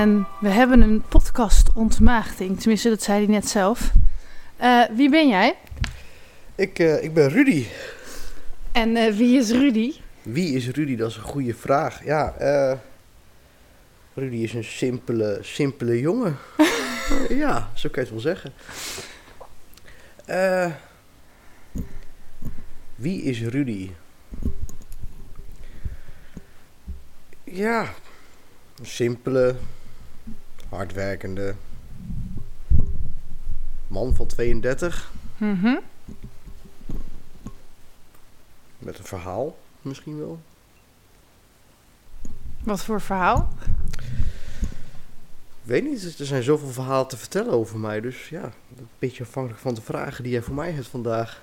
En 0.00 0.26
we 0.40 0.48
hebben 0.48 0.80
een 0.80 1.02
podcast 1.08 1.68
ontmaagding. 1.74 2.60
Tenminste, 2.60 2.88
dat 2.88 3.02
zei 3.02 3.24
hij 3.24 3.34
net 3.34 3.48
zelf. 3.48 3.92
Eh, 4.56 4.82
wie 4.96 5.10
ben 5.10 5.28
jij? 5.28 5.56
Ik, 6.54 6.78
eh, 6.78 7.02
ik 7.02 7.14
ben 7.14 7.28
Rudy. 7.28 7.66
En 8.72 8.96
eh, 8.96 9.14
wie 9.14 9.38
is 9.38 9.50
Rudy? 9.50 9.94
Wie 10.22 10.54
is 10.54 10.68
Rudy? 10.70 10.96
Dat 10.96 11.10
is 11.10 11.16
een 11.16 11.22
goede 11.22 11.54
vraag. 11.54 12.04
Ja, 12.04 12.34
Rudy 14.14 14.36
is 14.36 14.54
een 14.54 14.64
simpele, 14.64 15.38
simpele 15.42 16.00
jongen. 16.00 16.36
ja, 17.44 17.70
zo 17.74 17.88
kan 17.88 18.04
je 18.04 18.10
het 18.10 18.22
wel 18.22 18.34
zeggen. 18.34 18.52
Wie 22.94 23.22
is 23.22 23.42
Rudy? 23.42 23.90
Ja, 27.44 27.94
een 28.78 28.86
simpele, 28.86 29.54
hardwerkende 30.76 31.54
man 33.88 34.14
van 34.14 34.26
32 34.26 35.12
Mhm. 35.36 35.74
met 38.78 38.98
een 38.98 39.04
verhaal 39.04 39.58
misschien 39.82 40.18
wel. 40.18 40.40
Wat 42.64 42.84
voor 42.84 43.00
verhaal? 43.00 43.48
Ik 45.64 45.68
weet 45.68 45.84
niet, 45.84 46.18
er 46.18 46.26
zijn 46.26 46.42
zoveel 46.42 46.68
verhalen 46.68 47.08
te 47.08 47.16
vertellen 47.16 47.52
over 47.52 47.78
mij. 47.78 48.00
Dus 48.00 48.28
ja, 48.28 48.42
een 48.78 48.88
beetje 48.98 49.22
afhankelijk 49.24 49.60
van 49.60 49.74
de 49.74 49.82
vragen 49.82 50.22
die 50.22 50.32
jij 50.32 50.42
voor 50.42 50.54
mij 50.54 50.70
hebt 50.70 50.86
vandaag. 50.86 51.42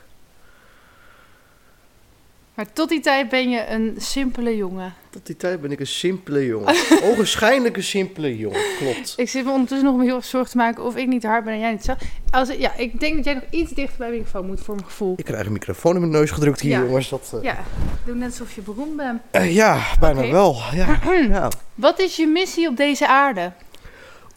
Maar 2.59 2.73
tot 2.73 2.89
die 2.89 2.99
tijd 2.99 3.29
ben 3.29 3.49
je 3.49 3.67
een 3.67 3.95
simpele 3.97 4.55
jongen. 4.57 4.93
Tot 5.09 5.25
die 5.25 5.37
tijd 5.37 5.61
ben 5.61 5.71
ik 5.71 5.79
een 5.79 5.87
simpele 5.87 6.45
jongen. 6.45 6.75
Ogenschijnlijk 7.11 7.77
een 7.77 7.83
simpele 7.83 8.37
jongen, 8.37 8.61
klopt. 8.77 9.13
Ik 9.17 9.29
zit 9.29 9.45
me 9.45 9.51
ondertussen 9.51 9.87
nog 9.87 10.01
heel 10.01 10.21
zorgen 10.21 10.51
te 10.51 10.57
maken 10.57 10.83
of 10.83 10.95
ik 10.95 11.07
niet 11.07 11.21
te 11.21 11.27
hard 11.27 11.43
ben 11.43 11.53
en 11.53 11.59
jij 11.59 11.71
niet 11.71 11.83
zo. 11.83 11.93
Als, 12.29 12.49
ja, 12.57 12.75
ik 12.75 12.99
denk 12.99 13.15
dat 13.15 13.25
jij 13.25 13.33
nog 13.33 13.43
iets 13.49 13.71
dichter 13.71 13.97
bij 13.97 14.09
de 14.09 14.13
microfoon 14.15 14.45
moet 14.45 14.61
voor 14.61 14.75
mijn 14.75 14.87
gevoel. 14.87 15.13
Ik 15.17 15.25
krijg 15.25 15.45
een 15.45 15.51
microfoon 15.51 15.93
in 15.93 15.99
mijn 15.99 16.11
neus 16.11 16.31
gedrukt 16.31 16.59
hier, 16.59 16.71
Ja. 16.71 16.85
jongens. 16.85 17.09
Dat, 17.09 17.31
eh, 17.35 17.43
Ja, 17.43 17.57
doe 18.05 18.15
net 18.15 18.29
alsof 18.29 18.55
je 18.55 18.61
beroemd 18.61 18.95
bent. 18.95 19.21
eh, 19.31 19.55
ja, 19.55 19.81
bijna 19.99 20.31
wel. 20.31 20.57
Ja. 20.73 20.99
ja. 21.29 21.51
Wat 21.75 21.99
is 21.99 22.15
je 22.15 22.27
missie 22.27 22.67
op 22.67 22.77
deze 22.77 23.07
aarde? 23.07 23.51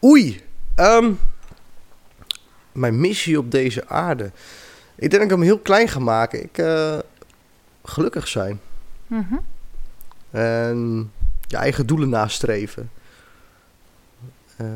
Oei, 0.04 0.40
ehm, 0.74 1.12
mijn 2.72 3.00
missie 3.00 3.38
op 3.38 3.50
deze 3.50 3.88
aarde. 3.88 4.30
Ik 4.94 5.10
denk 5.10 5.12
dat 5.12 5.22
ik 5.22 5.30
hem 5.30 5.42
heel 5.42 5.58
klein 5.58 5.88
ga 5.88 5.98
maken. 5.98 6.42
Ik, 6.42 6.58
eh, 6.58 6.98
gelukkig 7.84 8.28
zijn. 8.28 8.60
Mhm. 9.06 9.36
En 10.30 11.10
je 11.46 11.56
eigen 11.56 11.86
doelen 11.86 12.08
nastreven. 12.08 12.90
Eh, 14.56 14.66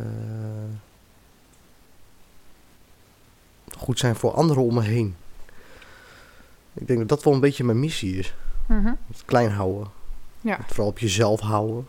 goed 3.79 3.99
zijn 3.99 4.17
voor 4.17 4.33
anderen 4.33 4.63
om 4.63 4.75
me 4.75 4.83
heen. 4.83 5.17
Ik 6.73 6.87
denk 6.87 6.99
dat 6.99 7.09
dat 7.09 7.23
wel 7.25 7.35
een 7.35 7.41
beetje 7.41 7.65
mijn 7.65 7.81
missie 7.81 8.17
is. 8.17 8.35
Mhm. 8.67 8.95
Het 9.07 9.25
klein 9.25 9.51
houden. 9.51 9.91
Ja. 10.41 10.57
Het 10.57 10.67
vooral 10.67 10.87
op 10.87 10.99
jezelf 10.99 11.41
houden. 11.41 11.87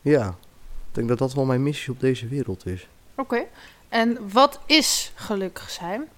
Ja, 0.00 0.28
ik 0.88 0.94
denk 0.94 1.08
dat 1.08 1.18
dat 1.18 1.34
wel 1.34 1.44
mijn 1.44 1.62
missie 1.62 1.92
op 1.92 2.00
deze 2.00 2.28
wereld 2.28 2.66
is. 2.66 2.88
Oké. 3.14 3.44
En 3.88 4.18
wat 4.32 4.60
is 4.66 5.12
gelukkig 5.14 5.70
zijn? 5.70 6.08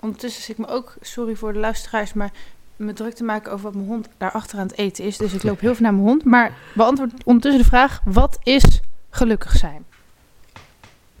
Ondertussen 0.00 0.42
zit 0.42 0.58
ik 0.58 0.66
me 0.66 0.72
ook, 0.72 0.94
sorry 1.00 1.34
voor 1.34 1.52
de 1.52 1.58
luisteraars, 1.58 2.12
maar 2.12 2.32
me 2.76 2.92
druk 2.92 3.14
te 3.14 3.24
maken 3.24 3.52
over 3.52 3.64
wat 3.64 3.74
mijn 3.74 3.86
hond 3.86 4.08
daarachter 4.16 4.58
aan 4.58 4.66
het 4.66 4.78
eten 4.78 5.04
is. 5.04 5.16
Dus 5.16 5.32
ik 5.32 5.42
loop 5.42 5.60
heel 5.60 5.74
veel 5.74 5.82
naar 5.84 5.94
mijn 5.94 6.06
hond. 6.06 6.24
Maar 6.24 6.56
beantwoord 6.74 7.12
ondertussen 7.24 7.62
de 7.62 7.68
vraag, 7.68 8.00
wat 8.04 8.38
is 8.42 8.80
gelukkig 9.10 9.52
zijn? 9.52 9.84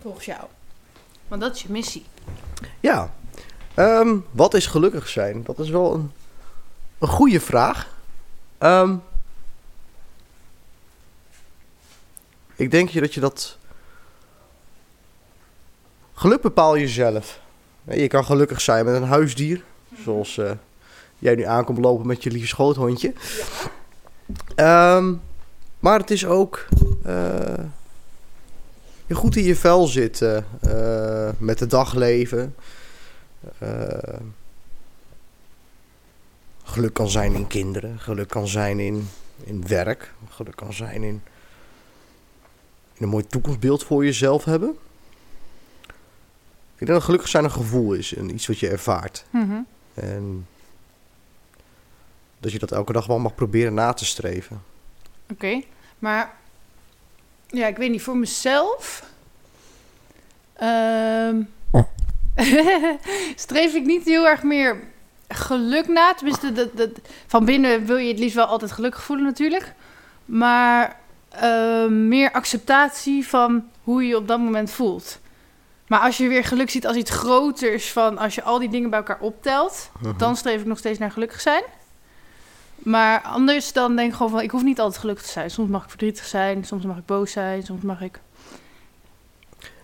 Volgens 0.00 0.24
jou. 0.24 0.44
Want 1.28 1.40
dat 1.40 1.54
is 1.54 1.62
je 1.62 1.70
missie. 1.70 2.04
Ja, 2.80 3.14
ehm, 3.74 4.16
wat 4.30 4.54
is 4.54 4.66
gelukkig 4.66 5.08
zijn? 5.08 5.42
Dat 5.44 5.58
is 5.58 5.70
wel 5.70 5.94
een, 5.94 6.12
een 6.98 7.08
goede 7.08 7.40
vraag. 7.40 7.96
Ehm, 8.58 8.96
ik 12.54 12.70
denk 12.70 12.92
dat 12.92 13.14
je 13.14 13.20
dat. 13.20 13.58
Geluk 16.14 16.40
bepaal 16.40 16.74
je 16.74 16.88
zelf. 16.88 17.40
Je 17.90 18.06
kan 18.08 18.24
gelukkig 18.24 18.60
zijn 18.60 18.84
met 18.84 18.94
een 18.94 19.08
huisdier, 19.08 19.62
zoals 20.04 20.38
eh, 20.38 20.50
jij 21.18 21.34
nu 21.34 21.42
aankomt 21.42 21.78
lopen 21.78 22.06
met 22.06 22.22
je 22.22 22.30
lieve 22.30 22.46
schoothondje. 22.46 23.12
Ehm, 24.54 25.14
maar 25.80 25.98
het 25.98 26.10
is 26.10 26.26
ook 26.26 26.66
eh, 27.04 27.64
je 29.06 29.14
goed 29.14 29.36
in 29.36 29.44
je 29.44 29.56
vel 29.56 29.86
zitten, 29.86 30.46
eh, 30.60 31.30
met 31.38 31.60
het 31.60 31.70
dagleven. 31.70 32.54
Geluk 36.64 36.94
kan 36.94 37.08
zijn 37.08 37.34
in 37.34 37.46
kinderen, 37.46 37.98
geluk 37.98 38.28
kan 38.28 38.48
zijn 38.48 38.80
in, 38.80 39.08
in 39.44 39.66
werk, 39.66 40.12
geluk 40.28 40.56
kan 40.56 40.72
zijn 40.72 41.02
in 41.02 41.22
een 42.98 43.08
mooi 43.08 43.26
toekomstbeeld 43.26 43.84
voor 43.84 44.04
jezelf 44.04 44.44
hebben. 44.44 44.76
Ik 46.78 46.86
denk 46.86 46.98
dat 46.98 47.02
gelukkig 47.02 47.28
zijn 47.28 47.44
een 47.44 47.50
gevoel 47.50 47.92
is 47.92 48.14
en 48.14 48.34
iets 48.34 48.46
wat 48.46 48.58
je 48.58 48.68
ervaart. 48.68 49.24
Mhm. 49.30 49.60
En 49.94 50.46
dat 52.40 52.52
je 52.52 52.58
dat 52.58 52.72
elke 52.72 52.92
dag 52.92 53.06
wel 53.06 53.18
mag 53.18 53.34
proberen 53.34 53.74
na 53.74 53.92
te 53.92 54.04
streven. 54.04 54.62
Oké, 55.30 55.62
maar 55.98 56.36
ja, 57.46 57.66
ik 57.66 57.76
weet 57.76 57.90
niet, 57.90 58.02
voor 58.02 58.16
mezelf 58.16 59.04
ehm, 60.52 61.42
streef 63.46 63.74
ik 63.74 63.84
niet 63.84 64.04
heel 64.04 64.26
erg 64.26 64.42
meer 64.42 64.76
geluk 65.28 65.88
na. 65.88 66.14
Tenminste, 66.14 66.52
dat, 66.52 66.76
dat, 66.76 66.90
van 67.26 67.44
binnen 67.44 67.86
wil 67.86 67.96
je 67.96 68.08
het 68.08 68.18
liefst 68.18 68.36
wel 68.36 68.46
altijd 68.46 68.72
gelukkig 68.72 69.02
voelen 69.02 69.24
natuurlijk. 69.24 69.74
Maar 70.24 70.96
ehm, 71.28 72.08
meer 72.08 72.32
acceptatie 72.32 73.26
van 73.26 73.68
hoe 73.82 74.02
je 74.02 74.08
je 74.08 74.16
op 74.16 74.28
dat 74.28 74.38
moment 74.38 74.70
voelt. 74.70 75.20
Maar 75.88 76.00
als 76.00 76.16
je 76.16 76.28
weer 76.28 76.44
geluk 76.44 76.70
ziet 76.70 76.86
als 76.86 76.96
iets 76.96 77.10
groters 77.10 77.92
van 77.92 78.18
als 78.18 78.34
je 78.34 78.42
al 78.42 78.58
die 78.58 78.68
dingen 78.68 78.90
bij 78.90 78.98
elkaar 78.98 79.20
optelt, 79.20 79.90
dan 80.16 80.36
streef 80.36 80.60
ik 80.60 80.66
nog 80.66 80.78
steeds 80.78 80.98
naar 80.98 81.10
gelukkig 81.10 81.40
zijn. 81.40 81.62
Maar 82.74 83.20
anders 83.20 83.72
dan 83.72 83.96
denk 83.96 84.08
ik 84.08 84.16
gewoon 84.16 84.30
van, 84.32 84.40
ik 84.40 84.50
hoef 84.50 84.62
niet 84.62 84.80
altijd 84.80 85.00
gelukkig 85.00 85.24
te 85.24 85.30
zijn. 85.30 85.50
Soms 85.50 85.68
mag 85.68 85.82
ik 85.82 85.88
verdrietig 85.88 86.24
zijn, 86.24 86.64
soms 86.64 86.84
mag 86.84 86.96
ik 86.96 87.06
boos 87.06 87.32
zijn, 87.32 87.62
soms 87.62 87.82
mag 87.82 88.00
ik... 88.00 88.20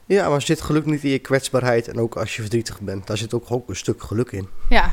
Ja, 0.06 0.28
maar 0.28 0.42
zit 0.42 0.60
geluk 0.60 0.86
niet 0.86 1.04
in 1.04 1.10
je 1.10 1.18
kwetsbaarheid 1.18 1.88
en 1.88 2.00
ook 2.00 2.16
als 2.16 2.36
je 2.36 2.40
verdrietig 2.40 2.80
bent, 2.80 3.06
daar 3.06 3.16
zit 3.16 3.34
ook, 3.34 3.50
ook 3.50 3.68
een 3.68 3.76
stuk 3.76 4.02
geluk 4.02 4.32
in. 4.32 4.48
Ja, 4.68 4.92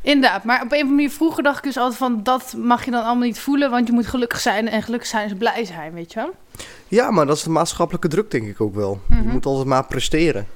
inderdaad. 0.00 0.44
Maar 0.44 0.62
op 0.62 0.62
een 0.62 0.66
of 0.66 0.72
andere 0.72 0.94
manier 0.94 1.10
vroeger 1.10 1.42
dacht 1.42 1.58
ik 1.58 1.64
dus 1.64 1.76
altijd 1.76 1.98
van, 1.98 2.22
dat 2.22 2.54
mag 2.56 2.84
je 2.84 2.90
dan 2.90 3.04
allemaal 3.04 3.26
niet 3.26 3.40
voelen, 3.40 3.70
want 3.70 3.86
je 3.86 3.92
moet 3.92 4.06
gelukkig 4.06 4.40
zijn. 4.40 4.68
En 4.68 4.82
gelukkig 4.82 5.08
zijn 5.08 5.26
is 5.26 5.34
blij 5.34 5.64
zijn, 5.64 5.92
weet 5.92 6.12
je 6.12 6.20
wel? 6.20 6.34
Ja, 6.88 7.10
maar 7.10 7.26
dat 7.26 7.36
is 7.36 7.42
de 7.42 7.50
maatschappelijke 7.50 8.08
druk 8.08 8.30
denk 8.30 8.46
ik 8.46 8.60
ook 8.60 8.74
wel. 8.74 9.00
Mhm. 9.06 9.22
Je 9.22 9.28
moet 9.28 9.46
altijd 9.46 9.66
maar 9.66 9.86
presteren. 9.86 10.46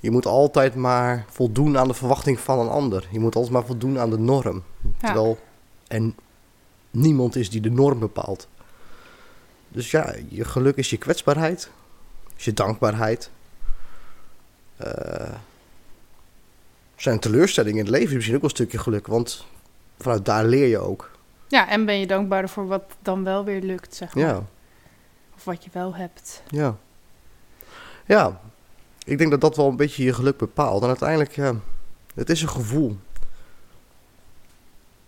Je 0.00 0.10
moet 0.10 0.26
altijd 0.26 0.74
maar 0.74 1.24
voldoen 1.28 1.78
aan 1.78 1.88
de 1.88 1.94
verwachting 1.94 2.40
van 2.40 2.58
een 2.58 2.68
ander. 2.68 3.06
Je 3.10 3.20
moet 3.20 3.34
altijd 3.34 3.52
maar 3.52 3.64
voldoen 3.64 3.98
aan 3.98 4.10
de 4.10 4.18
norm. 4.18 4.62
Ja. 4.82 4.90
Terwijl 4.98 5.38
er 5.86 6.12
niemand 6.90 7.36
is 7.36 7.50
die 7.50 7.60
de 7.60 7.70
norm 7.70 7.98
bepaalt. 7.98 8.48
Dus 9.68 9.90
ja, 9.90 10.14
je 10.28 10.44
geluk 10.44 10.76
is 10.76 10.90
je 10.90 10.96
kwetsbaarheid. 10.96 11.70
Is 12.36 12.44
je 12.44 12.52
dankbaarheid. 12.52 13.30
Eh, 14.76 15.34
zijn 17.04 17.18
teleurstellingen 17.18 17.78
in 17.78 17.84
het 17.84 17.94
leven 17.94 18.08
is 18.08 18.14
misschien 18.14 18.34
ook 18.34 18.40
wel 18.40 18.50
een 18.50 18.56
stukje 18.56 18.78
geluk. 18.78 19.06
Want 19.06 19.46
vanuit 19.98 20.24
daar 20.24 20.44
leer 20.44 20.66
je 20.66 20.78
ook. 20.78 21.10
Ja, 21.48 21.68
en 21.68 21.84
ben 21.84 21.98
je 21.98 22.06
dankbaar 22.06 22.48
voor 22.48 22.66
wat 22.66 22.82
dan 23.02 23.24
wel 23.24 23.44
weer 23.44 23.60
lukt, 23.60 23.94
zeg 23.94 24.14
maar. 24.14 24.24
Ja. 24.24 24.42
Of 25.36 25.44
wat 25.44 25.64
je 25.64 25.70
wel 25.72 25.94
hebt. 25.94 26.42
Ja. 26.48 26.76
Ja, 28.06 28.40
ik 29.04 29.18
denk 29.18 29.30
dat 29.30 29.40
dat 29.40 29.56
wel 29.56 29.68
een 29.68 29.76
beetje 29.76 30.04
je 30.04 30.12
geluk 30.12 30.36
bepaalt. 30.36 30.82
En 30.82 30.88
uiteindelijk, 30.88 31.34
ja, 31.34 31.54
het 32.14 32.30
is 32.30 32.42
een 32.42 32.48
gevoel. 32.48 32.96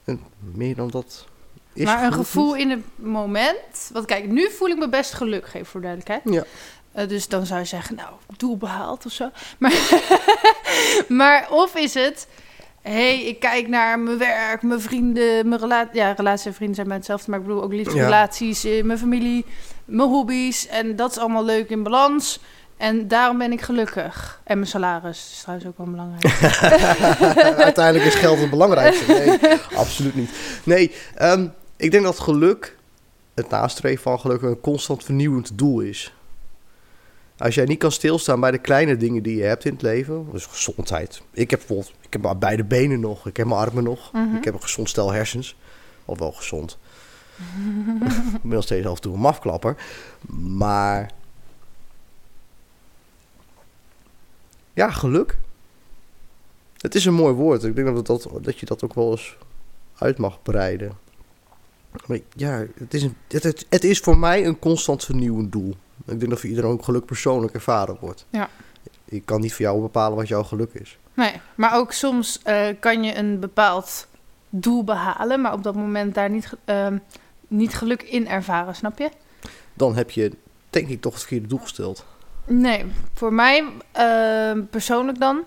En 0.05 0.21
meer 0.39 0.75
dan 0.75 0.89
dat 0.89 1.27
Is 1.73 1.85
maar 1.85 2.05
een 2.05 2.13
gevoel 2.13 2.53
niet? 2.53 2.63
in 2.63 2.71
het 2.71 2.85
moment. 2.95 3.91
Want 3.93 4.07
kijk, 4.07 4.27
nu 4.27 4.51
voel 4.51 4.69
ik 4.69 4.79
me 4.79 4.89
best 4.89 5.13
gelukkig, 5.13 5.55
even 5.55 5.67
voor 5.67 5.81
duidelijkheid. 5.81 6.23
Ja. 6.25 6.45
Eh, 6.97 7.09
dus 7.09 7.29
dan 7.29 7.47
zou 7.47 7.61
je 7.61 7.67
zeggen, 7.67 7.97
nou, 7.97 8.09
doel 8.37 8.57
behaald 8.57 9.07
of 9.07 9.13
zo. 9.13 9.31
Maar, 9.59 9.73
maar 11.09 11.47
of 11.51 11.75
is 11.75 11.95
het, 11.95 12.29
hé, 12.83 12.93
hey, 12.93 13.23
ik 13.23 13.41
kijk 13.41 13.69
naar 13.69 13.99
mijn 13.99 14.19
werk, 14.19 14.63
mijn 14.63 14.81
vrienden, 14.81 15.49
mijn 15.49 15.61
relatie. 15.61 15.97
Ja, 15.97 16.13
relaties 16.13 16.47
en 16.47 16.55
vrienden 16.55 16.77
zijn 16.77 16.89
bij 16.89 16.97
hetzelfde, 16.97 17.31
maar 17.31 17.41
ik 17.41 17.47
bedoel 17.47 17.63
ook 17.63 17.73
liefdesrelaties, 17.73 18.65
eh, 18.65 18.85
mijn 18.85 18.99
familie, 18.99 19.45
mijn 19.85 20.09
hobby's. 20.09 20.67
En 20.67 20.97
dat 20.97 21.11
is 21.11 21.19
allemaal 21.19 21.45
leuk 21.45 21.71
in 21.71 21.83
balans. 21.83 22.41
En 22.77 23.09
daarom 23.09 23.39
ben 23.39 23.53
ik 23.53 23.61
gelukkig. 23.61 24.41
En 24.45 24.59
mijn 24.59 24.71
salaris 24.71 25.29
is 25.33 25.41
trouwens 25.41 25.69
ook 25.69 25.79
wel 25.79 25.87
belangrijk. 25.87 26.25
Uiteindelijk 27.71 28.05
is 28.05 28.15
geld 28.15 28.39
het 28.39 28.51
belangrijkste. 28.51 29.13
Nee, 29.13 29.59
absoluut 29.75 30.15
niet. 30.15 30.31
Nee, 30.63 30.93
ehm, 31.15 31.49
ik 31.77 31.91
denk 31.91 32.05
dat 32.05 32.19
geluk, 32.19 32.77
het 33.35 33.49
nastreven 33.51 34.03
van 34.03 34.21
geluk, 34.21 34.43
een 34.43 34.61
constant 34.61 35.05
vernieuwend 35.05 35.59
doel 35.59 35.81
is. 35.81 36.13
Als 37.39 37.55
jij 37.55 37.65
niet 37.65 37.79
kan 37.79 37.93
stilstaan 37.93 38.41
bij 38.41 38.51
de 38.51 38.59
kleine 38.59 38.97
dingen 38.97 39.23
die 39.23 39.37
je 39.37 39.43
hebt 39.43 39.65
in 39.65 39.73
het 39.73 39.83
leven, 39.83 40.27
dus 40.33 40.47
gezondheid. 40.47 41.23
Ik 41.33 41.51
heb 41.51 41.59
bijvoorbeeld, 41.59 41.93
ik 42.01 42.13
heb 42.13 42.23
maar 42.23 42.39
beide 42.39 42.65
benen 42.65 43.01
nog, 43.01 43.27
ik 43.27 43.37
heb 43.37 43.47
mijn 43.47 43.59
armen 43.61 43.85
nog, 43.85 44.13
Mhm. 44.13 44.37
ik 44.37 44.45
heb 44.45 44.55
een 44.55 44.63
gezond 44.63 44.89
stel 44.89 45.13
hersens. 45.13 45.57
Of 46.05 46.19
wel 46.19 46.33
gezond. 46.33 46.79
ik 48.35 48.43
ben 48.43 48.51
nog 48.51 48.63
steeds 48.63 48.87
af 48.87 48.95
en 48.97 49.01
toe 49.01 49.15
een 49.15 49.21
mafklapper. 49.21 49.77
Maar 50.39 51.11
ja, 54.73 54.91
geluk. 54.91 55.39
Het 56.77 56.95
is 56.95 57.05
een 57.05 57.15
mooi 57.15 57.35
woord. 57.35 57.65
Ik 57.65 57.75
denk 57.75 57.95
dat, 57.95 58.07
dat, 58.07 58.29
dat 58.45 58.59
je 58.59 58.67
dat 58.67 58.85
ook 58.85 58.95
wel 58.95 59.11
eens 59.11 59.37
uit 59.99 60.19
mag 60.19 60.43
breiden. 60.43 60.93
Maar 62.07 62.19
ja, 62.37 62.65
het 62.75 62.95
is, 62.95 63.03
een, 63.03 63.17
het, 63.29 63.43
het, 63.43 63.67
het 63.69 63.85
is 63.85 63.99
voor 63.99 64.19
mij 64.19 64.47
een 64.47 64.59
constant 64.59 65.05
vernieuwend 65.05 65.53
doel. 65.53 65.77
Ik 66.05 66.19
denk 66.19 66.31
dat 66.31 66.41
voor 66.41 66.49
iedereen 66.49 66.71
ook 66.71 66.85
geluk 66.85 67.05
persoonlijk 67.05 67.55
ervaren 67.55 67.97
wordt. 68.01 68.27
Ja. 68.31 68.49
Ik 69.05 69.25
kan 69.25 69.41
niet 69.41 69.55
voor 69.55 69.65
jou 69.65 69.81
bepalen 69.81 70.17
wat 70.17 70.29
jouw 70.29 70.43
geluk 70.43 70.73
is. 70.73 70.99
Nee, 71.15 71.33
maar 71.55 71.75
ook 71.77 71.93
soms 71.93 72.41
eh, 72.43 72.67
kan 72.81 73.05
je 73.05 73.17
een 73.17 73.41
bepaald 73.41 74.07
doel 74.49 74.85
behalen, 74.85 75.41
maar 75.41 75.53
op 75.53 75.63
dat 75.63 75.75
moment 75.75 76.15
daar 76.15 76.31
niet, 76.31 76.53
ehm, 76.65 76.99
niet 77.49 77.75
geluk 77.75 78.03
in 78.03 78.29
ervaren, 78.29 78.75
snap 78.75 78.99
je? 78.99 79.11
Dan 79.75 79.97
heb 79.97 80.11
je 80.11 80.33
denk 80.71 80.89
ik 80.89 81.01
toch 81.01 81.13
het 81.13 81.21
verkeerde 81.21 81.49
doel 81.49 81.59
gesteld. 81.59 82.05
Nee, 82.45 82.85
voor 83.15 83.33
mij 83.33 83.65
ehm, 83.93 84.65
persoonlijk 84.71 85.19
dan 85.19 85.43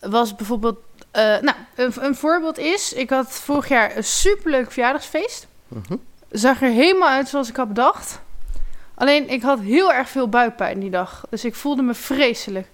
was 0.00 0.34
bijvoorbeeld, 0.34 0.78
eh, 1.10 1.22
nou, 1.22 1.56
een, 1.74 1.92
een 2.00 2.14
voorbeeld 2.14 2.58
is, 2.58 2.92
ik 2.92 3.10
had 3.10 3.32
vorig 3.32 3.68
jaar 3.68 3.96
een 3.96 4.04
superleuk 4.04 4.72
verjaardagsfeest. 4.72 5.46
Mhm. 5.68 5.96
Zag 6.30 6.62
er 6.62 6.70
helemaal 6.70 7.08
uit 7.08 7.28
zoals 7.28 7.48
ik 7.48 7.56
had 7.56 7.68
bedacht. 7.68 8.20
Alleen 9.00 9.28
ik 9.28 9.42
had 9.42 9.60
heel 9.60 9.92
erg 9.92 10.08
veel 10.08 10.28
buikpijn 10.28 10.80
die 10.80 10.90
dag, 10.90 11.24
dus 11.30 11.44
ik 11.44 11.54
voelde 11.54 11.82
me 11.82 11.94
vreselijk. 11.94 12.66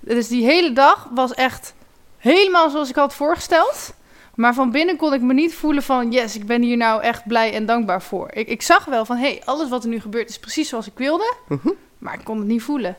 Dus 0.00 0.28
die 0.28 0.44
hele 0.44 0.72
dag 0.72 1.08
was 1.14 1.34
echt 1.34 1.74
helemaal 2.16 2.70
zoals 2.70 2.88
ik 2.88 2.94
had 2.94 3.14
voorgesteld. 3.14 3.94
Maar 4.34 4.54
van 4.54 4.70
binnen 4.70 4.96
kon 4.96 5.12
ik 5.14 5.20
me 5.20 5.32
niet 5.34 5.54
voelen 5.54 5.82
van... 5.82 6.10
yes, 6.10 6.36
ik 6.36 6.46
ben 6.46 6.62
hier 6.62 6.76
nou 6.76 7.02
echt 7.02 7.26
blij 7.26 7.52
en 7.52 7.66
dankbaar 7.66 8.02
voor. 8.02 8.30
Ik, 8.32 8.48
ik 8.48 8.62
zag 8.62 8.84
wel 8.84 9.04
van, 9.04 9.16
hé, 9.16 9.28
hey, 9.28 9.42
alles 9.44 9.68
wat 9.68 9.82
er 9.82 9.88
nu 9.88 10.00
gebeurt 10.00 10.28
is 10.28 10.38
precies 10.38 10.68
zoals 10.68 10.86
ik 10.86 10.96
wilde. 10.96 11.34
Mhm. 11.48 11.68
Maar 11.98 12.14
ik 12.14 12.24
kon 12.24 12.38
het 12.38 12.46
niet 12.46 12.62
voelen. 12.62 12.96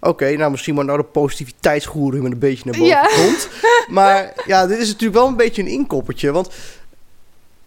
Oké, 0.00 0.36
nou 0.36 0.50
misschien 0.50 0.74
maar 0.74 0.84
nou 0.84 0.98
de 0.98 1.04
positiviteitsgoeroe 1.04 2.20
met 2.20 2.32
een 2.32 2.38
beetje 2.38 2.64
naar 2.64 2.78
boven 2.78 2.86
Ja. 2.86 3.02
komt. 3.02 3.48
Maar 3.88 4.32
ja, 4.46 4.66
dit 4.66 4.78
is 4.78 4.86
natuurlijk 4.86 5.18
wel 5.18 5.26
een 5.26 5.36
beetje 5.36 5.62
een 5.62 5.68
inkoppertje. 5.68 6.32
Want 6.32 6.50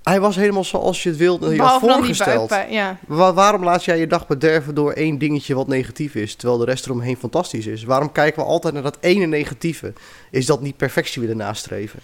hij 0.04 0.20
was 0.20 0.36
helemaal 0.36 0.64
zoals 0.64 1.04
je 1.04 1.10
het 1.10 1.18
wilde, 1.18 1.54
je 1.56 1.62
had 1.62 1.80
voorgesteld. 1.80 2.50
buikpijn, 2.50 2.72
ja. 2.74 2.98
Wa- 3.08 3.34
waarom 3.34 3.64
laat 3.64 3.86
jij 3.86 4.00
je 4.00 4.08
dag 4.08 4.28
bederven 4.28 4.76
door 4.76 4.92
één 4.92 5.18
dingetje 5.18 5.56
wat 5.56 5.68
negatief 5.68 6.16
is, 6.16 6.36
terwijl 6.36 6.60
de 6.60 6.66
rest 6.66 6.86
eromheen 6.86 7.18
fantastisch 7.18 7.66
is? 7.66 7.84
Waarom 7.84 8.12
kijken 8.12 8.42
we 8.44 8.48
altijd 8.50 8.74
naar 8.74 8.84
dat 8.84 8.98
ene 9.00 9.26
negatieve? 9.26 9.94
Is 10.32 10.46
dat 10.46 10.62
niet 10.62 10.78
perfectie 10.78 11.22
willen 11.22 11.38
nastreven? 11.38 12.00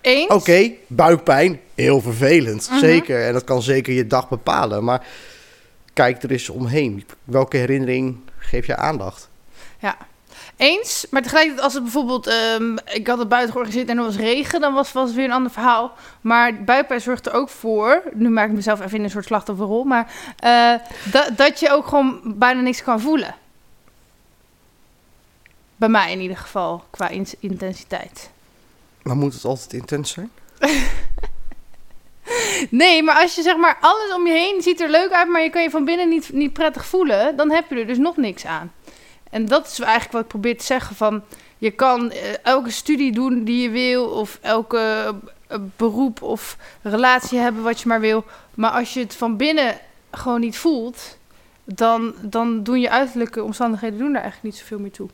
Eens? 0.00 0.28
Oké, 0.32 0.70
buikpijn, 0.86 1.60
heel 1.74 2.00
vervelend, 2.00 2.68
Mhm. 2.70 2.78
zeker. 2.78 3.26
En 3.26 3.32
dat 3.32 3.44
kan 3.44 3.62
zeker 3.62 3.92
je 3.92 4.06
dag 4.06 4.28
bepalen. 4.28 4.84
Maar 4.84 5.06
kijk 5.92 6.22
er 6.22 6.30
eens 6.30 6.48
omheen. 6.48 7.04
Welke 7.24 7.56
herinnering 7.56 8.16
geef 8.38 8.66
je 8.66 8.76
aandacht? 8.76 9.28
Eens, 10.60 11.06
maar 11.10 11.22
tegelijkertijd 11.22 11.64
als 11.64 11.74
het 11.74 11.82
bijvoorbeeld... 11.82 12.26
ehm, 12.26 12.76
ik 12.84 13.06
had 13.06 13.18
het 13.18 13.28
buiten 13.28 13.52
georganiseerd 13.52 13.88
en 13.88 13.98
er 13.98 14.04
was 14.04 14.16
regen... 14.16 14.60
dan 14.60 14.74
was, 14.74 14.92
was 14.92 15.06
het 15.06 15.16
weer 15.16 15.24
een 15.24 15.32
ander 15.32 15.52
verhaal. 15.52 15.92
Maar 16.20 16.64
buikpijn 16.64 17.00
zorgt 17.00 17.26
er 17.26 17.32
ook 17.32 17.48
voor... 17.48 18.02
nu 18.12 18.28
maak 18.28 18.48
ik 18.48 18.54
mezelf 18.54 18.80
even 18.80 18.98
in 18.98 19.04
een 19.04 19.10
soort 19.10 19.24
slachtofferrol... 19.24 19.84
maar 19.84 20.12
eh, 20.36 20.74
dat, 21.12 21.30
dat 21.36 21.60
je 21.60 21.70
ook 21.70 21.86
gewoon 21.86 22.20
bijna 22.24 22.60
niks 22.60 22.82
kan 22.82 23.00
voelen. 23.00 23.34
Bij 25.76 25.88
mij 25.88 26.12
in 26.12 26.20
ieder 26.20 26.36
geval, 26.36 26.84
qua 26.90 27.08
in- 27.08 27.26
intensiteit. 27.38 28.30
Maar 29.02 29.16
moet 29.16 29.34
het 29.34 29.44
altijd 29.44 29.72
intens 29.72 30.10
zijn? 30.10 30.30
Nee, 32.70 33.02
maar 33.02 33.20
als 33.20 33.34
je 33.34 33.42
zeg 33.42 33.56
maar 33.56 33.78
alles 33.80 34.14
om 34.14 34.26
je 34.26 34.32
heen 34.32 34.62
ziet 34.62 34.80
er 34.80 34.90
leuk 34.90 35.10
uit... 35.10 35.28
maar 35.28 35.42
je 35.42 35.50
kan 35.50 35.62
je 35.62 35.70
van 35.70 35.84
binnen 35.84 36.08
niet, 36.08 36.32
niet 36.32 36.52
prettig 36.52 36.86
voelen... 36.86 37.36
dan 37.36 37.50
heb 37.50 37.70
je 37.70 37.76
er 37.76 37.86
dus 37.86 37.98
nog 37.98 38.16
niks 38.16 38.46
aan. 38.46 38.72
En 39.30 39.46
dat 39.46 39.66
is 39.66 39.80
eigenlijk 39.80 40.12
wat 40.12 40.22
ik 40.22 40.28
probeer 40.28 40.58
te 40.58 40.64
zeggen 40.64 40.96
van... 40.96 41.22
je 41.58 41.70
kan 41.70 42.10
eh, 42.10 42.20
elke 42.42 42.70
studie 42.70 43.12
doen 43.12 43.44
die 43.44 43.62
je 43.62 43.70
wil... 43.70 44.04
of 44.04 44.38
elke 44.40 45.14
eh, 45.46 45.58
beroep 45.76 46.22
of 46.22 46.56
relatie 46.82 47.38
hebben 47.38 47.62
wat 47.62 47.80
je 47.80 47.88
maar 47.88 48.00
wil... 48.00 48.24
maar 48.54 48.70
als 48.70 48.94
je 48.94 49.00
het 49.00 49.16
van 49.16 49.36
binnen 49.36 49.78
gewoon 50.10 50.40
niet 50.40 50.58
voelt... 50.58 51.18
dan, 51.64 52.14
dan 52.20 52.62
doen 52.62 52.80
je 52.80 52.90
uiterlijke 52.90 53.42
omstandigheden 53.42 53.98
doen 53.98 54.12
daar 54.12 54.22
eigenlijk 54.22 54.54
niet 54.54 54.62
zoveel 54.62 54.78
meer 54.78 54.90
toe. 54.90 55.08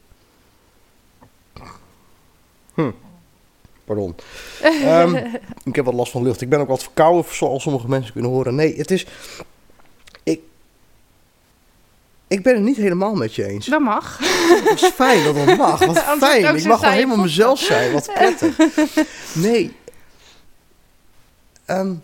Pardon. 3.87 4.15
Ehm, 4.63 5.15
ik 5.65 5.77
heb 5.77 5.85
wat 5.85 5.95
last 5.95 6.13
van 6.13 6.23
lucht. 6.23 6.41
Ik 6.41 6.49
ben 6.49 6.61
ook 6.61 6.69
wat 6.69 6.83
verkouden, 6.83 7.35
zoals 7.35 7.63
sommige 7.63 7.89
mensen 7.89 8.13
kunnen 8.13 8.31
horen. 8.31 8.55
Nee, 8.55 8.77
het 8.77 8.91
is... 8.91 9.07
Ik, 12.29 12.43
ben 12.43 12.55
het 12.55 12.63
niet 12.63 12.77
helemaal 12.77 13.15
met 13.15 13.35
je 13.35 13.45
eens. 13.45 13.67
Dat 13.67 13.81
mag. 13.81 14.19
Het 14.19 14.83
is 14.83 14.89
fijn 14.89 15.25
dat 15.25 15.35
dat 15.35 15.57
mag. 15.57 15.85
Wat 15.87 15.99
fijn. 15.99 16.57
Ik 16.57 16.65
mag 16.65 16.81
saaie 16.81 16.95
helemaal 16.95 17.17
mezelf 17.17 17.61
zijn. 17.61 17.93
Wat 17.93 18.11
prettig. 18.15 18.57
Nee. 19.35 19.77
Ehm, 21.65 21.95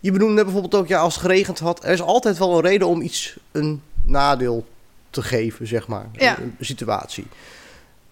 je 0.00 0.12
bedoelde 0.12 0.34
net 0.34 0.44
bijvoorbeeld 0.44 0.74
ook, 0.74 0.88
ja, 0.88 1.00
als 1.00 1.14
het 1.14 1.22
geregend 1.22 1.58
had... 1.58 1.84
Er 1.84 1.90
is 1.92 2.02
altijd 2.02 2.38
wel 2.38 2.54
een 2.54 2.60
reden 2.60 2.88
om 2.88 3.00
iets 3.00 3.38
een 3.52 3.82
nadeel 4.04 4.66
te 5.10 5.22
geven, 5.22 5.66
zeg 5.66 5.88
maar. 5.88 6.06
Ja. 6.12 6.38
Een, 6.38 6.54
een 6.58 6.64
situatie. 6.64 7.26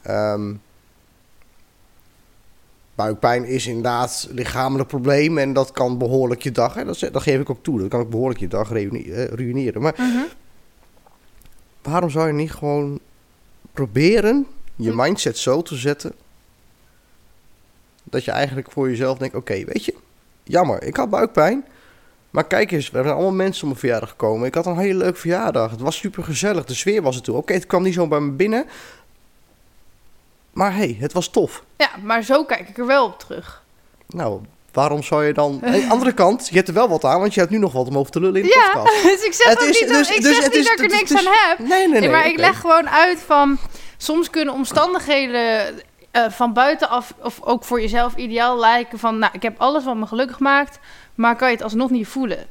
Ehm, 0.03 0.55
buikpijn 2.95 3.45
is 3.45 3.67
inderdaad 3.67 4.27
een 4.29 4.35
lichamelijk 4.35 4.89
probleem... 4.89 5.39
en 5.39 5.53
dat 5.53 5.71
kan 5.71 5.99
behoorlijk 5.99 6.43
je 6.43 6.53
dag... 6.53 6.75
Hè, 6.75 6.85
dat, 6.85 6.99
dat 7.13 7.23
geef 7.23 7.41
ik 7.41 7.51
ook 7.51 7.63
toe. 7.63 7.79
Dat 7.81 7.89
kan 7.89 8.01
ook 8.01 8.11
behoorlijk 8.11 8.41
je 8.41 8.49
dag 8.49 8.73
eh, 8.73 9.25
ruïneren. 9.25 9.83
Maar 9.83 9.95
Mhm. 9.97 10.23
Waarom 11.83 12.11
zou 12.11 12.27
je 12.27 12.33
niet 12.33 12.53
gewoon 12.53 13.01
proberen 13.73 14.47
je 14.77 14.91
Hm. 14.91 14.97
mindset 14.97 15.39
zo 15.39 15.63
te 15.63 15.77
zetten 15.77 16.13
dat 18.05 18.25
je 18.25 18.31
eigenlijk 18.31 18.71
voor 18.71 18.89
jezelf 18.89 19.19
denkt: 19.19 19.35
oké, 19.35 19.65
weet 19.65 19.85
je, 19.85 19.95
jammer, 20.43 20.83
ik 20.83 20.97
had 20.97 21.11
buikpijn. 21.11 21.65
Maar 22.31 22.47
kijk 22.47 22.71
eens, 22.71 22.91
we 22.91 23.03
zijn 23.03 23.15
allemaal 23.15 23.33
mensen 23.33 23.61
op 23.63 23.69
mijn 23.69 23.81
verjaardag 23.81 24.09
gekomen. 24.09 24.47
Ik 24.47 24.55
had 24.55 24.67
een 24.67 24.79
hele 24.79 24.99
leuke 24.99 25.19
verjaardag. 25.19 25.71
Het 25.71 25.81
was 25.81 25.97
super 25.97 26.25
gezellig. 26.25 26.65
De 26.65 26.75
sfeer 26.75 27.03
was 27.03 27.17
er 27.17 27.23
toe. 27.23 27.37
Oké, 27.37 27.53
het 27.53 27.67
kwam 27.67 27.83
niet 27.83 27.95
zo 27.95 28.09
bij 28.09 28.21
me 28.21 28.31
binnen. 28.31 28.67
Maar 30.53 30.75
hey, 30.75 30.97
het 31.01 31.13
was 31.13 31.29
tof. 31.29 31.65
Ja, 31.77 31.91
maar 32.03 32.23
zo 32.23 32.45
kijk 32.45 32.69
ik 32.69 32.79
er 32.79 32.87
wel 32.87 33.07
op 33.07 33.19
terug. 33.19 33.63
Nou, 34.07 34.41
waarom 34.73 35.03
zou 35.03 35.25
je 35.25 35.33
dan... 35.33 35.61
Aan 35.65 35.73
de 35.73 35.87
andere 35.89 36.13
kant, 36.13 36.49
je 36.49 36.55
hebt 36.57 36.69
er 36.69 36.75
wel 36.75 36.89
wat 36.89 37.05
aan, 37.05 37.21
want 37.21 37.35
je 37.35 37.41
hebt 37.41 37.53
nu 37.53 37.59
nog 37.59 37.73
wat 37.73 37.89
om 37.89 37.99
over 37.99 38.13
te 38.13 38.21
lullen 38.21 38.41
in 38.41 38.47
de 38.47 38.55
Ja, 38.55 38.71
podcast. 38.81 39.03
dus 39.13 39.25
ik 39.25 39.33
zeg 39.33 39.49
Het 39.49 39.63
ook 39.63 39.69
is- 39.69 39.81
niet, 39.81 39.89
dat, 39.89 39.99
dus- 39.99 40.17
ik 40.17 40.23
dus 40.23 40.35
zeg 40.35 40.45
het 40.45 40.53
niet 40.53 40.63
is- 40.63 40.69
dat 40.69 40.81
ik 40.81 40.91
er 40.91 40.97
niks 40.97 41.15
aan 41.17 41.33
heb. 41.49 41.59
Nee, 41.59 41.69
nee, 41.69 41.89
nee. 41.89 42.01
Nee, 42.01 42.09
maar 42.11 42.27
ik 42.27 42.39
leg 42.39 42.61
gewoon 42.61 42.89
uit 42.91 43.19
van... 43.27 43.59
Soms 43.97 44.31
kunnen 44.31 44.55
omstandigheden 44.55 45.75
eh, 46.11 46.23
van 46.31 46.53
buitenaf... 46.53 47.15
of 47.23 47.39
ook 47.43 47.65
voor 47.65 47.81
jezelf 47.81 48.15
ideaal 48.17 48.59
lijken 48.59 48.99
van... 48.99 49.19
nou, 49.19 49.33
ik 49.35 49.43
heb 49.43 49.55
alles 49.61 49.85
wat 49.85 49.97
me 49.97 50.07
gelukkig 50.07 50.39
maakt... 50.39 50.79
maar 51.15 51.37
kan 51.37 51.49
je 51.49 51.55
het 51.55 51.63
alsnog 51.65 51.91
niet 51.91 52.07
voelen. 52.09 52.47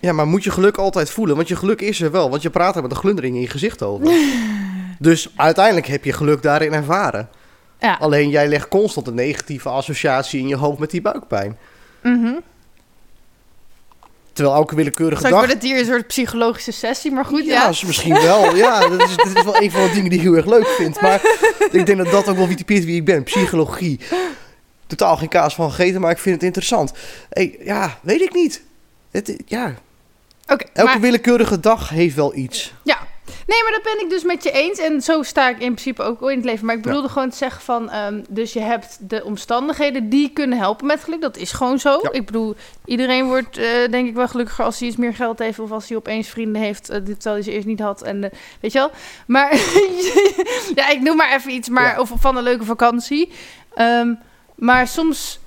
Ja, 0.00 0.12
maar 0.12 0.26
moet 0.26 0.44
je 0.44 0.50
geluk 0.50 0.76
altijd 0.76 1.10
voelen? 1.10 1.36
Want 1.36 1.48
je 1.48 1.56
geluk 1.56 1.80
is 1.80 2.00
er 2.00 2.10
wel. 2.10 2.30
Want 2.30 2.42
je 2.42 2.50
praat 2.50 2.76
er 2.76 2.82
met 2.82 2.90
een 2.90 2.96
glundering 2.96 3.34
in 3.34 3.40
je 3.40 3.48
gezicht 3.48 3.82
over. 3.82 4.12
dus 4.98 5.28
uiteindelijk 5.36 5.86
heb 5.86 6.04
je 6.04 6.12
geluk 6.12 6.42
daarin 6.42 6.72
ervaren. 6.72 7.28
Ja. 7.82 7.96
Alleen 8.00 8.28
jij 8.28 8.48
legt 8.48 8.68
constant 8.68 9.06
een 9.06 9.14
negatieve 9.14 9.68
associatie 9.68 10.40
in 10.40 10.48
je 10.48 10.56
hoofd 10.56 10.78
met 10.78 10.90
die 10.90 11.00
buikpijn. 11.00 11.58
Mhm. 12.02 12.32
Terwijl 14.32 14.56
elke 14.56 14.74
willekeurige 14.74 15.22
dag... 15.22 15.30
wordt 15.30 15.52
het 15.52 15.62
hier 15.62 15.78
een 15.78 15.84
soort 15.84 16.06
psychologische 16.06 16.72
sessie, 16.72 17.10
maar 17.10 17.24
goed, 17.24 17.44
ja, 17.44 17.52
ja. 17.52 17.68
is 17.68 17.84
misschien 17.84 18.14
wel. 18.14 18.56
Ja, 18.56 18.88
dat 18.88 19.02
is, 19.02 19.16
dat 19.16 19.26
is 19.26 19.42
wel 19.42 19.62
een 19.62 19.70
van 19.70 19.82
de 19.82 19.90
dingen 19.92 20.10
die 20.10 20.18
ik 20.18 20.24
heel 20.24 20.36
erg 20.36 20.46
leuk 20.46 20.66
vind. 20.66 21.00
Maar 21.00 21.20
ik 21.70 21.86
denk 21.86 21.98
dat 21.98 22.10
dat 22.10 22.28
ook 22.28 22.36
wel 22.36 22.46
typeert 22.54 22.84
wie 22.84 22.96
ik 22.96 23.04
ben. 23.04 23.22
Psychologie. 23.22 24.00
totaal 24.86 25.16
geen 25.16 25.28
kaas 25.28 25.54
van 25.54 25.70
gegeten, 25.70 26.00
maar 26.00 26.10
ik 26.10 26.18
vind 26.18 26.34
het 26.34 26.44
interessant. 26.44 26.92
Hey, 27.28 27.58
ja, 27.64 27.98
weet 28.02 28.20
ik 28.20 28.32
niet. 28.34 28.62
Het, 29.10 29.36
ja, 29.46 29.74
Oké, 30.46 30.64
elke 30.72 30.90
maar- 30.90 31.00
willekeurige 31.00 31.60
dag 31.60 31.88
heeft 31.88 32.14
wel 32.14 32.34
iets. 32.36 32.72
Ja, 32.84 32.98
nee, 33.52 33.62
maar 33.62 33.72
dat 33.72 33.94
ben 33.94 34.04
ik 34.04 34.10
dus 34.10 34.22
met 34.24 34.42
je 34.42 34.50
eens. 34.50 34.78
En 34.78 35.02
zo 35.02 35.22
sta 35.22 35.48
ik 35.48 35.58
in 35.58 35.74
principe 35.74 36.02
ook 36.02 36.20
wel 36.20 36.30
in 36.30 36.36
het 36.36 36.44
leven. 36.44 36.66
Maar 36.66 36.74
ik 36.74 36.82
bedoelde 36.82 37.08
gewoon 37.08 37.30
te 37.30 37.36
zeggen 37.36 37.62
van... 37.62 37.90
ehm, 37.90 38.22
dus 38.28 38.52
je 38.52 38.60
hebt 38.60 38.98
de 39.00 39.24
omstandigheden 39.24 40.08
die 40.08 40.30
kunnen 40.30 40.58
helpen 40.58 40.86
met 40.86 41.04
geluk. 41.04 41.20
Dat 41.20 41.36
is 41.36 41.52
gewoon 41.52 41.78
zo. 41.78 41.98
Ja. 42.02 42.12
Ik 42.12 42.26
bedoel, 42.26 42.54
iedereen 42.84 43.26
wordt 43.26 43.56
eh, 43.56 43.66
denk 43.90 44.08
ik 44.08 44.14
wel 44.14 44.28
gelukkiger 44.28 44.64
als 44.64 44.78
hij 44.78 44.88
iets 44.88 44.96
meer 44.96 45.14
geld 45.14 45.38
heeft... 45.38 45.58
of 45.58 45.70
als 45.70 45.88
hij 45.88 45.96
opeens 45.96 46.28
vrienden 46.28 46.62
heeft, 46.62 46.86
dit 46.86 47.04
terwijl 47.04 47.34
hij 47.34 47.42
ze 47.42 47.50
eerst 47.50 47.66
niet 47.66 47.80
had. 47.80 48.02
En, 48.02 48.24
eh, 48.24 48.30
weet 48.60 48.72
je 48.72 48.78
wel? 48.78 48.90
Maar 49.26 49.54
ja, 50.78 50.88
ik 50.88 51.00
noem 51.00 51.16
maar 51.16 51.34
even 51.34 51.50
iets. 51.50 51.68
Maar, 51.68 51.92
Ja. 51.92 52.00
Of 52.00 52.12
van 52.16 52.36
een 52.36 52.42
leuke 52.42 52.64
vakantie. 52.64 53.32
Ehm, 53.74 54.14
maar 54.54 54.88
soms... 54.88 55.40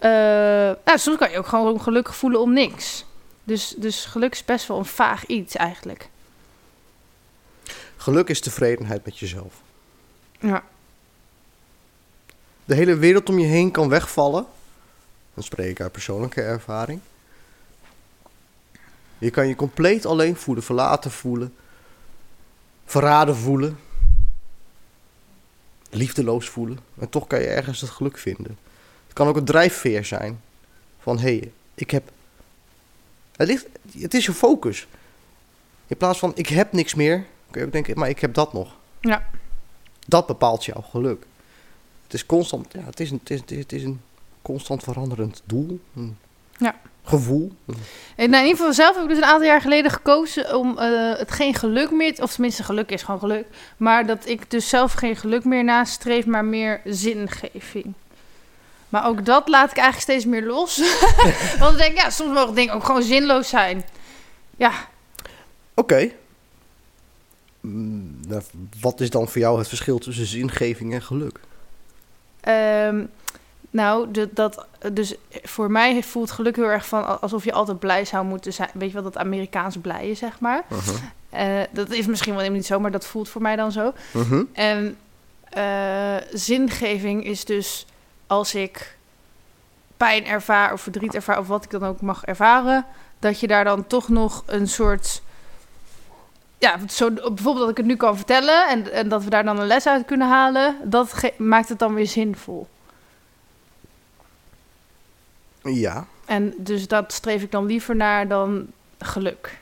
nou, 0.00 0.98
soms 0.98 1.16
kan 1.16 1.30
je 1.30 1.38
ook 1.38 1.46
gewoon 1.46 1.80
gelukkig 1.80 2.16
voelen 2.16 2.40
om 2.40 2.52
niks. 2.52 3.04
Dus, 3.44 3.74
dus 3.76 4.04
geluk 4.04 4.32
is 4.32 4.44
best 4.44 4.66
wel 4.68 4.78
een 4.78 4.84
vaag 4.84 5.26
iets 5.26 5.56
eigenlijk. 5.56 6.08
Geluk 8.04 8.28
is 8.28 8.40
tevredenheid 8.40 9.04
met 9.04 9.18
jezelf. 9.18 9.54
Ja. 10.40 10.64
De 12.64 12.74
hele 12.74 12.96
wereld 12.96 13.28
om 13.28 13.38
je 13.38 13.46
heen 13.46 13.70
kan 13.70 13.88
wegvallen. 13.88 14.46
Dan 15.34 15.44
spreek 15.44 15.70
ik 15.70 15.80
uit 15.80 15.92
persoonlijke 15.92 16.42
ervaring. 16.42 17.00
Je 19.18 19.30
kan 19.30 19.48
je 19.48 19.54
compleet 19.54 20.06
alleen 20.06 20.36
voelen, 20.36 20.64
verlaten 20.64 21.10
voelen, 21.10 21.54
verraden 22.84 23.36
voelen, 23.36 23.78
liefdeloos 25.90 26.48
voelen. 26.48 26.78
En 26.98 27.08
toch 27.08 27.26
kan 27.26 27.40
je 27.40 27.46
ergens 27.46 27.80
het 27.80 27.90
geluk 27.90 28.18
vinden. 28.18 28.58
Het 29.04 29.12
kan 29.12 29.28
ook 29.28 29.36
een 29.36 29.44
drijfveer 29.44 30.04
zijn 30.04 30.40
van 31.00 31.18
hé, 31.18 31.36
hey, 31.38 31.52
ik 31.74 31.90
heb. 31.90 32.10
Het, 33.36 33.48
ligt, 33.48 33.66
het 33.98 34.14
is 34.14 34.24
je 34.24 34.32
focus. 34.32 34.86
In 35.86 35.96
plaats 35.96 36.18
van 36.18 36.32
ik 36.34 36.48
heb 36.48 36.72
niks 36.72 36.94
meer, 36.94 37.26
kun 37.54 37.60
je 37.62 37.66
ook 37.66 37.72
denken, 37.84 37.98
maar 37.98 38.08
ik 38.08 38.20
heb 38.20 38.34
dat 38.34 38.52
nog. 38.52 38.76
Ja. 39.00 39.22
Dat 40.06 40.26
bepaalt 40.26 40.64
jouw 40.64 40.80
geluk. 40.90 41.26
Het 42.02 42.14
is 42.14 42.26
constant, 42.26 42.66
ja, 42.72 42.80
het 42.84 43.00
is 43.00 43.10
een, 43.10 43.20
het 43.24 43.30
is, 43.50 43.58
het 43.58 43.72
is, 43.72 43.82
een 43.82 44.00
constant 44.42 44.82
veranderend 44.82 45.42
doel. 45.44 45.80
Een 45.96 46.16
Ja. 46.58 46.74
gevoel. 47.04 47.52
En 48.16 48.30
nou, 48.30 48.42
in 48.42 48.48
ieder 48.48 48.56
geval 48.56 48.72
zelf 48.72 48.94
heb 48.94 49.02
ik 49.02 49.08
dus 49.08 49.18
een 49.18 49.24
aantal 49.24 49.46
jaar 49.46 49.60
geleden 49.60 49.90
gekozen 49.90 50.56
om 50.58 50.78
eh, 50.78 51.18
het 51.18 51.30
geen 51.30 51.54
geluk 51.54 51.90
meer, 51.90 52.22
of 52.22 52.32
tenminste 52.32 52.62
geluk 52.64 52.90
is 52.90 53.02
gewoon 53.02 53.20
geluk, 53.20 53.46
maar 53.76 54.06
dat 54.06 54.26
ik 54.28 54.50
dus 54.50 54.68
zelf 54.68 54.92
geen 54.92 55.16
geluk 55.16 55.44
meer 55.44 55.64
nastreef, 55.64 56.26
maar 56.26 56.44
meer 56.44 56.80
zingeving. 56.84 57.92
Maar 58.88 59.06
ook 59.06 59.24
dat 59.24 59.48
laat 59.48 59.70
ik 59.70 59.76
eigenlijk 59.76 60.10
steeds 60.10 60.24
meer 60.24 60.46
los. 60.46 60.76
Want 61.58 61.72
ik 61.72 61.78
denk, 61.78 61.98
ja, 61.98 62.10
soms 62.10 62.34
mogen 62.34 62.54
dingen 62.54 62.74
ook 62.74 62.84
gewoon 62.84 63.02
zinloos 63.02 63.48
zijn. 63.48 63.84
Ja, 64.56 64.72
Oké. 65.74 66.10
Wat 68.80 69.00
is 69.00 69.10
dan 69.10 69.28
voor 69.28 69.40
jou 69.40 69.58
het 69.58 69.68
verschil 69.68 69.98
tussen 69.98 70.26
zingeving 70.26 70.92
en 70.92 71.02
geluk? 71.02 71.40
Ehm, 72.40 73.04
nou, 73.70 74.10
de, 74.10 74.28
dat, 74.32 74.66
dus 74.92 75.14
voor 75.42 75.70
mij 75.70 76.02
voelt 76.02 76.30
geluk 76.30 76.56
heel 76.56 76.70
erg 76.70 76.86
van 76.86 77.20
alsof 77.20 77.44
je 77.44 77.52
altijd 77.52 77.78
blij 77.78 78.04
zou 78.04 78.24
moeten 78.24 78.52
zijn. 78.52 78.70
Weet 78.74 78.88
je 78.88 78.94
wel, 78.94 79.02
dat 79.02 79.16
Amerikaanse 79.16 79.78
blije, 79.78 80.14
zeg 80.14 80.40
maar. 80.40 80.64
Eh, 81.30 81.60
dat 81.70 81.90
is 81.90 82.06
misschien 82.06 82.32
wel 82.32 82.40
helemaal 82.40 82.60
niet 82.60 82.68
zo, 82.68 82.80
maar 82.80 82.90
dat 82.90 83.06
voelt 83.06 83.28
voor 83.28 83.42
mij 83.42 83.56
dan 83.56 83.72
zo. 83.72 83.92
Mhm. 84.10 84.42
En 84.52 84.96
eh, 85.48 86.16
zingeving 86.32 87.24
is 87.24 87.44
dus 87.44 87.86
als 88.26 88.54
ik 88.54 88.96
pijn 89.96 90.26
ervaar 90.26 90.72
of 90.72 90.80
verdriet 90.80 91.14
ervaar 91.14 91.38
of 91.38 91.46
wat 91.46 91.64
ik 91.64 91.70
dan 91.70 91.84
ook 91.84 92.00
mag 92.00 92.24
ervaren, 92.24 92.86
dat 93.18 93.40
je 93.40 93.46
daar 93.46 93.64
dan 93.64 93.86
toch 93.86 94.08
nog 94.08 94.42
een 94.46 94.68
soort. 94.68 95.22
Ja, 96.64 96.78
zo, 96.88 97.10
bijvoorbeeld 97.10 97.58
dat 97.58 97.68
ik 97.68 97.76
het 97.76 97.86
nu 97.86 97.96
kan 97.96 98.16
vertellen 98.16 98.68
en, 98.68 98.92
en 98.92 99.08
dat 99.08 99.24
we 99.24 99.30
daar 99.30 99.44
dan 99.44 99.58
een 99.58 99.66
les 99.66 99.86
uit 99.86 100.04
kunnen 100.04 100.28
halen, 100.28 100.76
dat 100.82 101.14
maakt 101.36 101.68
het 101.68 101.78
dan 101.78 101.94
weer 101.94 102.06
zinvol. 102.06 102.66
Ja. 105.62 106.06
En 106.24 106.54
dus 106.56 106.88
dat 106.88 107.12
streef 107.12 107.42
ik 107.42 107.50
dan 107.50 107.66
liever 107.66 107.96
naar 107.96 108.28
dan 108.28 108.66
geluk. 108.98 109.58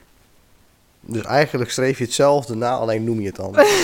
Dus 1.01 1.23
eigenlijk 1.23 1.71
streef 1.71 1.99
je 1.99 2.05
hetzelfde 2.05 2.55
na, 2.55 2.71
alleen 2.71 3.05
noem 3.05 3.21
je 3.21 3.27
het 3.27 3.41
anders. 3.41 3.71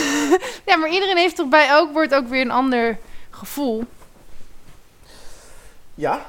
Ja, 0.65 0.77
maar 0.77 0.91
iedereen 0.91 1.17
heeft 1.17 1.37
toch 1.37 1.49
bij 1.49 1.67
elk 1.69 1.93
woord 1.93 2.15
ook 2.15 2.29
weer 2.29 2.41
een 2.41 2.51
ander 2.51 2.99
gevoel. 3.31 3.85
ja, 5.95 6.27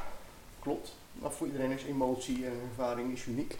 klopt. 0.60 0.96
Maar 1.13 1.31
voor 1.31 1.48
iedereen 1.48 1.72
is 1.72 1.84
emotie 1.84 2.46
en 2.46 2.62
ervaring 2.69 3.13
is 3.13 3.25
uniek. 3.25 3.58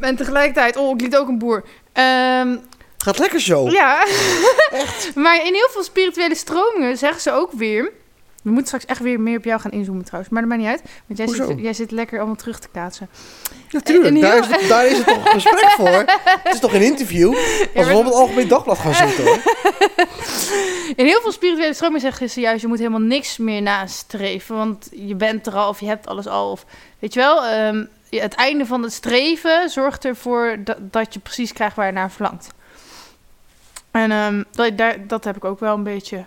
En 0.00 0.16
tegelijkertijd, 0.16 0.76
oh, 0.76 0.94
ik 0.94 1.00
liet 1.00 1.16
ook 1.16 1.28
een 1.28 1.38
boer. 1.38 1.64
Ehm, 1.92 2.56
Gaat 2.98 3.18
lekker 3.18 3.40
zo. 3.40 3.68
Ja, 3.70 4.06
maar 5.14 5.36
in 5.46 5.54
heel 5.54 5.68
veel 5.70 5.82
spirituele 5.82 6.34
stromingen 6.34 6.96
zeggen 6.96 7.20
ze 7.20 7.32
ook 7.32 7.52
weer... 7.52 7.92
We 8.42 8.50
moeten 8.54 8.66
straks 8.66 8.84
echt 8.84 9.00
weer 9.00 9.20
meer 9.20 9.38
op 9.38 9.44
jou 9.44 9.60
gaan 9.60 9.70
inzoomen 9.70 10.04
trouwens. 10.04 10.32
Maar 10.32 10.42
dat 10.42 10.50
maakt 10.50 10.62
niet 10.62 10.70
uit. 10.70 10.82
Want 11.06 11.18
jij, 11.18 11.26
Hoezo? 11.26 11.46
zit, 11.46 11.58
jij 11.60 11.72
zit 11.72 11.90
lekker 11.90 12.18
allemaal 12.18 12.36
terug 12.36 12.58
te 12.58 12.68
kaatsen. 12.72 13.08
Natuurlijk, 13.70 14.14
heel- 14.14 14.22
daar, 14.22 14.38
is 14.38 14.46
het, 14.46 14.68
daar 14.68 14.86
is 14.86 14.96
het 14.96 15.06
toch 15.06 15.24
een 15.24 15.40
gesprek 15.40 15.70
voor. 15.70 15.88
Het 16.42 16.54
is 16.54 16.60
toch 16.60 16.74
een 16.74 16.82
interview? 16.82 17.34
Als 17.74 17.86
we 17.86 17.94
op 17.96 18.04
het 18.04 18.14
Algemeen 18.14 18.48
Dagblad 18.48 18.78
gaan 18.78 18.94
zitten 18.94 19.24
hoor. 19.24 19.38
In 20.96 21.06
heel 21.06 21.20
veel 21.20 21.32
spirituele 21.32 21.74
stromingen 21.74 22.00
zeggen 22.00 22.30
ze 22.30 22.40
juist... 22.40 22.60
je 22.60 22.68
moet 22.68 22.78
helemaal 22.78 23.00
niks 23.00 23.36
meer 23.36 23.62
nastreven. 23.62 24.56
Want 24.56 24.88
je 24.92 25.14
bent 25.14 25.46
er 25.46 25.54
al 25.54 25.68
of 25.68 25.80
je 25.80 25.86
hebt 25.86 26.06
alles 26.06 26.26
al. 26.26 26.50
Of, 26.50 26.64
weet 26.98 27.14
je 27.14 27.20
wel, 27.20 27.44
ehm, 27.44 27.84
het 28.10 28.34
einde 28.34 28.66
van 28.66 28.82
het 28.82 28.92
streven 28.92 29.70
zorgt 29.70 30.04
ervoor... 30.04 30.56
Dat, 30.80 31.14
je 31.14 31.20
precies 31.20 31.52
krijgt 31.52 31.76
waar 31.76 31.86
je 31.86 31.92
naar 31.92 32.10
verlangt. 32.10 32.48
En 33.90 34.10
ehm, 34.10 34.42
dat, 34.50 35.08
dat 35.08 35.24
heb 35.24 35.36
ik 35.36 35.44
ook 35.44 35.60
wel 35.60 35.74
een 35.74 35.82
beetje... 35.82 36.24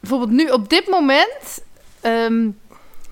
Bijvoorbeeld 0.00 0.30
nu, 0.30 0.48
op 0.48 0.68
dit 0.68 0.86
moment... 0.88 1.64
ehm, 2.00 2.48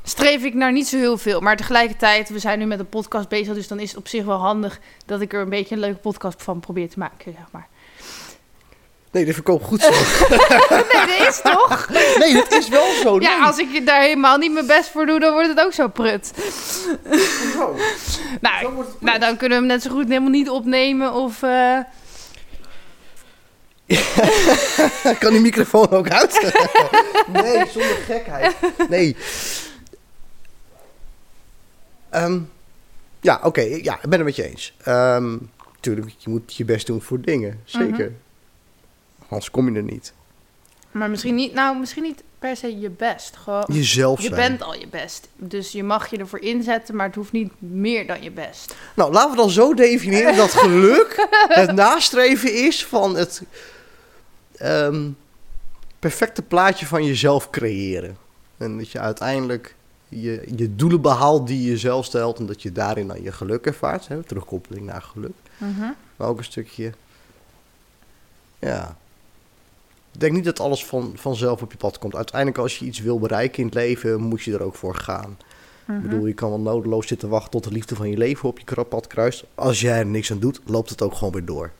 streef 0.03 0.45
ik 0.45 0.55
naar 0.55 0.73
niet 0.73 0.89
zo 0.89 0.97
heel 0.97 1.19
veel. 1.19 1.41
Maar 1.41 1.57
tegelijkertijd, 1.57 2.29
we 2.29 2.39
zijn 2.39 2.59
nu 2.59 2.65
met 2.65 2.79
een 2.79 2.89
podcast 2.89 3.29
bezig... 3.29 3.55
dus 3.55 3.69
dan 3.69 3.81
is 3.81 3.89
het 3.89 3.99
op 3.99 4.09
zich 4.09 4.25
wel 4.25 4.39
handig... 4.39 4.81
dat 5.07 5.21
ik 5.21 5.33
er 5.33 5.41
een 5.41 5.49
beetje 5.49 5.75
een 5.75 5.81
leuke 5.81 5.99
podcast 5.99 6.43
van 6.43 6.61
probeer 6.61 6.89
te 6.89 6.99
maken, 6.99 7.33
zeg 7.33 7.47
maar. 7.51 7.69
Nee, 9.11 9.25
dit 9.25 9.35
verkoopt 9.35 9.65
goed 9.65 9.81
zo. 9.83 9.91
Nee, 11.07 11.19
dat 11.19 11.29
is 11.29 11.41
toch? 11.43 11.89
Nee, 12.19 12.33
dat 12.35 12.53
is 12.53 12.69
wel 12.69 12.93
zo. 13.03 13.19
Nee. 13.19 13.29
Ja, 13.29 13.47
als 13.47 13.59
ik 13.59 13.87
daar 13.87 14.01
helemaal 14.01 14.37
niet 14.39 14.53
mijn 14.53 14.67
best 14.67 14.91
voor 14.91 15.07
doe, 15.07 15.21
dan 15.21 15.33
wordt 15.33 15.49
het 15.49 15.61
ook 15.61 15.73
zo 15.73 15.89
prut. 15.89 16.33
Zo. 17.55 17.77
Nou, 18.41 18.61
Zo 18.61 18.85
nou 19.01 19.19
dan 19.19 19.37
kunnen 19.37 19.59
we 19.59 19.65
hem 19.65 19.73
net 19.75 19.83
zo 19.83 19.91
goed 19.91 20.09
helemaal 20.09 20.31
niet 20.31 20.49
opnemen 20.49 21.13
of... 21.13 21.43
eh, 21.43 21.79
kan 25.21 25.33
die 25.33 25.41
microfoon 25.41 25.91
ook 25.91 26.09
uit? 26.11 26.53
nee, 27.33 27.67
zonder 27.71 27.97
gekheid. 28.07 28.55
Nee. 28.89 29.17
Ehm, 32.11 32.39
ja, 33.21 33.41
oké. 33.43 33.61
ja, 33.61 33.95
ik 33.95 34.09
ben 34.09 34.19
het 34.19 34.25
met 34.25 34.37
je 34.37 34.49
eens. 34.49 34.75
Ehm 34.85 35.37
tuurlijk, 35.81 36.11
je 36.19 36.31
moet 36.31 36.57
je 36.57 36.65
best 36.65 36.87
doen 36.87 37.03
voor 37.03 37.21
dingen. 37.21 37.61
Zeker. 37.65 38.13
Anders 39.31 39.51
kom 39.51 39.71
je 39.71 39.77
er 39.77 39.83
niet. 39.83 40.13
Maar 40.91 41.11
misschien 41.11 41.35
niet, 41.35 41.55
nou, 41.55 41.79
misschien 41.79 42.03
niet 42.03 42.23
per 42.39 42.57
se 42.57 42.79
je 42.79 42.91
best. 42.91 43.37
Gewoon, 43.37 43.65
Jezelf 43.73 44.21
je 44.21 44.29
zijn. 44.29 44.41
bent 44.49 44.63
al 44.63 44.75
je 44.75 44.89
best. 44.89 45.29
Dus 45.37 45.73
je 45.73 45.83
mag 45.85 46.11
je 46.11 46.17
ervoor 46.17 46.41
inzetten, 46.41 46.97
maar 46.97 47.07
het 47.07 47.15
hoeft 47.15 47.33
niet 47.33 47.53
meer 47.59 48.07
dan 48.07 48.23
je 48.23 48.31
best. 48.31 48.75
Nou, 48.95 49.13
laten 49.13 49.31
we 49.31 49.37
dan 49.37 49.51
zo 49.51 49.75
definiëren 49.75 50.37
dat 50.37 50.51
geluk 50.53 51.27
het 51.49 51.73
nastreven 51.73 52.55
is 52.55 52.85
van 52.87 53.17
het 53.17 53.43
ehm, 54.57 55.11
perfecte 55.99 56.43
plaatje 56.43 56.87
van 56.87 57.05
jezelf 57.05 57.51
creëren. 57.51 58.17
En 58.57 58.79
dat 58.79 58.91
je 58.91 58.99
uiteindelijk 58.99 59.75
je, 60.09 60.43
je 60.57 60.77
doelen 60.77 61.01
behaalt 61.01 61.47
die 61.47 61.71
je 61.71 61.77
zelf 61.79 62.05
stelt 62.05 62.39
en 62.39 62.47
dat 62.47 62.63
je 62.63 62.73
daarin 62.73 63.07
dan 63.07 63.23
je 63.23 63.33
geluk 63.33 63.67
ervaart. 63.67 64.09
Hè? 64.09 64.23
Terugkoppeling 64.23 64.87
naar 64.87 65.03
geluk. 65.03 65.35
Maar 66.17 66.29
ook 66.29 66.39
een 66.39 66.45
stukje, 66.45 66.93
ja. 68.59 68.97
Ik 70.13 70.21
denk 70.21 70.33
niet 70.33 70.45
dat 70.45 70.61
alles 70.61 70.85
van, 70.85 71.13
vanzelf 71.15 71.63
op 71.63 71.71
je 71.71 71.79
pad 71.79 71.99
komt. 71.99 72.15
Uiteindelijk 72.17 72.59
als 72.59 72.79
je 72.79 72.85
iets 72.85 73.01
wil 73.01 73.19
bereiken 73.19 73.59
in 73.59 73.65
het 73.65 73.75
leven, 73.75 74.21
moet 74.21 74.43
je 74.43 74.53
er 74.53 74.63
ook 74.63 74.75
voor 74.75 74.95
gaan. 74.95 75.37
Mhm. 75.85 75.97
Ik 75.97 76.03
bedoel, 76.03 76.27
je 76.27 76.35
kan 76.35 76.49
wel 76.49 76.61
nodeloos 76.61 77.07
zitten 77.07 77.29
wachten 77.29 77.51
tot 77.51 77.65
de 77.65 77.73
liefde 77.73 77.97
van 77.97 78.11
je 78.11 78.17
leven 78.17 78.49
op 78.49 78.59
je 78.59 78.85
pad 78.85 79.07
kruist. 79.07 79.45
Als 79.55 79.81
jij 79.81 79.99
er 79.99 80.07
niks 80.07 80.31
aan 80.31 80.39
doet, 80.39 80.61
loopt 80.65 80.91
het 80.91 81.03
ook 81.03 81.15
gewoon 81.15 81.33
weer 81.33 81.45
door. 81.45 81.71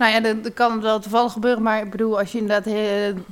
Nou 0.00 0.12
ja, 0.12 0.20
dan, 0.20 0.42
dan 0.42 0.52
kan 0.52 0.80
wel 0.80 1.00
toevallig 1.00 1.32
gebeuren. 1.32 1.62
Maar 1.62 1.82
ik 1.82 1.90
bedoel, 1.90 2.18
als 2.18 2.32
je 2.32 2.38
inderdaad 2.38 2.66
eh, 2.74 2.82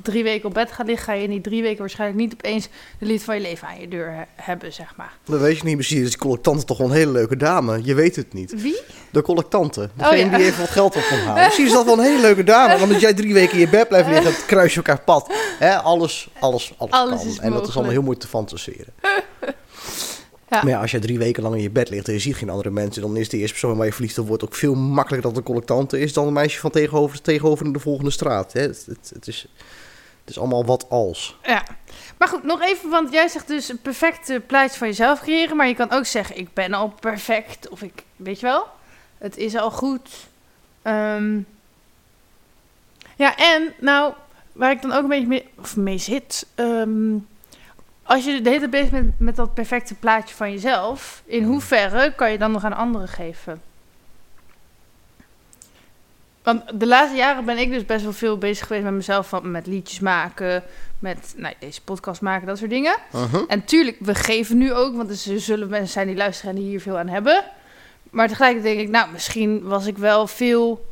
drie 0.03 0.23
weken 0.23 0.47
op 0.47 0.53
bed 0.53 0.71
gaat 0.71 0.85
liggen... 0.87 1.05
ga 1.05 1.13
je 1.13 1.23
in 1.23 1.29
die 1.29 1.41
drie 1.41 1.61
weken 1.61 1.79
waarschijnlijk 1.79 2.19
niet 2.19 2.33
opeens 2.33 2.67
de 2.99 3.05
liefde 3.05 3.25
van 3.25 3.35
je 3.35 3.41
leven 3.41 3.67
aan 3.67 3.79
je 3.79 3.87
deur 3.87 4.11
he- 4.11 4.23
hebben, 4.43 4.73
zeg 4.73 4.93
maar. 4.95 5.11
Dat 5.23 5.39
weet 5.39 5.57
je 5.57 5.63
niet 5.63 5.75
precies. 5.75 5.99
Dus 5.99 6.09
die 6.09 6.17
collectante 6.17 6.59
is 6.59 6.65
toch 6.65 6.77
wel 6.77 6.87
een 6.87 6.93
hele 6.93 7.11
leuke 7.11 7.37
dame. 7.37 7.79
Je 7.83 7.93
weet 7.93 8.15
het 8.15 8.33
niet. 8.33 8.61
Wie? 8.61 8.79
De 9.09 9.21
collectante. 9.21 9.89
Degene 9.93 10.25
Oh, 10.25 10.31
ja. 10.31 10.37
die 10.37 10.45
even 10.45 10.59
wat 10.59 10.69
geld 10.69 10.95
op 10.95 11.03
kan 11.09 11.17
halen. 11.19 11.43
Misschien 11.43 11.65
is 11.65 11.71
dat 11.71 11.85
wel 11.85 11.93
een 11.99 12.03
hele 12.05 12.21
leuke 12.21 12.43
dame. 12.43 12.77
Want 12.77 12.91
als 12.93 13.01
jij 13.01 13.13
drie 13.13 13.33
weken 13.33 13.53
in 13.53 13.59
je 13.59 13.69
bed 13.69 13.87
blijft 13.87 14.07
liggen, 14.09 14.31
het 14.31 14.45
kruis 14.45 14.71
je 14.71 14.77
elkaar 14.77 15.01
pad. 15.01 15.33
Alles, 15.83 16.29
alles, 16.39 16.73
alles, 16.77 16.91
Alles 16.93 17.19
kan. 17.19 17.27
is 17.29 17.39
en 17.39 17.51
dat 17.51 17.67
is 17.67 17.73
allemaal 17.73 17.91
heel 17.91 18.01
moeilijk 18.01 18.23
te 18.25 18.31
fantaseren. 18.31 18.93
Ja. 20.49 20.61
Maar 20.63 20.71
ja, 20.71 20.81
als 20.81 20.91
jij 20.91 20.99
drie 20.99 21.17
weken 21.17 21.43
lang 21.43 21.55
in 21.55 21.61
je 21.61 21.69
bed 21.69 21.89
ligt 21.89 22.07
en 22.07 22.13
je 22.13 22.19
ziet 22.19 22.35
geen 22.35 22.49
andere 22.49 22.69
mensen, 22.69 23.01
dan 23.01 23.17
is 23.17 23.29
de 23.29 23.37
eerste 23.37 23.59
persoon 23.59 23.77
waar 23.77 23.85
je 23.85 23.93
verliefd 23.93 24.17
op 24.17 24.27
wordt 24.27 24.43
ook 24.43 24.55
veel 24.55 24.75
makkelijker 24.75 25.29
dat 25.29 25.37
een 25.37 25.43
collectante 25.43 25.99
is 25.99 26.13
dan 26.13 26.27
een 26.27 26.33
meisje 26.33 26.59
van 26.59 26.71
tegenover, 26.71 27.21
tegenover 27.21 27.65
in 27.65 27.73
de 27.73 27.79
volgende 27.79 28.11
straat. 28.11 28.53
Hè. 28.53 28.61
Het, 28.61 28.85
het, 28.85 29.11
het 29.13 29.27
is, 29.27 29.47
het 30.19 30.29
is 30.29 30.39
allemaal 30.39 30.65
wat 30.65 30.89
als. 30.89 31.37
Ja. 31.43 31.63
Maar 32.17 32.27
goed, 32.27 32.43
nog 32.43 32.61
even, 32.61 32.89
want 32.89 33.11
jij 33.11 33.27
zegt 33.27 33.47
dus 33.47 33.69
een 33.69 33.81
perfecte 33.81 34.41
plaatje 34.47 34.77
van 34.77 34.87
jezelf 34.87 35.21
creëren. 35.21 35.55
Maar 35.57 35.67
je 35.67 35.75
kan 35.75 35.91
ook 35.91 36.05
zeggen, 36.05 36.37
ik 36.37 36.53
ben 36.53 36.73
al 36.73 36.93
perfect. 36.99 37.69
Of 37.69 37.81
ik, 37.81 38.03
weet 38.15 38.39
je 38.39 38.45
wel, 38.45 38.67
het 39.17 39.37
is 39.37 39.55
al 39.55 39.71
goed. 39.71 40.09
Ehm, 40.81 41.39
ja, 43.15 43.35
en 43.37 43.73
nou, 43.79 44.13
waar 44.53 44.71
ik 44.71 44.81
dan 44.81 44.91
ook 44.91 45.03
een 45.03 45.09
beetje 45.09 45.27
mee, 45.27 45.47
of 45.59 45.75
mee 45.75 45.97
zit. 45.97 46.45
ehm, 46.55 47.15
als 48.09 48.25
je 48.25 48.41
de 48.41 48.49
hele 48.49 48.59
tijd 48.59 48.71
bezig 48.71 48.89
bent 48.89 49.19
met 49.19 49.35
dat 49.35 49.53
perfecte 49.53 49.95
plaatje 49.95 50.35
van 50.35 50.51
jezelf. 50.51 51.23
In 51.25 51.43
hoeverre 51.43 52.13
kan 52.15 52.31
je 52.31 52.37
dan 52.37 52.51
nog 52.51 52.63
aan 52.63 52.73
anderen 52.73 53.07
geven? 53.07 53.61
Want 56.43 56.63
de 56.73 56.87
laatste 56.87 57.17
jaren 57.17 57.45
ben 57.45 57.57
ik 57.57 57.71
dus 57.71 57.85
best 57.85 58.03
wel 58.03 58.13
veel 58.13 58.37
bezig 58.37 58.67
geweest 58.67 58.83
met 58.85 58.93
mezelf. 58.93 59.29
Van, 59.29 59.51
met 59.51 59.67
liedjes 59.67 59.99
maken, 59.99 60.63
met 60.99 61.33
nou, 61.37 61.53
deze 61.59 61.81
podcast 61.81 62.21
maken, 62.21 62.47
dat 62.47 62.57
soort 62.57 62.69
dingen. 62.69 62.97
Uh-huh. 63.15 63.43
En 63.47 63.65
tuurlijk, 63.65 63.97
we 63.99 64.15
geven 64.15 64.57
nu 64.57 64.73
ook, 64.73 64.95
want 64.95 65.09
er 65.09 65.39
zullen 65.39 65.69
mensen 65.69 65.91
zijn 65.91 66.07
die 66.07 66.15
luisteren 66.15 66.55
en 66.55 66.61
die 66.61 66.69
hier 66.69 66.81
veel 66.81 66.97
aan 66.97 67.07
hebben. 67.07 67.43
Maar 68.09 68.27
tegelijkertijd 68.27 68.75
denk 68.75 68.87
ik, 68.87 68.93
nou, 68.93 69.11
misschien 69.11 69.63
was 69.63 69.85
ik 69.85 69.97
wel 69.97 70.27
veel 70.27 70.85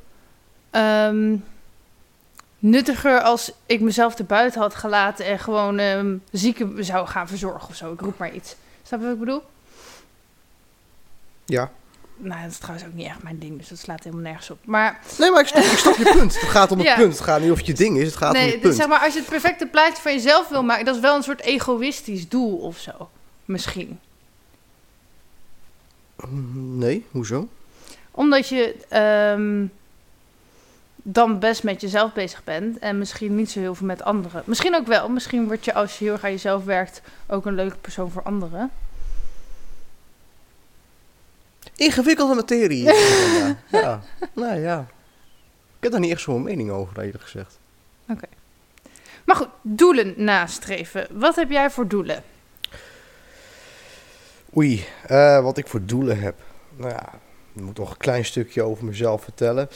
ehm, 0.71 1.35
nuttiger 2.59 3.21
als 3.21 3.51
ik 3.65 3.81
mezelf 3.81 4.19
erbuiten 4.19 4.61
had 4.61 4.75
gelaten 4.75 5.25
en 5.25 5.39
gewoon 5.39 5.77
ehm, 5.79 6.15
zieken 6.31 6.85
zou 6.85 7.07
gaan 7.07 7.27
verzorgen 7.27 7.69
of 7.69 7.75
zo. 7.75 7.91
Ik 7.93 8.01
roep 8.01 8.17
maar 8.17 8.33
iets. 8.33 8.55
Snap 8.83 8.99
je 8.99 9.05
wat 9.05 9.13
ik 9.13 9.19
bedoel? 9.19 9.43
Ja. 11.45 11.71
Nou, 12.19 12.41
dat 12.41 12.51
is 12.51 12.57
trouwens 12.57 12.87
ook 12.87 12.93
niet 12.93 13.05
echt 13.07 13.23
mijn 13.23 13.39
ding, 13.39 13.57
dus 13.57 13.67
dat 13.67 13.77
slaat 13.77 14.03
helemaal 14.03 14.23
nergens 14.25 14.49
op. 14.49 14.57
Maar 14.65 14.99
Nee, 15.19 15.31
maar 15.31 15.41
ik 15.41 15.47
snap, 15.47 15.63
ik 15.63 15.77
snap 15.77 15.95
je 15.95 16.03
punt. 16.17 16.39
Het 16.39 16.49
gaat 16.49 16.71
om 16.71 16.77
het 16.77 16.87
Ja. 16.91 16.95
punt. 16.95 17.13
Het 17.13 17.21
gaat 17.21 17.41
niet 17.41 17.51
of 17.51 17.57
het 17.57 17.65
je 17.65 17.73
ding 17.73 17.97
is, 17.97 18.05
het 18.05 18.15
gaat 18.15 18.33
om 18.33 18.39
nee, 18.39 18.51
het 18.51 18.61
punt. 18.61 18.75
zeg 18.75 18.87
maar, 18.87 18.99
als 18.99 19.13
je 19.13 19.19
het 19.19 19.29
perfecte 19.29 19.65
plaatje 19.65 20.01
van 20.01 20.13
jezelf 20.13 20.47
wil 20.49 20.63
maken, 20.63 20.85
dat 20.85 20.95
is 20.95 21.01
wel 21.01 21.15
een 21.15 21.23
soort 21.23 21.41
egoïstisch 21.41 22.29
doel 22.29 22.57
of 22.57 22.77
zo. 22.77 23.09
Misschien. 23.45 23.99
Nee, 26.53 27.05
hoezo? 27.11 27.47
Omdat 28.11 28.47
je 28.49 28.75
ehm, 28.89 29.65
dan 31.09 31.39
best 31.39 31.63
met 31.63 31.81
jezelf 31.81 32.13
bezig 32.13 32.43
bent 32.43 32.79
en 32.79 32.97
misschien 32.97 33.35
niet 33.35 33.51
zo 33.51 33.59
heel 33.59 33.75
veel 33.75 33.85
met 33.85 34.03
anderen. 34.03 34.43
Misschien 34.45 34.75
ook 34.75 34.87
wel. 34.87 35.09
Misschien 35.09 35.45
word 35.45 35.65
je 35.65 35.73
als 35.73 35.97
je 35.97 36.03
heel 36.03 36.13
erg 36.13 36.23
aan 36.23 36.31
jezelf 36.31 36.65
werkt 36.65 37.01
ook 37.27 37.45
een 37.45 37.55
leuke 37.55 37.77
persoon 37.77 38.11
voor 38.11 38.23
anderen. 38.23 38.71
Ingewikkelde 41.75 42.35
materie. 42.35 42.83
ja. 42.93 43.55
ja. 43.67 44.01
Nou 44.33 44.59
ja. 44.59 44.79
Ik 45.77 45.83
heb 45.83 45.91
daar 45.91 46.01
niet 46.01 46.11
echt 46.11 46.21
zo'n 46.21 46.43
mening 46.43 46.71
over, 46.71 46.99
eerlijk 46.99 47.23
gezegd. 47.23 47.59
Maar 49.23 49.35
goed, 49.35 49.49
doelen 49.61 50.13
nastreven. 50.17 51.07
Wat 51.11 51.35
heb 51.35 51.49
jij 51.49 51.69
voor 51.69 51.87
doelen? 51.87 52.23
Oei, 54.57 54.85
eh, 55.07 55.43
wat 55.43 55.57
ik 55.57 55.67
voor 55.67 55.85
doelen 55.85 56.19
heb. 56.19 56.35
Nou 56.75 56.91
ja, 56.91 57.13
ik 57.57 57.63
moet 57.63 57.75
toch 57.75 57.89
een 57.89 57.97
klein 57.97 58.25
stukje 58.25 58.63
over 58.63 58.85
mezelf 58.85 59.23
vertellen. 59.23 59.69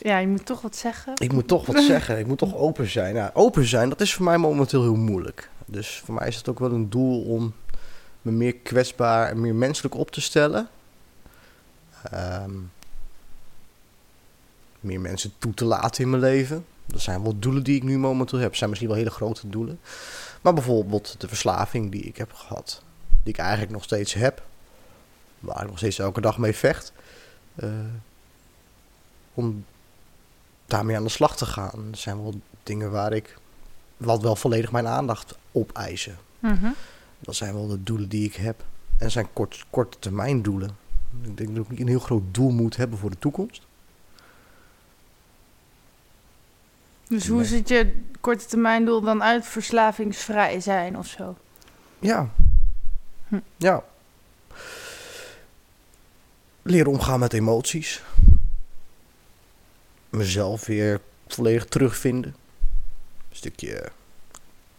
Ja, 0.00 0.18
je 0.18 0.26
moet 0.26 0.46
toch 0.46 0.60
wat 0.60 0.76
zeggen. 0.76 1.12
Ik 1.16 1.32
moet 1.32 1.48
toch 1.48 1.66
wat 1.66 1.82
zeggen. 1.82 2.18
Ik 2.18 2.26
moet 2.26 2.38
toch 2.38 2.56
open 2.56 2.90
zijn. 2.90 3.14
Nou, 3.14 3.30
open 3.34 3.64
zijn, 3.64 3.88
dat 3.88 4.00
is 4.00 4.14
voor 4.14 4.24
mij 4.24 4.38
momenteel 4.38 4.82
heel 4.82 4.96
moeilijk. 4.96 5.50
Dus 5.66 6.02
voor 6.04 6.14
mij 6.14 6.28
is 6.28 6.36
het 6.36 6.48
ook 6.48 6.58
wel 6.58 6.72
een 6.72 6.90
doel 6.90 7.22
om 7.22 7.54
me 8.22 8.30
meer 8.30 8.54
kwetsbaar 8.54 9.28
en 9.28 9.40
meer 9.40 9.54
menselijk 9.54 9.94
op 9.94 10.10
te 10.10 10.20
stellen. 10.20 10.68
Ehm, 12.10 12.52
meer 14.80 15.00
mensen 15.00 15.32
toe 15.38 15.54
te 15.54 15.64
laten 15.64 16.04
in 16.04 16.10
mijn 16.10 16.22
leven. 16.22 16.64
Dat 16.86 17.00
zijn 17.00 17.22
wel 17.22 17.38
doelen 17.38 17.62
die 17.62 17.76
ik 17.76 17.82
nu 17.82 17.98
momenteel 17.98 18.38
heb. 18.38 18.48
Dat 18.48 18.58
zijn 18.58 18.68
misschien 18.70 18.90
wel 18.90 18.98
hele 18.98 19.10
grote 19.10 19.48
doelen. 19.48 19.80
Maar 20.40 20.54
bijvoorbeeld 20.54 21.14
de 21.18 21.28
verslaving 21.28 21.90
die 21.90 22.02
ik 22.02 22.16
heb 22.16 22.32
gehad. 22.32 22.82
Die 23.22 23.32
ik 23.32 23.38
eigenlijk 23.38 23.72
nog 23.72 23.84
steeds 23.84 24.14
heb. 24.14 24.42
Waar 25.40 25.62
ik 25.62 25.68
nog 25.68 25.78
steeds 25.78 25.98
elke 25.98 26.20
dag 26.20 26.38
mee 26.38 26.54
vecht. 26.54 26.92
Eh, 27.58 27.68
om 29.34 29.64
daarmee 30.66 30.96
aan 30.96 31.02
de 31.02 31.08
slag 31.08 31.36
te 31.36 31.46
gaan. 31.46 31.88
Er 31.90 31.98
zijn 31.98 32.22
wel 32.22 32.40
dingen 32.62 32.90
waar 32.90 33.12
ik 33.12 33.38
wat 33.96 34.22
wel 34.22 34.36
volledig 34.36 34.72
mijn 34.72 34.86
aandacht 34.86 35.38
opeisen. 35.52 36.16
Mhm. 36.38 36.70
Dat 37.18 37.34
zijn 37.34 37.54
wel 37.54 37.66
de 37.66 37.82
doelen 37.82 38.08
die 38.08 38.24
ik 38.24 38.34
heb. 38.34 38.60
En 38.60 38.98
dat 38.98 39.10
zijn 39.10 39.32
kort, 39.32 39.64
korte 39.70 39.98
termijn 39.98 40.42
doelen. 40.42 40.70
Ik 41.22 41.36
denk 41.36 41.54
dat 41.54 41.64
ik 41.64 41.70
niet 41.70 41.80
een 41.80 41.88
heel 41.88 41.98
groot 41.98 42.22
doel 42.30 42.50
moet 42.50 42.76
hebben 42.76 42.98
voor 42.98 43.10
de 43.10 43.18
toekomst. 43.18 43.66
Dus 47.08 47.26
hoe 47.26 47.44
ziet 47.44 47.68
je 47.68 48.02
korte 48.20 48.46
termijn 48.46 48.84
doel 48.84 49.00
dan 49.00 49.22
uit? 49.22 49.46
Verslavingsvrij 49.46 50.60
zijn 50.60 50.98
of 50.98 51.06
zo? 51.06 51.36
Ja. 51.98 52.28
Hm. 53.28 53.38
Ja. 53.56 53.84
Leren 56.70 56.92
omgaan 56.92 57.18
met 57.18 57.32
emoties. 57.32 58.02
Mezelf 60.10 60.66
weer 60.66 61.00
volledig 61.26 61.64
terugvinden. 61.64 62.36
Een 63.30 63.36
stukje 63.36 63.90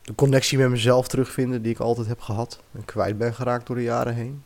de 0.01 0.15
connectie 0.15 0.57
met 0.57 0.69
mezelf 0.69 1.07
terugvinden 1.07 1.61
die 1.61 1.71
ik 1.71 1.79
altijd 1.79 2.07
heb 2.07 2.19
gehad. 2.19 2.59
En 2.71 2.85
kwijt 2.85 3.17
ben 3.17 3.33
geraakt 3.33 3.67
door 3.67 3.75
de 3.75 3.83
jaren 3.83 4.15
heen. 4.15 4.43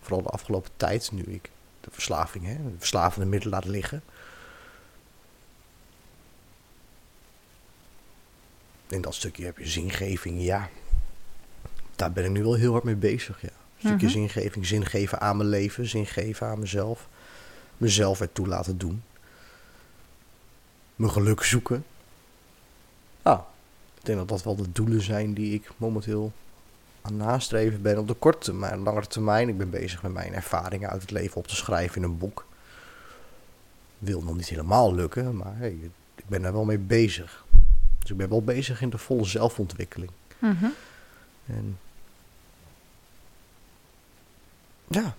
Vooral 0.00 0.22
de 0.22 0.28
afgelopen 0.28 0.70
tijd, 0.76 1.12
nu 1.12 1.22
ik 1.22 1.50
de 1.80 1.90
verslaving, 1.90 2.46
hè, 2.46 2.54
de 2.54 2.78
verslavende 2.78 3.26
middelen 3.26 3.54
laat 3.54 3.70
liggen. 3.70 4.02
In 8.88 9.00
dat 9.00 9.14
stukje 9.14 9.44
heb 9.44 9.58
je 9.58 9.66
zingeving, 9.66 10.42
ja. 10.42 10.68
Daar 11.96 12.12
ben 12.12 12.24
ik 12.24 12.30
nu 12.30 12.42
wel 12.42 12.54
heel 12.54 12.72
hard 12.72 12.84
mee 12.84 12.96
bezig, 12.96 13.40
ja. 13.40 13.63
Een 13.74 13.80
stukje 13.90 14.06
Mhm. 14.06 14.14
zingeving, 14.14 14.66
zin 14.66 14.86
geven 14.86 15.20
aan 15.20 15.36
mijn 15.36 15.48
leven, 15.48 15.86
zin 15.88 16.06
geven 16.06 16.46
aan 16.46 16.58
mezelf. 16.58 17.08
Mezelf 17.76 18.20
ertoe 18.20 18.46
laten 18.46 18.78
doen. 18.78 19.02
Mijn 20.96 21.10
geluk 21.12 21.42
zoeken. 21.42 21.84
Nou, 23.22 23.40
ik 23.98 24.04
denk 24.04 24.18
dat 24.18 24.28
dat 24.28 24.42
wel 24.42 24.56
de 24.56 24.72
doelen 24.72 25.02
zijn 25.02 25.34
die 25.34 25.54
ik 25.54 25.70
momenteel 25.76 26.32
aan 27.02 27.16
nastreven 27.16 27.82
ben 27.82 27.98
op 27.98 28.08
de 28.08 28.14
korte 28.14 28.38
termijn. 28.38 28.78
Langere 28.78 29.06
termijn, 29.06 29.48
ik 29.48 29.58
ben 29.58 29.70
bezig 29.70 30.02
met 30.02 30.12
mijn 30.12 30.34
ervaringen 30.34 30.90
uit 30.90 31.00
het 31.00 31.10
leven 31.10 31.36
op 31.36 31.46
te 31.46 31.56
schrijven 31.56 31.96
in 31.96 32.02
een 32.02 32.18
boek. 32.18 32.46
Wil 33.98 34.22
nog 34.22 34.36
niet 34.36 34.48
helemaal 34.48 34.94
lukken, 34.94 35.36
maar 35.36 35.56
hey, 35.56 35.76
ik 36.14 36.24
ben 36.26 36.42
daar 36.42 36.52
wel 36.52 36.64
mee 36.64 36.78
bezig. 36.78 37.44
Dus 37.98 38.10
ik 38.10 38.16
ben 38.16 38.28
wel 38.28 38.42
bezig 38.42 38.80
in 38.80 38.90
de 38.90 38.98
volle 38.98 39.24
zelfontwikkeling. 39.24 40.10
Mhm. 40.38 40.66
En 41.46 41.78
ja. 44.94 45.16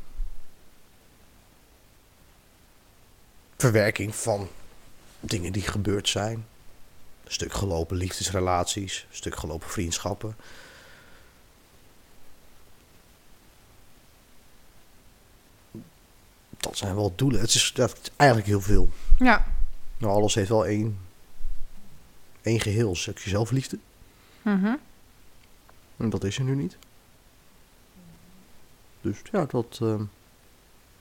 Verwerking 3.58 4.16
van 4.16 4.50
dingen 5.20 5.52
die 5.52 5.62
gebeurd 5.62 6.10
zijn. 6.10 6.46
Een 7.24 7.32
stuk 7.32 7.54
gelopen 7.54 7.98
liefdesrelaties, 7.98 9.06
een 9.10 9.16
stuk 9.16 9.36
gelopen 9.36 9.70
vriendschappen. 9.70 10.36
Dat 16.58 16.78
zijn 16.78 16.96
wel 16.96 17.14
doelen. 17.16 17.42
Het 17.42 17.54
is, 17.54 17.72
dat 17.74 17.98
is 18.02 18.10
eigenlijk 18.16 18.50
heel 18.50 18.62
veel. 18.62 18.90
Ja. 19.18 19.46
Nou, 19.98 20.14
alles 20.14 20.36
heeft 20.36 20.50
wel 20.50 20.66
één, 20.66 21.00
één 22.42 22.60
geheel. 22.60 22.90
Een 22.90 22.96
stukje 22.96 23.30
zelfliefde. 23.30 23.80
Mhm. 24.42 24.76
En 25.98 26.10
dat 26.10 26.24
is 26.24 26.38
er 26.38 26.44
nu 26.44 26.56
niet. 26.56 26.78
Dus 29.06 29.22
ja, 29.32 29.46
dat, 29.46 29.80
ehm, 29.82 30.02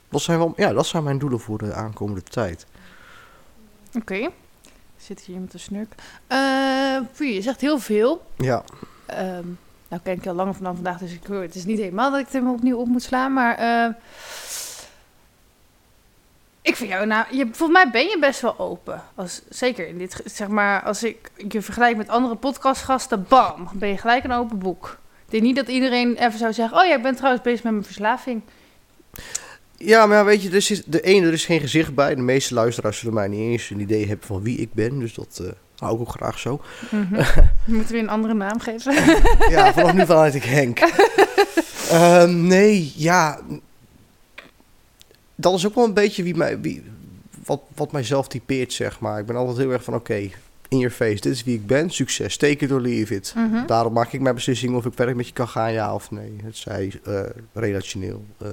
dat, 0.08 0.20
zijn 0.20 0.38
wel, 0.38 0.52
ja, 0.56 0.72
dat 0.72 0.86
zijn 0.86 1.04
mijn 1.04 1.18
doelen 1.18 1.40
voor 1.40 1.58
de 1.58 1.74
aankomende 1.74 2.22
tijd. 2.22 2.66
Oké. 3.94 4.28
Zit 4.96 5.20
hier 5.20 5.46
te 5.48 5.58
snurken. 5.58 5.96
Eh, 6.26 7.00
Puur, 7.16 7.34
je 7.34 7.42
zegt 7.42 7.60
heel 7.60 7.78
veel. 7.78 8.22
Ja, 8.36 8.64
Ehm, 9.06 9.46
nou 9.88 10.02
ken 10.02 10.12
ik 10.12 10.26
al 10.26 10.34
langer 10.34 10.54
vanaf 10.54 10.74
vandaag, 10.74 10.98
dus 10.98 11.12
ik, 11.12 11.26
het 11.26 11.54
is 11.54 11.64
niet 11.64 11.78
helemaal 11.78 12.10
dat 12.10 12.20
ik 12.20 12.24
het 12.24 12.34
hem 12.34 12.50
opnieuw 12.50 12.78
op 12.78 12.86
moet 12.86 13.02
slaan. 13.02 13.32
Maar 13.32 13.54
eh, 13.56 13.94
ik 16.62 16.76
vind 16.76 16.90
jou, 16.90 17.06
nou, 17.06 17.36
je, 17.36 17.44
volgens 17.52 17.82
mij 17.82 17.90
ben 17.90 18.06
je 18.06 18.18
best 18.20 18.40
wel 18.40 18.58
open. 18.58 19.02
Als, 19.14 19.42
zeker 19.48 19.88
in 19.88 19.98
dit, 19.98 20.22
zeg 20.24 20.48
maar, 20.48 20.82
als 20.82 21.02
ik 21.02 21.30
je 21.48 21.62
vergelijk 21.62 21.96
met 21.96 22.08
andere 22.08 22.36
podcastgasten, 22.36 23.26
bam, 23.28 23.68
ben 23.72 23.88
je 23.88 23.98
gelijk 23.98 24.24
een 24.24 24.32
open 24.32 24.58
boek. 24.58 24.98
Ik 25.34 25.40
denk 25.40 25.54
niet 25.54 25.66
dat 25.66 25.74
iedereen 25.74 26.16
even 26.16 26.38
zou 26.38 26.52
zeggen, 26.52 26.78
oh 26.78 26.86
ja, 26.86 26.96
ik 26.96 27.02
ben 27.02 27.14
trouwens 27.14 27.42
bezig 27.42 27.62
met 27.62 27.72
mijn 27.72 27.84
verslaving. 27.84 28.42
Ja, 29.76 30.06
maar 30.06 30.24
weet 30.24 30.42
je, 30.42 30.48
er 30.48 30.54
is, 30.54 30.82
de 30.86 31.00
ene, 31.00 31.26
er 31.26 31.32
is 31.32 31.44
geen 31.44 31.60
gezicht 31.60 31.94
bij. 31.94 32.14
De 32.14 32.20
meeste 32.20 32.54
luisteraars 32.54 32.98
zullen 32.98 33.14
mij 33.14 33.28
niet 33.28 33.40
eens 33.40 33.70
een 33.70 33.80
idee 33.80 34.06
hebben 34.06 34.26
van 34.26 34.42
wie 34.42 34.58
ik 34.58 34.74
ben. 34.74 34.98
Dus 34.98 35.14
dat 35.14 35.40
eh, 35.42 35.48
hou 35.76 35.94
ik 35.94 36.00
ook 36.00 36.08
graag 36.08 36.38
zo. 36.38 36.60
Mhm. 36.90 37.24
Moeten 37.64 37.94
we 37.94 38.00
een 38.00 38.08
andere 38.08 38.34
naam 38.34 38.60
geven? 38.60 38.94
Ja, 39.54 39.72
vanaf 39.72 39.92
nu 39.92 40.06
vanuit 40.06 40.34
ik 40.34 40.44
Henk. 40.44 40.78
Ehm, 41.90 42.46
nee, 42.46 42.92
ja. 42.96 43.40
Dat 45.34 45.54
is 45.54 45.66
ook 45.66 45.74
wel 45.74 45.84
een 45.84 45.94
beetje 45.94 46.22
wie 46.22 46.36
mij, 46.36 46.60
wie, 46.60 46.82
wat, 47.44 47.60
wat 47.74 47.92
mijzelf 47.92 48.28
typeert, 48.28 48.72
zeg 48.72 49.00
maar. 49.00 49.18
Ik 49.18 49.26
ben 49.26 49.36
altijd 49.36 49.56
heel 49.56 49.70
erg 49.70 49.84
van, 49.84 49.94
oké, 49.94 50.30
in 50.74 50.80
your 50.80 50.94
face. 50.94 51.20
Dit 51.20 51.32
is 51.32 51.44
wie 51.44 51.54
ik 51.54 51.66
ben. 51.66 51.90
Succes. 51.90 52.36
Take 52.36 52.64
it 52.64 52.72
or 52.72 52.80
leave 52.80 53.14
it. 53.14 53.32
Mhm. 53.36 53.66
Daarom 53.66 53.92
maak 53.92 54.12
ik 54.12 54.20
mijn 54.20 54.34
beslissing 54.34 54.76
of 54.76 54.84
ik 54.84 54.92
verder 54.94 55.16
met 55.16 55.26
je 55.26 55.32
kan 55.32 55.48
gaan, 55.48 55.72
ja 55.72 55.94
of 55.94 56.10
nee. 56.10 56.36
Het 56.42 56.56
zij 56.56 57.00
eh, 57.04 57.20
relationeel, 57.52 58.24
eh, 58.38 58.50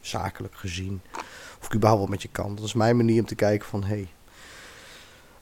zakelijk 0.00 0.54
gezien. 0.54 1.00
Of 1.60 1.66
ik 1.66 1.74
überhaupt 1.74 2.08
met 2.08 2.22
je 2.22 2.28
kan. 2.32 2.54
Dat 2.54 2.64
is 2.64 2.74
mijn 2.74 2.96
manier 2.96 3.20
om 3.20 3.26
te 3.26 3.34
kijken 3.34 3.68
van. 3.68 3.84
Hey, 3.84 4.08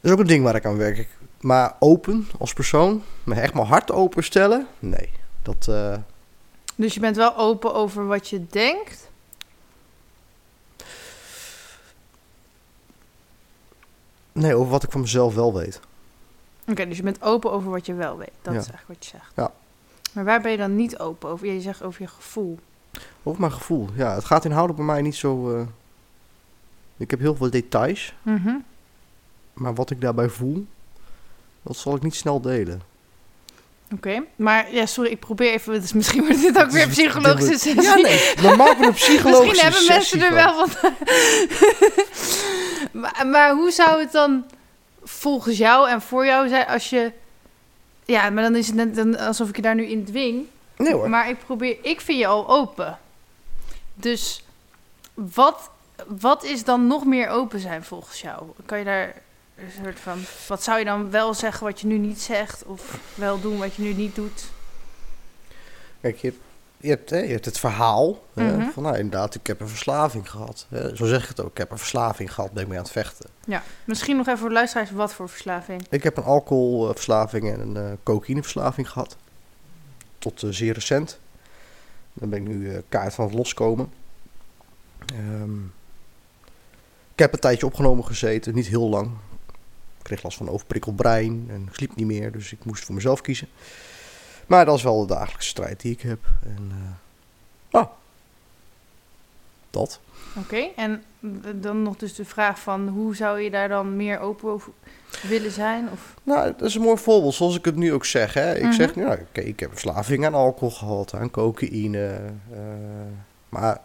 dat 0.01 0.11
is 0.11 0.11
ook 0.11 0.19
een 0.19 0.27
ding 0.27 0.45
waar 0.45 0.55
ik 0.55 0.65
aan 0.65 0.77
werk. 0.77 1.09
Maar 1.41 1.77
open 1.79 2.29
als 2.39 2.53
persoon, 2.53 3.03
me 3.25 3.35
echt 3.35 3.55
mijn 3.55 3.67
hart 3.67 3.93
openstellen, 3.93 4.67
nee. 4.79 5.11
Dat, 5.43 5.67
eh, 5.69 5.95
Dus 6.77 6.95
je 6.95 7.01
bent 7.01 7.17
wel 7.17 7.37
open 7.37 7.75
over 7.75 8.07
wat 8.07 8.29
je 8.29 8.47
denkt. 8.51 9.11
Nee, 14.35 14.55
over 14.55 14.71
wat 14.71 14.83
ik 14.83 14.91
van 14.91 15.01
mezelf 15.01 15.35
wel 15.35 15.55
weet. 15.55 15.81
Oké, 16.69 16.89
dus 16.89 16.97
je 16.97 17.03
bent 17.03 17.23
open 17.23 17.53
over 17.53 17.71
wat 17.71 17.87
je 17.87 17.95
wel 17.95 18.17
weet. 18.19 18.31
Dat 18.43 18.55
Ja. 18.55 18.61
is 18.61 18.67
eigenlijk 18.69 18.87
wat 19.01 19.05
je 19.11 19.11
zegt. 19.19 19.33
Ja. 19.37 19.53
Maar 20.13 20.25
waar 20.25 20.41
ben 20.41 20.51
je 20.51 20.57
dan 20.57 20.77
niet 20.77 20.99
open 20.99 21.29
over? 21.29 21.47
Je 21.47 21.61
zegt 21.61 21.83
over 21.83 22.03
je 22.03 22.09
gevoel. 22.09 22.59
Over 23.23 23.41
mijn 23.41 23.53
gevoel. 23.53 23.89
Ja, 23.95 24.15
het 24.15 24.25
gaat 24.25 24.45
inhoudelijk 24.45 24.85
bij 24.85 24.95
mij 24.95 25.03
niet 25.03 25.15
zo... 25.17 25.55
eh, 25.57 25.61
Ik 26.97 27.11
heb 27.11 27.21
heel 27.21 27.35
veel 27.37 27.51
details, 27.51 28.15
Mhm. 28.23 28.55
maar 29.53 29.75
wat 29.75 29.91
ik 29.91 30.01
daarbij 30.01 30.29
voel, 30.29 30.67
dat 31.63 31.77
zal 31.77 31.97
ik 31.97 32.03
niet 32.03 32.15
snel 32.15 32.41
delen. 32.41 32.83
Oké, 33.93 34.23
maar 34.37 34.73
ja, 34.75 34.87
sorry, 34.87 35.11
ik 35.11 35.21
probeer 35.21 35.53
even. 35.53 35.81
Dus 35.81 35.93
misschien 35.93 36.25
wordt 36.27 36.41
dit 36.41 36.63
ook 36.63 36.71
weer 36.71 36.89
psychologische 36.89 37.53
sessie. 37.59 37.83
Ja, 37.83 37.95
nee, 37.95 38.35
dan 38.43 38.57
maken 38.57 38.85
een 38.87 38.93
psychologische 39.05 39.45
Misschien 39.47 39.63
hebben 39.71 39.87
mensen 39.89 40.19
sessie 40.19 40.25
er 40.25 40.35
wel 40.35 40.69
van. 40.69 40.93
maar, 42.95 43.27
maar 43.27 43.53
hoe 43.55 43.71
zou 43.71 44.01
het 44.01 44.13
dan 44.13 44.45
volgens 45.03 45.59
jou 45.59 45.89
en 45.89 46.03
voor 46.03 46.27
jou 46.27 46.49
zijn 46.49 46.67
als 46.67 46.91
je. 46.91 47.13
Ja, 48.05 48.31
maar 48.31 48.43
dan 48.43 48.57
is 48.57 48.67
het 48.67 48.77
net 48.77 48.95
dan 48.95 49.19
alsof 49.19 49.49
ik 49.49 49.57
je 49.57 49.63
daar 49.63 49.75
nu 49.75 49.85
in 49.85 50.05
dwing. 50.05 50.47
Nee 50.77 50.93
hoor. 50.93 51.11
Maar 51.11 51.29
ik 51.29 51.39
probeer. 51.39 51.77
Ik 51.83 52.01
vind 52.01 52.19
je 52.19 52.27
al 52.27 52.49
open. 52.49 52.99
Dus 53.95 54.45
wat, 55.15 55.71
wat 56.07 56.45
is 56.45 56.65
dan 56.65 56.87
nog 56.87 57.05
meer 57.05 57.29
open 57.29 57.61
zijn 57.61 57.85
volgens 57.85 58.21
jou? 58.21 58.43
Kan 58.67 58.79
je 58.79 58.85
daar 58.85 59.23
een 59.57 59.71
soort 59.83 60.01
van. 60.01 60.23
Wat 60.49 60.63
zou 60.63 60.79
je 60.79 60.85
dan 60.85 61.11
wel 61.11 61.35
zeggen 61.35 61.67
wat 61.67 61.81
je 61.81 61.87
nu 61.87 61.99
niet 61.99 62.21
zegt? 62.21 62.65
Of 62.65 62.99
wel 63.15 63.41
doen 63.41 63.59
wat 63.59 63.75
je 63.75 63.83
nu 63.83 63.93
niet 63.93 64.15
doet? 64.15 64.45
Kijk, 66.01 66.19
je 66.19 66.27
hebt, 66.27 66.41
je 66.85 66.91
hebt, 66.91 67.11
hè, 67.11 67.19
je 67.19 67.33
hebt 67.33 67.45
het 67.45 67.59
verhaal 67.59 68.23
hè, 68.35 68.57
Mhm. 68.57 68.71
van, 68.71 68.83
nou 68.83 68.97
inderdaad, 68.97 69.35
ik 69.35 69.47
heb 69.47 69.61
een 69.61 69.69
verslaving 69.69 70.31
gehad. 70.31 70.67
Hè, 70.69 70.97
zo 70.97 71.07
zeg 71.07 71.23
ik 71.23 71.29
het 71.29 71.41
ook, 71.41 71.51
ik 71.51 71.59
heb 71.59 71.71
een 71.71 71.79
verslaving 71.79 72.35
gehad, 72.35 72.53
ben 72.53 72.63
ik 72.63 72.69
mee 72.69 72.79
aan 72.79 72.85
het 72.85 72.93
vechten. 72.93 73.31
Ja, 73.47 73.63
misschien 73.85 74.17
nog 74.17 74.27
even 74.27 74.39
voor 74.39 74.49
de 74.49 74.55
luisteraars. 74.55 74.91
Wat 74.91 75.15
voor 75.15 75.29
verslaving? 75.29 75.87
Ik 75.91 76.03
heb 76.03 76.17
een 76.17 76.23
alcoholverslaving 76.25 77.53
en 77.53 77.61
een 77.61 77.77
eh 77.77 77.93
cocaïneverslaving 78.03 78.91
gehad. 78.91 79.17
Tot 80.19 80.43
eh, 80.43 80.51
zeer 80.51 80.75
recent. 80.75 81.19
Dan 82.13 82.29
ben 82.29 82.39
ik 82.43 82.49
nu 82.49 82.71
eh, 82.75 82.79
kaart 82.89 83.15
van 83.15 83.25
het 83.25 83.35
loskomen. 83.35 83.93
Ehm, 85.15 85.57
ik 87.13 87.19
heb 87.21 87.33
een 87.33 87.39
tijdje 87.41 87.67
opgenomen 87.67 88.05
gezeten, 88.05 88.55
niet 88.55 88.67
heel 88.67 88.89
lang. 88.89 89.07
Ik 89.99 90.03
kreeg 90.11 90.23
last 90.23 90.37
van 90.37 90.49
overprikkeld 90.51 90.97
brein 90.97 91.47
en 91.51 91.63
ik 91.69 91.75
sliep 91.75 91.97
niet 91.97 92.07
meer, 92.07 92.33
dus 92.33 92.53
ik 92.53 92.65
moest 92.65 92.85
voor 92.85 92.95
mezelf 92.95 93.21
kiezen. 93.21 93.49
Maar 94.47 94.65
dat 94.65 94.77
is 94.77 94.83
wel 94.83 95.01
de 95.07 95.15
dagelijkse 95.15 95.49
strijd 95.49 95.81
die 95.81 95.93
ik 95.93 96.01
heb. 96.01 96.19
En, 96.47 96.73
ah, 97.71 97.87
dat. 99.71 100.01
Oké, 100.39 100.69
en 100.77 101.03
dan 101.61 101.83
nog 101.83 101.97
dus 101.97 102.15
de 102.15 102.25
vraag 102.25 102.61
van 102.61 102.89
hoe 102.89 103.17
zou 103.17 103.41
je 103.41 103.51
daar 103.51 103.69
dan 103.69 103.97
meer 103.97 104.19
open 104.19 104.51
over 104.51 104.73
willen 105.29 105.51
zijn? 105.51 105.89
Of... 105.93 106.15
Nou, 106.23 106.53
dat 106.57 106.69
is 106.69 106.75
een 106.75 106.83
mooi 106.83 106.99
voorbeeld, 106.99 107.35
zoals 107.35 107.57
ik 107.57 107.65
het 107.65 107.77
nu 107.77 107.93
ook 107.93 108.05
zeg. 108.05 108.35
Hè. 108.35 108.55
Ik 108.57 108.63
Mhm. 108.63 108.73
zeg 108.73 108.95
nu, 108.95 109.03
nou, 109.05 109.19
oké, 109.21 109.41
ik 109.41 109.61
heb 109.61 109.71
verslaving 109.71 110.27
aan 110.27 110.35
alcohol 110.35 110.71
gehad, 110.71 111.15
aan 111.15 111.31
cocaïne. 111.31 112.21
eh, 112.53 112.59
maar 113.49 113.81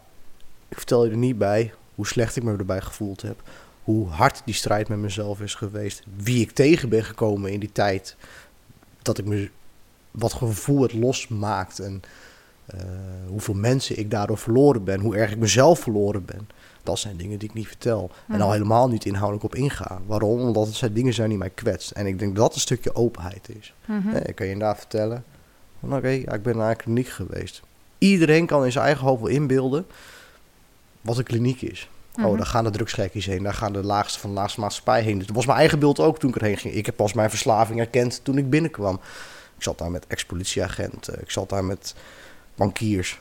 ik 0.67 0.77
vertel 0.77 1.05
je 1.05 1.11
er 1.11 1.17
niet 1.17 1.37
bij 1.37 1.73
hoe 1.95 2.07
slecht 2.07 2.35
ik 2.35 2.43
me 2.43 2.57
erbij 2.57 2.81
gevoeld 2.81 3.21
heb. 3.21 3.41
Hoe 3.83 4.07
hard 4.07 4.41
die 4.45 4.53
strijd 4.53 4.87
met 4.87 4.97
mezelf 4.97 5.41
is 5.41 5.55
geweest. 5.55 6.03
Wie 6.15 6.41
ik 6.41 6.51
tegen 6.51 6.89
ben 6.89 7.03
gekomen 7.03 7.51
in 7.51 7.59
die 7.59 7.71
tijd. 7.71 8.15
Dat 9.01 9.17
ik 9.17 9.25
me, 9.25 9.49
wat 10.11 10.33
gevoel 10.33 10.81
het 10.81 10.93
losmaakt. 10.93 11.79
En 11.79 12.01
eh, 12.65 12.79
hoeveel 13.27 13.53
mensen 13.53 13.99
ik 13.99 14.11
daardoor 14.11 14.37
verloren 14.37 14.83
ben. 14.83 14.99
Hoe 14.99 15.15
erg 15.15 15.31
ik 15.31 15.37
mezelf 15.37 15.79
verloren 15.79 16.25
ben. 16.25 16.49
Dat 16.83 16.99
zijn 16.99 17.17
dingen 17.17 17.39
die 17.39 17.49
ik 17.49 17.55
niet 17.55 17.67
vertel. 17.67 18.11
En 18.27 18.33
Mhm. 18.33 18.41
al 18.41 18.51
helemaal 18.51 18.87
niet 18.87 19.05
inhoudelijk 19.05 19.43
op 19.45 19.55
inga. 19.55 20.01
Waarom? 20.05 20.39
Omdat 20.39 20.65
het 20.67 20.75
zijn 20.75 20.93
dingen 20.93 21.13
zijn 21.13 21.29
die 21.29 21.37
mij 21.37 21.49
kwetsen. 21.49 21.95
En 21.95 22.05
ik 22.05 22.19
denk 22.19 22.35
dat 22.35 22.45
dat 22.45 22.53
een 22.55 22.61
stukje 22.61 22.95
openheid 22.95 23.49
is. 23.59 23.73
Mhm. 23.85 24.15
Ik 24.15 24.35
kan 24.35 24.45
je 24.45 24.51
inderdaad 24.51 24.77
vertellen. 24.77 25.23
Oké, 25.79 26.07
ja, 26.07 26.31
ik 26.33 26.43
ben 26.43 26.57
naar 26.57 26.69
een 26.69 26.75
kliniek 26.75 27.07
geweest. 27.07 27.61
Iedereen 27.97 28.45
kan 28.45 28.65
in 28.65 28.71
zijn 28.71 28.85
eigen 28.85 29.05
hoofd 29.05 29.21
wel 29.21 29.29
inbeelden 29.31 29.85
wat 31.01 31.17
een 31.17 31.23
kliniek 31.23 31.61
is. 31.61 31.89
Mhm. 32.15 32.25
Oh, 32.27 32.37
daar 32.37 32.45
gaan 32.45 32.63
de 32.63 32.69
drugsgekkies 32.69 33.25
heen. 33.25 33.43
Daar 33.43 33.53
gaan 33.53 33.73
de 33.73 33.83
laagste 33.83 34.19
van 34.19 34.29
de 34.29 34.35
laagste 34.35 34.59
maatschappij 34.59 35.01
heen. 35.01 35.19
Dat 35.19 35.29
was 35.29 35.45
mijn 35.45 35.57
eigen 35.57 35.79
beeld 35.79 35.99
ook 35.99 36.19
toen 36.19 36.29
ik 36.29 36.35
erheen 36.35 36.57
ging. 36.57 36.73
Ik 36.73 36.85
heb 36.85 36.95
pas 36.95 37.13
mijn 37.13 37.29
verslaving 37.29 37.77
herkend 37.77 38.19
toen 38.23 38.37
ik 38.37 38.49
binnenkwam. 38.49 38.99
Ik 39.59 39.65
zat 39.65 39.77
daar 39.77 39.91
met 39.91 40.07
ex-politieagenten. 40.07 41.21
Ik 41.21 41.31
zat 41.31 41.49
daar 41.49 41.63
met 41.63 41.95
bankiers. 42.55 43.19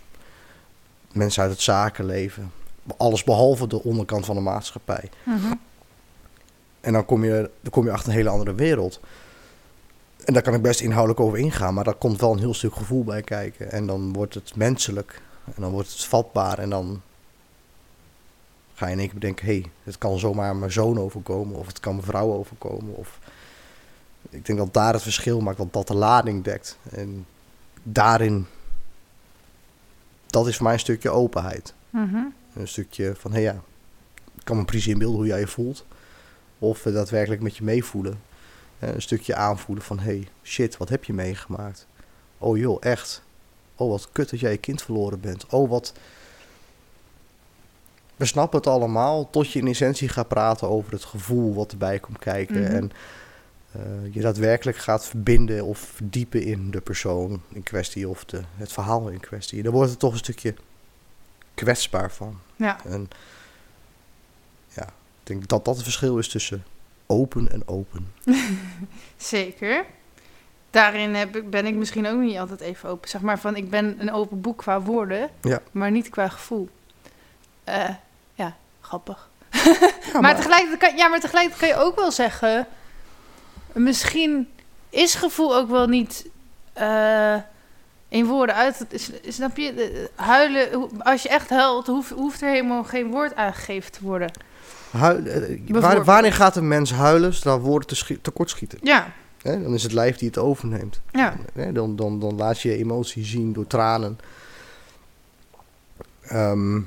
Mensen 1.13 1.43
uit 1.43 1.51
het 1.51 1.61
zakenleven. 1.61 2.53
Alles 2.97 3.25
behalve 3.25 3.67
de 3.67 3.83
onderkant 3.83 4.27
van 4.27 4.35
de 4.35 4.41
maatschappij. 4.41 5.11
Mhm. 5.23 5.55
En 6.81 6.93
dan 6.93 7.05
kom 7.05 7.25
je, 7.25 7.51
dan 7.61 7.73
kom 7.73 7.85
je 7.85 7.93
achter 7.93 8.09
een 8.09 8.17
hele 8.17 8.29
andere 8.29 8.55
wereld. 8.55 9.01
En 10.25 10.33
daar 10.33 10.43
kan 10.43 10.55
ik 10.55 10.63
best 10.63 10.81
inhoudelijk 10.81 11.21
over 11.21 11.39
ingaan, 11.39 11.75
maar 11.75 11.85
daar 11.85 11.95
komt 11.95 12.21
wel 12.21 12.33
een 12.33 12.39
heel 12.39 12.55
stuk 12.55 12.75
gevoel 12.75 13.05
bij 13.05 13.23
kijken. 13.23 13.71
En 13.71 13.87
dan 13.87 14.13
wordt 14.13 14.35
het 14.35 14.57
menselijk. 14.57 15.21
En 15.45 15.63
dan 15.63 15.71
wordt 15.71 15.89
het 15.89 16.05
vatbaar. 16.05 16.59
En 16.59 16.71
dan 16.71 17.03
ga 18.75 18.87
je 18.87 18.93
in 18.93 18.99
één 18.99 19.09
keer 19.09 19.19
bedenken: 19.19 19.47
hé, 19.47 19.53
hey, 19.53 19.71
het 19.83 19.99
kan 19.99 20.19
zomaar 20.19 20.57
mijn 20.57 20.73
zoon 20.73 21.01
overkomen. 21.01 21.57
Of 21.57 21.67
het 21.67 21.81
kan 21.81 21.95
mijn 21.95 22.07
vrouw 22.07 22.33
overkomen. 22.33 22.97
Of 22.97 23.19
ik 24.31 24.47
denk 24.47 24.59
dat 24.59 24.75
daar 24.75 24.93
het 24.93 25.03
verschil 25.03 25.41
maakt, 25.41 25.57
dat 25.59 25.73
dat 25.73 25.87
de 25.87 25.95
lading 25.95 26.45
dekt. 26.45 26.79
En 26.91 27.27
daarin, 27.83 28.47
dat 30.27 30.47
is 30.47 30.55
voor 30.57 30.65
mij 30.65 30.73
een 30.73 30.81
stukje 30.81 31.11
openheid. 31.11 31.75
Mhm. 31.91 32.25
Een 32.55 32.69
stukje 32.69 33.15
van, 33.17 33.31
hé 33.33 33.43
hey, 33.43 33.53
ja, 33.53 33.63
ik 34.35 34.45
kan 34.45 34.57
me 34.57 34.65
precies 34.65 34.87
inbeelden 34.87 35.19
hoe 35.19 35.27
jij 35.27 35.41
je 35.41 35.47
voelt. 35.47 35.87
Of 36.59 36.83
we 36.83 36.93
daadwerkelijk 36.93 37.43
met 37.43 37.57
je 37.57 37.65
meevoelen. 37.65 38.21
Eh, 38.79 38.95
Een 38.95 39.03
stukje 39.03 39.35
aanvoelen 39.35 39.85
van, 39.85 39.99
hey, 39.99 40.29
shit, 40.43 40.77
wat 40.77 40.89
heb 40.89 41.05
je 41.05 41.13
meegemaakt? 41.13 41.87
Oh 42.39 42.59
joh, 42.59 42.77
echt. 42.81 43.23
Oh, 43.77 43.91
wat 43.91 44.09
kut 44.13 44.31
dat 44.31 44.41
jij 44.41 44.51
je 44.51 44.57
kind 44.57 44.83
verloren 44.83 45.21
bent. 45.21 45.47
Oh, 45.47 45.71
wat... 45.71 45.93
We 48.17 48.25
snappen 48.25 48.59
het 48.59 48.69
allemaal 48.69 49.31
tot 49.31 49.53
je 49.53 49.59
in 49.59 49.67
essentie 49.67 50.09
gaat 50.09 50.29
praten 50.29 50.69
over 50.69 50.93
het 50.93 51.05
gevoel 51.05 51.55
wat 51.55 51.73
erbij 51.73 51.99
komt 51.99 52.19
kijken. 52.19 52.63
Mhm. 52.63 52.73
En 52.73 52.91
eh, 52.91 52.97
je 54.11 54.21
daadwerkelijk 54.21 54.77
gaat 54.77 55.07
verbinden 55.07 55.65
of 55.65 55.79
verdiepen 55.79 56.43
in 56.43 56.71
de 56.71 56.81
persoon 56.81 57.43
in 57.49 57.63
kwestie 57.63 58.09
of 58.09 58.25
de, 58.25 58.41
het 58.57 58.73
verhaal 58.73 59.09
in 59.09 59.21
kwestie. 59.21 59.63
Dan 59.63 59.73
wordt 59.73 59.91
het 59.91 59.99
toch 59.99 60.13
een 60.13 60.19
stukje 60.19 60.55
kwetsbaar 61.55 62.11
van. 62.13 62.39
Ja, 62.57 62.79
En 62.85 63.11
ja, 64.69 64.83
ik 64.85 65.23
denk 65.23 65.49
dat 65.49 65.65
dat 65.65 65.75
het 65.75 65.85
verschil 65.85 66.19
is 66.19 66.29
tussen 66.29 66.65
open 67.07 67.53
en 67.53 67.69
open. 67.69 68.13
zeker. 69.17 69.85
Daarin 70.71 71.15
heb 71.15 71.37
ik, 71.37 71.51
ben 71.51 71.67
ik 71.67 71.75
misschien 71.75 72.07
ook 72.07 72.21
niet 72.21 72.39
altijd 72.39 72.61
even 72.61 72.89
open. 72.89 73.09
Zeg 73.09 73.21
maar 73.21 73.39
van, 73.39 73.57
ik 73.57 73.71
ben 73.71 73.97
een 74.01 74.13
open 74.13 74.41
boek 74.41 74.59
qua 74.59 74.81
woorden, 74.81 75.31
Ja. 75.43 75.61
maar 75.71 75.91
niet 75.91 76.09
qua 76.09 76.29
gevoel. 76.29 76.69
Eh, 77.65 77.89
ja, 78.35 78.57
grappig. 78.81 79.31
Ja, 80.13 80.21
maar, 80.21 80.37
tegelijkertijd 80.37 80.79
kan, 80.79 80.97
ja, 80.97 81.09
maar 81.09 81.21
tegelijkertijd 81.21 81.71
kan 81.71 81.81
je 81.81 81.87
ook 81.87 81.97
wel 81.97 82.13
zeggen... 82.13 82.67
Misschien 83.73 84.49
is 84.91 85.15
gevoel 85.15 85.57
ook 85.57 85.69
wel 85.69 85.87
niet 85.87 86.27
eh, 86.73 87.37
in 88.09 88.27
woorden 88.27 88.55
uit... 88.55 88.87
Snap 89.29 89.57
je? 89.57 90.09
Huilen, 90.15 90.91
als 91.03 91.23
je 91.23 91.29
echt 91.29 91.51
huilt, 91.51 91.87
hoeft, 91.87 92.11
hoeft 92.11 92.41
er 92.43 92.49
helemaal 92.49 92.85
geen 92.85 93.11
woord 93.11 93.35
aangegeven 93.37 93.93
te 93.93 93.99
worden. 94.03 94.31
Huil- 94.91 95.25
eh, 95.27 95.59
waar, 95.69 96.05
wanneer 96.05 96.33
gaat 96.33 96.57
een 96.57 96.69
mens 96.69 96.93
huilen 96.93 97.35
zodra 97.35 97.59
woorden 97.59 97.89
te 97.89 97.95
schi- 97.95 98.21
tekortschieten? 98.21 98.79
Ja? 98.83 99.13
Dan 99.43 99.75
is 99.75 99.83
het 99.83 99.93
lijf 99.93 100.17
die 100.17 100.29
het 100.29 100.39
overneemt. 100.39 101.01
ja. 101.13 101.37
Dan, 101.73 101.97
dan, 101.97 102.21
dan 102.21 102.37
laat 102.37 102.61
je 102.61 102.69
je 102.69 102.77
emotie 102.77 103.25
zien 103.25 103.53
door 103.53 103.67
tranen. 103.67 104.19
Ehm, 106.23 106.81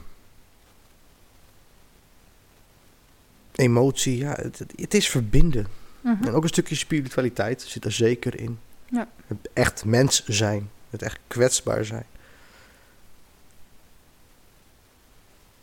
emotie, 3.56 4.18
ja, 4.18 4.38
het 4.76 4.94
is 4.94 5.10
verbinden. 5.10 5.68
Mhm. 6.02 6.24
En 6.28 6.34
ook 6.34 6.44
een 6.44 6.50
stukje 6.50 6.76
spiritualiteit 6.76 7.62
zit 7.62 7.86
er 7.86 7.92
zeker 7.92 8.40
in. 8.40 8.60
Ja. 8.86 9.08
Het 9.28 9.50
echt 9.54 9.86
mens 9.86 10.26
zijn. 10.26 10.70
Het 10.90 11.02
echt 11.02 11.20
kwetsbaar 11.28 11.86
zijn. 11.86 12.06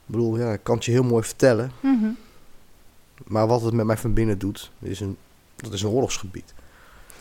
Ik 0.06 0.14
bedoel, 0.14 0.38
ja, 0.38 0.52
ik 0.52 0.60
kan 0.62 0.74
het 0.74 0.84
je 0.84 0.90
heel 0.90 1.02
mooi 1.02 1.24
vertellen. 1.24 1.72
Mhm. 1.80 2.08
Maar 3.24 3.46
wat 3.46 3.62
het 3.62 3.74
met 3.74 3.86
mij 3.86 3.96
van 3.96 4.12
binnen 4.14 4.38
doet, 4.38 4.70
is 4.80 5.00
een, 5.00 5.16
dat 5.56 5.72
is 5.72 5.82
een 5.82 5.90
oorlogsgebied. 5.90 6.54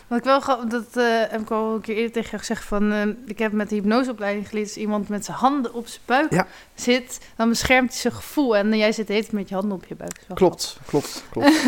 Wat 0.06 0.18
ik 0.18 0.24
wel 0.24 0.68
dat 0.68 0.96
eh, 0.96 1.04
heb 1.30 1.40
ik 1.40 1.50
al 1.50 1.74
een 1.74 1.80
keer 1.80 1.96
eerder 1.96 2.12
tegen 2.12 2.30
je 2.30 2.38
gezegd 2.38 2.64
van 2.64 2.92
eh, 2.92 3.06
ik 3.26 3.38
heb 3.38 3.52
met 3.52 3.68
de 3.68 3.74
hypnoseopleiding 3.74 4.48
geleerd 4.48 4.66
als 4.66 4.76
iemand 4.76 5.08
met 5.08 5.24
zijn 5.24 5.36
handen 5.36 5.74
op 5.74 5.86
zijn 5.86 6.02
buik 6.04 6.32
Ja. 6.32 6.46
zit, 6.74 7.20
dan 7.36 7.48
beschermt 7.48 7.90
hij 7.90 7.98
zijn 7.98 8.14
gevoel 8.14 8.56
en 8.56 8.76
jij 8.76 8.92
zit 8.92 9.08
heet 9.08 9.32
met 9.32 9.48
je 9.48 9.54
handen 9.54 9.72
op 9.76 9.84
je 9.84 9.94
buik. 9.94 10.20
Klopt, 10.34 10.78
klopt, 10.86 11.24
klopt. 11.30 11.50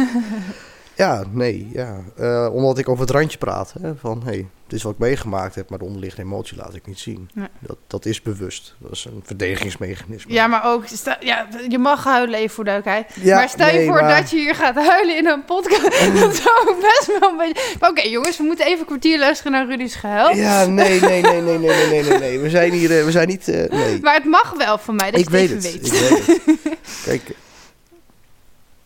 ja, 1.00 1.24
nee, 1.30 1.68
ja. 1.72 2.00
Eh, 2.16 2.48
omdat 2.54 2.78
ik 2.78 2.88
over 2.88 3.02
het 3.02 3.10
randje 3.10 3.38
praat. 3.38 3.74
Hè, 3.82 3.92
van, 3.96 4.22
hey, 4.24 4.46
dit 4.66 4.78
is 4.78 4.82
wat 4.82 4.92
ik 4.92 4.98
meegemaakt 4.98 5.54
heb, 5.54 5.70
maar 5.70 5.78
de 5.78 5.84
onderliggende 5.84 6.26
emotie 6.26 6.56
laat 6.56 6.74
ik 6.74 6.86
niet 6.86 6.98
zien. 6.98 7.30
Nee. 7.34 7.46
Dat, 7.58 7.76
dat 7.86 8.06
is 8.06 8.22
bewust. 8.22 8.74
Dat 8.78 8.92
is 8.92 9.04
een 9.04 9.22
verdedigingsmechanisme. 9.24 10.32
Ja, 10.32 10.46
maar 10.46 10.64
ook, 10.64 10.86
sta- 10.86 11.16
ja, 11.20 11.48
je 11.68 11.78
mag 11.78 12.04
huilen 12.04 12.38
even 12.38 12.54
voor 12.54 12.64
duidelijkheid. 12.64 13.12
Ja, 13.26 13.36
maar 13.36 13.48
stel 13.48 13.68
je 13.74 13.84
voor 13.84 13.94
maar- 14.02 14.20
dat 14.20 14.30
je 14.30 14.36
hier 14.36 14.54
gaat 14.54 14.74
huilen 14.74 15.16
in 15.16 15.26
een 15.26 15.44
podcast. 15.44 15.82
dat 16.20 16.34
zou 16.36 16.68
ook 16.68 16.80
best 16.80 17.06
wel 17.20 17.30
een 17.30 17.36
beetje... 17.36 17.76
Maar 17.80 17.90
Oké 17.90 18.02
jongens, 18.02 18.36
we 18.36 18.42
moeten 18.42 18.66
even 18.66 18.80
een 18.80 18.86
kwartier 18.86 19.18
luisteren 19.18 19.52
naar 19.52 19.66
Rudy's 19.66 19.94
gehuil. 19.94 20.36
Ja, 20.36 20.64
nee, 20.64 21.00
nee, 21.00 21.22
nee, 21.22 21.40
nee, 21.40 21.58
nee, 21.58 21.58
nee, 21.58 21.86
nee, 21.88 22.02
nee, 22.02 22.18
nee. 22.18 22.38
We 22.38 22.50
zijn 22.50 22.72
hier, 22.72 22.98
eh, 22.98 23.04
we 23.04 23.10
zijn 23.10 23.28
niet, 23.28 23.48
eh, 23.48 23.70
nee. 23.70 24.00
Maar 24.00 24.14
het 24.14 24.24
mag 24.24 24.54
wel 24.56 24.78
van 24.78 24.94
mij, 24.96 25.10
dat 25.10 25.20
ik 25.20 25.30
je 25.30 25.36
het 25.36 25.48
weet 25.62 25.64
even 25.64 25.78
het, 25.80 25.86
weet. 25.86 26.36
ik 26.36 26.42
weet 26.42 26.62
het. 26.64 26.78
Kijk, 27.04 27.22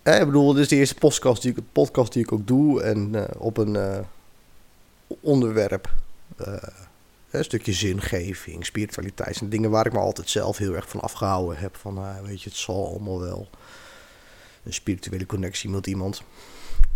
eh, 0.05 0.21
ik 0.21 0.27
bedoel, 0.27 0.53
dit 0.53 0.63
is 0.63 0.69
de 0.69 0.77
eerste 0.77 0.95
podcast 0.95 1.43
die 1.43 1.57
ik, 1.57 1.63
podcast 1.73 2.13
die 2.13 2.23
ik 2.23 2.33
ook 2.33 2.47
doe. 2.47 2.83
En 2.83 3.15
eh, 3.15 3.41
op 3.41 3.57
een 3.57 3.77
eh, 3.77 3.99
onderwerp, 5.21 5.95
eh, 6.37 6.57
een 7.31 7.45
stukje 7.45 7.73
zingeving, 7.73 8.67
spiritualiteit. 8.67 9.37
zijn 9.37 9.51
dingen 9.51 9.71
waar 9.71 9.87
ik 9.87 9.93
me 9.93 9.99
altijd 9.99 10.31
zelf 10.31 10.57
heel 10.57 10.75
erg 10.75 10.89
van 10.89 11.01
afgehouden 11.01 11.59
heb. 11.59 11.77
Van, 11.77 12.23
weet 12.23 12.43
je, 12.43 12.49
het 12.49 12.59
zal 12.59 12.89
allemaal 12.89 13.21
wel. 13.21 13.49
Een 14.63 14.73
spirituele 14.73 15.27
connectie 15.27 15.71
met 15.71 15.87
iemand. 15.87 16.23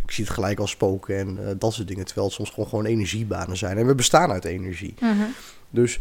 Ik 0.05 0.11
zie 0.11 0.25
het 0.25 0.33
gelijk 0.33 0.59
als 0.59 0.71
spoken 0.71 1.18
en 1.18 1.59
dat 1.59 1.73
soort 1.73 1.88
dingen. 1.88 2.05
Terwijl 2.05 2.27
het 2.27 2.37
soms 2.37 2.51
gewoon, 2.51 2.68
gewoon 2.68 2.85
energiebanen 2.85 3.57
zijn. 3.57 3.79
En 3.79 3.87
we 3.87 3.94
bestaan 3.94 4.31
uit 4.31 4.44
energie. 4.44 4.94
Mhm. 5.01 5.27
Dus. 5.71 5.99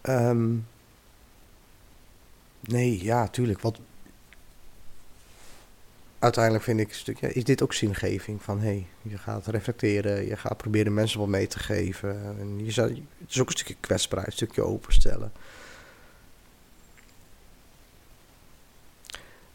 ehm, 0.00 0.48
nee, 2.60 3.04
ja, 3.04 3.28
tuurlijk. 3.28 3.60
Wat. 3.60 3.78
Uiteindelijk 6.20 6.64
vind 6.64 6.80
ik 6.80 6.88
een 6.88 6.94
stukje. 6.94 7.32
Is 7.32 7.44
dit 7.44 7.62
ook 7.62 7.72
zingeving? 7.72 8.42
Van 8.42 8.58
hé, 8.58 8.64
hey, 8.64 8.86
je 9.02 9.18
gaat 9.18 9.46
reflecteren. 9.46 10.26
Je 10.26 10.36
gaat 10.36 10.56
proberen 10.56 10.94
mensen 10.94 11.18
wat 11.18 11.28
mee 11.28 11.46
te 11.46 11.58
geven. 11.58 12.36
En 12.40 12.64
je 12.64 12.70
zou, 12.70 12.88
het 12.88 13.30
is 13.30 13.40
ook 13.40 13.46
een 13.46 13.52
stukje 13.52 13.76
kwetsbaarheid, 13.80 14.32
een 14.32 14.36
stukje 14.36 14.62
openstellen. 14.62 15.32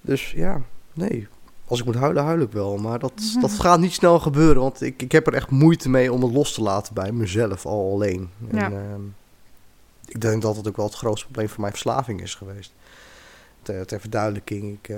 Dus 0.02 0.32
ja, 0.32 0.62
nee. 0.94 1.28
Als 1.68 1.80
ik 1.80 1.86
moet 1.86 1.96
huilen, 1.96 2.24
huil 2.24 2.42
ik 2.42 2.52
wel. 2.52 2.78
Maar 2.78 3.00
dat, 3.00 3.14
dat 3.42 3.52
gaat 3.52 3.80
niet 3.80 3.94
snel 3.94 4.20
gebeuren. 4.20 4.62
Want 4.62 4.82
ik, 4.82 5.02
ik 5.02 5.12
heb 5.12 5.28
er 5.28 5.34
echt 5.34 5.50
moeite 5.50 5.90
mee 5.90 6.14
om 6.14 6.24
het 6.24 6.34
los 6.34 6.54
te 6.54 6.62
laten 6.62 6.94
bij 6.94 7.12
mezelf 7.12 7.66
al 7.66 7.92
alleen. 7.92 8.30
En, 8.50 8.58
ehm, 8.58 9.02
ik 10.06 10.22
denk 10.22 10.42
dat 10.42 10.56
het 10.56 10.68
ook 10.68 10.76
wel 10.76 10.86
het 10.86 10.96
grootste 10.96 11.26
probleem 11.26 11.50
van 11.50 11.62
mijn 11.62 11.74
verslaving 11.74 12.22
is 12.22 12.36
geweest. 12.36 12.74
Ter, 13.62 13.86
ter 13.86 14.00
verduidelijking, 14.00 14.78
ik, 14.78 14.90
eh, 14.90 14.98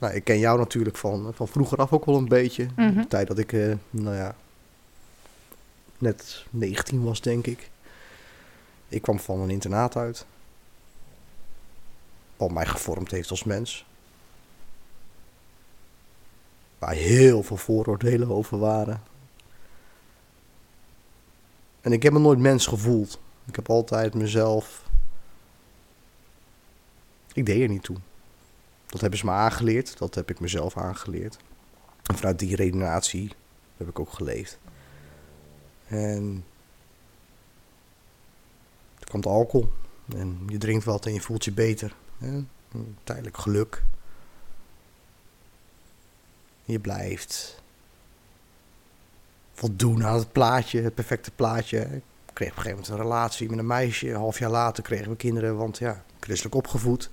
nou, 0.00 0.14
ik 0.14 0.24
ken 0.24 0.38
jou 0.38 0.58
natuurlijk 0.58 0.96
van, 0.96 1.30
van 1.34 1.48
vroeger 1.48 1.78
af 1.78 1.92
ook 1.92 2.04
wel 2.04 2.16
een 2.16 2.28
beetje. 2.28 2.66
Mhm. 2.76 2.94
De 2.94 3.06
tijd 3.06 3.26
dat 3.26 3.38
ik, 3.38 3.52
eh, 3.52 3.72
nou 3.90 4.16
ja, 4.16 4.34
net 5.98 6.44
19 6.50 7.02
was, 7.02 7.20
denk 7.20 7.46
ik. 7.46 7.70
Ik 8.88 9.02
kwam 9.02 9.20
van 9.20 9.40
een 9.40 9.50
internaat 9.50 9.96
uit. 9.96 10.26
Wat 12.36 12.50
mij 12.50 12.66
gevormd 12.66 13.10
heeft 13.10 13.30
als 13.30 13.44
mens. 13.44 13.86
Waar 16.78 16.94
heel 16.94 17.42
veel 17.42 17.56
vooroordelen 17.56 18.30
over 18.30 18.58
waren. 18.58 19.02
En 21.80 21.92
ik 21.92 22.02
heb 22.02 22.12
me 22.12 22.18
nooit 22.18 22.38
mens 22.38 22.66
gevoeld. 22.66 23.20
Ik 23.46 23.56
heb 23.56 23.70
altijd 23.70 24.14
mezelf. 24.14 24.88
Ik 27.32 27.46
deed 27.46 27.62
er 27.62 27.68
niet 27.68 27.82
toe. 27.82 27.96
Dat 28.90 29.00
hebben 29.00 29.18
ze 29.18 29.24
me 29.24 29.32
aangeleerd. 29.32 29.98
Dat 29.98 30.14
heb 30.14 30.30
ik 30.30 30.40
mezelf 30.40 30.76
aangeleerd. 30.76 31.38
En 32.02 32.16
vanuit 32.16 32.38
die 32.38 32.56
redenatie 32.56 33.32
heb 33.76 33.88
ik 33.88 33.98
ook 33.98 34.12
geleefd. 34.12 34.58
En. 35.86 36.44
Kwam 38.98 39.20
de 39.20 39.28
alcohol. 39.28 39.72
En 40.16 40.42
je 40.46 40.58
drinkt 40.58 40.84
wat 40.84 41.06
en 41.06 41.12
je 41.12 41.20
voelt 41.20 41.44
je 41.44 41.52
beter. 41.52 41.94
Tijdelijk 43.04 43.36
geluk. 43.36 43.82
Je 46.64 46.78
blijft 46.78 47.62
voldoen 49.52 50.04
aan 50.04 50.18
het 50.18 50.32
plaatje, 50.32 50.80
het 50.80 50.94
perfecte 50.94 51.30
plaatje. 51.30 51.78
Ik 51.78 52.02
kreeg 52.32 52.50
op 52.50 52.56
een 52.56 52.62
gegeven 52.62 52.70
moment 52.70 52.88
een 52.88 52.96
relatie 52.96 53.48
met 53.50 53.58
een 53.58 53.66
meisje. 53.66 54.08
Een 54.08 54.16
half 54.16 54.38
jaar 54.38 54.50
later 54.50 54.82
kregen 54.82 55.10
we 55.10 55.16
kinderen, 55.16 55.56
want 55.56 55.78
ja, 55.78 56.04
christelijk 56.20 56.54
opgevoed. 56.54 57.10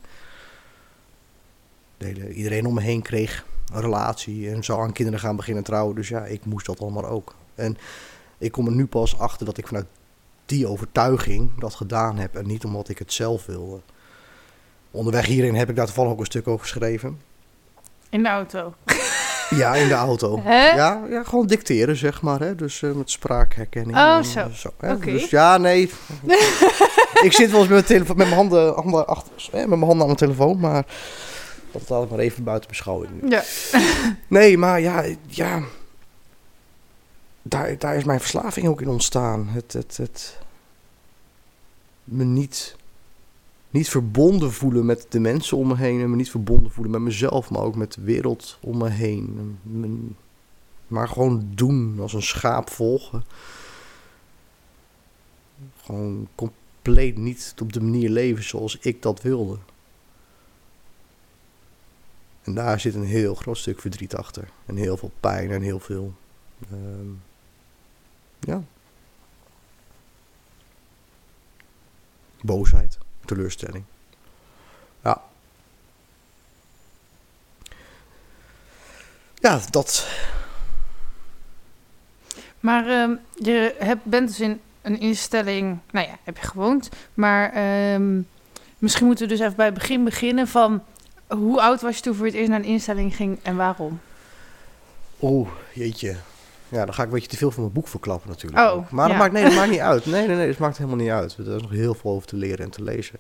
Hele- 1.98 2.34
iedereen 2.34 2.66
om 2.66 2.74
me 2.74 2.82
heen 2.82 3.02
kreeg 3.02 3.46
een 3.74 3.82
relatie 3.82 4.50
en 4.50 4.64
zou 4.64 4.82
aan 4.82 4.92
kinderen 4.94 5.20
gaan 5.20 5.36
beginnen 5.36 5.64
trouwen. 5.64 5.96
Dus 5.96 6.08
ja, 6.08 6.26
ik 6.26 6.46
moest 6.46 6.66
dat 6.66 6.80
allemaal 6.80 7.06
ook. 7.06 7.36
En 7.56 7.78
ik 8.38 8.52
kom 8.52 8.66
er 8.66 8.72
nu 8.74 8.86
pas 8.86 9.20
achter 9.20 9.46
dat 9.46 9.58
ik 9.58 9.68
vanuit 9.68 9.86
die 10.46 10.68
overtuiging 10.68 11.60
dat 11.60 11.74
gedaan 11.76 12.18
heb 12.18 12.36
en 12.36 12.48
niet 12.48 12.66
omdat 12.66 12.90
ik 12.90 13.00
het 13.00 13.14
zelf 13.14 13.46
wilde. 13.46 13.80
Onderweg 14.92 15.26
hierin 15.26 15.56
heb 15.56 15.70
ik 15.70 15.76
daar 15.76 15.86
toevallig 15.86 16.12
ook 16.12 16.20
een 16.20 16.26
stuk 16.26 16.48
over 16.48 16.62
geschreven. 16.62 17.22
In 18.10 18.24
de 18.24 18.30
auto. 18.30 18.74
Ja, 19.50 19.76
in 19.76 19.88
de 19.88 19.94
auto. 19.94 20.40
Hè? 20.44 20.70
Ja, 20.70 21.04
ja, 21.10 21.24
gewoon 21.24 21.48
dicteren, 21.48 21.96
zeg 21.96 22.22
maar. 22.22 22.40
Hè? 22.40 22.56
Dus 22.56 22.82
eh, 22.82 22.92
met 22.92 23.12
spraakherkenning. 23.12 23.98
Oh, 23.98 24.16
en, 24.16 24.26
zo. 24.26 24.40
eh, 24.40 24.90
hè? 24.90 24.98
Dus 25.00 25.30
ja, 25.30 25.58
nee. 25.58 25.82
ik 27.28 27.32
zit 27.34 27.52
wel 27.52 27.60
eens 27.60 27.70
met 27.70 27.70
mijn, 27.70 27.84
telefoon, 27.84 28.18
met 28.18 28.26
mijn 28.28 28.40
handen, 28.40 28.74
handen 28.74 29.08
achter, 29.08 29.32
hè, 29.52 29.60
met 29.60 29.68
mijn 29.68 29.80
handen 29.82 30.00
aan 30.00 30.06
mijn 30.06 30.16
telefoon, 30.16 30.60
maar 30.60 30.86
dat 31.72 31.90
laat 31.90 32.04
ik 32.04 32.10
maar 32.10 32.20
even 32.20 32.44
buiten 32.44 32.70
beschouwing. 32.70 33.22
nu. 33.22 33.30
Ja. 33.30 33.44
Nee, 34.28 34.58
maar 34.58 34.80
ja, 34.82 35.06
ja. 35.28 35.64
Daar, 37.42 37.78
daar 37.78 37.96
is 37.96 38.04
mijn 38.04 38.20
verslaving 38.20 38.68
ook 38.68 38.82
in 38.82 38.90
ontstaan. 38.90 39.48
Het, 39.48 39.74
het, 39.74 39.98
het 39.98 40.40
me 42.04 42.24
niet, 42.24 42.76
niet 43.70 43.90
verbonden 43.90 44.54
voelen 44.54 44.86
met 44.86 45.06
de 45.10 45.20
mensen 45.20 45.58
om 45.58 45.68
me 45.68 45.76
heen. 45.76 46.02
En 46.02 46.10
me 46.10 46.16
niet 46.16 46.32
verbonden 46.32 46.72
voelen 46.72 46.92
met 46.92 47.02
mezelf, 47.02 47.50
maar 47.50 47.62
ook 47.62 47.76
met 47.76 47.94
de 47.94 48.02
wereld 48.02 48.58
om 48.62 48.78
me 48.78 48.90
heen. 48.90 49.56
Maar 50.88 51.08
gewoon 51.08 51.48
doen, 51.56 51.98
als 52.00 52.14
een 52.14 52.22
schaap 52.22 52.70
volgen. 52.70 53.24
Gewoon 55.84 56.28
compleet 56.36 57.18
niet 57.18 57.54
op 57.62 57.74
de 57.74 57.82
manier 57.82 58.10
leven 58.10 58.44
zoals 58.44 58.78
ik 58.82 59.02
dat 59.02 59.22
wilde. 59.22 59.58
En 62.48 62.54
daar 62.54 62.80
zit 62.80 62.96
een 62.96 63.06
heel 63.06 63.36
groot 63.36 63.58
stuk 63.58 63.80
verdriet 63.80 64.16
achter. 64.16 64.50
En 64.66 64.76
heel 64.76 64.98
veel 64.98 65.12
pijn 65.20 65.52
en 65.52 65.62
heel 65.62 65.80
veel. 65.80 66.14
ehm, 66.72 67.10
ja. 68.40 68.62
Boosheid, 72.42 72.98
teleurstelling. 73.26 73.84
Ja. 75.04 75.22
Ja, 79.36 79.62
dat. 79.70 80.08
Maar 82.60 82.88
ehm, 82.88 83.16
je 83.36 83.76
hebt, 83.80 84.04
bent 84.04 84.28
dus 84.28 84.40
in 84.40 84.62
een 84.82 85.00
instelling, 85.00 85.80
nou 85.92 86.08
ja, 86.08 86.18
heb 86.24 86.38
je 86.38 86.48
gewoond. 86.48 86.90
Maar 87.14 87.54
ehm, 87.54 88.22
misschien 88.78 89.06
moeten 89.06 89.28
we 89.28 89.34
dus 89.34 89.42
even 89.42 89.56
bij 89.56 89.66
het 89.66 89.74
begin 89.74 90.04
beginnen 90.04 90.48
van... 90.48 90.84
Hoe 91.28 91.62
oud 91.62 91.82
was 91.82 91.96
je 91.96 92.02
toen 92.02 92.16
voor 92.16 92.26
het 92.26 92.36
eerst 92.36 92.50
naar 92.50 92.60
een 92.60 92.66
instelling 92.66 93.16
ging 93.16 93.40
en 93.44 93.56
waarom? 93.56 94.00
Oeh, 95.22 95.50
jeetje. 95.74 96.16
Ja, 96.70 96.86
dan 96.86 96.94
ga 96.94 97.02
ik 97.02 97.08
een 97.08 97.14
beetje 97.14 97.30
te 97.30 97.38
veel 97.38 97.52
van 97.52 97.62
mijn 97.62 97.74
boek 97.74 97.88
verklappen 97.88 98.30
natuurlijk. 98.30 98.70
Oh. 98.70 98.92
Maar 98.92 99.08
dat 99.08 99.18
ja. 99.18 99.24
maakt, 99.24 99.34
nee, 99.34 99.44
dat 99.44 99.54
maakt 99.54 99.70
niet 99.70 99.80
uit. 99.92 100.06
Nee, 100.06 100.28
nee, 100.28 100.36
nee, 100.36 100.48
dat 100.48 100.58
maakt 100.58 100.78
helemaal 100.78 100.98
niet 100.98 101.10
uit. 101.10 101.38
Er 101.38 101.56
is 101.56 101.62
nog 101.62 101.72
heel 101.72 101.94
veel 101.94 102.12
over 102.12 102.28
te 102.28 102.36
leren 102.36 102.66
en 102.66 102.72
te 102.72 102.84
lezen. 102.84 103.20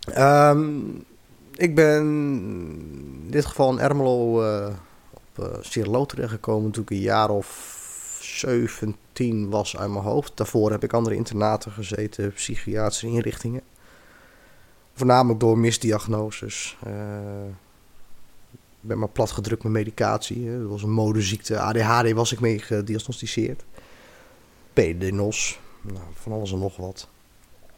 Ehm, 0.00 0.78
ik 1.54 1.74
ben 1.74 2.02
in 3.24 3.30
dit 3.30 3.46
geval 3.46 3.70
in 3.70 3.78
Ermelo 3.78 4.42
eh, 4.42 4.74
op 5.10 5.44
uh, 5.44 5.46
Cirelo 5.60 6.06
terechtgekomen 6.06 6.70
toen 6.70 6.82
ik 6.82 6.90
een 6.90 7.00
jaar 7.00 7.30
of 7.30 7.76
17 8.20 9.50
was 9.50 9.76
uit 9.76 9.90
mijn 9.90 10.04
hoofd. 10.04 10.32
Daarvoor 10.34 10.70
heb 10.70 10.84
ik 10.84 10.92
andere 10.92 11.16
internaten 11.16 11.72
gezeten, 11.72 12.32
psychiatrische 12.32 13.06
inrichtingen. 13.06 13.62
Voornamelijk 14.98 15.40
door 15.40 15.58
misdiagnoses. 15.58 16.76
Uh, 16.86 16.92
ik 18.52 18.88
ben 18.88 18.98
maar 18.98 19.08
platgedrukt 19.08 19.62
met 19.62 19.72
medicatie. 19.72 20.48
Hè. 20.48 20.60
Dat 20.60 20.70
was 20.70 20.82
een 20.82 20.90
modeziekte. 20.90 21.58
ADHD 21.58 22.12
was 22.12 22.32
ik 22.32 22.40
mee 22.40 22.58
gediagnosticeerd. 22.58 23.64
PDNOS. 24.72 25.60
Nou, 25.82 26.04
van 26.14 26.32
alles 26.32 26.52
en 26.52 26.58
nog 26.58 26.76
wat. 26.76 27.08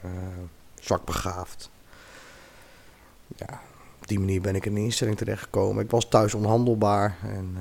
Uh, 0.04 0.10
zwak 0.80 1.04
begaafd. 1.04 1.70
Ja, 3.36 3.60
op 4.00 4.08
die 4.08 4.18
manier 4.18 4.40
ben 4.40 4.54
ik 4.54 4.66
in 4.66 4.76
een 4.76 4.82
instelling 4.82 5.16
terechtgekomen. 5.16 5.84
Ik 5.84 5.90
was 5.90 6.08
thuis 6.08 6.34
onhandelbaar. 6.34 7.16
En, 7.22 7.50
uh, 7.54 7.60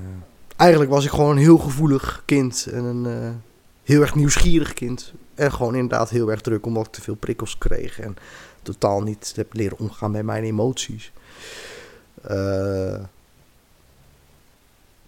eigenlijk 0.56 0.92
was 0.92 1.06
ik 1.06 1.12
gewoon 1.12 1.32
een 1.32 1.44
heel 1.44 1.58
gevoelig 1.58 2.24
kind. 2.26 2.68
En 2.72 2.84
een 2.84 3.42
heel 3.84 4.02
erg 4.02 4.16
nieuwsgierig 4.16 4.74
kind. 4.74 5.14
En 5.36 5.52
gewoon 5.52 5.76
inderdaad 5.76 6.10
heel 6.10 6.32
erg 6.32 6.42
druk 6.42 6.66
omdat 6.66 6.86
ik 6.86 6.92
te 6.92 7.02
veel 7.02 7.16
prikkels 7.16 7.58
kreeg. 7.58 8.00
En 8.00 8.16
totaal 8.62 9.02
niet 9.02 9.34
heb 9.36 9.54
leren 9.54 9.80
omgaan 9.80 10.12
met 10.12 10.24
mijn 10.24 10.44
emoties. 10.44 11.12
Uh, 12.32 13.00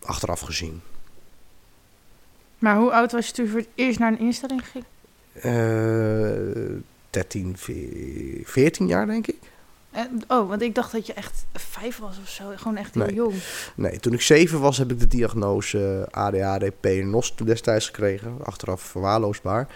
achteraf 0.04 0.40
gezien. 0.40 0.82
Maar 2.60 2.78
hoe 2.78 2.92
oud 2.92 3.12
was 3.12 3.28
je 3.28 3.34
toen 3.34 3.48
voor 3.48 3.60
het 3.60 3.70
eerst 3.76 4.00
naar 4.00 4.12
een 4.12 4.20
instelling 4.20 4.68
ging? 4.68 4.84
Uh, 5.36 6.80
13, 7.10 7.56
14 8.44 8.88
jaar 8.88 9.06
denk 9.06 9.28
ik. 9.28 9.38
En, 9.92 10.22
oh, 10.28 10.50
want 10.50 10.62
ik 10.62 10.76
dacht 10.76 10.92
dat 10.92 11.06
je 11.06 11.14
echt 11.14 11.46
vijf 11.54 11.98
was 11.98 12.20
of 12.20 12.30
zo. 12.30 12.44
Gewoon 12.56 12.78
echt 12.78 12.94
heel 12.94 13.06
Nee. 13.06 13.14
jong. 13.16 13.36
Nee, 13.76 14.00
toen 14.00 14.14
ik 14.14 14.22
zeven 14.22 14.60
was 14.60 14.78
heb 14.78 14.92
ik 14.92 15.00
de 15.00 15.08
diagnose 15.08 16.08
ADHD 16.12 16.80
PNOS 16.80 17.36
destijds 17.36 17.86
gekregen. 17.86 18.38
Achteraf 18.44 18.82
verwaarloosbaar. 18.82 19.68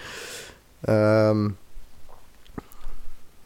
Ehm, 0.81 1.49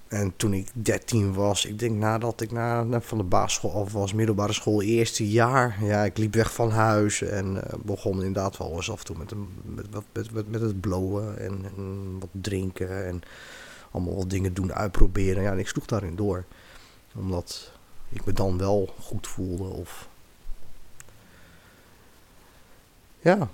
en 0.10 0.34
toen 0.36 0.54
ik 0.54 0.69
13 0.74 1.34
was, 1.34 1.65
ik 1.65 1.80
denk 1.80 1.95
nadat 1.95 2.41
ik 2.41 2.52
na, 2.52 3.02
van 3.02 3.17
de 3.17 3.24
basisschool 3.24 3.74
af 3.74 3.93
was, 3.93 4.13
middelbare 4.13 4.54
school, 4.54 4.82
eerste 4.82 5.30
jaar. 5.30 5.84
Ja, 5.84 6.04
ik 6.04 6.17
liep 6.17 6.34
weg 6.34 6.54
van 6.54 6.69
huis 6.69 7.22
en 7.22 7.63
eh, 7.63 7.80
begon 7.84 8.13
inderdaad 8.13 8.58
wel 8.58 8.76
eens 8.76 8.91
af 8.91 9.00
en 9.00 9.06
toe 9.06 9.17
met, 9.17 9.34
met, 9.63 10.06
met, 10.13 10.32
met, 10.32 10.52
met 10.52 10.62
het 10.62 10.82
blowen 10.82 11.39
en, 11.39 11.65
en 11.78 12.15
wat 12.19 12.30
drinken 12.32 13.06
en 13.06 13.22
allemaal 13.91 14.15
wat 14.15 14.30
dingen 14.30 14.54
doen, 14.54 14.74
uitproberen. 14.74 15.43
Ja, 15.43 15.52
en 15.52 15.60
ik 15.60 15.67
sloeg 15.67 15.86
daarin 15.86 16.15
door. 16.15 16.45
Omdat 17.15 17.72
ik 18.10 18.26
me 18.26 18.34
dan 18.34 18.58
wel 18.58 18.93
goed 19.00 19.28
voelde 19.28 19.63
of... 19.63 20.08
Ja, 23.22 23.50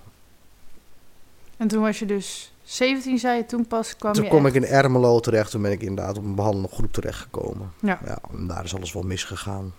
En 1.56 1.68
toen 1.68 1.80
was 1.80 1.98
je 1.98 2.06
dus 2.06 2.52
17, 2.66 3.18
zei 3.18 3.36
je. 3.36 3.46
Toen 3.46 3.66
pas 3.66 3.96
kwam 3.96 4.12
toen 4.12 4.24
je 4.24 4.30
echt- 4.30 4.46
ik 4.46 4.54
in 4.54 4.64
Ermelo 4.64 5.20
terecht. 5.20 5.50
Toen 5.50 5.62
ben 5.62 5.72
ik 5.72 5.82
inderdaad 5.82 6.18
op 6.18 6.24
een 6.24 6.34
behandelende 6.34 6.74
groep 6.74 6.92
terechtgekomen. 6.92 7.72
Ja. 7.80 7.98
ja. 8.04 8.18
En 8.32 8.46
daar 8.46 8.64
is 8.64 8.74
alles 8.74 8.92
wel 8.92 9.02
misgegaan. 9.02 9.74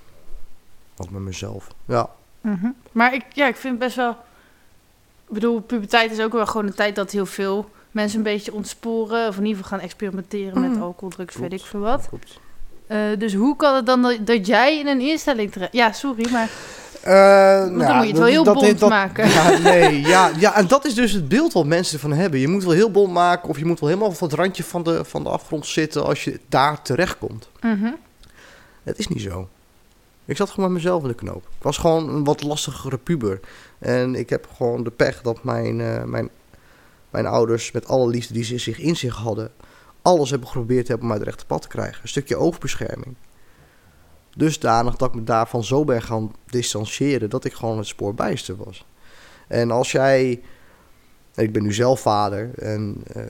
Ook 0.98 1.10
met 1.10 1.22
mezelf. 1.22 1.68
Ja. 1.86 2.10
Mhm. 2.42 2.68
Maar 2.92 3.14
ik, 3.14 3.26
ja, 3.34 3.48
ik 3.48 3.56
vind 3.56 3.80
best 3.80 3.96
wel... 3.96 4.12
Ik 5.28 5.34
bedoel, 5.34 5.62
puberteit 5.62 6.12
is 6.12 6.20
ook 6.22 6.32
wel 6.32 6.46
gewoon 6.46 6.68
een 6.68 6.74
tijd 6.74 6.96
dat 6.96 7.12
heel 7.12 7.26
veel 7.26 7.70
mensen 7.92 8.18
een 8.18 8.24
beetje 8.24 8.54
ontsporen. 8.54 9.28
Of 9.28 9.38
in 9.38 9.46
ieder 9.46 9.64
geval 9.64 9.78
gaan 9.78 9.88
experimenteren 9.88 10.62
met 10.62 10.72
Mhm. 10.72 10.82
alcohol, 10.82 11.10
drugs, 11.10 11.36
Klopt. 11.36 11.50
weet 11.52 11.60
ik 11.60 11.66
veel 11.66 11.80
wat. 11.80 12.08
Klopt. 12.08 12.40
Eh, 12.88 13.00
dus 13.18 13.34
hoe 13.34 13.56
kan 13.56 13.76
het 13.76 13.86
dan 13.86 14.02
dat, 14.02 14.18
dat 14.22 14.48
jij 14.48 14.80
in 14.80 14.88
een 14.88 15.02
instelling 15.02 15.52
terecht... 15.52 15.74
Ja, 15.74 15.92
sorry, 15.92 16.32
maar... 16.32 16.50
Eh, 17.02 17.60
dan 17.60 17.96
moet 17.96 18.04
je 18.04 18.08
het 18.08 18.18
wel 18.18 18.28
heel 18.28 18.44
bont 18.44 18.80
maken. 18.80 19.30
Ja, 19.30 19.58
nee, 19.70 20.02
ja, 20.02 20.32
ja, 20.40 20.56
en 20.56 20.68
dat 20.68 20.86
is 20.86 20.94
dus 20.94 21.12
het 21.12 21.28
beeld 21.28 21.54
wat 21.54 21.66
mensen 21.66 21.94
ervan 21.94 22.14
hebben. 22.14 22.40
Je 22.40 22.48
moet 22.48 22.64
wel 22.64 22.74
heel 22.74 22.92
bont 22.92 23.14
maken 23.14 23.50
of 23.50 23.58
je 23.58 23.66
moet 23.66 23.80
wel 23.80 23.90
helemaal 23.90 24.10
op 24.10 24.20
het 24.20 24.34
randje 24.34 24.64
van 24.64 24.84
de, 24.84 25.06
van 25.06 25.24
de 25.24 25.30
afgrond 25.30 25.66
zitten 25.66 26.06
als 26.06 26.24
je 26.24 26.40
daar 26.50 26.82
terechtkomt. 26.82 27.50
Mhm. 27.62 27.92
Het 28.84 29.00
is 29.00 29.08
niet 29.08 29.22
zo. 29.22 29.48
Ik 30.26 30.38
zat 30.38 30.50
gewoon 30.50 30.66
met 30.72 30.82
mezelf 30.82 31.02
in 31.02 31.08
de 31.08 31.16
knoop. 31.16 31.44
Ik 31.58 31.64
was 31.64 31.78
gewoon 31.78 32.10
een 32.10 32.24
wat 32.24 32.44
lastigere 32.44 32.98
puber. 32.98 33.40
En 33.80 34.16
ik 34.16 34.30
heb 34.30 34.48
gewoon 34.58 34.84
de 34.84 34.92
pech 34.92 35.22
dat 35.22 35.44
mijn, 35.44 35.82
eh, 35.82 36.04
mijn, 36.04 36.30
mijn 37.10 37.26
ouders, 37.26 37.72
met 37.72 37.88
alle 37.88 38.08
liefde 38.08 38.34
die 38.34 38.44
ze 38.44 38.58
zich 38.58 38.80
in 38.80 38.96
zich 38.96 39.16
hadden, 39.16 39.52
alles 40.02 40.30
hebben 40.30 40.48
geprobeerd 40.48 40.88
hebben 40.88 41.06
om 41.06 41.12
mij 41.12 41.18
het 41.18 41.28
rechte 41.28 41.46
pad 41.46 41.62
te 41.62 41.68
krijgen. 41.68 42.02
Een 42.02 42.08
stukje 42.08 42.38
overbescherming. 42.38 43.16
Dusdanig 44.36 44.96
dat 44.96 45.10
ik 45.10 45.16
me 45.16 45.24
daarvan 45.24 45.64
zo 45.64 45.86
ben 45.86 46.02
gaan 46.02 46.36
distancieren 46.46 47.30
dat 47.30 47.46
ik 47.46 47.54
gewoon 47.54 47.78
het 47.78 47.88
spoor 47.88 48.14
bijster 48.14 48.56
was. 48.56 48.86
En 49.48 49.72
als 49.72 49.92
jij. 49.92 50.42
Ik 51.36 51.52
ben 51.52 51.64
nu 51.64 51.74
zelf 51.74 52.00
vader 52.00 52.52
en 52.56 53.04
eh, 53.14 53.24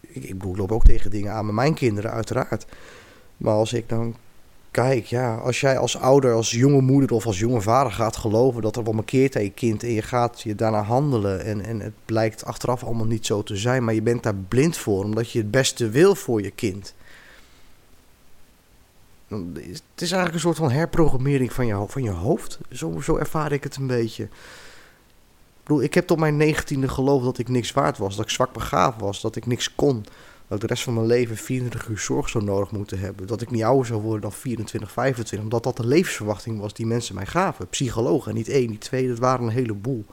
ik, 0.00 0.24
ik 0.24 0.44
loop 0.44 0.72
ook 0.72 0.84
tegen 0.84 1.10
dingen 1.10 1.32
aan 1.32 1.46
met 1.46 1.54
mijn 1.54 1.74
kinderen, 1.74 2.10
uiteraard. 2.10 2.66
Maar 3.36 3.54
als 3.54 3.72
ik 3.72 3.88
dan 3.88 4.16
Kijk, 4.72 5.04
ja, 5.04 5.36
als 5.36 5.60
jij 5.60 5.78
als 5.78 5.98
ouder, 5.98 6.34
als 6.34 6.50
jonge 6.50 6.80
moeder 6.80 7.12
of 7.12 7.26
als 7.26 7.38
jonge 7.38 7.60
vader 7.60 7.92
gaat 7.92 8.16
geloven 8.16 8.62
dat 8.62 8.76
er 8.76 8.84
wel 8.84 8.94
een 8.94 9.04
keert 9.04 9.36
aan 9.36 9.42
je 9.42 9.50
kind 9.50 9.82
en 9.82 9.92
je 9.92 10.02
gaat 10.02 10.40
je 10.40 10.54
daarna 10.54 10.82
handelen 10.82 11.44
en, 11.44 11.64
en 11.64 11.80
het 11.80 11.92
blijkt 12.04 12.44
achteraf 12.44 12.84
allemaal 12.84 13.06
niet 13.06 13.26
zo 13.26 13.42
te 13.42 13.56
zijn, 13.56 13.84
maar 13.84 13.94
je 13.94 14.02
bent 14.02 14.22
daar 14.22 14.34
blind 14.34 14.76
voor 14.76 15.04
omdat 15.04 15.30
je 15.30 15.38
het 15.38 15.50
beste 15.50 15.88
wil 15.88 16.14
voor 16.14 16.42
je 16.42 16.50
kind. 16.50 16.94
Het 19.28 19.82
is 19.96 20.12
eigenlijk 20.12 20.34
een 20.34 20.40
soort 20.40 20.56
van 20.56 20.70
herprogrammering 20.70 21.52
van 21.52 21.66
je, 21.66 21.84
van 21.86 22.02
je 22.02 22.10
hoofd. 22.10 22.58
Zo, 22.70 23.00
zo 23.00 23.16
ervaar 23.16 23.52
ik 23.52 23.64
het 23.64 23.76
een 23.76 23.86
beetje. 23.86 24.28
Ik 25.66 25.80
ik 25.80 25.94
heb 25.94 26.06
tot 26.06 26.18
mijn 26.18 26.36
negentiende 26.36 26.88
geloofd 26.88 27.24
dat 27.24 27.38
ik 27.38 27.48
niks 27.48 27.72
waard 27.72 27.98
was, 27.98 28.16
dat 28.16 28.24
ik 28.24 28.30
zwak 28.30 28.52
begaafd 28.52 29.00
was, 29.00 29.20
dat 29.20 29.36
ik 29.36 29.46
niks 29.46 29.74
kon. 29.74 30.04
Dat 30.52 30.62
ik 30.62 30.68
de 30.68 30.74
rest 30.74 30.84
van 30.86 30.94
mijn 30.94 31.06
leven 31.06 31.36
24 31.36 31.88
uur 31.88 31.98
zorg 31.98 32.28
zou 32.28 32.44
nodig 32.44 32.70
moeten 32.70 32.98
hebben. 32.98 33.26
Dat 33.26 33.40
ik 33.42 33.50
niet 33.50 33.62
ouder 33.62 33.86
zou 33.86 34.00
worden 34.00 34.20
dan 34.20 34.32
24, 34.32 34.92
25. 34.92 35.40
Omdat 35.40 35.62
dat 35.62 35.76
de 35.76 35.86
levensverwachting 35.86 36.60
was 36.60 36.74
die 36.74 36.86
mensen 36.86 37.14
mij 37.14 37.26
gaven. 37.26 37.68
Psychologen, 37.68 38.34
niet 38.34 38.48
één, 38.48 38.70
niet 38.70 38.80
twee, 38.80 39.08
dat 39.08 39.18
waren 39.18 39.44
een 39.46 39.52
heleboel. 39.52 40.04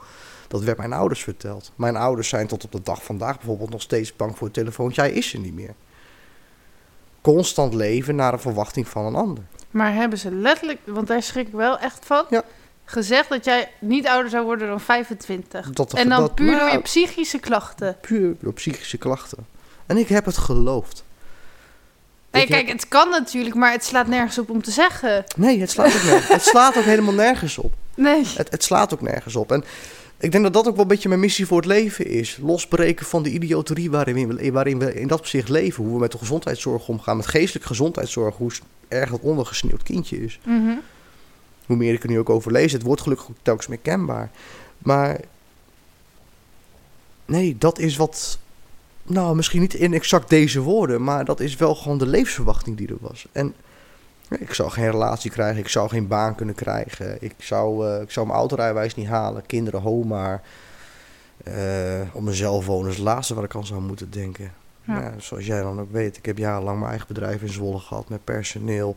Dat 0.47 0.63
werd 0.63 0.77
mijn 0.77 0.93
ouders 0.93 1.23
verteld. 1.23 1.71
Mijn 1.75 1.95
ouders 1.95 2.29
zijn 2.29 2.47
tot 2.47 2.63
op 2.63 2.71
de 2.71 2.81
dag 2.83 3.03
vandaag 3.03 3.35
bijvoorbeeld 3.37 3.69
nog 3.69 3.81
steeds 3.81 4.15
bang 4.15 4.37
voor 4.37 4.47
het 4.47 4.55
telefoontje. 4.55 5.01
Hij 5.01 5.11
is 5.11 5.33
er 5.33 5.39
niet 5.39 5.53
meer. 5.53 5.73
Constant 7.21 7.73
leven 7.73 8.15
naar 8.15 8.33
een 8.33 8.39
verwachting 8.39 8.87
van 8.87 9.05
een 9.05 9.15
ander. 9.15 9.43
Maar 9.71 9.93
hebben 9.93 10.17
ze 10.19 10.31
letterlijk, 10.31 10.79
want 10.85 11.07
daar 11.07 11.23
schrik 11.23 11.47
ik 11.47 11.53
wel 11.53 11.79
echt 11.79 12.05
van, 12.05 12.25
Ja. 12.29 12.43
gezegd 12.85 13.29
dat 13.29 13.45
jij 13.45 13.71
niet 13.79 14.07
ouder 14.07 14.29
zou 14.29 14.45
worden 14.45 14.67
dan 14.67 14.79
25. 14.79 15.69
Dat, 15.69 15.93
en 15.93 16.09
dan 16.09 16.19
dat- 16.21 16.35
puur 16.35 16.47
door 16.51 16.55
nou, 16.59 16.71
je 16.71 16.81
psychische 16.81 17.39
klachten. 17.39 17.97
puur 18.01 18.35
door 18.39 18.53
psychische 18.53 18.97
klachten. 18.97 19.57
En 19.89 19.97
ik 19.97 20.07
heb 20.07 20.25
het 20.25 20.37
geloofd. 20.37 21.03
Nee, 22.31 22.43
Ik 22.43 22.47
heb- 22.49 22.57
kijk, 22.57 22.71
het 22.71 22.87
kan 22.87 23.09
natuurlijk, 23.09 23.55
maar 23.55 23.71
het 23.71 23.83
slaat 23.83 24.07
nergens 24.07 24.37
op 24.37 24.49
om 24.49 24.61
te 24.61 24.71
zeggen. 24.71 25.23
Nee, 25.37 25.59
het 25.59 25.69
slaat 25.71 25.95
ook, 25.95 26.03
nergens, 26.03 26.27
het 26.27 26.41
slaat 26.41 26.77
ook 26.77 26.83
helemaal 26.83 27.13
nergens 27.13 27.57
op. 27.57 27.73
Nee. 27.95 28.23
Het, 28.35 28.51
het 28.51 28.63
slaat 28.63 28.93
ook 28.93 29.01
nergens 29.01 29.35
op. 29.35 29.51
En 29.51 29.63
ik 30.17 30.31
denk 30.31 30.43
dat 30.43 30.53
dat 30.53 30.67
ook 30.67 30.73
wel 30.73 30.81
een 30.81 30.87
beetje 30.87 31.07
mijn 31.09 31.21
missie 31.21 31.45
voor 31.45 31.57
het 31.57 31.65
leven 31.65 32.05
is. 32.05 32.37
Losbreken 32.41 33.05
van 33.05 33.23
de 33.23 33.29
idioterie 33.31 33.91
waarin 33.91 34.27
we, 34.27 34.51
waarin 34.51 34.79
we 34.79 34.93
in 34.93 35.07
dat 35.07 35.19
opzicht 35.19 35.49
leven. 35.49 35.83
Hoe 35.83 35.93
we 35.93 35.99
met 35.99 36.11
de 36.11 36.17
gezondheidszorg 36.17 36.87
omgaan, 36.87 37.17
met 37.17 37.27
geestelijke 37.27 37.67
gezondheidszorg. 37.67 38.35
Hoe 38.35 38.51
erg 38.87 39.09
dat 39.09 39.19
ondergesneeuwd 39.19 39.83
kindje 39.83 40.23
is. 40.23 40.39
Mhm. 40.45 40.75
Hoe 41.65 41.75
meer 41.77 41.93
ik 41.93 42.03
er 42.03 42.09
nu 42.09 42.19
ook 42.19 42.29
over 42.29 42.51
lees, 42.51 42.71
het 42.71 42.81
wordt 42.81 43.01
gelukkig 43.01 43.29
ook 43.29 43.35
telkens 43.41 43.67
meer 43.67 43.77
kenbaar. 43.81 44.29
Maar 44.77 45.19
nee, 47.25 47.55
dat 47.57 47.79
is 47.79 47.95
wat. 47.97 48.39
Nou, 49.09 49.35
misschien 49.35 49.61
niet 49.61 49.73
in 49.73 49.93
exact 49.93 50.29
deze 50.29 50.61
woorden, 50.61 51.03
maar 51.03 51.25
dat 51.25 51.39
is 51.39 51.55
wel 51.55 51.75
gewoon 51.75 51.97
de 51.97 52.07
levensverwachting 52.07 52.77
die 52.77 52.87
er 52.87 52.97
was. 52.99 53.27
En 53.31 53.53
ik 54.29 54.53
zou 54.53 54.69
geen 54.69 54.91
relatie 54.91 55.31
krijgen, 55.31 55.59
ik 55.59 55.67
zou 55.67 55.89
geen 55.89 56.07
baan 56.07 56.35
kunnen 56.35 56.55
krijgen, 56.55 57.17
ik 57.19 57.33
zou, 57.37 57.87
eh, 57.87 58.01
ik 58.01 58.11
zou 58.11 58.25
mijn 58.25 58.39
autorijwijs 58.39 58.95
niet 58.95 59.07
halen, 59.07 59.45
kinderen 59.45 59.81
homa. 59.81 60.41
eh 61.43 62.01
op 62.13 62.21
mezelf 62.21 62.65
wonen 62.65 62.89
is 62.89 62.95
het 62.95 63.05
laatste 63.05 63.33
waar 63.33 63.43
ik 63.43 63.55
aan 63.55 63.65
zou 63.65 63.81
moeten 63.81 64.11
denken. 64.11 64.53
Ja. 64.85 64.99
Ja, 65.01 65.13
zoals 65.17 65.45
jij 65.45 65.61
dan 65.61 65.79
ook 65.79 65.91
weet, 65.91 66.17
ik 66.17 66.25
heb 66.25 66.37
jarenlang 66.37 66.77
mijn 66.77 66.89
eigen 66.89 67.07
bedrijf 67.07 67.41
in 67.41 67.49
Zwolle 67.49 67.79
gehad 67.79 68.09
met 68.09 68.23
personeel. 68.23 68.95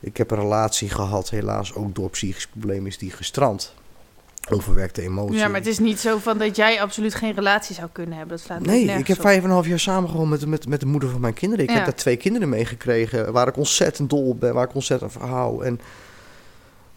Ik 0.00 0.16
heb 0.16 0.30
een 0.30 0.38
relatie 0.38 0.88
gehad, 0.88 1.30
helaas 1.30 1.74
ook 1.74 1.94
door 1.94 2.10
psychisch 2.10 2.46
probleem 2.46 2.86
is 2.86 2.98
die 2.98 3.10
gestrand. 3.10 3.74
Onverwerkte 4.54 5.02
emoties. 5.02 5.38
Ja, 5.40 5.48
maar 5.48 5.58
het 5.60 5.66
is 5.68 5.78
niet 5.78 6.00
zo 6.00 6.18
van 6.18 6.38
dat 6.38 6.56
jij 6.56 6.80
absoluut 6.80 7.14
geen 7.14 7.34
relatie 7.34 7.74
zou 7.74 7.88
kunnen 7.92 8.16
hebben. 8.18 8.36
Dat 8.36 8.46
slaat 8.46 8.60
Nee, 8.60 8.84
ik 8.84 9.06
heb 9.06 9.20
vijf 9.20 9.38
en 9.38 9.44
een 9.44 9.50
half 9.50 9.66
jaar 9.66 9.78
samen 9.78 10.10
gewoon 10.10 10.28
met, 10.28 10.46
met, 10.46 10.68
met 10.68 10.80
de 10.80 10.86
moeder 10.86 11.08
van 11.10 11.20
mijn 11.20 11.34
kinderen. 11.34 11.64
Ik 11.64 11.70
Ja. 11.70 11.76
heb 11.76 11.84
daar 11.84 11.94
twee 11.94 12.16
kinderen 12.16 12.48
meegekregen 12.48 13.32
waar 13.32 13.48
ik 13.48 13.56
ontzettend 13.56 14.10
dol 14.10 14.28
op 14.28 14.40
ben, 14.40 14.54
waar 14.54 14.64
ik 14.68 14.74
ontzettend 14.74 15.12
van 15.12 15.28
hou. 15.28 15.64
En 15.64 15.80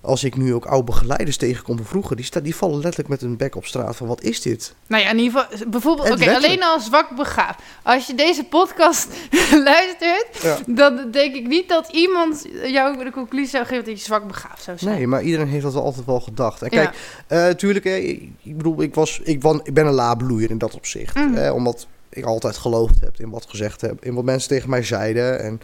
als 0.05 0.23
ik 0.23 0.37
nu 0.37 0.53
ook 0.53 0.65
oude 0.65 0.83
begeleiders 0.85 1.37
tegenkom 1.37 1.77
van 1.77 1.85
vroeger, 1.85 2.15
die, 2.15 2.25
sta, 2.25 2.39
die 2.39 2.55
vallen 2.55 2.75
letterlijk 2.79 3.09
met 3.09 3.21
hun 3.21 3.37
bek 3.37 3.55
op 3.55 3.65
straat 3.65 3.95
van 3.95 4.07
wat 4.07 4.21
is 4.21 4.41
dit? 4.41 4.75
Nou 4.87 5.03
ja, 5.03 5.09
in 5.09 5.17
ieder 5.19 5.41
geval, 5.49 5.67
bijvoorbeeld, 5.69 6.11
oké, 6.11 6.35
alleen 6.35 6.63
al 6.63 6.79
zwak 6.79 7.15
begaafd. 7.15 7.59
Als 7.83 8.07
je 8.07 8.15
deze 8.15 8.43
podcast 8.43 9.07
luistert, 9.69 10.27
Ja. 10.41 10.57
dan 10.67 11.11
denk 11.11 11.35
ik 11.35 11.47
niet 11.47 11.69
dat 11.69 11.87
iemand 11.91 12.45
jou 12.65 13.03
de 13.03 13.11
conclusie 13.11 13.49
zou 13.49 13.65
geven 13.65 13.85
dat 13.85 13.97
je 13.99 14.03
zwak 14.05 14.27
begaafd 14.27 14.63
zou 14.63 14.77
zijn. 14.77 14.95
Nee, 14.95 15.07
maar 15.07 15.21
iedereen 15.23 15.47
heeft 15.47 15.63
dat 15.63 15.73
wel 15.73 15.83
altijd 15.83 16.05
wel 16.05 16.19
gedacht. 16.21 16.61
En 16.61 16.67
Ja. 16.71 16.83
kijk, 16.85 16.95
eh 17.27 17.47
tuurlijk, 17.49 17.85
eh, 17.85 18.09
ik 18.41 18.57
bedoel, 18.57 18.81
ik, 18.81 18.95
was, 18.95 19.19
ik, 19.23 19.41
wan- 19.41 19.61
ik 19.63 19.73
ben 19.73 19.85
een 19.85 19.93
labloeier 19.93 20.49
in 20.49 20.57
dat 20.57 20.75
opzicht. 20.75 21.15
Mhm. 21.15 21.35
Eh, 21.35 21.53
omdat 21.53 21.87
ik 22.09 22.25
altijd 22.25 22.57
geloofd 22.57 22.99
heb 22.99 23.19
in 23.19 23.29
wat 23.29 23.45
gezegd 23.49 23.81
heb, 23.81 24.05
in 24.05 24.13
wat 24.13 24.23
mensen 24.23 24.49
tegen 24.49 24.69
mij 24.69 24.83
zeiden. 24.83 25.39
En 25.39 25.61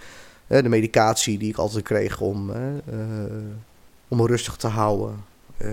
Eh, 0.48 0.64
de 0.64 0.70
medicatie 0.70 1.38
die 1.38 1.50
ik 1.50 1.58
altijd 1.58 1.84
kreeg 1.84 2.22
om, 2.22 2.50
eh, 2.50 2.58
om 4.10 4.18
me 4.18 4.28
rustig 4.28 4.56
te 4.56 4.68
houden, 4.68 5.24
eh, 5.58 5.72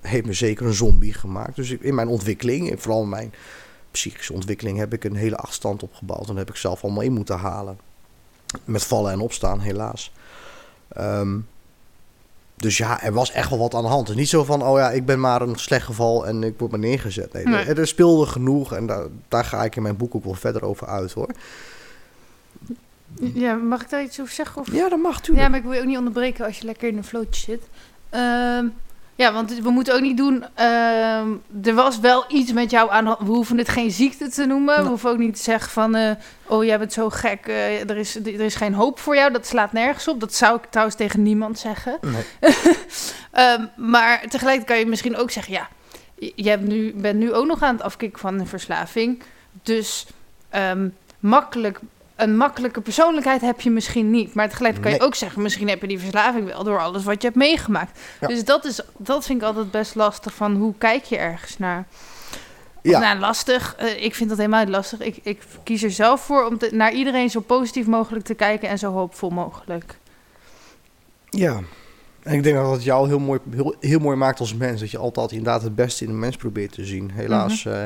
heeft 0.00 0.26
me 0.26 0.32
zeker 0.32 0.66
een 0.66 0.74
zombie 0.74 1.12
gemaakt. 1.12 1.56
Dus 1.56 1.70
in 1.70 1.94
mijn 1.94 2.08
ontwikkeling, 2.08 2.82
vooral 2.82 3.02
in 3.02 3.08
mijn 3.08 3.34
psychische 3.90 4.32
ontwikkeling, 4.32 4.78
heb 4.78 4.92
ik 4.92 5.04
een 5.04 5.16
hele 5.16 5.36
afstand 5.36 5.82
opgebouwd. 5.82 6.28
En 6.28 6.36
heb 6.36 6.48
ik 6.48 6.56
zelf 6.56 6.84
allemaal 6.84 7.02
in 7.02 7.12
moeten 7.12 7.38
halen. 7.38 7.78
Met 8.64 8.84
vallen 8.84 9.12
en 9.12 9.20
opstaan, 9.20 9.60
helaas. 9.60 10.12
Ehm, 10.88 11.38
dus 12.56 12.76
ja, 12.76 13.02
er 13.02 13.12
was 13.12 13.30
echt 13.30 13.50
wel 13.50 13.58
wat 13.58 13.74
aan 13.74 13.82
de 13.82 13.88
hand. 13.88 14.14
Niet 14.14 14.28
zo 14.28 14.44
van, 14.44 14.62
oh 14.62 14.78
ja, 14.78 14.90
ik 14.90 15.06
ben 15.06 15.20
maar 15.20 15.42
een 15.42 15.56
slecht 15.56 15.84
geval 15.84 16.26
en 16.26 16.42
ik 16.42 16.58
word 16.58 16.70
maar 16.70 16.80
neergezet. 16.80 17.32
Nee, 17.32 17.44
Nee. 17.44 17.64
Er, 17.64 17.78
er 17.78 17.86
speelde 17.86 18.26
genoeg 18.26 18.74
en 18.74 18.86
daar, 18.86 19.06
daar 19.28 19.44
ga 19.44 19.64
ik 19.64 19.76
in 19.76 19.82
mijn 19.82 19.96
boek 19.96 20.14
ook 20.14 20.24
wel 20.24 20.34
verder 20.34 20.64
over 20.64 20.86
uit 20.86 21.12
hoor. 21.12 21.30
Ja, 23.34 23.54
mag 23.54 23.82
ik 23.82 23.90
daar 23.90 24.02
iets 24.02 24.20
over 24.20 24.32
zeggen? 24.34 24.60
Of? 24.60 24.72
Ja, 24.72 24.88
dat 24.88 24.98
mag 24.98 25.12
Ja, 25.12 25.18
natuurlijk. 25.18 25.48
maar 25.48 25.58
ik 25.58 25.64
wil 25.64 25.72
je 25.72 25.80
ook 25.80 25.86
niet 25.86 25.98
onderbreken 25.98 26.44
als 26.46 26.58
je 26.58 26.64
lekker 26.64 26.88
in 26.88 26.96
een 26.96 27.04
flootje 27.04 27.40
zit. 27.40 27.62
Ehm, 28.10 28.66
ja, 29.14 29.32
want 29.32 29.58
we 29.58 29.70
moeten 29.70 29.94
ook 29.94 30.00
niet 30.00 30.16
doen. 30.16 30.44
ehm, 30.54 31.28
er 31.64 31.74
was 31.74 32.00
wel 32.00 32.24
iets 32.28 32.52
met 32.52 32.70
jou 32.70 32.90
aan. 32.90 33.04
We 33.04 33.14
hoeven 33.24 33.58
het 33.58 33.68
geen 33.68 33.90
ziekte 33.90 34.28
te 34.28 34.44
noemen. 34.46 34.82
We 34.82 34.88
hoeven 34.88 35.10
ook 35.10 35.18
niet 35.18 35.36
te 35.36 35.42
zeggen 35.42 35.70
van. 35.72 35.94
eh, 35.94 36.10
oh, 36.46 36.64
jij 36.64 36.78
bent 36.78 36.92
zo 36.92 37.10
gek. 37.10 37.46
eh, 37.46 37.90
er, 37.90 37.96
is, 37.96 38.16
er 38.16 38.40
is 38.40 38.54
geen 38.54 38.74
hoop 38.74 38.98
voor 38.98 39.14
jou. 39.16 39.32
Dat 39.32 39.46
slaat 39.46 39.72
nergens 39.72 40.08
op. 40.08 40.20
Dat 40.20 40.34
zou 40.34 40.56
ik 40.56 40.64
trouwens 40.70 40.96
tegen 40.96 41.22
niemand 41.22 41.58
zeggen. 41.58 41.98
Nee. 42.00 42.24
Ehm, 43.32 43.64
maar 43.76 44.20
tegelijkertijd 44.20 44.64
kan 44.64 44.78
je 44.78 44.86
misschien 44.86 45.16
ook 45.16 45.30
zeggen: 45.30 45.52
ja, 45.52 45.68
je 46.34 46.48
hebt 46.48 46.62
nu, 46.66 46.94
bent 46.94 47.18
nu 47.18 47.32
ook 47.32 47.46
nog 47.46 47.62
aan 47.62 47.74
het 47.74 47.82
afkicken 47.84 48.18
van 48.18 48.38
een 48.40 48.46
verslaving. 48.46 49.22
Dus 49.62 50.06
makkelijk, 51.20 51.78
een 52.16 52.36
makkelijke 52.36 52.80
persoonlijkheid 52.80 53.40
heb 53.40 53.60
je 53.60 53.70
misschien 53.70 54.10
niet. 54.10 54.34
Maar 54.34 54.48
tegelijkertijd 54.48 54.82
kan 54.82 54.92
je 54.92 54.98
Nee. 54.98 55.06
ook 55.08 55.14
zeggen: 55.14 55.42
misschien 55.42 55.68
heb 55.68 55.80
je 55.80 55.86
die 55.88 55.98
verslaving 55.98 56.46
wel 56.46 56.64
door 56.64 56.80
alles 56.80 57.04
wat 57.04 57.20
je 57.22 57.26
hebt 57.28 57.38
meegemaakt. 57.38 58.00
Ja. 58.20 58.26
Dus 58.26 58.44
dat, 58.44 58.64
is, 58.64 58.80
dat 58.96 59.24
vind 59.26 59.40
ik 59.40 59.46
altijd 59.46 59.70
best 59.70 59.94
lastig. 59.94 60.34
Van 60.34 60.54
hoe 60.56 60.74
kijk 60.78 61.04
je 61.04 61.16
ergens 61.16 61.58
naar? 61.58 61.84
Of 62.74 62.92
Ja. 62.92 62.98
nou, 62.98 63.18
lastig. 63.18 63.74
eh, 63.78 64.04
ik 64.04 64.14
vind 64.14 64.28
dat 64.28 64.38
helemaal 64.38 64.60
niet 64.64 64.74
lastig. 64.74 65.00
Ik, 65.00 65.18
ik 65.22 65.42
kies 65.62 65.82
er 65.82 65.90
zelf 65.90 66.20
voor 66.20 66.44
om 66.46 66.58
te- 66.58 66.70
naar 66.72 66.92
iedereen 66.92 67.30
zo 67.30 67.40
positief 67.40 67.86
mogelijk 67.86 68.24
te 68.24 68.34
kijken 68.34 68.68
en 68.68 68.78
zo 68.78 68.92
hoopvol 68.92 69.30
mogelijk. 69.30 69.98
Ja. 71.30 71.60
En 72.22 72.34
ik 72.34 72.42
denk 72.42 72.56
dat 72.56 72.72
het 72.72 72.84
jou 72.84 73.08
heel 73.08 73.18
mooi, 73.18 73.40
heel, 73.50 73.74
heel 73.80 73.98
mooi 73.98 74.16
maakt 74.16 74.40
als 74.40 74.54
mens. 74.54 74.80
Dat 74.80 74.90
je 74.90 74.98
altijd 74.98 75.30
inderdaad 75.32 75.62
het 75.62 75.74
beste 75.74 76.04
in 76.04 76.10
een 76.10 76.18
mens 76.18 76.36
probeert 76.36 76.72
te 76.72 76.84
zien. 76.84 77.10
Helaas. 77.10 77.64
Mhm. 77.64 77.74
eh, 77.74 77.84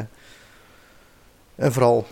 en 1.54 1.72
vooral 1.72 2.06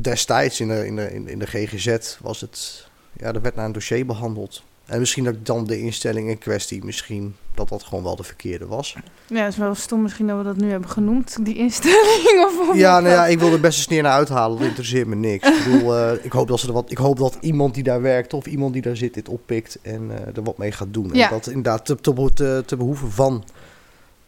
destijds 0.00 0.60
in 0.60 0.68
de, 0.68 0.86
in, 0.86 0.96
de, 0.96 1.12
in 1.24 1.38
de 1.38 1.46
GGZ 1.46 2.18
was 2.20 2.40
het... 2.40 2.86
Ja, 3.12 3.32
er 3.32 3.40
werd 3.40 3.54
naar 3.54 3.64
een 3.64 3.72
dossier 3.72 4.06
behandeld. 4.06 4.62
En 4.86 4.98
misschien 4.98 5.24
dat 5.24 5.46
dan 5.46 5.66
de 5.66 5.80
instelling 5.80 6.28
in 6.28 6.38
kwestie... 6.38 6.84
Misschien 6.84 7.34
dat 7.58 7.68
dat 7.68 7.82
gewoon 7.82 8.04
wel 8.04 8.16
de 8.16 8.22
verkeerde 8.22 8.66
was. 8.66 8.96
Ja, 9.26 9.42
het 9.42 9.52
is 9.52 9.58
wel 9.58 9.74
stom 9.74 10.02
misschien 10.02 10.26
dat 10.26 10.38
we 10.38 10.44
dat 10.44 10.56
nu 10.56 10.70
hebben 10.70 10.90
genoemd, 10.90 11.44
die 11.44 11.56
instelling. 11.56 12.44
Of 12.46 12.76
Ja, 12.76 13.00
nou 13.00 13.14
ja, 13.14 13.26
ik 13.26 13.38
wil 13.38 13.52
er 13.52 13.60
best 13.60 13.76
een 13.78 13.84
sneer 13.84 14.02
naar 14.02 14.12
uithalen. 14.12 14.58
Dat 14.58 14.66
interesseert 14.66 15.06
me 15.06 15.14
niks. 15.14 15.48
Ik 15.48 15.64
bedoel, 15.64 15.94
eh, 15.96 16.24
ik, 16.24 16.32
hoop 16.32 16.48
dat 16.48 16.60
ze 16.60 16.66
er 16.66 16.72
wat, 16.72 16.90
ik 16.90 16.98
hoop 16.98 17.18
dat 17.18 17.36
iemand 17.40 17.74
die 17.74 17.82
daar 17.82 18.02
werkt 18.02 18.34
of 18.34 18.46
iemand 18.46 18.72
die 18.72 18.82
daar 18.82 18.96
zit 18.96 19.14
dit 19.14 19.28
oppikt 19.28 19.78
en 19.82 20.10
eh, 20.10 20.36
er 20.36 20.42
wat 20.42 20.58
mee 20.58 20.72
gaat 20.72 20.92
doen. 20.94 21.10
Ja. 21.12 21.24
En 21.24 21.30
dat 21.30 21.46
inderdaad 21.46 21.86
te, 21.86 21.96
te, 21.96 22.12
beho- 22.12 22.28
te, 22.28 22.62
te 22.66 22.76
behoeven 22.76 23.12
van 23.12 23.44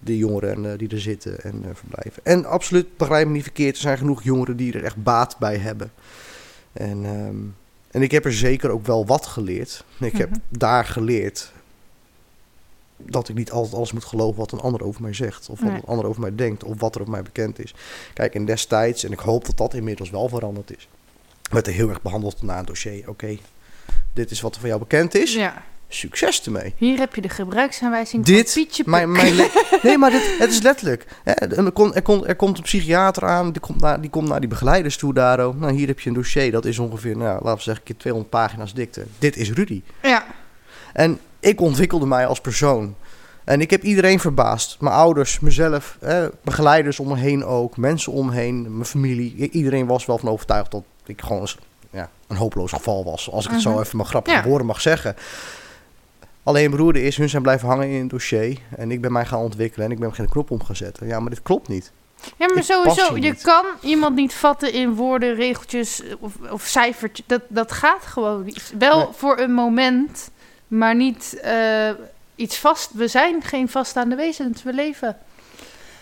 de 0.00 0.16
jongeren 0.18 0.72
eh, 0.72 0.78
die 0.78 0.88
er 0.88 1.00
zitten 1.00 1.40
en 1.42 1.64
eh, 1.64 1.70
verblijven. 1.74 2.22
En 2.24 2.44
absoluut, 2.44 2.96
begrijp 2.96 3.26
me 3.26 3.32
niet 3.32 3.42
verkeerd, 3.42 3.74
er 3.74 3.80
zijn 3.80 3.98
genoeg 3.98 4.22
jongeren 4.22 4.56
die 4.56 4.72
er 4.72 4.84
echt 4.84 5.02
baat 5.02 5.38
bij 5.38 5.56
hebben. 5.56 5.92
En, 6.72 7.04
ehm, 7.04 7.36
en 7.90 8.02
ik 8.02 8.10
heb 8.10 8.24
er 8.24 8.32
zeker 8.32 8.70
ook 8.70 8.86
wel 8.86 9.06
wat 9.06 9.26
geleerd. 9.26 9.84
Ik 10.00 10.16
heb 10.16 10.30
Mhm. 10.30 10.38
daar 10.48 10.84
geleerd 10.84 11.52
dat 12.96 13.28
ik 13.28 13.34
niet 13.36 13.50
altijd 13.50 13.74
alles 13.74 13.92
moet 13.92 14.04
geloven 14.04 14.38
wat 14.38 14.52
een 14.52 14.60
ander 14.60 14.84
over 14.84 15.02
mij 15.02 15.12
zegt. 15.12 15.48
Of 15.48 15.60
wat 15.60 15.68
Nee. 15.70 15.78
een 15.78 15.86
ander 15.88 16.06
over 16.06 16.20
mij 16.20 16.34
denkt. 16.34 16.64
Of 16.64 16.80
wat 16.80 16.94
er 16.94 17.00
over 17.00 17.12
mij 17.12 17.22
bekend 17.22 17.58
is. 17.64 17.74
Kijk, 18.14 18.34
en 18.34 18.44
destijds, 18.44 19.04
en 19.04 19.12
ik 19.12 19.18
hoop 19.18 19.44
dat 19.46 19.56
dat 19.56 19.74
inmiddels 19.74 20.10
wel 20.10 20.28
veranderd 20.28 20.76
is, 20.76 20.88
werd 21.50 21.66
er 21.66 21.72
heel 21.72 21.88
erg 21.88 22.02
behandeld 22.02 22.42
naar 22.42 22.58
een 22.58 22.64
dossier. 22.64 23.08
Oké, 23.08 23.36
dit 24.12 24.30
is 24.30 24.40
wat 24.40 24.54
er 24.54 24.60
van 24.60 24.68
jou 24.68 24.80
bekend 24.80 25.14
is. 25.14 25.34
Ja, 25.34 25.62
Succes 25.92 26.42
ermee. 26.42 26.74
hier 26.76 26.98
heb 26.98 27.14
je 27.14 27.20
de 27.20 27.28
gebruiksaanwijzing 27.28 28.24
Dit, 28.24 28.52
van 28.52 28.62
Pietje 28.62 28.82
Mijn, 28.86 29.12
mijn 29.12 29.34
nee, 29.82 29.98
maar 29.98 30.10
dit, 30.10 30.36
het 30.38 30.50
is 30.50 30.60
letterlijk. 30.62 31.06
Hè, 31.24 31.32
er, 31.32 31.72
komt, 31.72 31.94
er, 31.94 32.02
komt, 32.02 32.26
er 32.28 32.36
komt 32.36 32.56
een 32.56 32.62
psychiater 32.62 33.26
aan, 33.26 33.52
die 33.52 33.60
komt 33.60 33.80
naar 33.80 34.00
die, 34.00 34.10
komt 34.10 34.28
naar 34.28 34.40
die 34.40 34.48
begeleiders 34.48 34.96
toe 34.96 35.14
daarom. 35.14 35.58
Nou, 35.58 35.72
hier 35.72 35.86
heb 35.86 36.00
je 36.00 36.08
een 36.08 36.14
dossier, 36.14 36.50
dat 36.50 36.64
is 36.64 36.78
ongeveer, 36.78 37.16
nou, 37.16 37.32
laten 37.34 37.56
we 37.56 37.62
zeggen, 37.62 37.74
een 37.76 37.82
keer 37.84 37.96
200 37.96 38.30
pagina's 38.32 38.74
dikte. 38.74 39.04
Dit 39.18 39.36
is 39.36 39.52
Rudy. 39.52 39.82
Ja, 40.02 40.24
En 40.92 41.18
ik 41.40 41.60
ontwikkelde 41.60 42.06
mij 42.06 42.26
als 42.26 42.40
persoon. 42.40 42.94
En 43.44 43.60
ik 43.60 43.70
heb 43.70 43.82
iedereen 43.82 44.20
verbaasd. 44.20 44.76
Mijn 44.80 44.94
ouders, 44.94 45.40
mezelf, 45.40 45.96
eh, 46.00 46.24
begeleiders 46.44 47.00
om 47.00 47.08
me 47.08 47.16
heen 47.16 47.44
ook, 47.44 47.76
mensen 47.76 48.12
om 48.12 48.26
me 48.26 48.32
heen, 48.32 48.62
mijn 48.72 48.84
familie. 48.84 49.50
Iedereen 49.50 49.86
was 49.86 50.06
wel 50.06 50.18
van 50.18 50.28
overtuigd 50.28 50.70
dat 50.70 50.82
ik 51.06 51.20
gewoon 51.22 51.40
eens, 51.40 51.56
ja, 51.90 52.10
een 52.28 52.36
hopeloos 52.36 52.72
geval 52.72 53.04
was. 53.04 53.30
Als 53.30 53.44
ik 53.44 53.50
het 53.50 53.64
Mhm. 53.64 53.70
zo 53.74 53.80
even 53.80 53.96
mijn 53.96 54.08
grappige 54.08 54.36
Ja. 54.36 54.44
woorden 54.44 54.66
mag 54.66 54.80
zeggen. 54.80 55.16
Alleen 56.42 56.70
broerde 56.70 57.02
is, 57.02 57.16
hun 57.16 57.28
zijn 57.28 57.42
blijven 57.42 57.68
hangen 57.68 57.88
in 57.88 58.00
een 58.00 58.08
dossier. 58.08 58.58
En 58.76 58.90
ik 58.90 59.00
ben 59.00 59.12
mij 59.12 59.24
gaan 59.26 59.40
ontwikkelen 59.40 59.86
en 59.86 59.92
ik 59.92 59.98
ben 59.98 60.14
geen 60.14 60.28
knop 60.28 60.50
omgezet. 60.50 60.98
Ja, 61.04 61.20
maar 61.20 61.30
dit 61.30 61.42
klopt 61.42 61.68
niet. 61.68 61.92
ja 62.36 62.46
maar 62.46 62.56
Ik 62.56 62.62
sowieso, 62.62 63.14
je 63.14 63.20
niet. 63.20 63.42
kan 63.42 63.64
iemand 63.80 64.14
niet 64.16 64.34
vatten 64.34 64.72
in 64.72 64.94
woorden, 64.94 65.34
regeltjes 65.34 66.02
of, 66.20 66.32
of 66.50 66.62
cijfertjes. 66.62 67.26
Dat, 67.26 67.42
dat 67.48 67.72
gaat 67.72 68.02
gewoon 68.06 68.44
niet. 68.44 68.72
Wel 68.78 68.98
Nee. 68.98 69.06
voor 69.16 69.38
een 69.38 69.52
moment, 69.52 70.30
maar 70.68 70.94
niet 70.96 71.40
eh, 71.42 71.90
iets 72.34 72.58
vast. 72.58 72.90
We 72.92 73.08
zijn 73.08 73.42
geen 73.42 73.68
vaststaande 73.68 74.14
wezens, 74.16 74.62
we 74.62 74.72
leven. 74.72 75.16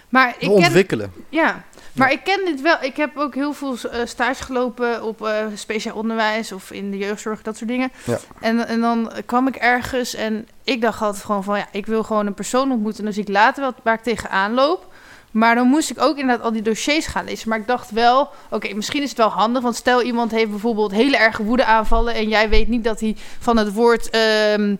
Maar 0.08 0.28
We 0.28 0.34
ik 0.34 0.38
ken, 0.48 0.50
ontwikkelen. 0.50 1.12
Ja, 1.28 1.64
maar 1.98 2.12
ik 2.12 2.24
ken 2.24 2.44
dit 2.44 2.60
wel. 2.60 2.76
Ik 2.80 2.96
heb 2.96 3.16
ook 3.16 3.34
heel 3.34 3.52
veel 3.52 3.76
eh, 3.90 4.00
stage 4.06 4.42
gelopen 4.42 5.02
op 5.02 5.26
eh, 5.26 5.46
speciaal 5.54 5.96
onderwijs 5.96 6.52
of 6.52 6.70
in 6.70 6.90
de 6.90 6.98
jeugdzorg, 6.98 7.42
dat 7.42 7.56
soort 7.56 7.70
dingen. 7.70 7.92
Ja. 8.04 8.18
En, 8.40 8.66
en 8.66 8.80
dan 8.80 9.12
kwam 9.26 9.46
ik 9.46 9.56
ergens 9.56 10.14
en 10.14 10.48
ik 10.64 10.80
dacht 10.80 11.02
altijd 11.02 11.24
gewoon 11.24 11.44
van 11.44 11.58
ja, 11.58 11.66
ik 11.72 11.86
wil 11.86 12.02
gewoon 12.02 12.26
een 12.26 12.34
persoon 12.34 12.72
ontmoeten. 12.72 13.04
Dan 13.04 13.12
zie 13.12 13.22
ik 13.22 13.28
later 13.28 13.62
wat 13.62 13.74
waar 13.82 13.94
ik 13.94 14.02
tegenaan 14.02 14.54
loop. 14.54 14.86
Maar 15.30 15.54
dan 15.54 15.68
moest 15.68 15.90
ik 15.90 16.00
ook 16.00 16.18
inderdaad 16.18 16.44
al 16.44 16.52
die 16.52 16.62
dossiers 16.62 17.06
gaan 17.06 17.24
lezen. 17.24 17.48
Maar 17.48 17.58
ik 17.58 17.66
dacht 17.66 17.90
wel, 17.90 18.28
oké, 18.50 18.74
misschien 18.74 19.02
is 19.02 19.08
het 19.08 19.18
wel 19.18 19.28
handig. 19.28 19.62
Want 19.62 19.76
stel 19.76 20.02
iemand 20.02 20.30
heeft 20.30 20.50
bijvoorbeeld 20.50 20.92
hele 20.92 21.16
erge 21.16 21.44
woedeaanvallen... 21.44 22.14
en 22.14 22.28
jij 22.28 22.48
weet 22.48 22.68
niet 22.68 22.84
dat 22.84 23.00
hij 23.00 23.16
van 23.38 23.56
het 23.56 23.72
woord, 23.72 24.10
ehm, 24.10 24.76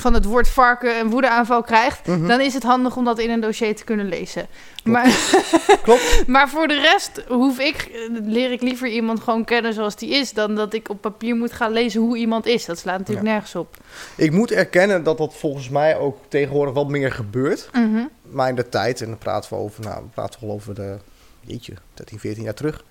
van 0.00 0.14
het 0.14 0.24
woord 0.24 0.48
varken 0.48 0.98
een 0.98 1.10
woedeaanval 1.10 1.62
krijgt... 1.62 2.06
Mhm. 2.06 2.26
dan 2.26 2.40
is 2.40 2.54
het 2.54 2.62
handig 2.62 2.96
om 2.96 3.04
dat 3.04 3.18
in 3.18 3.30
een 3.30 3.40
dossier 3.40 3.76
te 3.76 3.84
kunnen 3.84 4.08
lezen. 4.08 4.46
Klopt. 4.82 4.98
Maar, 4.98 5.40
Klopt. 5.82 6.24
maar 6.26 6.48
voor 6.48 6.68
de 6.68 6.80
rest 6.80 7.24
hoef 7.28 7.58
ik, 7.58 7.76
eh, 7.76 8.00
leer 8.24 8.52
ik 8.52 8.62
liever 8.62 8.88
iemand 8.88 9.20
gewoon 9.20 9.44
kennen 9.44 9.74
zoals 9.74 9.96
die 9.96 10.10
is... 10.10 10.32
dan 10.32 10.54
dat 10.54 10.74
ik 10.74 10.88
op 10.88 11.00
papier 11.00 11.36
moet 11.36 11.52
gaan 11.52 11.72
lezen 11.72 12.00
hoe 12.00 12.16
iemand 12.16 12.46
is. 12.46 12.64
Dat 12.64 12.78
slaat 12.78 12.98
natuurlijk 12.98 13.26
nergens 13.26 13.54
op. 13.54 13.76
Ik 14.16 14.32
moet 14.32 14.52
erkennen 14.52 15.02
dat 15.02 15.18
dat 15.18 15.34
volgens 15.34 15.68
mij 15.68 15.96
ook 15.96 16.18
tegenwoordig 16.28 16.74
wat 16.74 16.88
meer 16.88 17.12
gebeurt. 17.12 17.68
Mhm. 17.72 18.04
Maar 18.22 18.48
in 18.48 18.54
de 18.54 18.68
tijd, 18.68 19.00
en 19.00 19.08
dan 19.08 19.18
praten 19.18 19.50
we 19.50 19.56
over, 19.56 19.84
nou, 19.84 20.02
we 20.02 20.08
praten 20.08 20.40
wel 20.40 20.50
over 20.50 20.74
de, 20.74 20.98
jeetje, 21.40 21.74
13, 21.94 22.18
14 22.18 22.42
jaar 22.42 22.54
terug. 22.54 22.84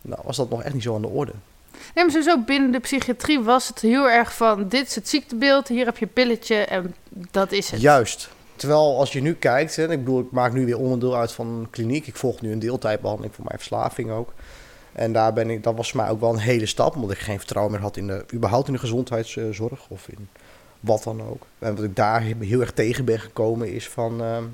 Nou, 0.00 0.20
was 0.24 0.36
dat 0.36 0.50
nog 0.50 0.62
echt 0.62 0.74
niet 0.74 0.82
zo 0.82 0.94
aan 0.94 1.02
de 1.02 1.08
orde. 1.08 1.32
Nee, 1.94 2.04
maar 2.04 2.10
sowieso 2.10 2.38
binnen 2.38 2.70
de 2.70 2.78
psychiatrie 2.78 3.40
was 3.40 3.68
het 3.68 3.80
heel 3.80 4.10
erg 4.10 4.34
van... 4.36 4.68
dit 4.68 4.86
is 4.86 4.94
het 4.94 5.08
ziektebeeld, 5.08 5.68
hier 5.68 5.84
heb 5.84 5.98
je 5.98 6.06
pilletje 6.06 6.56
en 6.56 6.94
dat 7.30 7.52
is 7.52 7.70
het. 7.70 7.80
Juist. 7.80 8.28
Terwijl 8.56 8.98
als 8.98 9.12
je 9.12 9.20
nu 9.20 9.34
kijkt, 9.34 9.76
hè, 9.76 9.82
ik 9.82 10.04
bedoel, 10.04 10.20
ik 10.20 10.30
maak 10.30 10.52
nu 10.52 10.64
weer 10.64 10.78
onderdeel 10.78 11.16
uit 11.16 11.32
van 11.32 11.46
een 11.46 11.70
kliniek. 11.70 12.06
Ik 12.06 12.16
volg 12.16 12.40
nu 12.40 12.52
een 12.52 12.58
deeltijdbehandeling 12.58 13.34
voor 13.34 13.44
mijn 13.44 13.58
verslaving 13.58 14.10
ook. 14.10 14.32
En 14.92 15.12
daar 15.12 15.32
ben 15.32 15.50
ik, 15.50 15.62
dat 15.62 15.76
was 15.76 15.90
voor 15.90 16.00
mij 16.00 16.10
ook 16.10 16.20
wel 16.20 16.32
een 16.32 16.38
hele 16.38 16.66
stap, 16.66 16.94
omdat 16.94 17.10
ik 17.10 17.18
geen 17.18 17.38
vertrouwen 17.38 17.72
meer 17.72 17.82
had 17.82 17.96
in 17.96 18.06
de, 18.06 18.24
überhaupt 18.34 18.66
in 18.66 18.72
de 18.72 18.78
gezondheidszorg 18.78 19.86
of 19.88 20.08
in 20.08 20.28
wat 20.80 21.02
dan 21.02 21.22
ook. 21.22 21.46
En 21.58 21.74
wat 21.74 21.84
ik 21.84 21.96
daar 21.96 22.20
heel 22.22 22.60
erg 22.60 22.72
tegen 22.72 23.04
ben 23.04 23.20
gekomen 23.20 23.72
is 23.72 23.88
van, 23.88 24.22
ehm, 24.22 24.44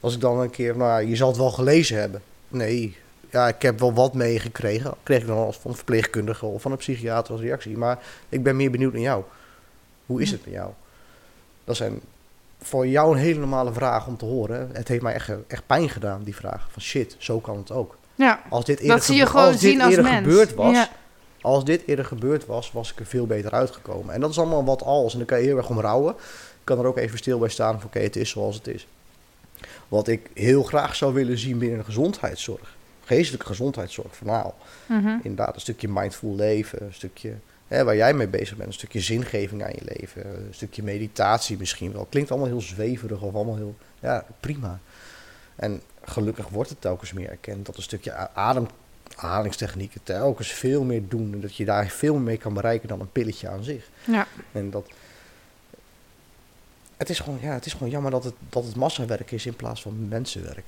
als 0.00 0.14
ik 0.14 0.20
dan 0.20 0.40
een 0.40 0.50
keer, 0.50 0.76
nou 0.76 1.06
je 1.06 1.16
zal 1.16 1.28
het 1.28 1.36
wel 1.36 1.50
gelezen 1.50 1.98
hebben. 1.98 2.22
Nee, 2.48 2.96
ja, 3.30 3.48
ik 3.48 3.62
heb 3.62 3.78
wel 3.78 3.92
wat 3.92 4.14
meegekregen. 4.14 4.94
Kreeg 5.02 5.20
ik 5.20 5.26
dan 5.26 5.36
als 5.36 5.56
van 5.56 5.70
een 5.70 5.76
verpleegkundige 5.76 6.46
of 6.46 6.62
van 6.62 6.70
een 6.72 6.76
psychiater 6.78 7.32
als 7.32 7.40
reactie. 7.42 7.76
Maar 7.78 7.98
ik 8.28 8.42
ben 8.42 8.56
meer 8.56 8.70
benieuwd 8.70 8.92
naar 8.92 9.02
jou. 9.02 9.22
Hoe 10.06 10.22
is 10.22 10.30
het 10.30 10.44
met 10.44 10.54
jou? 10.54 10.70
Dat 11.64 11.76
zijn 11.76 12.00
voor 12.62 12.86
jou 12.86 13.12
een 13.12 13.18
hele 13.22 13.38
normale 13.38 13.72
vraag 13.72 14.06
om 14.06 14.16
te 14.16 14.24
horen. 14.24 14.70
Het 14.72 14.88
heeft 14.88 15.02
mij 15.02 15.14
echt, 15.14 15.30
echt 15.46 15.66
pijn 15.66 15.88
gedaan, 15.88 16.22
die 16.22 16.34
vraag. 16.36 16.68
Van 16.70 16.82
shit, 16.82 17.16
zo 17.18 17.40
kan 17.40 17.56
het 17.56 17.70
ook. 17.72 17.96
Ja, 18.14 18.42
Als 18.48 18.64
dit 18.64 18.78
eerder, 18.78 18.96
dat 18.96 19.04
zie 19.04 19.16
je 19.16 19.26
gewoon 19.26 19.46
als 19.46 19.60
dit 19.60 19.70
zien 19.70 19.80
als 19.80 19.90
eerder 19.90 20.10
mens. 20.12 20.26
gebeurd 20.26 20.54
was, 20.54 20.72
Ja. 20.74 20.88
als 21.40 21.64
dit 21.64 21.82
eerder 21.86 22.04
gebeurd 22.04 22.46
was, 22.46 22.72
was 22.72 22.92
ik 22.92 22.98
er 23.00 23.06
veel 23.06 23.26
beter 23.26 23.50
uitgekomen. 23.52 24.14
En 24.14 24.20
dat 24.20 24.30
is 24.30 24.38
allemaal 24.38 24.64
wat 24.64 24.82
als. 24.82 25.12
En 25.12 25.18
dan 25.18 25.26
kan 25.26 25.38
je 25.38 25.44
heel 25.46 25.56
erg 25.56 25.68
om 25.68 25.80
rouwen. 25.80 26.14
Ik 26.14 26.64
kan 26.64 26.78
er 26.78 26.86
ook 26.86 26.96
even 26.98 27.18
stil 27.18 27.38
bij 27.38 27.48
staan 27.48 27.74
van 27.80 27.84
oké, 27.88 27.98
het 27.98 28.16
is 28.16 28.30
zoals 28.30 28.54
het 28.56 28.66
is. 28.66 28.86
Wat 29.88 30.08
ik 30.08 30.30
heel 30.34 30.62
graag 30.62 30.94
zou 30.94 31.14
willen 31.14 31.38
zien 31.38 31.58
binnen 31.58 31.78
de 31.78 31.84
gezondheidszorg. 31.84 32.76
Geestelijke 33.08 33.46
gezondheidszorg, 33.46 34.16
vooral. 34.16 34.54
Mhm. 34.86 35.08
Inderdaad, 35.22 35.54
een 35.54 35.60
stukje 35.60 35.88
mindful 35.88 36.34
leven, 36.34 36.82
een 36.82 36.94
stukje 36.94 37.34
hè, 37.68 37.84
waar 37.84 37.96
jij 37.96 38.14
mee 38.14 38.28
bezig 38.28 38.56
bent. 38.56 38.68
Een 38.68 38.74
stukje 38.74 39.00
zingeving 39.00 39.64
aan 39.64 39.72
je 39.74 39.96
leven. 39.98 40.26
Een 40.26 40.54
stukje 40.54 40.82
meditatie 40.82 41.58
misschien 41.58 41.92
wel. 41.92 42.06
Klinkt 42.10 42.30
allemaal 42.30 42.48
heel 42.48 42.60
zweverig 42.60 43.20
of 43.20 43.34
allemaal 43.34 43.56
heel... 43.56 43.76
Ja, 44.00 44.24
prima. 44.40 44.80
En 45.56 45.80
gelukkig 46.04 46.48
wordt 46.48 46.70
het 46.70 46.80
telkens 46.80 47.12
meer 47.12 47.30
erkend 47.30 47.66
dat 47.66 47.76
een 47.76 47.82
stukje 47.82 48.34
ademhalingstechnieken 48.34 50.00
telkens 50.02 50.48
veel 50.48 50.84
meer 50.84 51.08
doen. 51.08 51.32
En 51.32 51.40
dat 51.40 51.56
je 51.56 51.64
daar 51.64 51.86
veel 51.86 52.14
meer 52.14 52.22
mee 52.22 52.36
kan 52.36 52.54
bereiken 52.54 52.88
dan 52.88 53.00
een 53.00 53.12
pilletje 53.12 53.48
aan 53.48 53.64
zich. 53.64 53.88
Ja. 54.04 54.26
En 54.52 54.70
dat... 54.70 54.90
Het 56.96 57.10
is 57.10 57.18
gewoon, 57.18 57.38
ja, 57.42 57.52
het 57.52 57.66
is 57.66 57.72
gewoon 57.72 57.90
jammer 57.90 58.10
dat 58.10 58.24
het, 58.24 58.34
dat 58.48 58.64
het 58.64 58.76
massawerk 58.76 59.30
is 59.30 59.46
in 59.46 59.56
plaats 59.56 59.82
van 59.82 60.08
mensenwerk. 60.08 60.64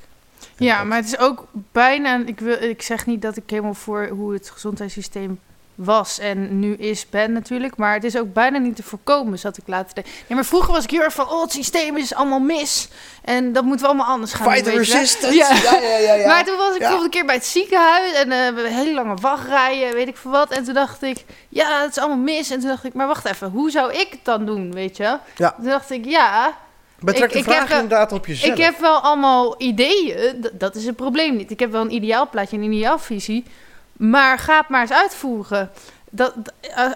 Ja, 0.57 0.77
dat- 0.79 0.87
maar 0.87 0.97
het 0.97 1.07
is 1.07 1.19
ook 1.19 1.47
bijna. 1.73 2.23
Ik, 2.27 2.41
wil, 2.41 2.63
ik 2.63 2.83
zeg 2.83 3.07
niet 3.07 3.23
dat 3.23 3.37
ik 3.37 3.43
helemaal 3.47 3.75
voor 3.75 4.09
hoe 4.09 4.33
het 4.33 4.51
gezondheidssysteem 4.51 5.41
was 5.75 6.19
en 6.19 6.59
nu 6.61 6.75
is 6.75 7.09
ben 7.11 7.33
natuurlijk. 7.33 7.77
Maar 7.77 7.95
het 7.95 8.05
is 8.05 8.17
ook 8.17 8.33
bijna 8.33 8.59
niet 8.59 8.77
te 8.77 8.83
voorkomen, 8.83 9.39
zat 9.39 9.57
ik 9.57 9.63
later 9.67 9.95
te. 9.95 10.11
Ja, 10.27 10.35
maar 10.35 10.45
vroeger 10.45 10.73
was 10.73 10.85
ik 10.85 10.91
heel 10.91 11.03
erg 11.03 11.13
van, 11.15 11.29
oh, 11.29 11.43
het 11.43 11.53
systeem 11.53 11.97
is 11.97 12.15
allemaal 12.15 12.41
mis. 12.41 12.89
En 13.25 13.53
dat 13.53 13.65
moeten 13.65 13.81
we 13.87 13.93
allemaal 13.93 14.13
anders 14.13 14.33
gaan 14.33 14.51
Fight 14.51 14.65
doen, 14.65 14.75
wel. 14.75 14.83
resistance! 14.83 15.35
Ja. 15.37 15.49
Ja, 15.55 15.79
ja, 15.89 15.97
ja. 15.97 16.15
ja, 16.15 16.27
Maar 16.27 16.45
toen 16.45 16.57
was 16.57 16.75
ik 16.75 16.81
Ja. 16.81 16.93
een 17.01 17.11
keer 17.11 17.25
bij 17.25 17.35
het 17.35 17.47
ziekenhuis 17.47 18.13
en 18.13 18.29
we 18.55 18.69
hele 18.69 18.95
lange 18.95 19.15
wachtrijen, 19.15 19.95
weet 19.95 20.09
ik 20.09 20.17
veel 20.17 20.31
wat. 20.31 20.51
En 20.51 20.65
toen 20.65 20.75
dacht 20.75 21.03
ik, 21.03 21.25
ja, 21.49 21.81
het 21.83 21.91
is 21.91 21.99
allemaal 21.99 22.25
mis. 22.25 22.51
En 22.51 22.61
toen 22.61 22.69
dacht 22.69 22.85
ik, 22.85 22.95
maar 22.95 23.07
wacht 23.07 23.25
even, 23.25 23.51
hoe 23.51 23.71
zou 23.71 23.93
ik 23.93 24.09
het 24.11 24.21
dan 24.25 24.47
doen, 24.47 24.73
weet 24.73 24.97
je? 24.97 25.17
Ja. 25.37 25.51
Toen 25.57 25.65
dacht 25.65 25.91
ik, 25.91 26.05
ja, 26.05 26.57
Betrek 27.01 27.25
Ik- 27.25 27.33
de 27.33 27.39
ik 27.39 27.45
heb 27.45 27.55
vraag 27.55 27.71
inderdaad 27.71 28.13
op 28.13 28.27
jezelf. 28.27 28.53
ik 28.59 28.65
heb 28.65 28.79
wel 28.79 28.99
allemaal 28.99 29.55
ideeën, 29.63 30.47
dat 30.53 30.75
is 30.75 30.87
het 30.87 30.97
probleem 30.97 31.37
niet. 31.37 31.51
Ik 31.51 31.61
heb 31.61 31.71
wel 31.73 31.81
een 31.81 31.93
ideaalplaatje, 31.95 32.57
een 32.57 32.73
ideaalvisie, 32.73 33.45
maar 33.93 34.39
ga 34.39 34.57
het 34.59 34.69
maar 34.69 34.81
eens 34.81 34.93
uitvoeren. 34.93 35.71
Dat, 36.11 36.35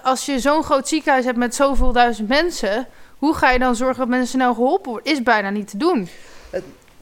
als 0.03 0.27
je 0.27 0.39
zo'n 0.41 0.63
groot 0.63 0.89
ziekenhuis 0.89 1.25
hebt 1.25 1.37
met 1.39 1.55
zoveel 1.55 1.93
duizend 1.93 2.29
mensen, 2.29 2.87
hoe 3.19 3.35
ga 3.35 3.51
je 3.51 3.59
dan 3.59 3.77
zorgen 3.77 3.99
dat 3.99 4.09
mensen 4.09 4.29
snel 4.29 4.55
geholpen 4.55 4.91
worden? 4.91 5.13
Is 5.13 5.23
bijna 5.23 5.51
niet 5.51 5.69
te 5.71 5.77
doen. 5.77 6.09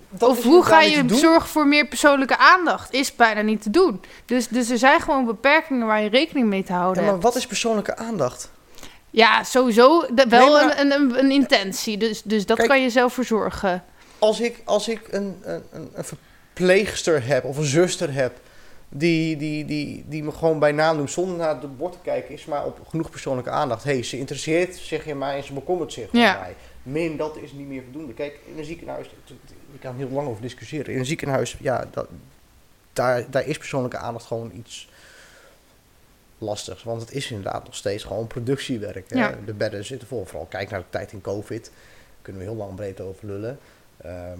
Dat 0.09 0.29
of 0.29 0.43
hoe 0.43 0.65
ga 0.65 0.81
je 0.81 1.05
zorgen 1.07 1.49
voor 1.49 1.67
meer 1.67 1.87
persoonlijke 1.87 2.37
aandacht? 2.37 2.93
Is 2.93 3.17
bijna 3.17 3.41
niet 3.41 3.63
te 3.63 3.71
doen. 3.71 4.01
Dus, 4.25 4.49
dus 4.49 4.71
er 4.71 4.79
zijn 4.79 5.01
gewoon 5.01 5.25
beperkingen 5.25 5.87
waar 5.87 6.03
je 6.03 6.09
rekening 6.09 6.49
mee 6.49 6.65
te 6.65 6.73
Ja, 6.73 6.79
houden 6.79 7.03
maar 7.03 7.13
hebt. 7.13 7.25
wat 7.25 7.37
is 7.37 7.47
persoonlijke 7.47 7.97
aandacht? 7.97 8.51
Ja, 9.15 9.43
sowieso 9.45 10.07
de- 10.15 10.27
wel 10.29 10.55
Nee, 10.57 10.65
maar- 10.67 10.79
een, 10.81 10.93
een, 10.93 11.19
een 11.19 11.31
intentie. 11.31 11.97
Dus, 11.97 12.23
dus 12.23 12.47
dat 12.47 12.57
Kijk- 12.57 12.69
kan 12.69 12.83
je 12.83 12.91
zelf 12.91 13.13
verzorgen. 13.15 13.85
Als 14.19 14.41
ik, 14.41 14.63
als 14.65 14.89
ik 14.89 15.01
een, 15.11 15.37
een, 15.43 15.63
een, 15.73 16.05
verpleegster 16.05 17.27
heb 17.27 17.45
of 17.45 17.57
een 17.57 17.65
zuster 17.65 18.13
heb... 18.13 18.33
Die, 18.95 19.37
die, 19.37 19.65
die, 19.65 20.05
die 20.09 20.23
me 20.23 20.33
gewoon 20.33 20.59
bij 20.59 20.73
naam 20.73 20.97
noemt 20.97 21.11
zonder 21.11 21.37
naar 21.37 21.61
het 21.61 21.77
bord 21.77 21.93
te 21.93 21.99
kijken... 22.03 22.35
is 22.35 22.45
maar 22.45 22.65
op 22.65 22.79
genoeg 22.89 23.11
persoonlijke 23.11 23.51
aandacht. 23.51 23.85
hey, 23.85 24.03
ze 24.03 24.19
interesseert 24.19 24.77
zich 24.77 25.07
in 25.07 25.19
mij 25.19 25.37
en 25.37 25.45
ze 25.45 25.53
bekommert 25.53 25.93
zich 25.93 26.09
Ja. 26.13 26.35
om 26.35 26.41
mij. 26.41 26.55
Min, 26.83 27.17
dat 27.17 27.37
is 27.37 27.53
niet 27.53 27.69
meer 27.69 27.83
voldoende. 27.83 28.13
Kijk, 28.15 28.39
in 28.53 28.59
een 28.59 28.65
ziekenhuis... 28.65 29.07
Ik 29.73 29.81
kan 29.81 29.97
heel 29.97 30.09
lang 30.09 30.29
over 30.29 30.43
discussiëren. 30.43 30.93
In 30.93 30.99
een 30.99 31.05
ziekenhuis, 31.07 31.57
ja, 31.61 31.85
dat, 31.91 32.07
daar, 32.93 33.25
daar 33.31 33.47
is 33.47 33.59
persoonlijke 33.59 33.97
aandacht 33.97 34.25
gewoon 34.27 34.51
iets 34.55 34.89
lastigs. 36.43 36.83
Want 36.83 37.01
het 37.01 37.13
is 37.13 37.31
inderdaad 37.31 37.65
nog 37.65 37.75
steeds 37.75 38.05
gewoon 38.05 38.27
productiewerk. 38.27 39.11
hè. 39.11 39.19
Ja. 39.19 39.35
De 39.45 39.55
bedden 39.55 39.85
zitten 39.85 40.09
vol. 40.09 40.25
Vooral 40.25 40.47
kijk 40.47 40.71
naar 40.71 40.81
de 40.81 40.87
tijd 40.91 41.13
in 41.13 41.21
COVID. 41.21 41.65
Daar 41.65 41.75
kunnen 42.23 42.43
we 42.43 42.49
heel 42.49 42.57
lang 42.59 42.75
breed 42.75 43.01
over 43.01 43.27
lullen. 43.27 43.59
Ehm, 43.97 44.39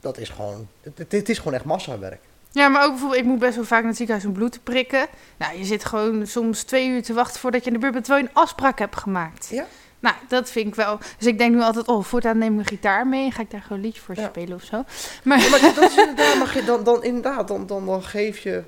dat 0.00 0.18
is 0.18 0.28
gewoon... 0.28 0.68
Het, 0.82 1.12
het- 1.12 1.28
is 1.28 1.38
gewoon 1.38 1.54
echt 1.54 1.64
massawerk. 1.64 2.20
Ja, 2.52 2.68
maar 2.68 2.82
ook 2.84 2.90
bijvoorbeeld, 2.90 3.20
ik 3.20 3.26
moet 3.26 3.38
best 3.38 3.54
wel 3.56 3.64
vaak 3.64 3.78
naar 3.78 3.88
het 3.88 3.96
ziekenhuis 3.96 4.26
om 4.26 4.32
bloed 4.32 4.52
te 4.52 4.60
prikken. 4.60 5.06
Nou, 5.36 5.58
je 5.58 5.64
zit 5.64 5.84
gewoon 5.84 6.26
soms 6.26 6.62
twee 6.62 6.88
uur 6.88 7.02
te 7.02 7.12
wachten 7.12 7.40
voordat 7.40 7.60
je 7.60 7.66
in 7.66 7.72
de 7.72 7.78
buurt 7.80 7.92
bent, 7.92 8.04
terwijl 8.04 8.24
je 8.26 8.30
een 8.34 8.42
afspraak 8.42 8.78
hebt 8.78 8.96
gemaakt. 8.96 9.48
Ja. 9.50 9.66
Nou, 9.98 10.14
dat 10.28 10.50
vind 10.50 10.66
ik 10.66 10.74
wel. 10.74 10.98
Dus 11.18 11.26
ik 11.26 11.38
denk 11.38 11.54
nu 11.54 11.60
altijd, 11.62 11.86
oh, 11.88 12.04
voortaan 12.04 12.38
neem 12.38 12.52
ik 12.52 12.58
een 12.58 12.66
gitaar 12.66 13.06
mee 13.06 13.24
en 13.24 13.32
ga 13.32 13.42
ik 13.42 13.50
daar 13.50 13.62
gewoon 13.62 13.78
een 13.78 13.84
liedje 13.84 14.00
voor 14.00 14.14
Ja. 14.16 14.28
spelen 14.28 14.54
of 14.56 14.62
zo. 14.62 14.76
Ja, 14.76 14.84
maar 15.24 15.38
dat 15.74 15.90
is 15.90 15.96
inderdaad, 15.96 16.36
maar 16.38 16.62
dan, 16.66 16.84
dan, 16.84 17.04
inderdaad 17.04 17.48
dan, 17.48 17.66
dan, 17.66 17.86
dan 17.86 18.02
geef 18.02 18.38
je... 18.38 18.62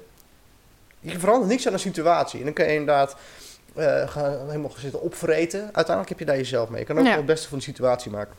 Je 1.03 1.19
verandert 1.19 1.51
niks 1.51 1.67
aan 1.67 1.73
de 1.73 1.79
situatie. 1.79 2.39
En 2.39 2.45
dan 2.45 2.55
kan 2.55 2.67
je 2.67 2.71
inderdaad 2.73 3.17
eh, 3.75 4.09
gaan, 4.09 4.39
helemaal 4.47 4.73
zitten 4.77 5.01
opvreten. 5.01 5.61
Uiteindelijk 5.61 6.09
heb 6.09 6.19
je 6.19 6.25
daar 6.25 6.37
jezelf 6.37 6.69
mee. 6.69 6.81
Je 6.81 6.87
kan 6.87 6.99
ook 6.99 7.05
Ja. 7.07 7.17
het 7.17 7.27
beste 7.27 7.49
van 7.49 7.59
de 7.59 7.65
situatie 7.65 8.11
maken. 8.11 8.35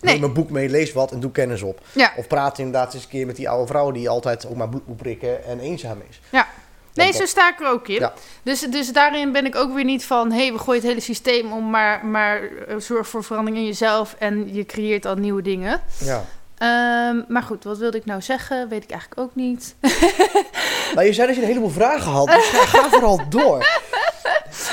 Nee. 0.00 0.14
Neem 0.14 0.24
een 0.24 0.32
boek 0.32 0.50
mee, 0.50 0.68
lees 0.68 0.92
wat 0.92 1.12
en 1.12 1.20
doe 1.20 1.30
kennis 1.30 1.62
op. 1.62 1.80
Ja. 1.92 2.12
Of 2.16 2.26
praat 2.26 2.58
inderdaad 2.58 2.94
eens 2.94 3.02
een 3.02 3.08
keer 3.08 3.26
met 3.26 3.36
die 3.36 3.48
oude 3.48 3.66
vrouw 3.66 3.90
die 3.90 4.08
altijd 4.08 4.46
ook 4.46 4.56
maar 4.56 4.68
bloed 4.68 4.86
moet 4.86 4.96
prikken 4.96 5.44
en 5.44 5.60
eenzaam 5.60 6.02
is. 6.08 6.20
Ja. 6.30 6.48
Nee, 6.94 7.12
zo 7.12 7.24
sta 7.24 7.48
ik 7.48 7.60
er 7.60 7.68
ook 7.68 7.88
in. 7.88 7.94
Ja. 8.00 8.12
Dus, 8.42 8.60
dus 8.60 8.92
daarin 8.92 9.32
ben 9.32 9.46
ik 9.46 9.54
ook 9.56 9.74
weer 9.74 9.84
niet 9.84 10.04
van... 10.04 10.32
hé, 10.32 10.42
hey, 10.42 10.52
we 10.52 10.58
gooien 10.58 10.80
het 10.80 10.90
hele 10.90 11.00
systeem 11.00 11.52
om, 11.52 11.70
maar, 11.70 12.06
maar 12.06 12.42
eh, 12.42 12.76
zorg 12.78 13.08
voor 13.08 13.24
verandering 13.24 13.60
in 13.60 13.66
jezelf... 13.66 14.16
en 14.18 14.54
je 14.54 14.66
creëert 14.66 15.06
al 15.06 15.14
nieuwe 15.14 15.42
dingen. 15.42 15.80
Ja. 15.98 16.24
Ehm, 16.64 17.22
maar 17.28 17.42
goed, 17.42 17.64
wat 17.64 17.78
wilde 17.78 17.96
ik 17.96 18.04
nou 18.04 18.22
zeggen? 18.22 18.68
Weet 18.68 18.84
ik 18.84 18.90
eigenlijk 18.90 19.20
ook 19.20 19.34
niet. 19.34 19.74
Maar 20.94 21.04
je 21.04 21.12
zei 21.12 21.26
dat 21.26 21.36
je 21.36 21.42
een 21.42 21.48
heleboel 21.48 21.70
vragen 21.70 22.10
had, 22.12 22.26
dus 22.26 22.48
ga, 22.48 22.88
vooral 22.88 23.20
door. 23.28 23.66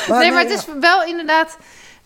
nee, 0.08 0.32
maar 0.32 0.42
het 0.44 0.52
is 0.52 0.66
wel 0.80 1.04
inderdaad... 1.04 1.58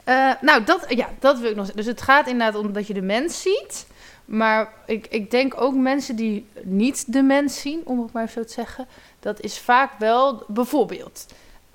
eh, 0.03 0.31
nou, 0.41 0.63
dat, 0.63 0.85
ja, 0.87 1.09
dat 1.19 1.39
wil 1.39 1.49
ik 1.49 1.55
nog 1.55 1.65
zeggen. 1.65 1.83
Dus 1.83 1.93
het 1.93 2.01
gaat 2.01 2.27
inderdaad 2.27 2.61
om 2.61 2.73
dat 2.73 2.87
je 2.87 2.93
de 2.93 3.01
mens 3.01 3.41
ziet... 3.41 3.85
Maar 4.25 4.73
ik, 4.85 5.07
ik 5.09 5.31
denk 5.31 5.61
ook 5.61 5.73
mensen 5.73 6.15
die 6.15 6.47
niet 6.63 7.13
de 7.13 7.21
mens 7.21 7.61
zien, 7.61 7.81
om 7.83 8.01
het 8.01 8.11
maar 8.11 8.29
zo 8.29 8.43
te 8.43 8.53
zeggen, 8.53 8.87
dat 9.19 9.41
is 9.41 9.59
vaak 9.59 9.91
wel 9.99 10.43
bijvoorbeeld. 10.47 11.25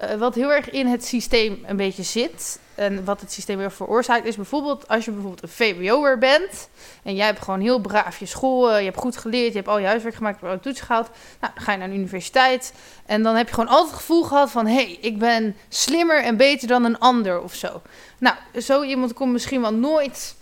Eh, 0.00 0.16
wat 0.16 0.34
heel 0.34 0.52
erg 0.52 0.70
in 0.70 0.86
het 0.86 1.04
systeem 1.04 1.64
een 1.66 1.76
beetje 1.76 2.02
zit. 2.02 2.60
En 2.74 3.04
wat 3.04 3.20
het 3.20 3.32
systeem 3.32 3.58
weer 3.58 3.72
veroorzaakt, 3.72 4.24
is 4.24 4.36
bijvoorbeeld 4.36 4.88
als 4.88 5.04
je 5.04 5.10
bijvoorbeeld 5.10 5.42
een 5.42 5.48
VWO'er 5.48 6.18
bent. 6.18 6.68
En 7.02 7.14
jij 7.14 7.26
hebt 7.26 7.42
gewoon 7.42 7.60
heel 7.60 7.80
braaf 7.80 8.18
je 8.18 8.26
school, 8.26 8.70
eh, 8.70 8.78
je 8.78 8.84
hebt 8.84 8.96
goed 8.96 9.16
geleerd, 9.16 9.48
je 9.48 9.56
hebt 9.56 9.68
al 9.68 9.78
je 9.78 9.86
huiswerk 9.86 10.14
gemaakt, 10.14 10.40
je 10.40 10.46
hebt 10.46 10.58
al 10.58 10.62
je 10.62 10.74
toets 10.74 10.86
gehaald. 10.86 11.10
Nou, 11.40 11.52
dan 11.54 11.62
ga 11.64 11.72
je 11.72 11.78
naar 11.78 11.88
een 11.88 11.94
universiteit. 11.94 12.72
En 13.06 13.22
dan 13.22 13.34
heb 13.34 13.48
je 13.48 13.54
gewoon 13.54 13.68
altijd 13.68 13.90
het 13.90 14.00
gevoel 14.00 14.22
gehad 14.22 14.50
van: 14.50 14.66
hé, 14.66 14.74
hey, 14.74 14.98
ik 15.00 15.18
ben 15.18 15.56
slimmer 15.68 16.22
en 16.22 16.36
beter 16.36 16.68
dan 16.68 16.84
een 16.84 16.98
ander 16.98 17.40
of 17.40 17.54
zo. 17.54 17.82
Nou, 18.18 18.36
zo 18.60 18.82
iemand 18.82 19.12
komt 19.12 19.32
misschien 19.32 19.60
wel 19.60 19.74
nooit 19.74 20.36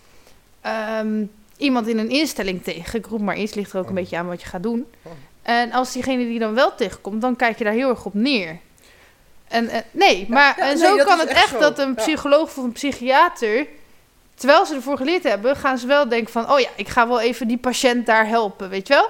ehm, 0.60 1.24
iemand 1.56 1.86
in 1.86 1.98
een 1.98 2.10
instelling 2.10 2.62
tegen. 2.62 2.98
Ik 2.98 3.06
roep 3.06 3.20
maar 3.20 3.36
iets, 3.36 3.54
ligt 3.54 3.72
er 3.72 3.80
ook 3.80 3.88
een 3.88 3.94
beetje 3.94 4.16
aan 4.16 4.26
wat 4.26 4.40
je 4.40 4.48
gaat 4.48 4.62
doen. 4.62 4.86
En 5.42 5.72
als 5.72 5.92
diegene 5.92 6.24
die 6.24 6.38
dan 6.38 6.54
wel 6.54 6.74
tegenkomt, 6.74 7.20
dan 7.20 7.36
kijk 7.36 7.58
je 7.58 7.64
daar 7.64 7.72
heel 7.72 7.88
erg 7.88 8.04
op 8.04 8.14
neer. 8.14 8.58
En, 9.48 9.68
eh, 9.68 9.80
nee, 9.90 10.26
maar 10.28 10.54
ja, 10.56 10.68
en 10.68 10.78
nee, 10.78 10.86
zo 10.98 11.04
kan 11.04 11.18
het 11.18 11.28
echt 11.28 11.48
zo. 11.48 11.58
dat 11.58 11.78
een 11.78 11.88
Ja. 11.88 11.94
psycholoog 11.94 12.42
of 12.42 12.56
een 12.56 12.72
psychiater, 12.72 13.66
terwijl 14.34 14.66
ze 14.66 14.74
ervoor 14.74 14.96
geleerd 14.96 15.22
hebben, 15.22 15.56
gaan 15.56 15.78
ze 15.78 15.86
wel 15.86 16.08
denken 16.08 16.32
van, 16.32 16.50
oh 16.52 16.60
ja, 16.60 16.68
ik 16.76 16.88
ga 16.88 17.08
wel 17.08 17.20
even 17.20 17.48
die 17.48 17.58
patiënt 17.58 18.06
daar 18.06 18.26
helpen, 18.28 18.68
weet 18.68 18.88
je 18.88 18.94
wel? 18.94 19.08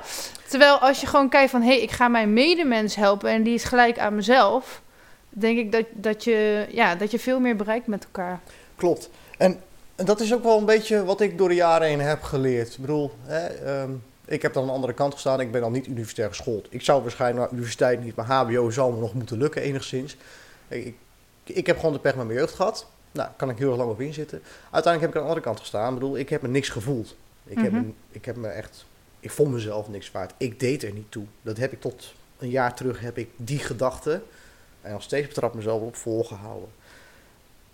Terwijl 0.49 0.79
als 0.79 1.01
je 1.01 1.07
gewoon 1.07 1.29
kijkt 1.29 1.51
van, 1.51 1.63
hé, 1.63 1.69
hey, 1.69 1.81
ik 1.81 1.91
ga 1.91 2.09
mijn 2.09 2.33
medemens 2.33 2.95
helpen 2.95 3.31
en 3.31 3.43
die 3.43 3.55
is 3.55 3.65
gelijk 3.65 3.99
aan 3.99 4.15
mezelf, 4.15 4.81
denk 5.29 5.59
ik 5.59 5.73
dat, 5.73 5.85
dat, 5.93 6.25
je, 6.25 6.67
ja, 6.71 6.95
dat 6.95 7.11
je 7.11 7.19
veel 7.19 7.41
meer 7.41 7.57
bereikt 7.57 7.87
met 7.87 8.05
elkaar. 8.05 8.41
Klopt. 8.77 9.11
En 9.39 9.61
en 9.97 10.05
dat 10.05 10.21
is 10.21 10.35
ook 10.35 10.43
wel 10.43 10.59
een 10.59 10.65
beetje 10.65 11.05
wat 11.05 11.21
ik 11.21 11.39
door 11.39 11.49
de 11.49 11.55
jaren 11.55 11.89
heen 11.89 12.01
heb 12.01 12.23
geleerd. 12.23 12.73
Ik 12.73 12.79
bedoel, 12.81 13.11
hè, 13.27 13.47
ehm, 13.47 13.91
ik 14.29 14.43
heb 14.43 14.53
dan 14.53 14.63
aan 14.63 14.69
de 14.69 14.75
andere 14.75 14.93
kant 14.93 15.13
gestaan. 15.13 15.41
Ik 15.41 15.51
ben 15.53 15.61
dan 15.61 15.73
niet 15.73 15.87
universitair 15.87 16.29
geschoold. 16.29 16.67
Ik 16.71 16.83
zou 16.83 17.03
waarschijnlijk 17.03 17.41
naar 17.45 17.53
universiteit 17.53 18.03
niet, 18.05 18.15
maar 18.15 18.27
HBO 18.27 18.71
zou 18.71 18.95
me 18.95 19.01
nog 19.01 19.15
moeten 19.15 19.39
lukken 19.39 19.63
enigszins. 19.63 20.17
Ik, 20.69 20.95
ik, 21.45 21.67
heb 21.67 21.77
gewoon 21.77 21.93
de 21.93 21.99
pech 21.99 22.15
met 22.17 22.27
mijn 22.27 22.39
jeugd 22.39 22.55
gehad. 22.55 22.87
Nou, 23.13 23.29
kan 23.37 23.51
ik 23.51 23.59
heel 23.59 23.69
erg 23.69 23.79
lang 23.79 23.91
op 23.91 24.01
inzitten. 24.01 24.43
Uiteindelijk 24.71 25.01
heb 25.01 25.11
ik 25.11 25.17
aan 25.17 25.23
de 25.23 25.29
andere 25.29 25.45
kant 25.47 25.61
gestaan. 25.61 25.89
Ik 25.95 25.99
bedoel, 25.99 26.19
ik 26.19 26.29
heb 26.29 26.43
me 26.43 26.49
niks 26.49 26.69
gevoeld. 26.69 27.17
Ik, 27.45 27.59
heb, 27.59 27.73
Mhm. 27.73 27.83
me, 27.87 27.93
ik 28.11 28.25
heb 28.25 28.37
me 28.37 28.49
echt... 28.49 28.85
Ik 29.21 29.31
vond 29.31 29.53
mezelf 29.53 29.89
niks 29.89 30.11
waard. 30.11 30.33
Ik 30.37 30.61
deed 30.61 30.83
er 30.83 30.93
niet 30.93 31.11
toe. 31.11 31.25
Dat 31.43 31.57
heb 31.57 31.73
ik 31.73 31.81
tot 31.81 32.15
een 32.39 32.51
jaar 32.51 32.75
terug, 32.75 33.01
heb 33.01 33.19
ik 33.19 33.29
die 33.37 33.59
gedachte... 33.59 34.21
en 34.81 34.93
nog 34.93 35.03
steeds 35.03 35.27
betrap 35.29 35.55
mezelf 35.55 35.83
op 35.83 35.97
volgehouden. 35.97 36.69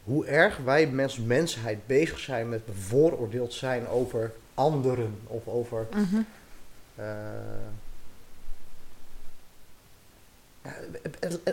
Hoe 0.05 0.27
erg 0.27 0.57
wij 0.65 0.93
als 1.03 1.19
mensheid 1.19 1.87
bezig 1.87 2.19
zijn 2.19 2.49
met 2.49 2.67
bevooroordeeld 2.67 3.53
zijn 3.53 3.89
over 3.89 4.33
anderen. 4.55 5.19
Of 5.27 5.49
over... 5.49 5.87
het- 5.91 6.25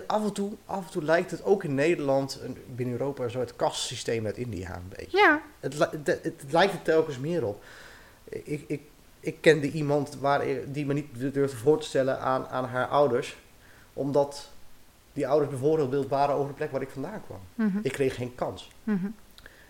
af, 0.08 0.24
en 0.24 0.34
toe, 0.34 0.52
af 0.66 0.86
en 0.86 0.92
toe 0.92 1.04
lijkt 1.04 1.32
het 1.32 1.44
ook 1.44 1.64
in 1.64 1.76
Nederland, 1.76 2.40
en 2.44 2.58
binnen 2.76 3.00
Europa, 3.00 3.28
zo 3.28 3.40
het 3.40 3.56
kastsysteem 3.56 4.26
uit 4.26 4.38
India 4.38 4.76
een 4.76 4.94
beetje. 4.98 5.18
Ja, 5.18 5.42
Het, 5.60 5.78
het, 5.80 6.08
het 6.24 6.44
lijkt 6.50 6.74
er 6.74 6.82
telkens 6.82 7.18
meer 7.18 7.46
op. 7.46 7.64
Ik, 8.24 8.64
ik, 8.68 8.82
ik 9.20 9.38
kende 9.42 9.72
iemand 9.72 10.18
waar, 10.20 10.46
die 10.68 10.86
me 10.86 10.94
niet 10.94 11.34
durfde 11.34 11.58
voor 11.58 11.80
te 11.80 11.88
stellen 11.88 12.20
aan, 12.20 12.48
aan 12.48 12.66
haar 12.66 12.88
ouders. 12.88 13.38
Omdat 13.94 14.50
die 15.14 15.28
ouders 15.28 15.52
bevoordeeld 15.52 16.08
waren 16.08 16.36
over 16.36 16.48
de 16.48 16.54
plek 16.54 16.72
waar 16.72 16.82
ik 16.82 16.90
vandaan 16.90 17.22
kwam. 17.26 17.40
Mhm. 17.56 17.78
Ik 17.82 17.92
kreeg 17.92 18.16
geen 18.16 18.36
kans. 18.36 18.72
Mhm. 18.84 19.06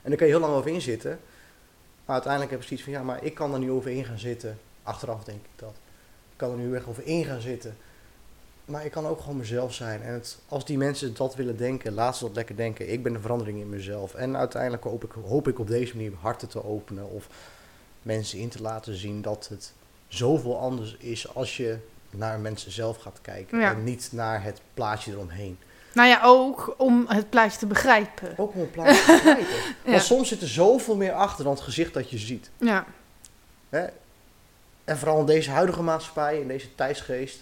En 0.02 0.10
daar 0.10 0.18
kan 0.18 0.28
je 0.28 0.34
heel 0.34 0.42
lang 0.42 0.54
over 0.54 0.72
inzitten. 0.72 1.20
Maar 2.06 2.16
uiteindelijk 2.16 2.52
heb 2.52 2.62
ik 2.62 2.68
zoiets 2.68 2.86
van, 2.86 2.94
ja, 2.94 3.04
maar 3.04 3.24
ik 3.24 3.34
kan 3.34 3.54
er 3.54 3.60
nu 3.60 3.72
over 3.72 3.92
in 3.92 4.06
gaan 4.06 4.20
zitten. 4.20 4.60
Achteraf 4.92 5.24
denk 5.24 5.44
ik 5.44 5.60
dat. 5.60 5.74
Ik 6.32 6.38
kan 6.38 6.52
er 6.52 6.58
nu 6.58 6.76
echt 6.76 6.88
over 6.88 7.06
in 7.06 7.26
gaan 7.26 7.42
zitten. 7.42 7.78
maar 8.66 8.86
ik 8.86 8.92
kan 8.92 9.08
ook 9.08 9.20
gewoon 9.20 9.38
mezelf 9.38 9.74
zijn. 9.74 10.02
En 10.02 10.14
het, 10.14 10.38
als 10.48 10.66
die 10.66 10.78
mensen 10.78 11.14
dat 11.16 11.36
willen 11.36 11.58
denken, 11.58 11.94
laat 11.94 12.18
ze 12.18 12.24
dat 12.24 12.36
lekker 12.36 12.56
denken. 12.56 12.92
Ik 12.92 13.04
ben 13.04 13.14
de 13.14 13.20
verandering 13.20 13.60
in 13.60 13.70
mezelf. 13.70 14.14
En 14.14 14.38
uiteindelijk 14.38 14.84
hoop 14.84 15.04
ik, 15.04 15.12
hoop 15.26 15.48
ik 15.48 15.60
op 15.60 15.68
deze 15.68 15.96
manier 15.96 16.12
harten 16.22 16.48
te 16.48 16.66
openen. 16.66 17.10
Of 17.10 17.28
mensen 18.02 18.40
in 18.40 18.50
te 18.50 18.62
laten 18.62 18.96
zien 18.96 19.22
dat 19.22 19.48
het 19.50 19.74
zoveel 20.08 20.60
anders 20.60 20.96
is 20.98 21.36
als 21.36 21.58
je 21.58 21.78
naar 22.10 22.40
mensen 22.40 22.72
zelf 22.72 22.98
gaat 22.98 23.20
kijken. 23.22 23.60
Ja. 23.60 23.72
En 23.72 23.84
niet 23.84 24.10
naar 24.12 24.44
het 24.44 24.62
plaatje 24.74 25.12
eromheen. 25.12 25.58
Nou 25.94 26.08
ja, 26.08 26.22
ook 26.24 26.76
om 26.78 27.06
het 27.08 27.30
plaatje 27.30 27.60
te 27.60 27.68
begrijpen. 27.68 28.34
Ook 28.38 28.54
om 28.54 28.62
een 28.62 28.72
plaatje 28.72 29.04
te. 29.06 29.74
Ja. 29.86 29.92
Want 29.92 30.04
soms 30.04 30.28
zit 30.28 30.42
er 30.42 30.48
zoveel 30.48 30.96
meer 30.96 31.14
achter 31.14 31.44
dan 31.44 31.54
het 31.54 31.62
gezicht 31.62 31.94
dat 31.94 32.10
je 32.10 32.18
ziet. 32.18 32.50
Ja, 32.58 32.86
Hè? 33.70 33.86
En 34.84 34.98
vooral 34.98 35.20
in 35.20 35.26
deze 35.26 35.52
huidige 35.52 35.82
maatschappij, 35.82 36.40
in 36.40 36.48
deze 36.48 36.76
tijdsgeest. 36.76 37.40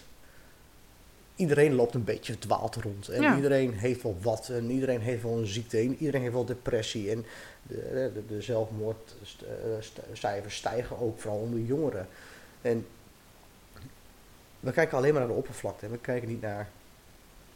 Iedereen 1.36 1.74
loopt 1.74 1.94
een 1.94 2.04
beetje 2.04 2.32
verdwaald 2.32 2.74
rond. 2.76 3.08
En 3.08 3.22
Ja. 3.22 3.36
iedereen 3.36 3.72
heeft 3.72 4.02
wel 4.02 4.16
wat. 4.22 4.48
En 4.48 4.70
iedereen 4.70 5.00
heeft 5.00 5.22
wel 5.22 5.38
een 5.38 5.46
ziekte. 5.46 5.78
En 5.78 5.96
iedereen 5.98 6.20
heeft 6.20 6.32
wel 6.34 6.44
depressie. 6.44 7.10
En 7.10 7.26
de, 7.62 8.10
de, 8.14 8.22
de 8.28 8.42
zelfmoordcijfers 8.42 10.56
stijgen 10.56 10.98
ook, 10.98 11.20
vooral 11.20 11.40
onder 11.40 11.60
jongeren. 11.60 12.08
En 12.62 12.86
we 14.60 14.72
kijken 14.72 14.96
alleen 14.96 15.10
maar 15.12 15.20
naar 15.22 15.30
de 15.30 15.36
oppervlakte. 15.36 15.86
En 15.86 15.92
we 15.92 15.98
kijken 15.98 16.28
niet 16.28 16.40
naar 16.40 16.68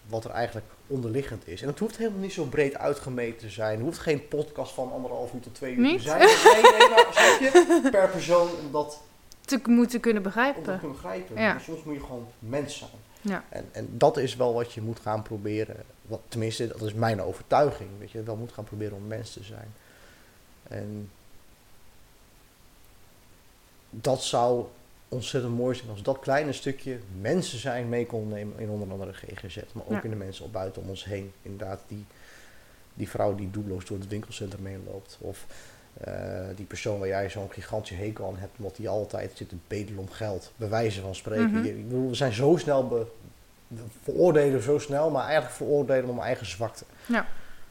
wat 0.07 0.25
er 0.25 0.31
eigenlijk 0.31 0.67
onderliggend 0.87 1.49
is. 1.49 1.63
En 1.63 1.69
het 1.69 1.79
hoeft 1.79 1.97
helemaal 1.97 2.21
niet 2.21 2.33
zo 2.33 2.45
breed 2.45 2.77
uitgemeten 2.77 3.39
te 3.39 3.51
zijn. 3.51 3.77
Het 3.77 3.85
hoeft 3.87 3.99
geen 3.99 4.29
podcast 4.29 4.73
van 4.73 4.93
anderhalf 4.93 5.33
uur 5.33 5.41
tot 5.41 5.55
twee 5.55 5.75
uur 5.75 5.81
Niet? 5.81 5.97
te 5.97 6.03
zijn. 6.03 6.19
Nee, 6.19 6.63
nee, 6.63 6.89
maar 6.89 7.07
je? 7.41 7.81
Per 7.91 8.09
persoon 8.09 8.49
om 8.65 8.73
dat 8.73 9.01
te 9.45 9.61
moeten 9.67 10.01
kunnen 10.01 10.23
om 10.23 10.29
begrijpen. 10.29 10.63
te 10.63 10.69
kunnen 10.71 10.93
begrijpen. 10.93 11.37
Ja. 11.41 11.53
Maar 11.53 11.61
Soms 11.61 11.83
moet 11.85 11.95
je 11.95 12.01
gewoon 12.01 12.27
mens 12.39 12.79
zijn. 12.79 12.91
Ja. 13.21 13.45
En, 13.49 13.69
en 13.73 13.89
dat 13.91 14.17
is 14.17 14.37
wel 14.37 14.55
wat 14.55 14.73
je 14.73 14.81
moet 14.83 15.01
gaan 15.01 15.23
proberen. 15.23 15.77
Wat, 16.03 16.21
tenminste, 16.29 16.67
dat 16.67 16.83
is 16.83 16.95
mijn 16.95 17.23
overtuiging. 17.23 17.91
Dat 18.01 18.11
je 18.11 18.23
wel 18.23 18.37
moet 18.37 18.53
gaan 18.53 18.65
proberen 18.65 18.97
om 18.97 19.07
mens 19.07 19.33
te 19.33 19.43
zijn. 19.43 19.75
En 20.63 21.11
dat 23.91 24.23
zou 24.23 24.65
ontzettend 25.09 25.55
mooi 25.57 25.75
zijn 25.77 25.91
als 25.91 26.03
dat 26.03 26.19
kleine 26.19 26.53
stukje 26.53 26.99
mensen 27.21 27.59
zijn 27.59 27.89
mee 27.89 28.07
kon 28.07 28.29
nemen 28.29 28.59
in 28.59 28.69
onder 28.69 28.91
andere 28.91 29.13
GGZ. 29.13 29.57
Maar 29.73 29.85
ook 29.85 29.91
Ja. 29.93 30.03
in 30.03 30.11
de 30.11 30.17
mensen 30.17 30.45
op 30.45 30.53
buiten 30.53 30.83
om 30.83 30.89
ons 30.89 31.05
heen. 31.05 31.33
Inderdaad, 31.43 31.81
die, 31.87 32.05
die 32.95 33.09
vrouw 33.09 33.35
die 33.35 33.51
doelloos 33.51 33.85
door 33.85 33.99
het 33.99 34.09
winkelcentrum 34.09 34.67
heen 34.67 34.85
loopt. 34.87 35.17
Of 35.21 35.47
eh, 36.01 36.13
die 36.57 36.65
persoon 36.65 36.99
waar 36.99 37.09
jij 37.09 37.31
zo'n 37.31 37.51
gigantische 37.53 37.95
hekel 38.03 38.27
aan 38.27 38.39
hebt, 38.39 38.57
omdat 38.59 38.77
die 38.77 38.89
altijd 38.89 39.31
zit 39.35 39.49
te 39.49 39.57
bedelen 39.69 39.99
om 39.99 40.11
geld. 40.11 40.53
Bij 40.57 40.69
wijze 40.69 41.01
van 41.01 41.15
spreken. 41.15 41.51
Mhm. 41.51 41.65
Je- 41.65 41.79
ik 41.79 41.89
bedoel, 41.89 42.09
we 42.09 42.15
zijn 42.15 42.33
zo 42.33 42.57
snel 42.57 42.89
be, 42.89 43.07
we 43.69 43.83
veroordelen 44.03 44.63
zo 44.63 44.79
snel, 44.79 45.11
maar 45.11 45.25
eigenlijk 45.25 45.55
veroordelen 45.55 46.09
om 46.11 46.19
eigen 46.21 46.47
zwakte. 46.47 46.85
Ja. 47.07 47.27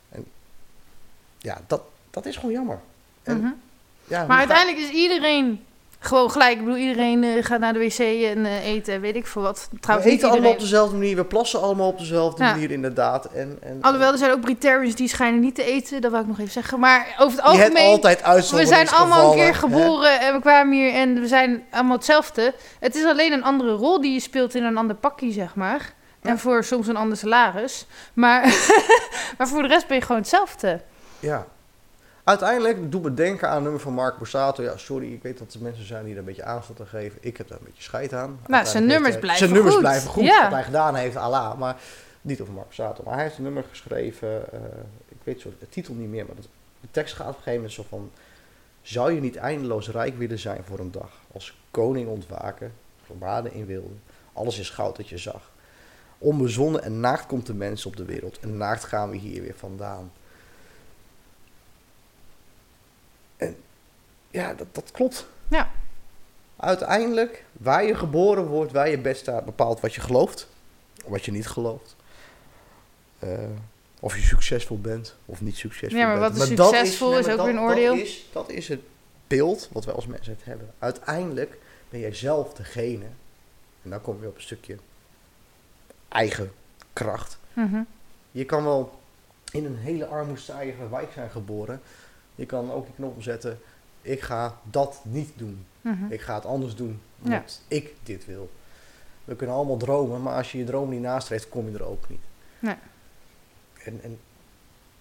En 0.09 0.25
ja, 1.37 1.61
dat, 1.67 1.81
dat 2.09 2.25
is 2.25 2.35
gewoon 2.35 2.51
jammer. 2.51 2.79
En, 3.23 3.37
Mhm. 3.37 3.51
ja, 4.07 4.25
Maar 4.25 4.37
uiteindelijk 4.37 4.77
is 4.77 4.89
iedereen 4.89 5.65
gewoon 6.05 6.31
gelijk. 6.31 6.51
Ik 6.51 6.59
bedoel, 6.63 6.75
iedereen 6.75 7.23
eh, 7.23 7.43
gaat 7.43 7.59
naar 7.59 7.73
de 7.73 7.79
wc 7.79 7.99
en 7.99 8.45
eh, 8.45 8.65
eten, 8.65 9.01
weet 9.01 9.15
ik 9.15 9.27
veel 9.27 9.41
wat. 9.41 9.67
we 9.71 9.79
Trouwens, 9.79 10.09
niet 10.09 10.19
eten 10.19 10.31
allemaal 10.31 10.51
op 10.51 10.59
dezelfde 10.59 10.95
manier, 10.95 11.15
we 11.15 11.25
plassen 11.25 11.61
allemaal 11.61 11.87
op 11.87 11.97
dezelfde 11.97 12.43
Ja. 12.43 12.51
manier 12.51 12.71
inderdaad. 12.71 13.25
En, 13.25 13.57
en, 13.61 13.77
Alhoewel, 13.81 14.11
er 14.11 14.17
zijn 14.17 14.31
ook 14.31 14.41
Britarians 14.41 14.95
die 14.95 15.07
schijnen 15.07 15.39
niet 15.39 15.55
te 15.55 15.63
eten. 15.63 16.01
Dat 16.01 16.11
wou 16.11 16.23
ik 16.23 16.29
nog 16.29 16.39
even 16.39 16.51
zeggen. 16.51 16.79
Maar 16.79 17.15
over 17.19 17.43
het 17.43 17.51
je 17.51 17.57
hebt 17.57 17.75
algemeen... 17.75 17.91
altijd 17.91 18.49
We 18.49 18.65
zijn 18.65 18.89
allemaal 18.89 19.31
een 19.31 19.37
keer 19.37 19.55
geboren 19.55 20.19
en 20.19 20.33
we 20.33 20.39
kwamen 20.39 20.77
hier 20.77 20.93
en 20.93 21.19
we 21.19 21.27
zijn 21.27 21.63
allemaal 21.71 21.95
hetzelfde. 21.95 22.53
Het 22.79 22.95
is 22.95 23.05
alleen 23.05 23.31
een 23.31 23.43
andere 23.43 23.71
rol 23.71 24.01
die 24.01 24.13
je 24.13 24.19
speelt 24.19 24.55
in 24.55 24.63
een 24.63 24.77
ander 24.77 24.95
pakje, 24.95 25.31
zeg 25.31 25.55
maar. 25.55 25.93
En 26.21 26.39
voor 26.39 26.63
soms 26.63 26.87
een 26.87 26.95
ander 26.95 27.17
salaris. 27.17 27.85
Maar, 28.13 28.41
maar 29.37 29.47
voor 29.47 29.61
de 29.61 29.67
rest 29.67 29.87
ben 29.87 29.97
je 29.97 30.03
gewoon 30.03 30.21
hetzelfde. 30.21 30.81
Ja. 31.19 31.45
Uiteindelijk 32.23 32.91
doet 32.91 33.03
me 33.03 33.13
denken 33.13 33.49
aan 33.49 33.57
een 33.57 33.63
nummer 33.63 33.81
van 33.81 33.93
Mark 33.93 34.17
Borsato. 34.17 34.63
Ja, 34.63 34.77
sorry, 34.77 35.13
ik 35.13 35.21
weet 35.23 35.37
dat 35.37 35.53
er 35.53 35.61
mensen 35.61 35.85
zijn 35.85 36.03
die 36.03 36.13
er 36.13 36.19
een 36.19 36.25
beetje 36.25 36.43
aandacht 36.43 36.79
aan 36.79 36.87
geven. 36.87 37.17
Ik 37.21 37.37
heb 37.37 37.47
daar 37.47 37.57
een 37.57 37.65
beetje 37.65 37.83
scheid 37.83 38.13
aan. 38.13 38.39
Nou, 38.47 38.65
zijn 38.65 38.85
nummers 38.85 39.07
heeft 39.07 39.19
blijven 39.19 39.39
Zijn 39.39 39.51
nummers 39.53 39.73
goed. 39.75 39.83
blijven 39.83 40.09
goed. 40.09 40.23
Ja. 40.23 40.41
Wat 40.43 40.51
hij 40.51 40.63
gedaan 40.63 40.95
heeft, 40.95 41.15
Allah. 41.15 41.57
Maar 41.57 41.75
niet 42.21 42.41
over 42.41 42.53
Mark 42.53 42.65
Borsato. 42.65 43.03
Maar 43.03 43.13
hij 43.13 43.23
heeft 43.23 43.37
een 43.37 43.43
nummer 43.43 43.63
geschreven. 43.69 44.53
eh, 44.53 44.59
ik 45.07 45.17
weet 45.23 45.41
zo 45.41 45.53
de 45.59 45.69
titel 45.69 45.93
niet 45.93 46.09
meer. 46.09 46.25
Maar 46.25 46.35
dat, 46.35 46.47
de 46.81 46.87
tekst 46.91 47.13
gaat 47.15 47.27
op 47.27 47.35
een 47.35 47.43
gegeven 47.43 47.59
moment 47.59 47.73
zo 47.73 47.85
van... 47.89 48.11
Zou 48.81 49.11
je 49.13 49.21
niet 49.21 49.35
eindeloos 49.35 49.89
rijk 49.89 50.17
willen 50.17 50.39
zijn 50.39 50.63
voor 50.63 50.79
een 50.79 50.91
dag? 50.91 51.11
Als 51.33 51.57
koning 51.71 52.07
ontwaken, 52.07 52.73
verbaden 53.05 53.53
in 53.53 53.65
wilde. 53.65 53.93
Alles 54.33 54.59
is 54.59 54.69
goud 54.69 54.95
dat 54.95 55.09
je 55.09 55.17
zag. 55.17 55.51
Onbezonnen 56.17 56.83
en 56.83 56.99
naakt 56.99 57.25
komt 57.25 57.45
de 57.45 57.53
mens 57.53 57.85
op 57.85 57.95
de 57.95 58.05
wereld. 58.05 58.39
En 58.39 58.57
naakt 58.57 58.83
gaan 58.83 59.09
we 59.09 59.17
hier 59.17 59.41
weer 59.41 59.55
vandaan. 59.57 60.11
En 63.37 63.55
ja, 64.33 64.53
dat, 64.53 64.67
dat 64.71 64.91
klopt. 64.91 65.27
Ja. 65.47 65.71
Uiteindelijk, 66.55 67.45
waar 67.51 67.83
je 67.85 67.95
geboren 67.95 68.45
wordt, 68.45 68.71
waar 68.71 68.89
je 68.89 68.97
best 68.97 69.21
staat, 69.21 69.45
bepaalt 69.45 69.79
wat 69.79 69.93
je 69.93 70.01
gelooft. 70.01 70.47
Of 71.03 71.11
wat 71.11 71.25
je 71.25 71.31
niet 71.31 71.47
gelooft. 71.47 71.95
Eh, 73.19 73.29
of 73.99 74.15
je 74.15 74.21
succesvol 74.21 74.79
bent 74.79 75.15
of 75.25 75.41
niet 75.41 75.57
succesvol 75.57 75.99
Ja, 75.99 76.07
maar 76.07 76.19
bent. 76.19 76.37
wat 76.37 76.57
dat 76.57 76.69
succesvol 76.69 77.09
nee, 77.09 77.19
is 77.19 77.27
ook 77.27 77.41
weer 77.41 77.49
een 77.49 77.59
oordeel. 77.59 77.95
Dat 77.95 78.05
is, 78.05 78.25
dat 78.31 78.49
is 78.49 78.67
het 78.67 78.81
beeld 79.27 79.69
wat 79.71 79.85
wij 79.85 79.93
als 79.93 80.07
mensheid 80.07 80.43
hebben. 80.43 80.73
Uiteindelijk 80.79 81.57
ben 81.89 81.99
jij 81.99 82.13
zelf 82.13 82.53
degene. 82.53 83.05
En 83.83 83.89
dan 83.89 84.01
kom 84.01 84.21
je 84.21 84.27
op 84.27 84.35
een 84.35 84.41
stukje 84.41 84.77
eigen 86.07 86.51
kracht. 86.93 87.37
Mhm. 87.53 87.81
Je 88.31 88.45
kan 88.45 88.63
wel 88.63 88.99
in 89.51 89.65
een 89.65 89.77
hele 89.77 90.05
armoedzaaiige 90.05 90.89
wijk 90.89 91.11
zijn 91.13 91.29
geboren. 91.29 91.81
Je 92.35 92.45
kan 92.45 92.71
ook 92.71 92.85
die 92.85 92.95
knop 92.95 93.15
omzetten. 93.15 93.59
Ik 94.03 94.21
ga 94.21 94.57
dat 94.63 94.99
niet 95.03 95.31
doen. 95.35 95.65
Mhm. 95.81 96.11
Ik 96.11 96.21
ga 96.21 96.35
het 96.35 96.45
anders 96.45 96.75
doen. 96.75 97.01
Omdat 97.23 97.61
ik 97.67 97.93
dit 98.03 98.25
wil. 98.25 98.49
We 99.25 99.35
kunnen 99.35 99.55
allemaal 99.55 99.77
dromen, 99.77 100.21
maar 100.21 100.35
als 100.35 100.51
je 100.51 100.57
je 100.57 100.63
droom 100.63 100.89
niet 100.89 101.01
nastreeft, 101.01 101.49
kom 101.49 101.69
je 101.71 101.77
er 101.77 101.85
ook 101.85 102.09
niet. 102.09 102.19
Nee. 102.59 102.75
En, 103.83 103.99
en 104.03 104.19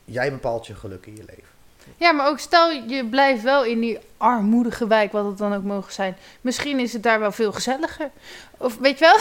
jij 0.05 0.31
bepaalt 0.31 0.67
je 0.67 0.75
geluk 0.75 1.07
in 1.07 1.17
je 1.17 1.25
leven. 1.27 1.51
Ja, 1.97 2.13
maar 2.13 2.29
ook 2.29 2.39
stel 2.39 2.71
je 2.71 3.05
blijft 3.07 3.43
wel 3.43 3.65
in 3.65 3.81
die 3.81 3.99
armoedige 4.17 4.87
wijk, 4.87 5.13
wat 5.13 5.25
het 5.25 5.39
dan 5.39 5.55
ook 5.55 5.63
mogen 5.63 5.93
zijn. 5.93 6.17
Misschien 6.41 6.79
is 6.81 6.93
het 6.93 7.03
daar 7.03 7.21
wel 7.21 7.33
veel 7.33 7.53
gezelliger. 7.53 8.11
Of 8.57 8.79
weet 8.79 8.99
je 8.99 9.05
wel? 9.05 9.17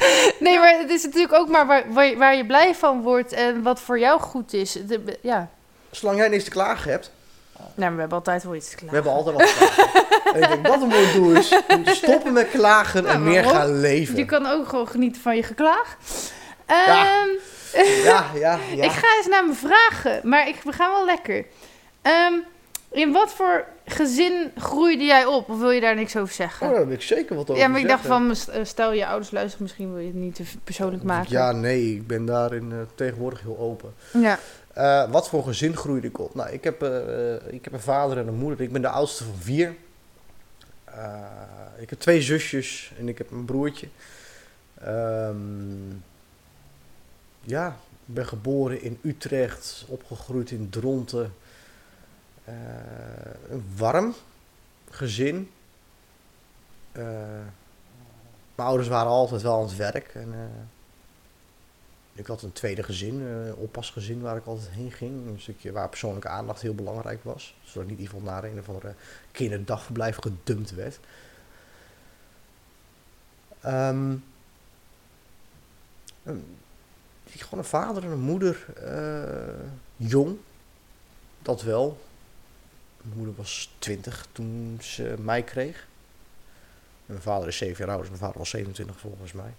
nee, 0.48 0.58
maar 0.58 0.78
het 0.78 0.90
is 0.90 1.04
natuurlijk 1.04 1.32
ook 1.34 1.48
maar 1.48 1.66
waar, 1.66 1.92
waar, 1.92 2.06
je, 2.06 2.16
waar 2.16 2.36
je 2.36 2.46
blij 2.46 2.74
van 2.74 3.02
wordt 3.02 3.32
en 3.32 3.62
wat 3.62 3.80
voor 3.80 3.98
jou 3.98 4.20
goed 4.20 4.52
is. 4.52 4.72
De- 4.72 5.18
ja, 5.22 5.50
Zolang 5.90 6.18
jij 6.18 6.28
niks 6.28 6.44
te 6.44 6.50
klagen 6.50 6.90
hebt, 6.90 7.10
nou, 7.60 7.74
maar 7.76 7.94
we 7.94 8.00
hebben 8.00 8.18
altijd 8.18 8.44
wel 8.44 8.54
iets 8.54 8.68
te 8.70 8.76
we 8.76 8.76
klagen. 8.80 8.94
hebben 8.94 9.12
altijd 9.12 9.36
wat 9.36 9.46
te 9.46 9.54
klagen. 9.74 10.34
en 10.34 10.42
ik 10.42 10.48
denk 10.48 10.66
dat 10.66 10.82
een 10.82 10.88
mooi 10.88 11.12
doel 11.12 11.32
is. 11.36 11.48
We 11.84 11.94
stoppen 11.94 12.32
met 12.32 12.48
klagen 12.50 13.02
Nou, 13.02 13.14
en 13.14 13.22
meer 13.22 13.42
waarom? 13.44 13.60
gaan 13.60 13.80
leven. 13.80 14.16
Je 14.16 14.24
kan 14.24 14.46
ook 14.46 14.68
gewoon 14.68 14.88
genieten 14.88 15.22
van 15.22 15.36
je 15.36 15.42
geklaag. 15.42 15.96
Ja. 16.68 16.86
Ehm, 16.86 17.28
Ja, 18.04 18.24
ja, 18.44 18.58
ja. 18.74 18.84
Ik 18.84 18.90
ga 18.90 19.16
eens 19.16 19.26
naar 19.28 19.44
mijn 19.44 19.56
vragen, 19.56 20.20
maar 20.28 20.48
ik, 20.48 20.56
we 20.64 20.72
gaan 20.72 20.90
wel 20.92 21.04
lekker. 21.04 21.44
Ehm, 22.02 22.32
in 22.90 23.12
wat 23.12 23.32
voor 23.32 23.64
gezin 23.86 24.50
groeide 24.56 25.04
jij 25.04 25.24
op? 25.26 25.48
Of 25.48 25.58
wil 25.58 25.70
je 25.70 25.80
daar 25.80 25.94
niks 25.94 26.16
over 26.16 26.34
zeggen? 26.34 26.66
Oh, 26.68 26.74
daar 26.74 26.84
wil 26.86 26.94
ik 26.94 27.02
zeker 27.02 27.36
wat 27.36 27.50
over 27.50 27.62
ja, 27.62 27.68
maar 27.68 27.80
ik 27.80 27.88
dacht 27.88 28.06
van, 28.06 28.30
eh, 28.52 28.60
stel 28.64 28.92
je 28.92 29.06
ouders 29.06 29.30
luisteren, 29.30 29.62
misschien 29.62 29.90
wil 29.92 30.00
je 30.00 30.06
het 30.06 30.14
niet 30.16 30.34
te 30.34 30.42
persoonlijk 30.64 31.02
maken. 31.02 31.30
Ja, 31.30 31.52
nee, 31.52 31.94
ik 31.94 32.06
ben 32.06 32.24
daarin 32.24 32.68
eh, 32.72 32.76
tegenwoordig 32.94 33.40
heel 33.42 33.58
open. 33.58 33.94
Ja. 34.12 34.38
Eh, 34.80 35.10
wat 35.10 35.28
voor 35.28 35.44
gezin 35.44 35.76
groeide 35.76 36.06
ik 36.06 36.18
op? 36.18 36.34
Nou, 36.34 36.50
ik 36.50 36.64
heb, 36.64 36.82
eh, 36.82 37.52
ik 37.52 37.64
heb 37.64 37.72
een 37.72 37.80
vader 37.80 38.18
en 38.18 38.28
een 38.28 38.34
moeder. 38.34 38.60
Ik 38.60 38.72
ben 38.72 38.82
de 38.82 38.88
oudste 38.88 39.24
van 39.24 39.34
vier. 39.34 39.76
Eh, 40.84 41.24
ik 41.78 41.90
heb 41.90 41.98
twee 41.98 42.22
zusjes 42.22 42.92
en 42.98 43.08
ik 43.08 43.18
heb 43.18 43.30
een 43.30 43.44
broertje. 43.44 43.88
Ehm, 44.74 45.90
ja, 47.40 47.68
ik 47.88 48.14
ben 48.14 48.26
geboren 48.26 48.82
in 48.82 48.98
Utrecht, 49.02 49.84
opgegroeid 49.88 50.50
in 50.50 50.70
Dronten. 50.70 51.34
Een 53.48 53.64
warm 53.76 54.14
gezin. 54.90 55.50
Mijn 56.92 58.68
ouders 58.68 58.88
waren 58.88 59.10
altijd 59.10 59.42
wel 59.42 59.56
aan 59.56 59.62
het 59.62 59.76
werk. 59.76 60.14
En, 60.14 60.34
ik 62.12 62.26
had 62.26 62.42
een 62.42 62.52
tweede 62.52 62.82
gezin, 62.82 63.20
eh, 63.20 63.46
een 63.46 63.54
oppasgezin 63.54 64.20
waar 64.20 64.36
ik 64.36 64.46
altijd 64.46 64.70
heen 64.70 64.92
ging. 64.92 65.26
Een 65.26 65.40
stukje 65.40 65.72
waar 65.72 65.88
persoonlijke 65.88 66.28
aandacht 66.28 66.62
heel 66.62 66.74
belangrijk 66.74 67.24
was. 67.24 67.54
Zodat 67.64 67.88
niet 67.88 67.98
iemand 67.98 68.24
naar 68.24 68.44
een 68.44 68.58
of 68.58 68.68
andere 68.68 68.94
kinderdagverblijf 69.32 70.16
gedumpt 70.16 70.74
werd. 70.74 70.98
Ehm, 73.60 74.14
een- 76.22 76.56
gewoon 77.24 77.58
een 77.58 77.70
vader 77.70 78.04
en 78.04 78.10
een 78.10 78.20
moeder. 78.20 78.64
eh, 78.76 79.66
jong, 79.96 80.36
dat 81.42 81.62
wel. 81.62 82.00
Mijn 83.02 83.16
moeder 83.16 83.34
was 83.34 83.74
20 83.78 84.26
toen 84.32 84.78
ze 84.82 85.14
mij 85.18 85.42
kreeg. 85.42 85.86
Mijn 87.06 87.22
vader 87.22 87.48
is 87.48 87.56
7 87.56 87.78
jaar 87.78 87.88
ouder, 87.88 88.00
dus 88.10 88.10
mijn 88.10 88.22
vader 88.22 88.38
was 88.38 88.50
27 88.50 88.98
volgens 89.00 89.32
mij. 89.32 89.54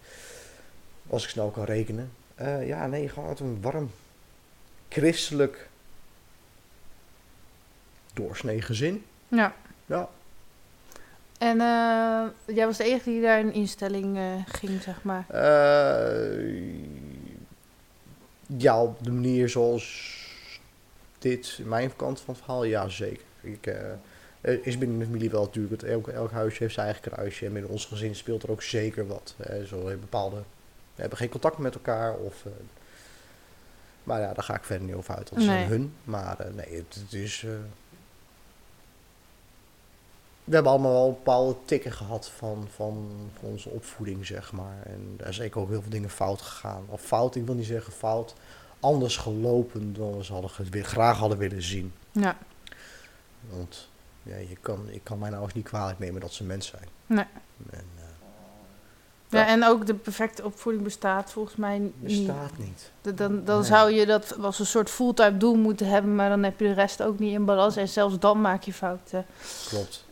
Als 1.08 1.24
ik 1.24 1.30
snel 1.30 1.50
kan 1.50 1.64
rekenen. 1.64 2.12
Eh, 2.42 2.68
ja, 2.68 2.88
nee, 2.88 3.10
gewoon 3.10 3.30
uit 3.30 3.40
een 3.40 3.62
warm, 3.62 3.92
christelijk, 4.90 5.70
doorsnee 8.14 8.62
gezin. 8.62 9.06
Ja. 9.28 9.56
Ja. 9.86 10.10
En 11.38 11.62
eh, 11.62 12.56
jij 12.56 12.66
was 12.66 12.78
de 12.78 12.84
enige 12.84 13.10
die 13.10 13.22
daar 13.22 13.40
in 13.40 13.54
instelling 13.54 14.18
eh, 14.18 14.24
ging, 14.46 14.82
zeg 14.82 15.04
maar. 15.04 15.26
Ja, 18.58 18.82
op 18.84 19.04
de 19.04 19.12
manier 19.12 19.50
zoals 19.50 20.18
dit 21.20 21.56
in 21.60 21.68
mijn 21.68 21.96
kant 21.96 22.20
van 22.20 22.34
het 22.34 22.44
verhaal, 22.44 22.64
ja 22.64 22.90
zeker. 22.90 23.26
Ik, 23.42 23.76
is 24.42 24.78
binnen 24.78 25.00
de 25.00 25.06
familie 25.06 25.30
wel 25.30 25.44
natuurlijk, 25.44 25.82
elk, 25.82 26.08
elk 26.08 26.32
huisje 26.32 26.64
heeft 26.64 26.74
zijn 26.74 26.86
eigen 26.86 27.12
kruisje. 27.12 27.46
En 27.46 27.54
binnen 27.54 27.72
ons 27.72 27.86
gezin 27.86 28.16
speelt 28.16 28.44
er 28.44 28.52
ook 28.52 28.62
zeker 28.62 29.08
wat. 29.08 29.36
hè. 29.38 29.66
zo 29.66 29.78
hebben 29.78 30.00
bepaalde, 30.00 30.44
we 30.96 31.02
hebben 31.02 31.18
geen 31.18 31.30
contact 31.30 31.58
met 31.58 31.74
elkaar. 31.76 32.16
Of, 32.16 32.46
eh, 32.46 32.52
maar 34.04 34.20
ja, 34.20 34.34
daar 34.34 34.44
ga 34.44 34.56
ik 34.56 34.64
verder 34.64 34.88
niet 34.88 34.96
over 34.96 35.16
uit. 35.16 35.30
Dat 35.30 35.38
Nee. 35.38 35.66
hun. 35.66 35.94
Maar 36.04 36.40
eh, 36.40 36.54
nee, 36.54 36.76
het, 36.76 36.96
het 37.04 37.14
is... 37.14 37.44
eh, 37.44 37.52
we 40.44 40.54
hebben 40.54 40.72
allemaal 40.72 40.92
wel 40.94 41.10
bepaalde 41.12 41.56
tikken 41.66 41.92
gehad 41.92 42.30
van, 42.30 42.68
van, 42.76 43.10
van 43.40 43.50
onze 43.50 43.70
opvoeding, 43.70 44.26
zeg 44.26 44.52
maar. 44.52 44.78
En 44.86 45.14
daar 45.18 45.28
is 45.28 45.36
zeker 45.36 45.62
ook 45.62 45.70
heel 45.70 45.82
veel 45.82 45.92
dingen 45.92 46.10
fout 46.10 46.42
gegaan. 46.42 46.84
Of 46.88 47.02
fout, 47.02 47.36
ik 47.36 47.46
wil 47.46 47.56
niet 47.56 47.66
zeggen 47.66 47.94
fout. 47.94 48.36
Anders 48.80 49.18
gelopen 49.18 49.94
dan 49.94 50.18
we 50.18 50.24
ze 50.24 50.34
hadden, 50.34 50.84
graag 50.84 51.18
hadden 51.18 51.38
willen 51.38 51.64
zien. 51.64 51.94
Ja. 52.12 52.38
Want 53.50 53.90
ja, 54.24 54.36
je 54.36 54.56
kan, 54.62 54.90
ik 54.90 55.04
kan 55.04 55.20
mijn 55.20 55.34
ouders 55.34 55.54
niet 55.54 55.66
kwalijk 55.66 56.00
nemen 56.00 56.22
dat 56.22 56.34
ze 56.34 56.44
mens 56.44 56.68
zijn. 56.68 56.88
Nee. 57.06 57.26
En, 57.70 57.86
Ja, 59.40 59.48
en 59.48 59.66
ook 59.66 59.86
de 59.86 59.94
perfecte 59.94 60.44
opvoeding 60.46 60.84
bestaat 60.84 61.32
volgens 61.32 61.56
mij 61.56 61.78
niet. 61.80 61.94
bestaat 62.00 62.58
niet. 62.58 62.92
Dan, 63.18 63.44
dan 63.46 63.58
Nee. 63.60 63.66
zou 63.68 63.92
je 63.92 64.06
dat 64.06 64.38
als 64.42 64.60
een 64.60 64.66
soort 64.66 64.90
fulltime 64.90 65.38
doel 65.38 65.56
moeten 65.56 65.88
hebben, 65.88 66.16
maar 66.16 66.30
dan 66.30 66.44
heb 66.44 66.60
je 66.60 66.66
de 66.68 66.74
rest 66.74 67.04
ook 67.04 67.20
niet 67.20 67.34
in 67.34 67.46
balans. 67.46 67.76
En 67.76 67.88
zelfs 67.88 68.20
dan 68.20 68.42
maak 68.42 68.64
je 68.64 68.74
fouten. 68.74 69.26
Klopt. 69.68 70.06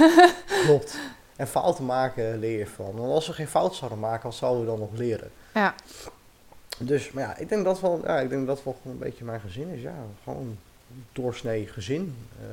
Klopt. 0.66 0.98
En 1.36 1.46
fouten 1.48 1.84
maken 1.84 2.38
leer 2.38 2.58
je 2.58 2.66
van. 2.66 2.92
Want 2.96 3.12
als 3.12 3.26
we 3.26 3.32
geen 3.32 3.48
fout 3.48 3.74
zouden 3.74 3.98
maken, 4.00 4.22
wat 4.28 4.34
zouden 4.34 4.60
we 4.60 4.66
dan 4.70 4.78
nog 4.78 4.92
leren? 4.92 5.30
Ja. 5.54 5.74
Dus, 6.78 7.10
maar 7.12 7.22
ja, 7.24 7.36
ik 7.36 7.48
denk 7.48 7.64
dat 7.64 7.80
wel, 7.80 8.00
ja, 8.04 8.20
ik 8.20 8.28
denk 8.28 8.46
dat 8.46 8.64
wel 8.64 8.76
gewoon 8.82 8.92
een 8.92 9.02
beetje 9.02 9.24
mijn 9.24 9.40
gezin 9.40 9.68
is. 9.68 9.82
Ja, 9.82 9.94
gewoon 10.22 10.58
doorsnee 11.12 11.66
gezin. 11.66 12.16
Eh 12.40 12.46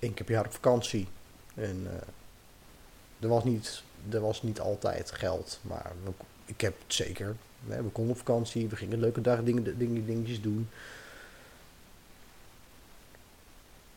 Eén 0.00 0.14
keer 0.14 0.24
per 0.24 0.34
jaar 0.34 0.44
op 0.44 0.52
vakantie. 0.52 1.08
En 1.54 1.86
eh, 1.90 1.92
er, 3.20 3.28
was 3.28 3.44
niet, 3.44 3.82
er 4.10 4.20
was 4.20 4.42
niet 4.42 4.60
altijd 4.60 5.10
geld, 5.10 5.58
maar 5.62 5.92
we- 6.04 6.10
ik 6.44 6.60
heb 6.60 6.74
het 6.84 6.94
zeker. 6.94 7.36
We 7.66 7.82
konden 7.92 8.12
op 8.12 8.18
vakantie, 8.18 8.68
we 8.68 8.76
gingen 8.76 9.00
leuke 9.00 9.20
dagen 9.20 9.44
dingen, 9.44 9.78
dingen, 9.78 10.06
dingetjes 10.06 10.40
doen. 10.42 10.68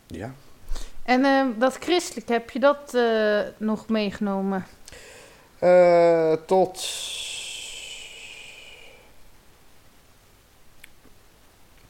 Ja. 0.07 0.33
En 1.03 1.25
eh, 1.25 1.45
dat 1.59 1.75
christelijk, 1.75 2.27
heb 2.29 2.49
je 2.49 2.59
dat 2.59 2.93
eh, 2.93 3.41
nog 3.57 3.87
meegenomen? 3.89 4.65
Eh, 5.59 6.33
tot. 6.45 6.87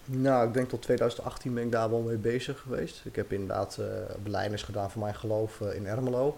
Nou, 0.06 0.48
ik 0.48 0.54
denk 0.54 0.70
tot 0.70 0.82
2018 0.82 1.54
ben 1.54 1.64
ik 1.64 1.72
daar 1.72 1.90
wel 1.90 2.02
mee 2.02 2.16
bezig 2.18 2.60
geweest. 2.60 3.02
Ik 3.06 3.16
heb 3.16 3.32
inderdaad 3.32 3.78
eh 3.78 3.86
belijdenis 4.24 4.64
gedaan 4.64 4.92
voor 4.92 5.02
mijn 5.02 5.16
geloof 5.16 5.60
in 5.62 5.88
Ermelo. 5.88 6.38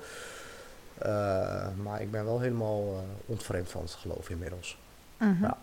Eh, 1.02 1.68
maar 1.84 2.02
ik 2.02 2.12
ben 2.12 2.26
wel 2.26 2.40
helemaal 2.40 2.82
eh, 2.82 3.30
ontvreemd 3.32 3.70
van 3.70 3.82
het 3.82 3.92
geloof 3.92 4.30
inmiddels. 4.30 4.78
Mhm. 5.18 5.44
Ja. 5.44 5.58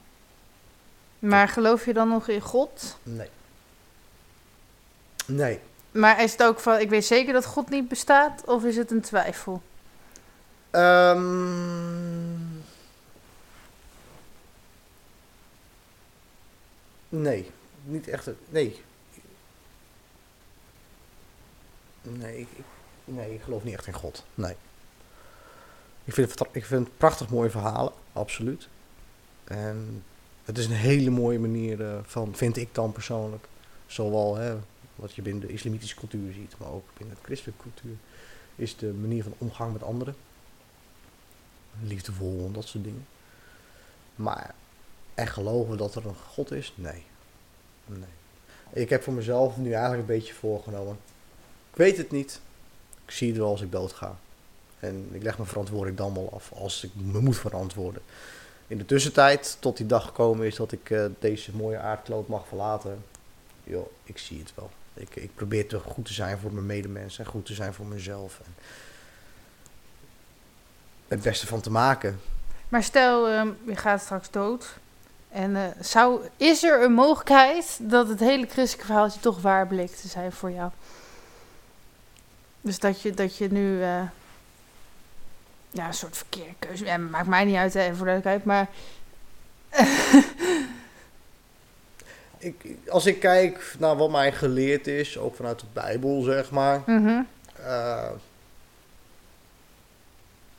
Maar 1.18 1.48
geloof 1.48 1.84
je 1.84 1.92
dan 1.92 2.08
nog 2.08 2.28
in 2.28 2.40
God? 2.40 2.98
Nee. 3.02 3.28
Nee. 5.26 5.60
Maar 5.90 6.22
is 6.22 6.32
het 6.32 6.42
ook 6.42 6.60
van, 6.60 6.78
ik 6.78 6.88
weet 6.90 7.04
zeker 7.04 7.32
dat 7.32 7.44
God 7.46 7.68
niet 7.70 7.88
bestaat, 7.88 8.44
of 8.44 8.64
is 8.64 8.76
het 8.76 8.90
een 8.90 9.00
twijfel? 9.00 9.62
Ehm, 10.70 12.36
nee, 17.08 17.50
niet 17.84 18.08
echt. 18.08 18.28
Nee. 18.48 18.82
Nee, 22.02 22.38
ik- 22.40 22.64
nee, 23.04 23.34
ik 23.34 23.42
geloof 23.42 23.64
niet 23.64 23.74
echt 23.74 23.86
in 23.86 23.92
God. 23.92 24.24
Nee. 24.34 24.56
Ik 26.08 26.14
vind, 26.14 26.38
het, 26.38 26.48
ik 26.52 26.64
vind 26.64 26.96
prachtig 26.96 27.28
mooie 27.28 27.50
verhalen, 27.50 27.92
absoluut. 28.12 28.68
En 29.44 30.04
het 30.44 30.58
is 30.58 30.66
een 30.66 30.72
hele 30.72 31.10
mooie 31.10 31.38
manier 31.38 31.84
eh, 31.84 31.98
van, 32.02 32.36
vind 32.36 32.56
ik 32.56 32.68
dan 32.72 32.92
persoonlijk. 32.92 33.46
Zowel 33.86 34.36
hè, 34.36 34.56
wat 34.94 35.14
je 35.14 35.22
binnen 35.22 35.46
de 35.46 35.52
islamitische 35.52 35.96
cultuur 35.96 36.32
ziet, 36.32 36.54
maar 36.58 36.70
ook 36.70 36.88
binnen 36.98 37.16
de 37.16 37.24
christelijke 37.24 37.62
cultuur. 37.62 37.96
Is 38.56 38.76
de 38.76 38.86
manier 38.86 39.22
van 39.22 39.34
omgang 39.38 39.72
met 39.72 39.82
anderen 39.82 40.16
liefdevol 41.80 42.44
en 42.46 42.52
dat 42.52 42.64
soort 42.64 42.84
dingen. 42.84 43.06
Maar 44.14 44.54
echt 45.14 45.32
geloven 45.32 45.76
dat 45.76 45.94
er 45.94 46.06
een 46.06 46.14
God 46.14 46.50
is? 46.50 46.72
Nee. 46.74 47.04
nee. 47.86 48.08
Ik 48.72 48.88
heb 48.88 49.02
voor 49.02 49.14
mezelf 49.14 49.56
nu 49.56 49.72
eigenlijk 49.72 50.00
een 50.00 50.14
beetje 50.16 50.34
voorgenomen. 50.34 50.98
Ik 51.70 51.76
weet 51.76 51.96
het 51.96 52.10
niet. 52.10 52.40
Ik 53.04 53.10
zie 53.10 53.28
het 53.28 53.38
wel 53.38 53.50
als 53.50 53.62
ik 53.62 53.72
doodga. 53.72 54.18
En 54.80 55.08
ik 55.12 55.22
leg 55.22 55.36
mijn 55.36 55.48
verantwoording 55.48 55.96
dan 55.96 56.14
wel 56.14 56.30
af 56.34 56.52
als 56.52 56.84
ik 56.84 56.90
me 56.94 57.20
moet 57.20 57.38
verantwoorden. 57.38 58.02
In 58.66 58.78
de 58.78 58.84
tussentijd, 58.84 59.56
tot 59.60 59.76
die 59.76 59.86
dag 59.86 60.04
gekomen 60.04 60.46
is 60.46 60.56
dat 60.56 60.72
ik 60.72 60.90
eh, 60.90 61.04
deze 61.18 61.56
mooie 61.56 61.78
aardkloot 61.78 62.28
mag 62.28 62.46
verlaten. 62.46 63.04
Joh, 63.64 63.86
ik 64.04 64.18
zie 64.18 64.38
het 64.38 64.52
wel. 64.54 64.70
Ik, 64.94 65.16
ik 65.16 65.34
probeer 65.34 65.68
te 65.68 65.78
goed 65.78 66.04
te 66.04 66.12
zijn 66.12 66.38
voor 66.38 66.52
mijn 66.52 66.66
medemensen 66.66 67.24
en 67.24 67.30
goed 67.30 67.46
te 67.46 67.54
zijn 67.54 67.74
voor 67.74 67.86
mezelf. 67.86 68.40
En 68.44 68.54
het 71.08 71.22
beste 71.22 71.46
van 71.46 71.60
te 71.60 71.70
maken. 71.70 72.20
Maar 72.68 72.82
stel, 72.82 73.28
ehm, 73.28 73.48
je 73.66 73.76
gaat 73.76 74.00
straks 74.00 74.30
dood. 74.30 74.78
En 75.28 75.56
eh, 75.56 75.64
zou, 75.80 76.20
is 76.36 76.62
er 76.62 76.82
een 76.82 76.92
mogelijkheid 76.92 77.78
dat 77.82 78.08
het 78.08 78.20
hele 78.20 78.46
christelijke 78.46 78.86
verhaaltje 78.86 79.20
toch 79.20 79.40
waar 79.40 79.66
bleek 79.66 79.90
te 79.90 80.08
zijn 80.08 80.32
voor 80.32 80.50
jou? 80.50 80.70
Dus 82.60 82.78
dat 82.78 83.02
je, 83.02 83.14
dat 83.14 83.36
je 83.36 83.48
nu 83.52 83.82
eh, 83.82 84.02
ja, 85.78 85.86
een 85.86 85.94
soort 85.94 86.16
verkeerde 86.16 86.52
keuze... 86.58 86.84
Ja, 86.84 86.96
maakt 86.96 87.26
mij 87.26 87.44
niet 87.44 87.56
uit, 87.56 87.74
hè, 87.74 87.94
voor 87.94 88.06
de 88.06 88.20
duidelijkheid. 88.20 88.44
Maar 88.44 88.68
Ik, 92.38 92.64
als 92.88 93.06
ik 93.06 93.20
kijk 93.20 93.74
naar 93.78 93.96
wat 93.96 94.10
mij 94.10 94.32
geleerd 94.32 94.86
is, 94.86 95.18
ook 95.18 95.34
vanuit 95.36 95.60
de 95.60 95.66
Bijbel, 95.72 96.22
zeg 96.22 96.50
maar, 96.50 96.82
Mhm, 96.86 97.22
eh, 97.56 98.10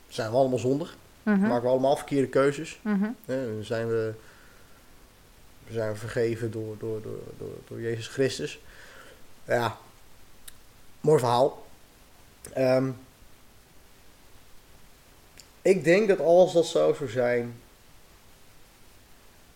zijn 0.08 0.30
we 0.30 0.36
allemaal 0.36 0.58
zondig. 0.58 0.96
mhm, 1.22 1.40
Maken 1.40 1.62
we 1.62 1.68
allemaal 1.68 1.96
verkeerde 1.96 2.28
keuzes. 2.28 2.78
mhm. 2.82 3.08
Dan 3.24 3.58
zijn 3.64 3.88
we, 3.88 4.12
zijn 5.70 5.92
we 5.92 5.98
vergeven 5.98 6.50
door, 6.50 6.76
door, 6.78 7.02
door, 7.02 7.20
door, 7.38 7.54
door 7.68 7.80
Jezus 7.80 8.08
Christus. 8.08 8.58
Ja, 9.44 9.76
mooi 11.00 11.18
verhaal. 11.18 11.66
Ehm, 12.52 12.90
ik 15.62 15.84
denk 15.84 16.08
dat 16.08 16.20
als 16.20 16.52
dat 16.52 16.66
zo 16.66 16.94
zou 16.94 17.10
zijn. 17.10 17.60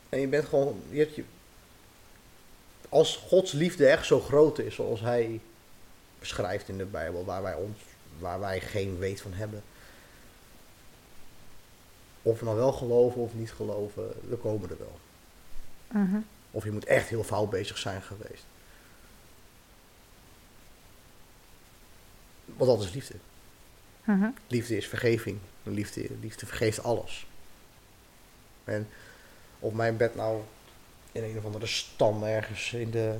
En 0.09 0.21
je 0.21 0.27
bent 0.27 0.45
gewoon. 0.45 0.83
Je 0.91 0.99
hebt 0.99 1.15
je, 1.15 1.25
als 2.89 3.17
Gods 3.17 3.53
liefde 3.53 3.87
echt 3.87 4.07
zo 4.07 4.21
groot 4.21 4.59
is 4.59 4.75
zoals 4.75 5.01
Hij 5.01 5.41
beschrijft 6.19 6.69
in 6.69 6.79
de 6.79 6.85
Bijbel, 6.85 7.25
waar 7.25 7.43
wij, 7.43 7.55
ons, 7.55 7.79
waar 8.19 8.41
wij 8.41 8.61
geen 8.61 8.99
weet 8.99 9.21
van 9.21 9.33
hebben. 9.33 9.63
Of 12.23 12.39
we 12.39 12.45
nou 12.45 12.57
wel 12.57 12.73
geloven 12.73 13.21
of 13.21 13.35
niet 13.35 13.53
geloven, 13.53 14.13
we 14.29 14.37
komen 14.37 14.71
er 14.71 14.79
wel. 14.79 14.99
mhm. 16.03 16.19
Of 16.51 16.65
je 16.65 16.71
moet 16.71 16.85
echt 16.85 17.09
heel 17.09 17.25
fout 17.25 17.51
bezig 17.51 17.79
zijn 17.79 18.03
geweest. 18.03 18.45
Want 22.45 22.71
dat 22.71 22.83
is 22.83 22.95
liefde. 22.95 23.15
Mhm. 24.05 24.29
Liefde 24.47 24.77
is 24.77 24.89
vergeving. 24.89 25.39
Liefde, 25.63 26.09
liefde 26.21 26.47
vergeeft 26.47 26.83
alles. 26.83 27.27
En 28.65 28.89
of 29.59 29.73
mijn 29.73 29.97
bed 29.97 30.15
nou 30.15 30.41
in 31.13 31.23
een 31.23 31.39
of 31.39 31.45
andere 31.45 31.67
stam 31.67 32.23
ergens 32.23 32.73
in 32.73 32.91
de 32.91 33.15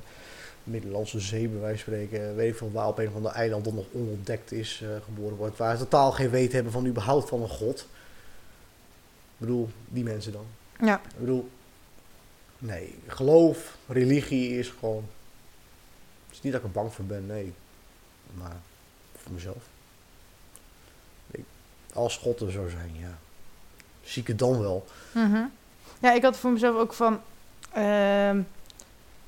Middellandse 0.65 1.21
Zee, 1.21 1.49
bij 1.49 1.61
wijze 1.61 1.85
van 1.85 1.93
spreken, 1.93 2.37
weet 2.37 2.51
ik 2.51 2.57
veel 2.57 2.73
waar, 2.73 2.89
op 2.89 2.99
een 2.99 3.09
of 3.09 3.15
ander 3.15 3.33
eiland 3.33 3.65
dat 3.65 3.75
nog 3.75 3.87
onontdekt 3.93 4.53
is, 4.53 4.81
eh, 4.83 4.89
geboren 5.05 5.37
wordt, 5.37 5.59
waar 5.59 5.77
ze 5.77 5.83
totaal 5.83 6.13
geen 6.13 6.31
weten 6.31 6.55
hebben 6.55 6.73
van 6.73 6.87
überhaupt 6.87 7.29
van 7.29 7.43
een 7.43 7.49
God. 7.49 7.81
Ik 7.81 9.41
bedoel, 9.41 9.69
die 9.89 10.05
mensen 10.05 10.33
dan. 10.33 10.47
Ja, 10.81 11.01
Ik 11.05 11.19
bedoel, 11.19 11.51
nee, 12.59 12.99
geloof, 13.07 13.77
religie 13.89 14.59
is 14.59 14.69
gewoon. 14.69 15.05
Het 16.27 16.37
is 16.37 16.43
niet 16.43 16.53
dat 16.53 16.61
ik 16.61 16.67
er 16.67 16.73
bang 16.73 16.93
voor 16.93 17.05
ben, 17.05 17.27
nee. 17.27 17.53
Maar 18.35 18.57
voor 19.17 19.33
mezelf. 19.33 19.65
Als 21.95 22.17
God 22.17 22.41
er 22.41 22.51
zou 22.51 22.71
zijn, 22.71 22.91
ja. 23.01 23.19
zie 24.03 24.23
ik 24.23 24.29
het 24.29 24.39
dan 24.39 24.61
wel. 24.61 24.85
Mhm. 25.13 25.43
Ja, 25.99 26.13
ik 26.13 26.23
had 26.23 26.37
voor 26.37 26.51
mezelf 26.51 26.77
ook 26.77 26.93
van... 26.93 27.21
ehm, 27.73 28.41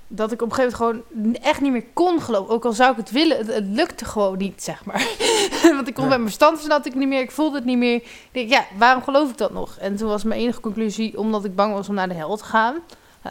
dat 0.09 0.33
ik 0.33 0.43
op 0.43 0.51
een 0.51 0.55
gegeven 0.55 0.79
moment 0.87 1.05
gewoon 1.09 1.35
echt 1.37 1.61
niet 1.61 1.73
meer 1.73 1.85
kon 1.93 2.23
geloven. 2.23 2.55
Ook 2.55 2.65
al 2.65 2.73
zou 2.73 2.91
ik 2.91 2.97
het 2.97 3.11
willen, 3.11 3.37
het, 3.37 3.47
het 3.47 3.65
lukte 3.67 4.05
gewoon 4.05 4.39
niet, 4.39 4.63
zeg 4.63 4.85
maar. 4.85 5.07
Want 5.77 5.89
ik 5.89 5.95
kon 5.95 6.05
Ja. 6.05 6.11
met 6.11 6.19
mijn 6.19 6.33
stand 6.33 6.69
dat 6.69 6.87
ik 6.87 6.95
niet 6.95 7.09
meer, 7.09 7.21
ik 7.21 7.31
voelde 7.31 7.57
het 7.57 7.65
niet 7.65 7.79
meer. 7.79 7.95
Ik 7.97 8.29
denk, 8.33 8.51
ja, 8.51 8.65
waarom 8.79 9.03
geloof 9.03 9.31
ik 9.31 9.37
dat 9.39 9.53
nog? 9.53 9.77
En 9.77 9.97
toen 9.97 10.09
was 10.09 10.25
mijn 10.25 10.41
enige 10.41 10.61
conclusie, 10.61 11.19
omdat 11.19 11.45
ik 11.45 11.55
bang 11.55 11.73
was 11.75 11.89
om 11.89 11.95
naar 11.95 12.09
de 12.09 12.15
hel 12.15 12.37
te 12.37 12.45
gaan. 12.45 12.73
Nou, 12.73 12.83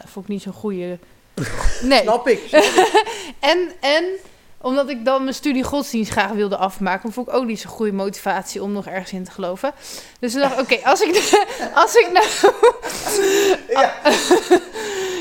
dat 0.04 0.08
vond 0.10 0.24
ik 0.24 0.30
niet 0.30 0.42
zo'n 0.42 0.52
goede... 0.52 0.98
Nee. 1.82 2.02
Snap 2.02 2.28
ik. 2.28 2.40
En, 3.40 3.72
en 3.80 4.04
omdat 4.60 4.88
ik 4.88 5.04
dan 5.04 5.22
mijn 5.22 5.34
studie 5.34 5.62
godsdienst 5.62 6.10
graag 6.10 6.30
wilde 6.30 6.56
afmaken, 6.56 7.12
vond 7.12 7.28
ik 7.28 7.34
ook 7.34 7.44
niet 7.44 7.60
zo'n 7.60 7.70
goede 7.70 7.92
motivatie 7.92 8.62
om 8.62 8.72
nog 8.72 8.86
ergens 8.86 9.12
in 9.12 9.24
te 9.24 9.30
geloven. 9.30 9.72
Dus 10.20 10.32
toen 10.32 10.40
dacht 10.40 10.54
ik, 10.54 10.60
oké, 10.60 10.88
als 10.88 11.00
ik, 11.00 11.08
als 11.82 11.94
ik 11.94 12.08
nou... 12.12 12.26
ja, 13.68 13.92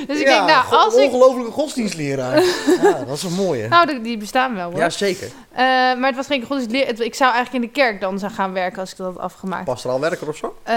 Dus 0.08 0.20
ik 0.20 0.28
ja, 0.28 0.46
denk, 0.46 0.48
nou, 0.50 0.76
als 0.84 0.96
ik... 0.96 1.04
ongelofelijke 1.12 1.52
godsdienstleraar. 1.52 2.44
ja, 2.84 3.04
dat 3.08 3.16
is 3.18 3.24
een 3.24 3.34
mooie. 3.34 3.68
Nou, 3.68 4.02
die- 4.02 4.18
bestaan 4.18 4.56
wel 4.56 4.70
hoor. 4.72 4.80
Ja, 4.80 4.90
zeker. 4.90 5.28
Eh, 5.52 5.62
maar 5.64 6.06
het 6.06 6.16
was 6.16 6.26
geen 6.28 6.44
godsdienst. 6.46 6.88
het- 6.88 7.00
Ik 7.00 7.16
zou 7.16 7.34
eigenlijk 7.34 7.64
in 7.66 7.72
de 7.74 7.80
kerk 7.82 8.02
dan 8.02 8.20
zou 8.20 8.32
gaan 8.32 8.54
werken 8.54 8.80
als 8.80 8.92
ik 8.92 8.98
dat 8.98 9.08
had 9.14 9.18
afgemaakt. 9.24 9.66
Pastoraal 9.66 10.00
werker 10.00 10.28
of 10.28 10.36
zo? 10.38 10.56
Eh, 10.64 10.76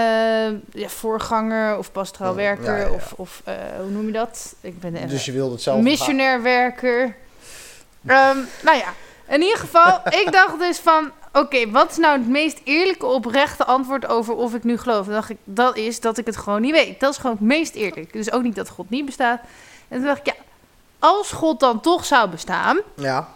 ja, 0.71 0.87
voorganger 0.87 1.77
of 1.77 1.91
pastoraal 1.91 2.35
werker 2.35 2.71
ja, 2.71 2.77
ja, 2.77 2.85
ja. 2.85 2.91
of, 2.91 3.13
of 3.15 3.41
eh, 3.45 3.53
hoe 3.81 3.89
noem 3.91 4.05
je 4.05 4.11
dat? 4.11 4.55
Ik 4.61 4.79
ben 4.79 4.95
even 4.95 5.09
Dus 5.09 5.25
je 5.25 5.31
wilde 5.31 5.51
het 5.53 5.61
zelf 5.61 5.81
missionair 5.81 6.41
werker. 6.41 7.15
Ehm, 8.05 8.37
nou 8.63 8.77
ja, 8.77 8.93
in 9.27 9.41
ieder 9.41 9.57
geval, 9.57 10.01
ik 10.09 10.31
dacht 10.39 10.59
dus 10.59 10.77
van... 10.77 11.11
Oké, 11.33 11.69
wat 11.69 11.91
is 11.91 11.97
nou 11.97 12.17
het 12.17 12.27
meest 12.27 12.59
eerlijke, 12.63 13.05
oprechte 13.05 13.65
antwoord 13.65 14.07
over 14.07 14.35
of 14.35 14.53
ik 14.53 14.63
nu 14.63 14.77
geloof? 14.77 15.05
Dan 15.05 15.13
dacht 15.13 15.29
ik, 15.29 15.37
dat 15.43 15.77
is 15.77 15.99
dat 15.99 16.17
ik 16.17 16.25
het 16.25 16.37
gewoon 16.37 16.61
niet 16.61 16.71
weet. 16.71 16.99
Dat 16.99 17.11
is 17.11 17.17
gewoon 17.17 17.35
het 17.35 17.45
meest 17.45 17.75
eerlijk. 17.75 18.13
Dus 18.13 18.31
ook 18.31 18.43
niet 18.43 18.55
dat 18.55 18.69
God 18.69 18.89
niet 18.89 19.05
bestaat. 19.05 19.39
En 19.87 19.97
toen 19.97 20.05
dacht 20.05 20.19
ik, 20.19 20.25
ja, 20.25 20.33
als 20.99 21.31
God 21.31 21.59
dan 21.59 21.81
toch 21.81 22.05
zou 22.05 22.29
bestaan... 22.29 22.79
Ja, 22.95 23.27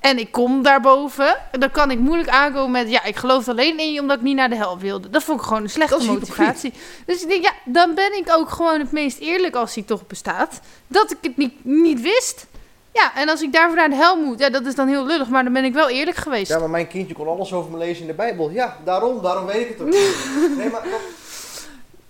En 0.00 0.18
ik 0.18 0.32
kom 0.32 0.62
daarboven. 0.62 1.36
Dan 1.50 1.70
kan 1.70 1.90
ik 1.90 1.98
moeilijk 1.98 2.28
aankomen 2.28 2.70
met... 2.70 2.90
Ja, 2.90 3.04
ik 3.04 3.16
geloof 3.16 3.48
alleen 3.48 3.78
in 3.78 3.92
je 3.92 4.00
omdat 4.00 4.16
ik 4.16 4.22
niet 4.22 4.36
naar 4.36 4.48
de 4.48 4.56
hel 4.56 4.78
wilde. 4.78 5.10
Dat 5.10 5.22
vond 5.22 5.40
ik 5.40 5.46
gewoon 5.46 5.62
een 5.62 5.70
slechte 5.70 6.04
motivatie. 6.04 6.72
Dus 7.06 7.22
ik 7.22 7.28
denk, 7.28 7.44
ja, 7.44 7.52
dan 7.64 7.94
ben 7.94 8.16
ik 8.16 8.30
ook 8.30 8.50
gewoon 8.50 8.78
het 8.78 8.92
meest 8.92 9.18
eerlijk 9.18 9.54
als 9.54 9.74
hij 9.74 9.84
toch 9.84 10.06
bestaat. 10.06 10.60
Dat 10.86 11.10
ik 11.10 11.18
het 11.20 11.36
niet, 11.36 11.64
niet 11.64 12.00
wist. 12.00 12.46
Ja, 12.92 13.14
en 13.14 13.28
als 13.28 13.42
ik 13.42 13.52
daarvoor 13.52 13.76
naar 13.76 13.88
de 13.90 13.94
hel 13.96 14.16
moet... 14.16 14.38
Ja, 14.38 14.50
dat 14.50 14.66
is 14.66 14.74
dan 14.74 14.88
heel 14.88 15.06
lullig. 15.06 15.28
Maar 15.28 15.44
dan 15.44 15.52
ben 15.52 15.64
ik 15.64 15.72
wel 15.72 15.88
eerlijk 15.88 16.16
geweest. 16.16 16.48
ja, 16.50 16.58
maar 16.58 16.70
mijn 16.70 16.88
kindje 16.88 17.14
kon 17.14 17.28
alles 17.28 17.52
over 17.52 17.70
me 17.70 17.78
lezen 17.78 18.00
in 18.00 18.06
de 18.06 18.14
Bijbel. 18.14 18.50
Ja, 18.50 18.76
daarom, 18.84 19.22
daarom 19.22 19.46
weet 19.46 19.60
ik 19.62 19.68
het 19.68 19.80
ook. 19.80 19.86
niet. 19.86 20.26
nee, 20.58 20.70
maar 20.70 20.82
dat- 20.82 21.00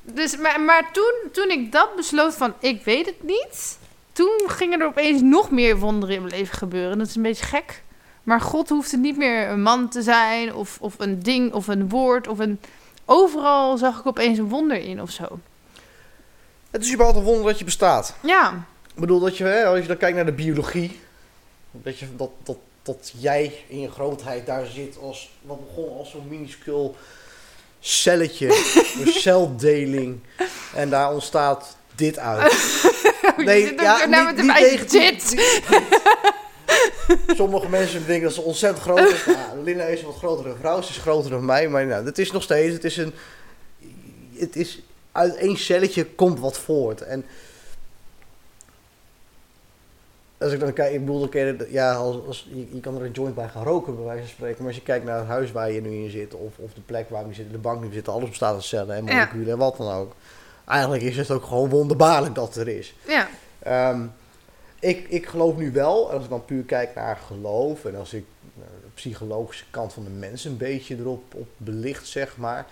Dus, 0.02 0.36
maar 0.36 0.60
maar 0.60 0.92
toen, 0.92 1.12
toen 1.32 1.50
ik 1.50 1.72
dat 1.72 1.96
besloot 1.96 2.34
van... 2.34 2.54
Ik 2.58 2.84
weet 2.84 3.06
het 3.06 3.22
niet... 3.22 3.78
Toen 4.12 4.40
gingen 4.46 4.80
er 4.80 4.86
opeens 4.86 5.20
nog 5.20 5.50
meer 5.50 5.78
wonderen 5.78 6.14
in 6.14 6.22
mijn 6.22 6.34
leven 6.34 6.58
gebeuren. 6.58 6.98
Dat 6.98 7.06
is 7.06 7.16
een 7.16 7.22
beetje 7.22 7.44
gek. 7.44 7.82
Maar 8.22 8.40
God 8.40 8.68
hoeft 8.68 8.90
het 8.90 9.00
niet 9.00 9.16
meer 9.16 9.48
een 9.48 9.62
man 9.62 9.88
te 9.88 10.02
zijn... 10.02 10.54
Of, 10.54 10.76
of 10.80 10.94
een 10.98 11.18
ding, 11.22 11.52
of 11.52 11.68
een 11.68 11.88
woord, 11.88 12.28
of 12.28 12.38
een... 12.38 12.60
Overal 13.04 13.76
zag 13.76 13.98
ik 13.98 14.06
opeens 14.06 14.38
een 14.38 14.48
wonder 14.48 14.76
in 14.76 15.02
of 15.02 15.10
zo. 15.10 15.24
het 16.70 16.82
is 16.84 16.92
überhaupt 16.92 17.18
een 17.18 17.24
wonder 17.24 17.44
dat 17.46 17.58
je 17.58 17.64
bestaat. 17.64 18.14
Ja, 18.20 18.64
Ik 18.94 19.00
bedoel, 19.00 19.20
dat 19.20 19.36
je, 19.36 19.44
hè, 19.44 19.64
als 19.64 19.80
je 19.80 19.86
dan 19.86 19.96
kijkt 19.96 20.16
naar 20.16 20.26
de 20.26 20.32
biologie, 20.32 21.00
dat, 21.70 21.98
je, 21.98 22.06
dat, 22.16 22.30
dat, 22.42 22.56
dat 22.82 23.12
jij 23.18 23.52
in 23.68 23.80
je 23.80 23.90
grootheid 23.90 24.46
daar 24.46 24.66
zit 24.66 24.96
als, 25.00 25.30
wat 25.42 25.66
begon 25.66 25.98
als 25.98 26.10
zo'n 26.10 26.28
minuscuul 26.28 26.96
celletje, 27.80 28.46
een 29.04 29.12
celdeling, 29.12 30.20
en 30.74 30.90
daar 30.90 31.12
ontstaat 31.12 31.76
dit 31.94 32.18
uit. 32.18 32.52
nee, 33.36 33.66
zit 33.66 33.80
ook 33.80 34.06
naar 34.06 34.24
me 34.24 34.34
te 34.34 34.46
wijzen. 34.46 34.88
Dit. 34.88 35.30
niet- 35.30 35.60
Sommige 37.36 37.68
mensen 37.68 38.06
denken 38.06 38.24
dat 38.24 38.34
ze 38.34 38.40
ontzettend 38.40 38.82
groot 38.82 39.10
is. 39.12 39.24
Nou, 39.36 39.62
Linda 39.64 39.84
is 39.84 40.00
een 40.00 40.06
wat 40.06 40.16
grotere 40.16 40.54
vrouw, 40.58 40.82
ze 40.82 40.90
is 40.90 40.96
groter 40.96 41.30
dan 41.30 41.44
mij, 41.44 41.68
maar 41.68 41.86
nou, 41.86 42.04
het 42.04 42.18
is 42.18 42.32
nog 42.32 42.42
steeds, 42.42 42.72
het 42.74 42.84
is 42.84 42.96
een, 42.96 43.12
het 44.34 44.56
is, 44.56 44.80
uit 45.12 45.34
één 45.36 45.56
celletje 45.56 46.04
komt 46.04 46.38
wat 46.40 46.58
voort. 46.58 47.00
En 47.00 47.24
als 50.42 50.52
ik 50.52 50.60
dan 50.60 50.72
kijk, 50.72 50.92
ik 50.92 51.00
bedoel, 51.00 51.28
je, 51.36 51.66
ja, 51.70 51.94
als, 51.94 52.16
als, 52.26 52.48
je, 52.52 52.74
je 52.74 52.80
kan 52.80 52.96
er 52.96 53.02
een 53.04 53.10
joint 53.10 53.34
bij 53.34 53.48
gaan 53.48 53.64
roken, 53.64 53.94
bij 53.96 54.04
wijze 54.04 54.20
van 54.22 54.30
spreken. 54.30 54.56
Maar 54.58 54.66
als 54.66 54.76
je 54.76 54.82
kijkt 54.82 55.04
naar 55.04 55.18
het 55.18 55.26
huis 55.28 55.52
waar 55.52 55.70
je 55.70 55.80
nu 55.80 55.90
in 56.04 56.10
zit, 56.10 56.34
of, 56.34 56.58
of 56.58 56.72
de 56.74 56.80
plek 56.80 57.10
waar 57.10 57.28
we 57.28 57.34
zitten, 57.34 57.52
de 57.52 57.58
bank 57.60 57.80
die 57.80 57.88
we 57.88 57.94
zitten, 57.94 58.12
alles 58.12 58.28
bestaat 58.28 58.54
uit 58.54 58.62
cellen 58.64 58.96
en 58.96 59.04
Ja. 59.06 59.12
moleculen 59.14 59.52
en 59.52 59.58
wat 59.58 59.76
dan 59.76 59.92
ook. 59.92 60.14
Eigenlijk 60.66 61.02
is 61.02 61.16
het 61.16 61.30
ook 61.30 61.44
gewoon 61.44 61.68
wonderbaarlijk 61.68 62.34
dat 62.34 62.54
het 62.54 62.56
er 62.56 62.68
is. 62.78 62.94
Ja, 63.08 63.28
Ehm, 63.58 64.02
ik, 64.80 65.06
ik 65.08 65.26
geloof 65.26 65.56
nu 65.56 65.72
wel, 65.72 66.08
en 66.08 66.14
als 66.14 66.24
ik 66.24 66.30
dan 66.30 66.44
puur 66.44 66.62
kijk 66.62 66.94
naar 66.94 67.16
geloof 67.16 67.84
en 67.84 67.96
als 67.96 68.12
ik 68.14 68.24
de 68.54 68.88
psychologische 68.94 69.64
kant 69.70 69.92
van 69.92 70.04
de 70.04 70.10
mens 70.10 70.44
een 70.44 70.56
beetje 70.56 70.96
erop 70.96 71.34
op 71.34 71.46
belicht, 71.56 72.06
zeg 72.06 72.36
maar. 72.36 72.66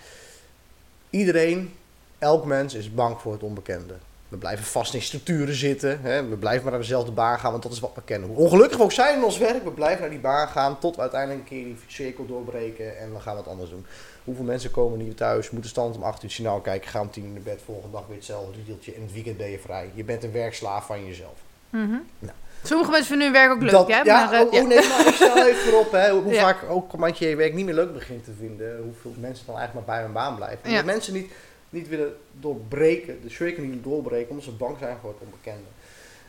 Iedereen, 1.09 1.73
elk 2.19 2.45
mens 2.45 2.73
is 2.73 2.93
bang 2.93 3.21
voor 3.21 3.31
het 3.31 3.43
onbekende. 3.43 3.93
We 4.31 4.37
blijven 4.37 4.65
vast 4.65 4.93
in 4.93 5.01
structuren 5.01 5.53
zitten, 5.55 5.99
hè? 6.01 6.27
we 6.27 6.35
blijven 6.35 6.63
maar 6.63 6.71
naar 6.71 6.81
dezelfde 6.81 7.11
baan 7.11 7.39
gaan, 7.39 7.51
want 7.51 7.63
dat 7.63 7.71
is 7.71 7.79
wat 7.79 7.91
we 7.95 8.01
kennen. 8.05 8.29
Hoe 8.29 8.37
ongelukkig 8.37 8.77
we 8.77 8.83
ook 8.83 8.91
zijn 8.91 9.17
in 9.17 9.23
ons 9.23 9.37
werk, 9.37 9.63
we 9.63 9.71
blijven 9.71 10.01
naar 10.01 10.09
die 10.09 10.19
baan 10.19 10.47
gaan 10.47 10.79
tot 10.79 10.95
we 10.95 11.01
uiteindelijk 11.01 11.39
een 11.41 11.47
keer 11.47 11.63
die 11.63 11.77
cirkel 11.87 12.25
doorbreken 12.25 12.97
en 12.99 13.13
we 13.13 13.19
gaan 13.19 13.35
wat 13.35 13.47
anders 13.47 13.69
doen. 13.69 13.85
Hoeveel 14.23 14.43
mensen 14.45 14.71
komen 14.71 14.97
niet 14.97 15.17
thuis, 15.17 15.49
moeten 15.49 15.69
stand 15.69 15.95
om 15.95 16.03
8 16.03 16.15
uur 16.17 16.23
het 16.29 16.33
journaal 16.33 16.59
kijken, 16.59 16.89
gaan 16.89 17.01
om 17.01 17.11
10 17.11 17.25
uur 17.25 17.31
naar 17.31 17.41
bed, 17.41 17.61
volgende 17.65 17.91
dag 17.97 18.05
weer 18.07 18.15
hetzelfde 18.15 18.51
riedeltje 18.55 18.93
en 18.93 19.01
het 19.01 19.13
weekend 19.13 19.37
ben 19.37 19.49
je 19.49 19.59
vrij. 19.59 19.89
Je 19.93 20.03
bent 20.03 20.23
een 20.23 20.31
werkslaaf 20.31 20.85
van 20.85 21.05
jezelf. 21.05 21.37
mhm. 21.69 21.89
Nou. 22.19 22.33
Sommige 22.63 22.91
mensen 22.91 23.07
vinden 23.09 23.25
hun 23.27 23.35
werk 23.35 23.51
ook 23.51 23.61
leuk, 23.61 23.71
Dat- 23.71 23.87
hè? 23.87 24.01
Ja, 24.01 24.25
maar, 24.25 24.33
eh, 24.33 24.39
oh, 24.41 24.53
oh 24.53 24.67
nee, 24.67 24.87
maar 24.89 25.07
ik 25.07 25.13
stel 25.13 25.47
even 25.47 25.61
voorop, 25.61 25.91
hè, 25.91 26.11
hoe 26.11 26.33
Ja. 26.33 26.41
vaak 26.41 26.57
ook 26.69 26.93
omdat 26.93 27.17
je 27.17 27.35
werk 27.35 27.53
niet 27.53 27.65
meer 27.65 27.73
leuk 27.73 27.93
begint 27.93 28.23
te 28.23 28.31
vinden, 28.39 28.81
hoeveel 28.83 29.13
mensen 29.19 29.45
dan 29.45 29.57
eigenlijk 29.57 29.87
maar 29.87 29.95
bij 29.95 30.05
hun 30.05 30.13
baan 30.13 30.35
blijven. 30.35 30.71
Ja. 30.71 30.83
Mensen 30.83 31.13
niet, 31.13 31.31
niet 31.71 31.87
willen 31.87 32.17
doorbreken, 32.39 33.21
de 33.21 33.29
cirkel 33.29 33.63
niet 33.63 33.83
doorbreken, 33.83 34.29
omdat 34.29 34.45
ze 34.45 34.51
bang 34.51 34.77
zijn 34.79 34.97
voor 35.01 35.09
het 35.09 35.19
onbekende. 35.19 35.67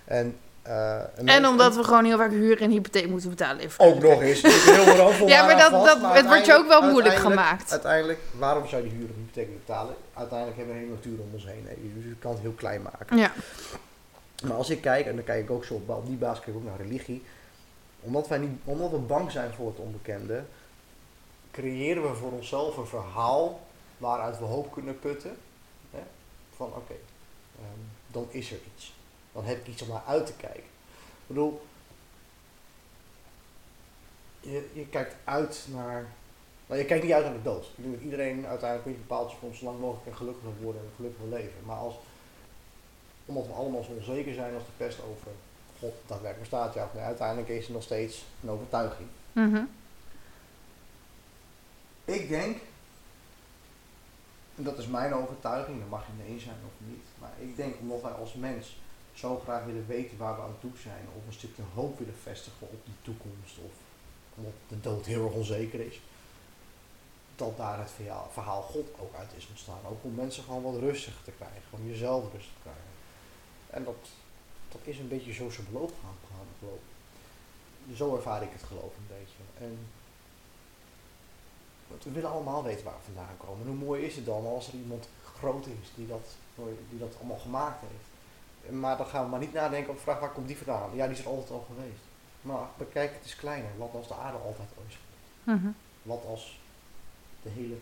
En, 0.04 0.36
eh, 0.62 1.36
En 1.36 1.46
omdat 1.46 1.76
we 1.76 1.84
gewoon 1.84 2.04
heel 2.04 2.16
vaak 2.16 2.30
huur 2.30 2.60
en 2.60 2.70
hypotheek 2.70 3.08
moeten 3.08 3.30
betalen. 3.30 3.68
Ook 3.76 4.02
nog 4.02 4.22
eens. 4.22 4.42
Heel 4.42 5.28
Ja, 5.28 5.46
maar 5.46 5.56
dat, 5.56 5.70
vast, 5.70 5.86
dat, 5.86 6.02
maar 6.02 6.14
het 6.14 6.26
wordt 6.26 6.46
je 6.46 6.54
ook 6.54 6.68
wel 6.68 6.90
moeilijk 6.90 7.14
gemaakt. 7.14 7.70
Uiteindelijk, 7.70 8.18
waarom 8.38 8.68
zou 8.68 8.82
je 8.82 8.88
die 8.88 8.98
huur 8.98 9.08
of 9.08 9.16
hypotheek 9.16 9.58
betalen? 9.66 9.94
Uiteindelijk 10.14 10.58
hebben 10.58 10.74
we 10.74 10.80
een 10.80 10.86
hele 10.86 10.96
natuur 10.98 11.20
om 11.20 11.28
ons 11.32 11.44
heen. 11.44 11.64
Hè. 11.66 11.74
Dus 11.94 12.04
je 12.04 12.16
kan 12.18 12.32
het 12.32 12.40
heel 12.40 12.52
klein 12.52 12.82
maken. 12.82 13.16
Ja, 13.16 13.32
Maar 14.44 14.56
als 14.56 14.70
ik 14.70 14.80
kijk, 14.80 15.06
en 15.06 15.14
dan 15.14 15.24
kijk 15.24 15.42
ik 15.42 15.50
ook 15.50 15.64
zo 15.64 15.74
op, 15.74 15.88
op 15.88 16.06
die 16.06 16.16
basis 16.16 16.44
kijk 16.44 16.56
ik 16.56 16.62
ook 16.62 16.68
naar 16.68 16.86
religie. 16.86 17.22
Omdat, 18.00 18.28
wij 18.28 18.38
niet, 18.38 18.60
omdat 18.64 18.90
we 18.90 18.96
bang 18.96 19.30
zijn 19.30 19.50
voor 19.56 19.66
het 19.66 19.78
onbekende, 19.78 20.42
creëren 21.50 22.02
we 22.02 22.14
voor 22.14 22.32
onszelf 22.32 22.76
een 22.76 22.86
verhaal 22.86 23.60
waaruit 24.02 24.38
we 24.38 24.44
hoop 24.44 24.72
kunnen 24.72 24.98
putten. 24.98 25.36
Hè? 25.90 26.02
Van 26.56 26.66
oké, 26.66 26.94
ehm, 27.58 27.80
dan 28.06 28.26
is 28.30 28.50
er 28.50 28.58
iets. 28.74 28.92
Dan 29.32 29.44
heb 29.44 29.58
ik 29.58 29.66
iets 29.66 29.82
om 29.82 29.88
naar 29.88 30.02
uit 30.06 30.26
te 30.26 30.32
kijken. 30.32 30.62
Ik 30.62 31.26
bedoel, 31.26 31.66
je, 34.40 34.70
je 34.72 34.86
kijkt 34.86 35.16
uit 35.24 35.66
naar. 35.72 36.06
Nou, 36.66 36.80
je 36.80 36.86
kijkt 36.86 37.04
niet 37.04 37.12
uit 37.12 37.24
naar 37.24 37.32
de 37.32 37.42
dood. 37.42 37.64
Ik 37.64 37.82
denk 37.82 37.94
dat 37.94 38.02
iedereen 38.02 38.46
uiteindelijk 38.46 38.88
een 38.88 39.06
bepaald 39.08 39.38
komt 39.40 39.56
zo 39.56 39.64
lang 39.64 39.80
mogelijk 39.80 40.06
en 40.06 40.16
gelukkig 40.16 40.42
worden 40.60 40.80
en 40.80 40.86
een 40.86 40.94
gelukkig 40.96 41.24
leven. 41.28 41.64
Maar 41.64 41.76
als 41.76 41.94
omdat 43.24 43.46
we 43.46 43.52
allemaal 43.52 43.82
zo 43.82 43.92
onzeker 43.92 44.34
zijn 44.34 44.54
als 44.54 44.64
de 44.64 44.84
pest 44.84 44.98
over 45.10 45.30
God 45.78 45.92
daadwerkelijk 46.06 46.50
bestaat, 46.50 46.74
ja 46.74 46.90
nee, 46.94 47.04
uiteindelijk 47.04 47.48
is 47.48 47.64
het 47.64 47.74
nog 47.74 47.82
steeds 47.82 48.24
een 48.42 48.50
overtuiging. 48.50 49.08
mhm. 49.32 49.62
Ik 52.04 52.28
denk, 52.28 52.58
en 54.56 54.62
dat 54.62 54.78
is 54.78 54.86
mijn 54.86 55.14
overtuiging, 55.14 55.78
daar 55.78 55.88
mag 55.88 56.06
je 56.06 56.12
mee 56.22 56.32
eens 56.32 56.42
zijn 56.42 56.60
of 56.66 56.86
niet, 56.88 57.06
maar 57.18 57.32
ik 57.38 57.56
denk 57.56 57.74
omdat 57.80 58.02
wij 58.02 58.12
als 58.12 58.34
mens 58.34 58.76
zo 59.12 59.38
graag 59.38 59.64
willen 59.64 59.86
weten 59.86 60.18
waar 60.18 60.34
we 60.34 60.42
aan 60.42 60.58
toe 60.60 60.76
zijn, 60.82 61.06
of 61.16 61.26
een 61.26 61.32
stukje 61.32 61.62
hoop 61.74 61.98
willen 61.98 62.18
vestigen 62.22 62.66
op 62.70 62.84
die 62.84 62.94
toekomst, 63.02 63.58
of 63.58 63.72
omdat 64.34 64.52
de 64.68 64.80
dood 64.80 65.06
heel 65.06 65.24
erg 65.24 65.34
onzeker 65.34 65.80
is, 65.80 66.00
dat 67.36 67.56
daar 67.56 67.78
het 67.78 67.90
verhaal, 68.30 68.62
God 68.62 68.86
ook 68.98 69.14
uit 69.14 69.30
is 69.36 69.48
ontstaan. 69.48 69.86
Ook 69.88 70.04
om 70.04 70.14
mensen 70.14 70.44
gewoon 70.44 70.62
wat 70.62 70.76
rustig 70.76 71.20
te 71.24 71.30
krijgen, 71.30 71.62
om 71.70 71.86
jezelf 71.86 72.32
rustig 72.32 72.52
te 72.52 72.62
krijgen. 72.62 72.92
En 73.70 73.84
dat, 73.84 74.08
dat 74.68 74.80
is 74.84 74.98
een 74.98 75.08
beetje 75.08 75.32
zo 75.32 75.50
zijn 75.50 75.66
beloop 75.70 75.92
gaan, 76.02 76.16
gaan. 76.30 76.40
Zo 77.94 78.16
ervaar 78.16 78.42
ik 78.42 78.52
het 78.52 78.62
geloof 78.62 78.96
een 78.96 79.16
beetje. 79.18 79.66
En 79.66 79.78
want 81.92 82.04
we 82.04 82.10
willen 82.10 82.30
allemaal 82.30 82.62
weten 82.62 82.84
waar 82.84 82.94
we 82.98 83.12
vandaan 83.12 83.36
komen. 83.36 83.60
En 83.60 83.72
hoe 83.72 83.84
mooi 83.86 84.02
is 84.02 84.16
het 84.16 84.26
dan 84.26 84.46
als 84.46 84.68
er 84.68 84.74
iemand 84.74 85.08
groot 85.38 85.66
is 85.66 85.88
die 85.94 86.06
dat, 86.06 86.26
die 86.90 86.98
dat 86.98 87.16
allemaal 87.18 87.38
gemaakt 87.38 87.80
heeft. 87.80 88.10
Maar 88.80 88.96
dan 88.96 89.06
gaan 89.06 89.24
we 89.24 89.30
maar 89.30 89.40
niet 89.40 89.52
nadenken 89.52 89.90
over 89.90 90.04
de 90.04 90.10
vraag 90.10 90.20
waar 90.20 90.32
komt 90.32 90.46
die 90.46 90.56
vandaan. 90.56 90.90
Ja, 90.94 91.06
die 91.06 91.16
is 91.16 91.24
er 91.24 91.30
altijd 91.30 91.50
al 91.50 91.66
geweest. 91.74 92.02
Maar 92.42 92.66
bekijk 92.76 93.12
het 93.14 93.24
is 93.24 93.36
kleiner. 93.36 93.70
Wat 93.76 93.94
als 93.94 94.08
de 94.08 94.14
aarde 94.14 94.38
altijd 94.38 94.68
al 94.76 94.84
is 94.88 94.98
geweest? 95.02 95.62
Mhm. 95.62 95.72
Wat 96.02 96.24
als 96.28 96.60
de 97.42 97.48
hele 97.48 97.74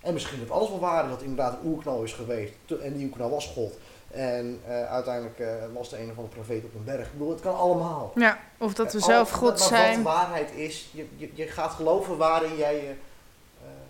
En 0.00 0.12
misschien 0.12 0.38
dat 0.38 0.50
alles 0.50 0.68
wel 0.68 0.78
waar 0.78 1.04
is, 1.04 1.10
dat 1.10 1.22
inderdaad 1.22 1.52
een 1.52 1.66
oerknal 1.66 2.02
is 2.02 2.12
geweest. 2.12 2.52
En 2.82 2.92
die 2.92 3.06
oerknal 3.06 3.30
was 3.30 3.46
God. 3.46 3.78
En 4.16 4.60
eh, 4.66 4.84
uiteindelijk 4.92 5.38
eh, 5.38 5.48
was 5.74 5.88
de 5.88 5.96
een 5.96 6.10
of 6.10 6.16
andere 6.16 6.34
profeet 6.34 6.64
op 6.64 6.74
een 6.74 6.84
berg. 6.84 7.06
Ik 7.06 7.12
bedoel, 7.12 7.30
het 7.30 7.40
kan 7.40 7.56
allemaal. 7.56 8.12
Ja, 8.14 8.38
of 8.58 8.74
dat 8.74 8.92
we 8.92 8.98
Eh, 8.98 9.04
zelf 9.04 9.30
God 9.30 9.48
maar 9.58 9.68
zijn. 9.68 10.02
wat 10.02 10.12
waarheid 10.14 10.50
is, 10.54 10.88
je, 10.92 11.06
je, 11.16 11.30
je 11.34 11.46
gaat 11.46 11.70
geloven 11.72 12.16
waarin 12.16 12.56
jij 12.56 12.74
je, 12.74 12.94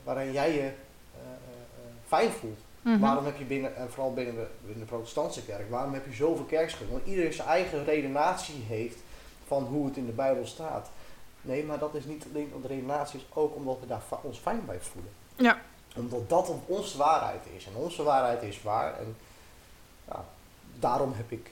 waarin 0.05 0.33
jij 0.33 0.53
je 0.55 0.71
fijn 2.07 2.31
voelt. 2.31 2.59
Mhm. 2.83 2.99
Waarom 2.99 3.25
heb 3.25 3.37
je 3.39 3.45
binnen, 3.45 3.77
en 3.77 3.91
vooral 3.91 4.13
binnen 4.15 4.35
de, 4.35 4.47
binnen 4.61 4.81
de 4.81 4.87
protestantse 4.91 5.45
kerk, 5.45 5.71
waarom 5.71 5.93
heb 5.95 6.07
je 6.07 6.13
zoveel 6.13 6.45
kerkscholen? 6.45 6.93
Want 6.93 7.07
iedereen 7.07 7.33
zijn 7.33 7.49
eigen 7.49 7.85
redenatie 7.85 8.65
heeft 8.69 8.99
van 9.47 9.65
hoe 9.65 9.87
het 9.87 9.97
in 9.97 10.07
de 10.07 10.13
Bijbel 10.13 10.47
staat. 10.47 10.91
Nee, 11.43 11.65
maar 11.65 11.79
dat 11.79 11.95
is 11.95 12.05
niet 12.05 12.25
alleen 12.33 12.53
de 12.63 12.69
redenatie, 12.69 13.19
is 13.19 13.27
ook 13.35 13.55
omdat 13.55 13.77
we 13.81 13.87
daar 13.87 14.03
ons 14.23 14.39
fijn 14.39 14.63
bij 14.67 14.79
voelen. 14.81 15.13
Ja. 15.37 15.59
Omdat 15.97 16.29
dat 16.29 16.49
op 16.49 16.63
onze 16.67 16.97
waarheid 16.99 17.43
is. 17.57 17.67
En 17.67 17.73
onze 17.75 18.03
waarheid 18.03 18.43
is 18.43 18.63
waar. 18.63 18.99
En 18.99 19.17
ja, 20.09 20.25
daarom 20.81 21.13
heb 21.17 21.31
ik 21.31 21.51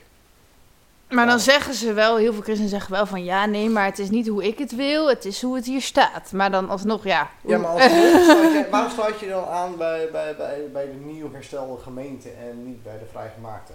Maar 1.09 1.27
dan 1.27 1.41
zeggen 1.41 1.75
ze 1.75 1.93
wel, 1.93 2.17
heel 2.17 2.33
veel 2.33 2.43
christenen 2.43 2.71
zeggen 2.71 2.93
wel 2.93 3.07
van 3.07 3.25
ja, 3.25 3.47
nee, 3.47 3.69
maar 3.69 3.85
het 3.85 3.99
is 3.99 4.11
niet 4.11 4.29
hoe 4.29 4.45
ik 4.45 4.59
het 4.59 4.75
wil, 4.75 5.09
het 5.09 5.25
is 5.25 5.43
hoe 5.43 5.55
het 5.57 5.67
hier 5.67 5.81
staat. 5.83 6.33
Maar 6.33 6.51
dan 6.51 6.69
alsnog, 6.69 7.05
ja. 7.05 7.31
Ja, 7.41 7.59
maar 7.59 7.81
sluit 7.81 8.53
je- 8.53 8.67
waarom 8.71 8.91
sluit 8.91 9.21
je 9.21 9.29
dan 9.29 9.45
aan 9.49 9.77
bij, 9.77 10.09
bij, 10.13 10.37
bij, 10.37 10.61
bij 10.73 10.85
de 10.87 10.93
nieuw 11.13 11.33
herstelde 11.33 11.83
gemeente 11.83 12.29
en 12.31 12.65
niet 12.67 12.83
bij 12.83 12.99
de 12.99 13.07
vrijgemaakte? 13.11 13.73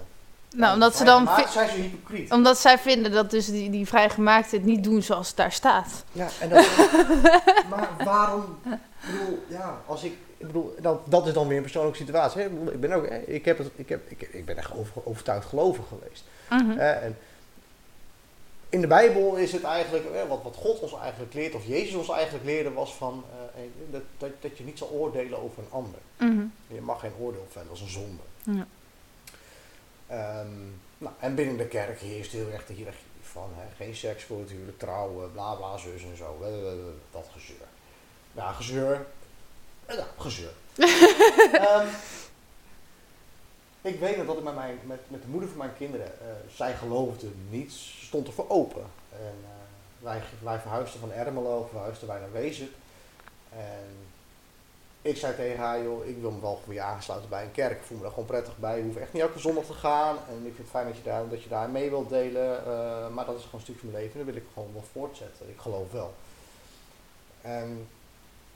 nou, 0.55 0.73
omdat 0.73 0.95
ze 0.95 1.03
dan. 1.03 1.29
Zijn 1.51 1.69
ze 1.69 1.75
hypocriet. 1.75 2.31
Omdat 2.31 2.57
zij 2.57 2.77
vinden 2.79 3.11
dat 3.11 3.31
dus 3.31 3.45
die, 3.45 3.69
die 3.69 3.87
vrijgemaakten 3.87 4.57
het 4.57 4.65
niet 4.67 4.83
doen 4.83 5.01
zoals 5.01 5.27
het 5.27 5.37
daar 5.37 5.51
staat. 5.51 6.03
Ja, 6.11 6.27
en 6.39 6.49
dat, 6.49 6.65
maar 7.69 7.89
waarom? 8.03 8.57
Ik 8.65 8.77
bedoel, 9.11 9.43
ja, 9.47 9.77
als 9.85 10.03
ik, 10.03 10.17
ik 10.39 10.47
bedoel, 10.47 10.75
dat, 10.81 10.99
dat 11.05 11.27
is 11.27 11.33
dan 11.33 11.47
weer 11.47 11.57
een 11.57 11.63
persoonlijke 11.63 11.97
situatie. 11.97 12.41
Hè? 12.41 12.47
Ik, 12.47 12.53
bedoel, 12.53 12.73
ik 12.73 12.79
ben 12.79 12.91
ook, 12.91 13.09
hè, 13.09 13.17
ik 13.17 13.45
heb 13.45 13.57
het, 13.57 13.71
ik 13.75 13.89
heb, 13.89 14.09
ik, 14.09 14.21
ik 14.21 14.45
ben 14.45 14.57
echt 14.57 14.73
over, 14.73 15.01
overtuigd 15.03 15.47
gelovig 15.47 15.87
geweest. 15.87 16.23
Mhm. 16.49 16.77
Hè? 16.77 16.91
En 16.91 17.17
in 18.69 18.81
de 18.81 18.87
Bijbel 18.87 19.35
is 19.35 19.51
het 19.51 19.63
eigenlijk, 19.63 20.05
hè, 20.13 20.27
wat, 20.27 20.43
wat 20.43 20.55
God 20.55 20.79
ons 20.79 20.97
eigenlijk 20.99 21.33
leert, 21.33 21.55
of 21.55 21.65
Jezus 21.65 21.93
ons 21.93 22.09
eigenlijk 22.09 22.45
leerde, 22.45 22.71
was 22.71 22.93
van 22.93 23.23
eh, 23.55 23.61
dat, 23.91 24.01
dat, 24.17 24.29
dat 24.39 24.57
je 24.57 24.63
niet 24.63 24.77
zal 24.77 24.89
oordelen 24.89 25.41
over 25.41 25.63
een 25.63 25.71
ander. 25.71 25.99
Mhm. 26.17 26.45
Je 26.67 26.81
mag 26.81 26.99
geen 26.99 27.15
oordeel 27.19 27.47
vellen, 27.49 27.67
dat 27.67 27.77
is 27.77 27.83
een 27.83 27.89
zonde. 27.89 28.21
Ja. 28.43 28.67
Ehm, 30.07 30.55
nou, 30.97 31.13
en 31.19 31.35
binnen 31.35 31.57
de 31.57 31.67
kerk 31.67 31.99
heerst 31.99 32.31
heel 32.31 32.49
erg 32.51 32.65
de 32.65 32.73
hiërarchie 32.73 33.03
van 33.21 33.49
hè, 33.55 33.75
geen 33.75 33.95
seks 33.95 34.23
voor 34.23 34.39
het 34.39 34.49
huwelijk, 34.49 34.79
trouwen, 34.79 35.31
bla 35.31 35.53
bla, 35.53 35.77
zus 35.77 36.03
en 36.03 36.17
zo. 36.17 36.37
Dat 37.11 37.29
gezeur. 37.31 37.67
Ja, 38.31 38.51
gezeur. 38.51 39.05
Nou, 39.95 40.07
gezeur. 40.17 40.51
Ehm, 41.51 41.87
ik 43.81 43.99
weet 43.99 44.25
dat 44.27 44.37
ik 44.37 44.43
met, 44.43 44.55
mijn, 44.55 44.79
met, 44.85 44.99
met 45.07 45.21
de 45.21 45.27
moeder 45.27 45.49
van 45.49 45.57
mijn 45.57 45.75
kinderen, 45.77 46.05
eh, 46.05 46.27
zij 46.55 46.73
geloofde 46.75 47.27
niet, 47.49 47.71
ze 47.71 48.05
stond 48.05 48.27
er 48.27 48.33
voor 48.33 48.49
open. 48.49 48.83
En 49.11 49.35
eh, 49.43 49.49
wij, 49.99 50.21
wij 50.43 50.59
verhuisden 50.59 50.99
van 50.99 51.11
Ermelo, 51.11 51.67
verhuisden 51.71 52.07
wij 52.07 52.19
naar 52.19 52.31
Wezen. 52.31 52.69
En 53.49 54.07
ik 55.01 55.17
zei 55.17 55.35
tegen 55.35 55.57
haar, 55.59 55.83
joh, 55.83 56.05
ik 56.05 56.17
wil 56.21 56.31
me 56.31 56.41
wel 56.41 56.61
voor 56.65 56.73
je 56.73 56.81
aansluiten 56.81 57.29
bij 57.29 57.43
een 57.43 57.51
kerk. 57.51 57.77
Ik 57.77 57.83
voel 57.85 57.97
me 57.97 58.03
daar 58.03 58.11
gewoon 58.11 58.25
prettig 58.27 58.57
bij. 58.57 58.77
Je 58.77 58.83
hoeft 58.83 58.97
echt 58.97 59.13
niet 59.13 59.21
elke 59.21 59.39
zondag 59.39 59.65
te 59.65 59.73
gaan. 59.73 60.17
En 60.29 60.35
ik 60.35 60.41
vind 60.55 60.57
het 60.57 60.67
fijn 60.69 60.87
dat 60.87 60.97
je 60.97 61.03
daar, 61.03 61.29
dat 61.29 61.43
je 61.43 61.49
daar 61.49 61.69
mee 61.69 61.89
wilt 61.89 62.09
delen. 62.09 62.65
eh, 62.65 63.09
maar 63.09 63.25
dat 63.25 63.35
is 63.37 63.43
gewoon 63.43 63.59
een 63.59 63.65
stuk 63.65 63.79
van 63.79 63.89
mijn 63.91 64.03
leven. 64.03 64.19
En 64.19 64.25
dat 64.25 64.33
wil 64.35 64.43
ik 64.43 64.49
gewoon 64.53 64.73
wel 64.73 64.83
voortzetten. 64.91 65.49
Ik 65.49 65.59
geloof 65.59 65.91
wel. 65.91 66.13
En 67.41 67.87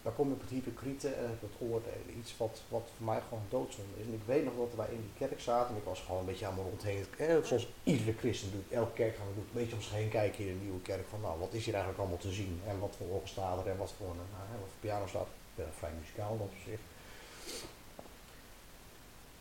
dan 0.03 0.15
kom 0.15 0.27
je 0.27 0.33
op 0.33 0.41
het 0.41 0.49
hypocriete 0.49 1.07
en 1.07 1.37
het 1.41 1.55
oordelen. 1.69 2.17
Iets 2.19 2.37
wat, 2.37 2.61
wat 2.69 2.87
voor 2.95 3.05
mij 3.05 3.21
gewoon 3.27 3.43
doodzonde 3.49 3.99
is. 3.99 4.05
En 4.05 4.13
ik 4.13 4.25
weet 4.25 4.43
nog 4.45 4.53
dat 4.57 4.73
wij 4.75 4.87
in 4.91 5.01
die 5.01 5.27
kerk 5.27 5.39
zaten. 5.39 5.69
En 5.69 5.81
ik 5.81 5.87
was 5.93 5.99
gewoon 5.99 6.19
een 6.19 6.25
beetje 6.25 6.45
aan 6.45 6.55
me 6.55 6.61
rondheen. 6.61 7.05
Eh, 7.17 7.35
zoals 7.43 7.67
iedere 7.83 8.13
christen 8.17 8.51
doet. 8.51 8.71
Elke 8.71 8.93
kerk 8.93 9.15
gaan 9.15 9.27
we. 9.27 9.41
Een 9.41 9.61
beetje 9.61 9.75
om 9.75 9.81
zich 9.81 9.93
heen 9.93 10.09
kijken 10.09 10.43
in 10.43 10.49
een 10.51 10.61
nieuwe 10.61 10.81
kerk. 10.81 11.07
Van 11.09 11.21
nou, 11.21 11.39
wat 11.39 11.53
is 11.53 11.65
hier 11.65 11.73
eigenlijk 11.73 12.03
allemaal 12.03 12.23
te 12.25 12.31
zien? 12.31 12.61
En 12.67 12.79
wat 12.79 12.95
voor 12.97 13.07
orgel 13.07 13.27
staat 13.27 13.59
er? 13.59 13.71
En 13.71 13.77
wat 13.77 13.93
voor, 13.97 14.07
nou, 14.07 14.43
hè, 14.51 14.59
wat 14.59 14.69
voor 14.71 14.83
piano 14.85 15.07
staat? 15.07 15.27
Ik 15.55 15.63
ben 15.79 15.93
muzikaal 15.99 16.37
op 16.39 16.53
zich. 16.65 16.79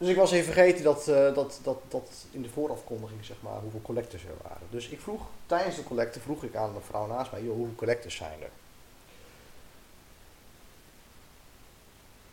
Dus 0.03 0.11
ik 0.11 0.17
was 0.17 0.33
even 0.33 0.53
vergeten 0.53 0.85
dat, 0.85 1.09
eh, 1.09 1.35
dat, 1.35 1.61
dat, 1.63 1.79
dat 1.89 2.27
in 2.31 2.43
de 2.43 2.49
voorafkondiging, 2.49 3.25
zeg 3.25 3.37
maar, 3.41 3.61
hoeveel 3.61 3.83
collectors 3.83 4.25
er 4.25 4.35
waren. 4.43 4.67
Dus 4.71 4.89
ik 4.89 5.01
vroeg, 5.01 5.23
tijdens 5.47 5.77
de 5.77 5.85
collecte 5.85 6.21
vroeg 6.21 6.45
ik 6.45 6.55
aan 6.57 6.75
de 6.75 6.81
vrouw 6.81 7.07
naast 7.07 7.31
mij, 7.31 7.43
joh, 7.43 7.55
hoeveel 7.55 7.75
collectors 7.75 8.15
zijn 8.15 8.43
er? 8.43 8.51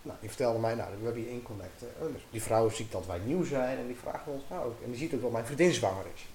Nou, 0.01 0.17
die 0.19 0.29
vertelde 0.29 0.59
mij, 0.59 0.75
nou, 0.75 0.89
we 0.97 1.03
hebben 1.03 1.21
hier 1.21 1.31
één 1.31 1.43
collecte. 1.43 1.85
Oh, 2.01 2.13
dus 2.13 2.21
die 2.31 2.41
vrouw 2.41 2.69
ziet 2.69 2.91
dat 2.91 3.05
wij 3.05 3.19
nieuw 3.19 3.43
zijn 3.43 3.77
en 3.77 3.87
die 3.87 3.95
vraagt 3.95 4.27
ons, 4.27 4.43
nou, 4.49 4.65
ook. 4.65 4.81
en 4.83 4.89
die 4.89 4.99
ziet 4.99 5.13
ook 5.13 5.21
dat 5.21 5.31
mijn 5.31 5.45
vriendin 5.45 5.73
zwanger 5.73 6.05
is. 6.13 6.27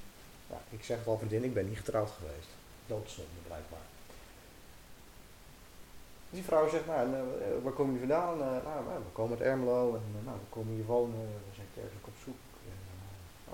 Ik 0.71 0.85
zeg 0.85 1.05
wel, 1.05 1.19
vriendin, 1.19 1.45
ik 1.45 1.55
ben 1.55 1.69
niet 1.69 1.79
getrouwd 1.79 2.11
geweest. 2.11 2.49
Doodzonde, 2.87 3.41
blijkbaar. 3.47 3.87
Dus 6.31 6.39
die 6.43 6.43
vrouw 6.43 6.69
zegt, 6.69 6.87
nou, 6.87 7.15
eh, 7.15 7.63
waar 7.63 7.73
komen 7.73 7.93
jullie 7.93 8.09
vandaan? 8.09 8.35
Eh, 8.41 8.65
nou, 8.69 8.85
nou, 8.85 8.99
we 8.99 9.13
komen 9.13 9.39
uit 9.39 9.47
Ermelo 9.47 9.95
en 9.95 10.19
eh, 10.19 10.27
nou, 10.27 10.39
we 10.39 10.49
komen 10.49 10.75
hier 10.75 10.85
wonen. 10.85 11.21
We 11.49 11.55
zijn 11.55 11.67
kerkelijk 11.75 12.07
op 12.07 12.15
zoek. 12.25 12.37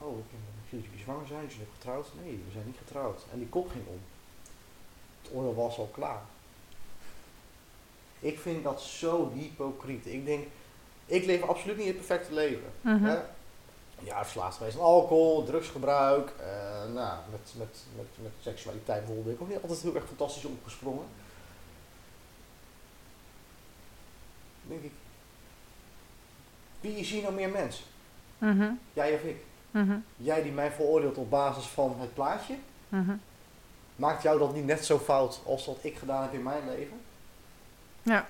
Oh, 0.03 0.19
ik, 0.19 0.25
zie 0.69 0.79
dat 0.79 0.89
jullie 0.89 1.05
zwanger 1.05 1.27
zijn. 1.27 1.41
Jullie 1.41 1.57
zijn 1.57 1.69
getrouwd? 1.79 2.07
Nee, 2.23 2.43
we 2.47 2.53
zijn 2.53 2.67
niet 2.67 2.83
getrouwd. 2.85 3.27
En 3.33 3.39
die 3.39 3.49
kop 3.49 3.71
ging 3.71 3.87
om. 3.87 4.01
Het 5.23 5.33
oordeel 5.33 5.55
was 5.55 5.79
al 5.79 5.91
klaar. 5.93 6.23
Ik 8.21 8.39
vind 8.39 8.65
dat 8.65 8.81
zo 8.83 9.33
hypocriet. 9.35 10.07
Ik 10.07 10.27
denk, 10.27 10.47
ik 11.07 11.25
leef 11.25 11.43
absoluut 11.43 11.77
niet 11.77 11.87
het 11.87 11.97
perfecte 11.97 12.35
leven. 12.35 12.73
Mhm. 12.81 13.05
Hè? 13.05 13.19
Ja, 14.03 14.23
verslaafd 14.23 14.63
aan 14.63 14.81
alcohol, 14.81 15.45
drugsgebruik. 15.45 16.33
eh, 16.41 16.93
nou, 16.95 17.19
met, 17.31 17.53
met, 17.57 17.85
met, 17.97 18.07
met 18.23 18.33
seksualiteit 18.41 18.99
bijvoorbeeld 19.07 19.25
ben 19.27 19.35
ik 19.35 19.41
ook 19.41 19.49
niet 19.49 19.63
altijd 19.63 19.83
heel 19.83 19.95
erg 19.95 20.07
fantastisch 20.07 20.45
opgesprongen. 20.45 21.05
denk 24.71 24.83
ik, 24.83 24.93
wie 26.81 26.97
is 26.97 27.11
hier 27.11 27.23
nou 27.23 27.35
meer 27.35 27.49
mens? 27.49 27.85
Mhm. 28.39 28.71
Jij 28.93 29.15
of 29.15 29.23
ik? 29.23 29.45
Mhm. 29.71 29.99
Jij 30.17 30.43
die 30.43 30.53
mij 30.53 30.71
veroordeelt 30.71 31.17
op 31.17 31.31
basis 31.31 31.65
van 31.65 31.97
het 32.01 32.15
plaatje? 32.15 32.55
Mhm. 32.89 33.17
Maakt 33.97 34.23
jou 34.23 34.39
dat 34.39 34.55
niet 34.55 34.65
net 34.65 34.85
zo 34.85 34.99
fout 34.99 35.41
als 35.45 35.67
wat 35.67 35.79
ik 35.81 35.97
gedaan 35.97 36.23
heb 36.23 36.33
in 36.33 36.43
mijn 36.43 36.69
leven? 36.69 37.01
Ja. 38.03 38.29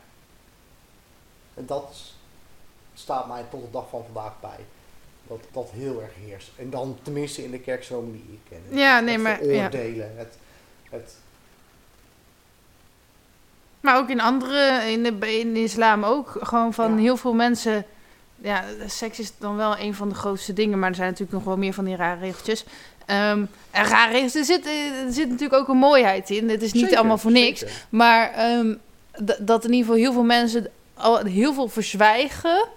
En 1.55 1.67
dat 1.67 1.97
staat 2.95 3.29
mij 3.29 3.45
tot 3.51 3.61
de 3.61 3.71
dag 3.71 3.89
van 3.89 4.05
vandaag 4.13 4.33
bij. 4.41 4.65
Dat 5.29 5.41
dat 5.53 5.71
heel 5.73 6.03
erg 6.03 6.13
heerst. 6.27 6.51
En 6.57 6.71
dan 6.71 6.99
tenminste 7.03 7.45
in 7.45 7.51
de 7.51 7.59
kerkstromen 7.61 8.13
die 8.13 8.25
ik 8.33 8.39
ken. 8.49 8.79
Ja, 8.79 9.01
nee, 9.01 9.15
het 9.15 9.23
maar- 9.23 9.45
ja. 9.45 9.69
het, 10.17 10.37
het 10.91 11.17
Maar 13.81 13.97
ook 13.97 14.09
in 14.09 14.21
andere, 14.21 14.91
in 14.91 15.03
de, 15.03 15.39
in 15.41 15.55
de 15.55 15.63
islam 15.63 16.05
ook. 16.05 16.37
Gewoon 16.41 16.75
van 16.75 16.95
Ja. 16.95 17.01
heel 17.01 17.17
veel 17.17 17.35
mensen. 17.35 17.85
Ja, 18.37 18.65
seks 18.87 19.19
is 19.19 19.33
dan 19.39 19.57
wel 19.57 19.79
een 19.79 19.95
van 19.95 20.09
de 20.09 20.15
grootste 20.15 20.53
dingen, 20.53 20.79
maar 20.79 20.89
er 20.89 20.95
zijn 20.95 21.09
natuurlijk 21.09 21.37
nog 21.39 21.45
wel 21.45 21.57
meer 21.57 21.73
van 21.75 21.85
die 21.85 21.97
rare 21.97 22.21
regeltjes. 22.21 22.65
Ehm, 23.07 23.45
en 23.71 23.85
rare 23.85 24.19
er 24.19 24.45
zit, 24.45 24.67
er 24.67 25.13
zit 25.13 25.29
natuurlijk 25.29 25.61
ook 25.61 25.69
een 25.69 25.77
mooiheid 25.77 26.31
in. 26.31 26.49
Het 26.49 26.63
is 26.63 26.73
niet 26.73 26.83
Zeker, 26.83 26.99
allemaal 26.99 27.19
voor 27.19 27.31
niks. 27.31 27.61
zeker. 27.61 27.87
Maar 27.89 28.31
ehm, 28.33 28.75
dat 29.39 29.65
in 29.65 29.71
ieder 29.73 29.85
geval 29.87 29.95
heel 30.03 30.13
veel 30.13 30.23
mensen 30.23 30.67
al 30.95 31.19
heel 31.25 31.55
veel 31.55 31.69
verzwijgen. 31.69 32.69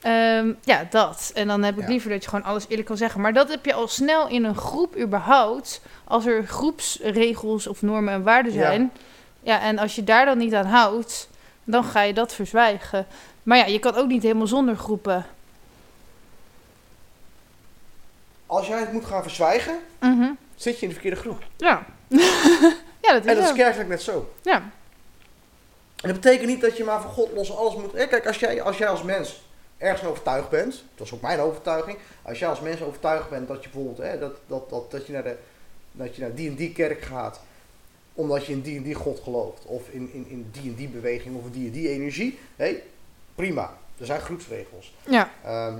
Ehm, 0.00 0.52
ja, 0.62 0.86
dat. 0.90 1.30
En 1.34 1.46
dan 1.46 1.62
heb 1.62 1.76
ik 1.76 1.82
Ja. 1.82 1.88
liever 1.88 2.10
dat 2.10 2.22
je 2.22 2.28
gewoon 2.28 2.44
alles 2.44 2.64
eerlijk 2.68 2.86
kan 2.88 2.96
zeggen. 2.96 3.20
Maar 3.20 3.32
dat 3.32 3.48
heb 3.48 3.64
je 3.64 3.74
al 3.74 3.88
snel 3.88 4.28
in 4.28 4.44
een 4.44 4.56
groep 4.56 4.96
überhaupt. 4.96 5.80
Als 6.04 6.26
er 6.26 6.46
groepsregels 6.46 7.66
of 7.66 7.82
normen 7.82 8.12
en 8.14 8.22
waarden 8.22 8.52
zijn. 8.52 8.92
Ja. 9.42 9.60
en 9.60 9.78
als 9.78 9.94
je 9.94 10.04
daar 10.04 10.24
dan 10.24 10.38
niet 10.38 10.54
aan 10.54 10.66
houdt, 10.66 11.28
dan 11.64 11.84
ga 11.84 12.02
je 12.02 12.14
dat 12.14 12.34
verzwijgen. 12.34 13.06
Maar 13.42 13.58
ja, 13.58 13.64
je 13.66 13.78
kan 13.78 13.94
ook 13.94 14.08
niet 14.08 14.22
helemaal 14.22 14.46
zonder 14.46 14.76
groepen. 14.76 15.26
Als 18.46 18.66
jij 18.66 18.80
het 18.80 18.92
moet 18.92 19.04
gaan 19.04 19.22
verzwijgen, 19.22 19.78
Mhm. 20.00 20.30
zit 20.54 20.74
je 20.76 20.82
in 20.82 20.88
de 20.88 20.94
verkeerde 20.94 21.20
groep. 21.20 21.42
Ja. 21.56 21.86
ja, 23.02 23.12
dat 23.12 23.24
is 23.24 23.30
En 23.30 23.34
dat 23.36 23.44
is 23.44 23.52
kerkelijk 23.52 23.88
net 23.88 24.02
zo. 24.02 24.32
Ja. 24.42 24.62
En 26.04 26.10
dat 26.10 26.20
betekent 26.20 26.48
niet 26.48 26.60
dat 26.60 26.76
je 26.76 26.84
maar 26.84 27.00
van 27.00 27.10
God 27.10 27.32
los 27.32 27.56
alles 27.56 27.74
moet... 27.74 27.94
Eh, 27.94 28.08
Kijk, 28.08 28.26
als 28.26 28.38
jij, 28.38 28.62
als 28.62 28.78
jij 28.78 28.88
als 28.88 29.02
mens 29.02 29.42
ergens 29.78 30.08
overtuigd 30.08 30.48
bent, 30.48 30.84
dat 30.94 31.06
is 31.06 31.12
ook 31.12 31.20
mijn 31.20 31.40
overtuiging. 31.40 31.98
Als 32.22 32.38
jij 32.38 32.48
als 32.48 32.60
mens 32.60 32.82
overtuigd 32.82 33.30
bent 33.30 33.48
dat 33.48 33.64
je 33.64 33.68
bijvoorbeeld, 33.70 34.08
hè, 34.08 34.18
dat, 34.18 34.36
dat, 34.46 34.70
dat, 34.70 34.90
dat 34.90 35.06
je 35.06 35.12
naar 35.12 35.22
de, 35.22 35.36
dat 35.92 36.16
je 36.16 36.20
naar 36.20 36.34
die 36.34 36.48
en 36.48 36.54
die 36.54 36.72
kerk 36.72 37.02
gaat, 37.02 37.40
omdat 38.14 38.46
je 38.46 38.52
in 38.52 38.60
die 38.60 38.76
en 38.76 38.82
die 38.82 38.94
God 38.94 39.20
gelooft, 39.20 39.64
of 39.64 39.88
in, 39.88 40.10
in, 40.12 40.26
in 40.28 40.48
die 40.52 40.70
en 40.70 40.74
die 40.74 40.88
beweging, 40.88 41.36
of 41.36 41.44
in 41.44 41.52
die 41.52 41.66
en 41.66 41.72
die 41.72 41.88
energie, 41.88 42.38
hé, 42.56 42.82
prima. 43.34 43.76
Er 43.98 44.06
zijn 44.06 44.20
groepsregels. 44.20 44.94
Ja. 45.04 45.30
Ehm 45.44 45.78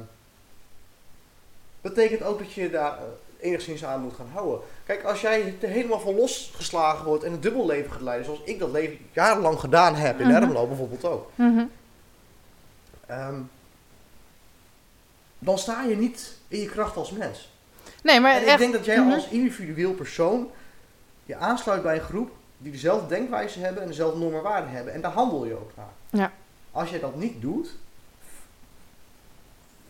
betekent 1.84 2.22
ook 2.22 2.38
dat 2.38 2.52
je 2.52 2.70
daar 2.70 2.98
enigszins 3.44 3.84
aan 3.84 4.00
moet 4.02 4.14
gaan 4.14 4.30
houden. 4.32 4.60
Kijk, 4.84 5.02
als 5.04 5.20
jij 5.20 5.54
er 5.60 5.68
helemaal 5.68 6.00
van 6.00 6.14
losgeslagen 6.14 7.04
wordt 7.04 7.24
en 7.24 7.32
een 7.32 7.40
dubbel 7.40 7.66
leven 7.66 7.92
gaat 7.92 8.00
leiden, 8.00 8.24
zoals 8.26 8.40
ik 8.44 8.58
dat 8.58 8.70
leven 8.70 8.98
jarenlang 9.12 9.60
gedaan 9.60 9.94
heb, 9.94 10.20
in 10.20 10.26
Mhm. 10.26 10.36
Ermelo 10.42 10.66
bijvoorbeeld 10.66 11.04
ook. 11.04 11.30
Mhm. 11.34 11.64
ehm, 13.06 13.40
dan 15.38 15.58
sta 15.58 15.82
je 15.82 15.96
niet 15.96 16.36
in 16.48 16.60
je 16.60 16.66
kracht 16.68 16.96
als 16.96 17.10
mens. 17.10 17.52
Nee, 18.02 18.20
maar 18.20 18.34
En 18.34 18.40
ik 18.42 18.46
echt... 18.48 18.58
denk 18.58 18.72
dat 18.72 18.84
jij 18.84 18.98
Mhm. 19.00 19.12
als 19.12 19.28
individueel 19.28 19.92
persoon 19.92 20.50
je 21.24 21.36
aansluit 21.36 21.82
bij 21.82 21.94
een 21.94 22.00
groep 22.04 22.30
die 22.58 22.72
dezelfde 22.72 23.06
denkwijze 23.06 23.60
hebben 23.60 23.82
en 23.82 23.88
dezelfde 23.88 24.18
normen 24.18 24.38
en 24.38 24.44
waarden 24.44 24.70
hebben. 24.70 24.92
En 24.92 25.00
daar 25.00 25.12
handel 25.12 25.44
je 25.44 25.54
ook 25.54 25.70
naar. 25.76 25.92
Ja. 26.10 26.32
Als 26.72 26.90
je 26.90 27.00
dat 27.00 27.16
niet 27.16 27.40
doet, 27.40 27.74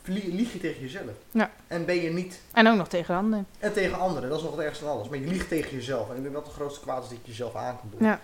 lieg 0.05 0.53
je 0.53 0.61
tegen 0.61 0.81
jezelf. 0.81 1.11
Ja. 1.31 1.51
En 1.67 1.85
ben 1.85 2.03
je 2.03 2.11
niet, 2.11 2.41
En 2.53 2.67
ook 2.69 2.77
nog 2.77 2.89
tegen 2.89 3.15
anderen. 3.17 3.47
en 3.59 3.73
tegen 3.73 3.99
anderen, 3.99 4.29
dat 4.29 4.39
is 4.39 4.45
nog 4.45 4.57
het 4.57 4.65
ergste 4.65 4.85
van 4.85 4.93
alles. 4.93 5.09
Maar 5.09 5.19
je 5.19 5.27
liegt 5.27 5.49
tegen 5.49 5.71
jezelf. 5.77 6.11
En 6.11 6.17
ik 6.17 6.23
denk 6.23 6.35
dat 6.35 6.45
het 6.47 6.55
grootste 6.55 6.81
kwaad 6.81 7.03
is 7.03 7.09
dat 7.09 7.19
je 7.23 7.31
jezelf 7.31 7.55
aan 7.55 7.79
kan 7.81 7.91
doen. 7.99 8.09
Ja. 8.09 8.21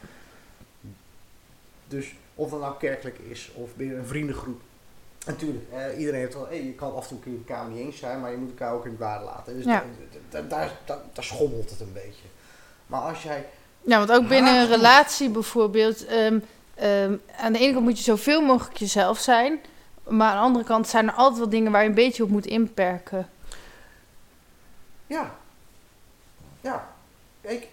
Dus 1.88 2.14
of 2.34 2.50
dat 2.50 2.60
nou 2.60 2.74
kerkelijk 2.78 3.18
is 3.18 3.50
of 3.54 3.74
binnen 3.74 3.98
een 3.98 4.06
vriendengroep. 4.06 4.60
Natuurlijk, 5.26 5.64
eh, 5.72 5.98
iedereen 5.98 6.20
heeft 6.20 6.34
wel, 6.34 6.46
hey, 6.46 6.64
je 6.64 6.72
kan 6.72 6.94
af 6.94 7.02
en 7.02 7.08
toe 7.08 7.18
kun 7.18 7.32
je 7.32 7.38
elkaar 7.38 7.68
niet 7.68 7.78
eens 7.78 7.98
zijn, 7.98 8.20
maar 8.20 8.30
je 8.30 8.36
moet 8.36 8.50
elkaar 8.50 8.72
ook 8.74 8.84
in 8.84 8.90
het 8.90 9.00
waarde 9.00 9.24
laten. 9.24 9.56
Dus 9.56 9.64
Ja. 9.64 9.84
daar, 10.30 10.48
daar, 10.48 10.70
daar 11.12 11.24
schommelt 11.24 11.70
het 11.70 11.80
een 11.80 11.92
beetje. 11.92 12.22
Maar 12.86 13.00
als 13.00 13.22
jij 13.22 13.46
Ja, 13.82 13.98
want 13.98 14.12
ook 14.12 14.28
binnen 14.28 14.54
een 14.60 14.66
relatie 14.68 15.30
bijvoorbeeld... 15.30 16.06
ehm, 16.06 16.38
ehm, 16.74 17.14
aan 17.36 17.52
de 17.52 17.58
ene 17.58 17.72
kant 17.72 17.84
moet 17.84 17.98
je 17.98 18.04
zoveel 18.04 18.40
mogelijk 18.42 18.76
jezelf 18.76 19.18
zijn... 19.18 19.60
maar 20.10 20.28
aan 20.28 20.36
de 20.36 20.42
andere 20.42 20.64
kant 20.64 20.88
zijn 20.88 21.08
er 21.08 21.14
altijd 21.14 21.38
wel 21.38 21.48
dingen 21.48 21.72
waar 21.72 21.82
je 21.82 21.88
een 21.88 21.94
beetje 21.94 22.22
op 22.22 22.28
moet 22.28 22.46
inperken. 22.46 23.28
Ja. 25.06 25.36
Ja. 26.60 26.92
Kijk. 27.40 27.68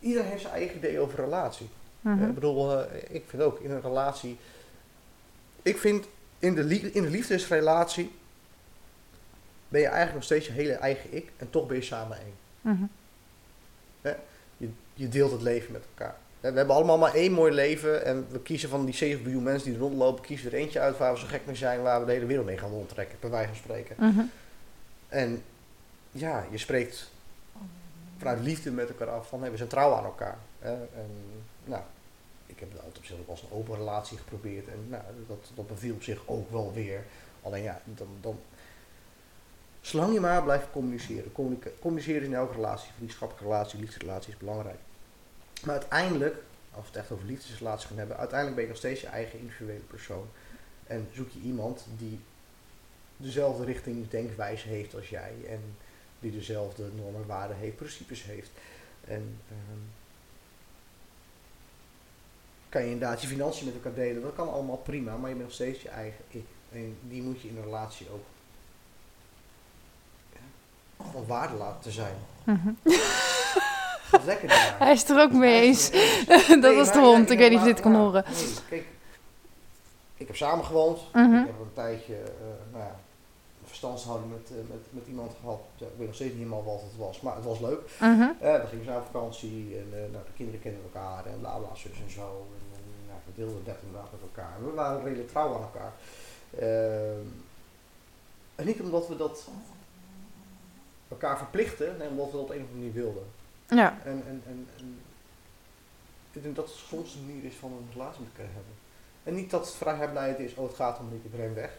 Iedereen 0.00 0.28
heeft 0.28 0.42
zijn 0.42 0.54
eigen 0.54 0.76
idee 0.76 0.98
over 0.98 1.20
relatie. 1.20 1.68
Mhm. 2.00 2.24
Ik 2.24 2.34
bedoel, 2.34 2.80
eh, 2.80 3.14
ik 3.14 3.24
vind 3.26 3.42
ook 3.42 3.60
in 3.60 3.70
een 3.70 3.80
relatie... 3.80 4.38
Ik 5.62 5.78
vind 5.78 6.06
in 6.38 6.54
de, 6.54 6.92
in 6.92 7.02
de 7.02 7.10
liefdesrelatie... 7.10 8.12
ben 9.68 9.80
je 9.80 9.86
eigenlijk 9.86 10.14
nog 10.14 10.24
steeds 10.24 10.46
je 10.46 10.52
hele 10.52 10.72
eigen 10.72 11.14
ik. 11.14 11.32
En 11.36 11.50
toch 11.50 11.66
ben 11.66 11.76
je 11.76 11.82
samen 11.82 12.18
één. 12.18 12.34
Mhm. 12.60 12.84
Je, 14.56 14.68
je 14.94 15.08
deelt 15.08 15.30
het 15.30 15.42
leven 15.42 15.72
met 15.72 15.84
elkaar. 15.84 16.16
We 16.52 16.58
hebben 16.58 16.76
allemaal 16.76 16.98
maar 16.98 17.14
één 17.14 17.32
mooi 17.32 17.52
leven. 17.52 18.04
En 18.04 18.26
we 18.30 18.40
kiezen 18.40 18.68
van 18.68 18.84
die 18.84 18.94
7 18.94 19.22
miljoen 19.22 19.42
mensen 19.42 19.68
die 19.68 19.78
er 19.78 19.84
rondlopen... 19.84 20.24
kiezen 20.24 20.52
er 20.52 20.58
eentje 20.58 20.80
uit 20.80 20.98
waar 20.98 21.12
we 21.12 21.18
zo 21.18 21.26
gek 21.26 21.46
mee 21.46 21.56
zijn... 21.56 21.82
waar 21.82 22.00
we 22.00 22.06
de 22.06 22.12
hele 22.12 22.26
wereld 22.26 22.46
mee 22.46 22.58
gaan 22.58 22.70
rondtrekken. 22.70 23.16
Bij 23.20 23.30
wijze 23.30 23.48
van 23.48 23.56
spreken. 23.56 23.96
Mhm. 23.98 24.22
En 25.08 25.42
ja, 26.10 26.46
je 26.50 26.58
spreekt 26.58 27.10
vanuit 28.18 28.40
liefde 28.40 28.70
met 28.70 28.88
elkaar 28.88 29.10
af 29.10 29.28
van 29.28 29.40
hey, 29.40 29.50
we 29.50 29.56
zijn 29.56 29.68
trouw 29.68 29.92
aan 29.92 30.04
elkaar. 30.04 30.38
Hè? 30.58 30.72
En 30.72 31.10
nou, 31.64 31.82
ik 32.46 32.60
heb 32.60 32.72
altijd 32.74 32.98
op 32.98 33.04
zich 33.04 33.16
ook 33.18 33.28
als 33.28 33.42
een 33.42 33.56
open 33.56 33.76
relatie 33.76 34.18
geprobeerd. 34.18 34.68
En 34.68 34.86
nou, 34.88 35.02
dat, 35.28 35.50
dat 35.54 35.66
beviel 35.66 35.94
op 35.94 36.02
zich 36.02 36.20
ook 36.26 36.50
wel 36.50 36.72
weer. 36.74 37.04
Alleen 37.42 37.62
ja, 37.62 37.80
dan, 37.84 38.08
dan 38.20 38.38
zolang 39.80 40.12
je 40.12 40.20
maar 40.20 40.42
blijft 40.42 40.66
communiceren. 40.72 41.32
Communiceren 41.80 42.20
is 42.20 42.26
in 42.26 42.34
elke 42.34 42.54
relatie, 42.54 42.90
vriendschappelijke 42.96 43.48
relatie, 43.48 43.78
liefdesrelatie 43.78 44.32
is 44.32 44.38
belangrijk. 44.38 44.78
Maar 45.64 45.74
uiteindelijk, 45.74 46.34
als 46.70 46.82
we 46.82 46.90
het 46.90 46.96
echt 46.96 47.10
over 47.10 47.26
liefdesrelaties 47.26 47.86
gaan 47.86 47.98
hebben, 47.98 48.16
uiteindelijk 48.16 48.56
ben 48.56 48.64
je 48.64 48.70
nog 48.70 48.80
steeds 48.80 49.00
je 49.00 49.06
eigen 49.06 49.38
individuele 49.38 49.80
persoon. 49.80 50.28
En 50.86 51.08
zoek 51.12 51.30
je 51.30 51.40
iemand 51.40 51.86
die 51.98 52.20
dezelfde 53.16 53.64
richting 53.64 54.08
denkwijze 54.08 54.68
heeft 54.68 54.94
als 54.94 55.08
jij 55.08 55.32
en 55.48 55.76
die 56.20 56.32
dezelfde 56.32 56.88
normen, 56.94 57.26
waarden 57.26 57.56
heeft, 57.56 57.76
principes 57.76 58.22
heeft. 58.22 58.50
En 59.04 59.38
ehm, 59.48 59.80
kan 62.68 62.82
je 62.82 62.90
inderdaad 62.90 63.22
je 63.22 63.28
financiën 63.28 63.66
met 63.66 63.74
elkaar 63.74 63.94
delen, 63.94 64.22
dat 64.22 64.34
kan 64.34 64.52
allemaal 64.52 64.76
prima, 64.76 65.16
maar 65.16 65.28
je 65.28 65.34
bent 65.34 65.46
nog 65.46 65.54
steeds 65.54 65.82
je 65.82 65.88
eigen 65.88 66.24
ik. 66.28 66.46
En 66.72 66.96
die 67.08 67.22
moet 67.22 67.40
je 67.40 67.48
in 67.48 67.56
een 67.56 67.62
relatie 67.62 68.06
ook 68.10 68.24
van 71.12 71.26
waarde 71.26 71.56
laten 71.56 71.92
zijn. 71.92 72.16
Gaat 72.44 73.43
lekker 74.24 74.48
daar. 74.48 74.76
Hij 74.78 74.92
is 74.92 75.08
er 75.08 75.20
ook 75.20 75.32
mee 75.32 75.62
eens. 75.62 75.90
Dat 76.28 76.60
Nee, 76.60 76.76
was 76.76 76.92
de 76.92 76.98
hond. 76.98 77.30
Ik 77.30 77.38
weet 77.38 77.50
niet 77.50 77.58
of 77.58 77.66
je 77.66 77.72
dit 77.72 77.82
kan 77.82 77.94
horen. 77.94 78.24
Nee, 78.32 78.54
kijk, 78.68 78.86
ik 80.16 80.26
heb 80.26 80.36
samengewoond. 80.36 81.00
Mhm. 81.12 81.34
Ik 81.34 81.46
heb 81.46 81.60
een 81.60 81.72
tijdje, 81.72 82.14
eh, 82.14 82.72
nou 82.72 82.84
ja, 82.84 82.96
een 83.60 83.66
verstandshouding 83.66 84.32
met, 84.32 84.50
eh, 84.50 84.56
met, 84.56 84.80
met 84.90 85.06
iemand 85.08 85.32
gehad. 85.40 85.60
Ik 85.78 85.86
weet 85.96 86.06
nog 86.06 86.14
steeds 86.14 86.32
niet 86.32 86.42
helemaal 86.42 86.64
wat 86.64 86.80
het 86.82 86.96
was, 86.96 87.20
maar 87.20 87.34
het 87.34 87.44
was 87.44 87.60
leuk. 87.60 87.80
Mhm. 88.00 88.22
Eh, 88.40 88.60
we 88.60 88.66
gingen 88.66 88.84
samen 88.84 89.00
op 89.00 89.08
vakantie 89.12 89.76
en 89.78 89.88
nou, 90.12 90.24
de 90.24 90.32
kinderen 90.36 90.60
kennen 90.60 90.80
elkaar 90.82 91.26
en 91.26 91.38
bla 91.40 91.56
bla, 91.56 91.74
zus 91.74 91.92
en 92.06 92.10
zo. 92.10 92.46
En, 92.56 92.82
nou, 93.08 93.18
we 93.26 93.32
deelden 93.34 93.64
dat 93.64 93.76
inderdaad 93.86 94.12
met 94.12 94.20
elkaar. 94.20 94.52
En 94.58 94.64
we 94.64 94.70
waren 94.72 95.04
redelijk 95.04 95.28
trouw 95.28 95.54
aan 95.54 95.68
elkaar. 95.70 95.92
Ehm, 96.58 97.26
en 98.54 98.66
niet 98.66 98.80
omdat 98.80 99.08
we 99.08 99.16
dat 99.16 99.48
elkaar 101.08 101.38
verplichten, 101.38 101.96
nee, 101.98 102.08
omdat 102.08 102.26
we 102.26 102.32
dat 102.32 102.40
op 102.40 102.50
een 102.50 102.56
of 102.56 102.68
andere 102.70 102.78
manier 102.78 102.92
wilden. 102.92 103.26
Ja. 103.68 103.98
En, 104.04 104.22
en, 104.26 104.42
en, 104.46 104.68
en 104.76 105.00
ik 106.32 106.42
denk 106.42 106.56
dat 106.56 106.66
het 106.66 106.74
soms 106.74 107.12
de 107.12 107.18
manier 107.26 107.44
is 107.44 107.54
van 107.54 107.72
een 107.72 107.88
relatie 107.92 108.20
met 108.20 108.30
elkaar 108.32 108.52
hebben. 108.52 108.72
En 109.22 109.34
niet 109.34 109.50
dat 109.50 109.66
het 109.66 109.74
vrijheid 109.74 110.38
is, 110.38 110.54
oh 110.54 110.66
het 110.66 110.76
gaat 110.76 110.98
om 110.98 111.08
niet, 111.12 111.24
ik 111.24 111.34
ren 111.34 111.54
weg. 111.54 111.70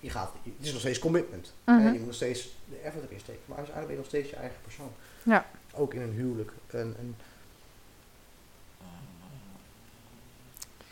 Je 0.00 0.10
gaat, 0.10 0.32
het 0.42 0.66
is 0.66 0.72
nog 0.72 0.80
steeds 0.80 0.98
commitment. 0.98 1.52
Mhm. 1.64 1.80
Je 1.80 1.98
moet 1.98 2.06
nog 2.06 2.14
steeds 2.14 2.56
de 2.68 2.76
effort 2.76 3.04
erin 3.04 3.20
steken. 3.20 3.42
Maar 3.44 3.56
uiteindelijk 3.56 3.86
ben 3.86 4.04
je 4.04 4.10
nog 4.10 4.20
steeds 4.20 4.30
je 4.30 4.36
eigen 4.36 4.60
persoon. 4.62 4.92
Ja. 5.22 5.46
Ook 5.74 5.94
in 5.94 6.00
een 6.00 6.12
huwelijk. 6.12 6.52
En, 6.66 6.94
en 6.98 7.16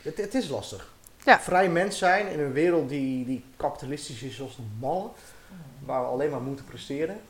het, 0.01 0.17
het 0.17 0.33
is 0.33 0.49
lastig. 0.49 0.93
Ja. 1.25 1.39
Vrij 1.39 1.69
mens 1.69 1.97
zijn 1.97 2.27
in 2.27 2.39
een 2.39 2.53
wereld 2.53 2.89
die, 2.89 3.25
die 3.25 3.43
kapitalistisch 3.57 4.21
is 4.21 4.35
zoals 4.35 4.55
de 4.55 4.61
malle. 4.79 5.09
Waar 5.85 6.01
we 6.01 6.07
alleen 6.07 6.29
maar 6.29 6.41
moeten 6.41 6.65
presteren. 6.65 7.21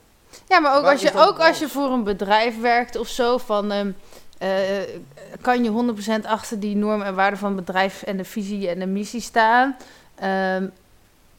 Ja, 0.48 0.60
maar 0.60 0.76
ook 0.76 0.82
Waar 0.82 0.92
als 0.92 1.02
je, 1.02 1.12
ook 1.16 1.40
als 1.40 1.60
je 1.60 1.70
voor 1.70 1.92
een 1.92 2.04
bedrijf 2.04 2.60
werkt 2.60 2.96
of 2.98 3.08
zo, 3.08 3.38
van, 3.38 3.72
ehm, 3.72 3.92
eh, 4.38 4.50
kan 5.42 5.64
je 5.64 5.70
100% 5.70 6.26
achter 6.26 6.60
die 6.60 6.76
normen 6.76 7.06
en 7.06 7.16
waarden 7.16 7.40
van 7.40 7.56
het 7.56 7.66
bedrijf 7.66 8.04
en 8.04 8.18
de 8.18 8.26
visie 8.26 8.70
en 8.70 8.80
de 8.80 8.88
missie 8.88 9.22
staan. 9.22 9.78
Ehm, 10.16 10.68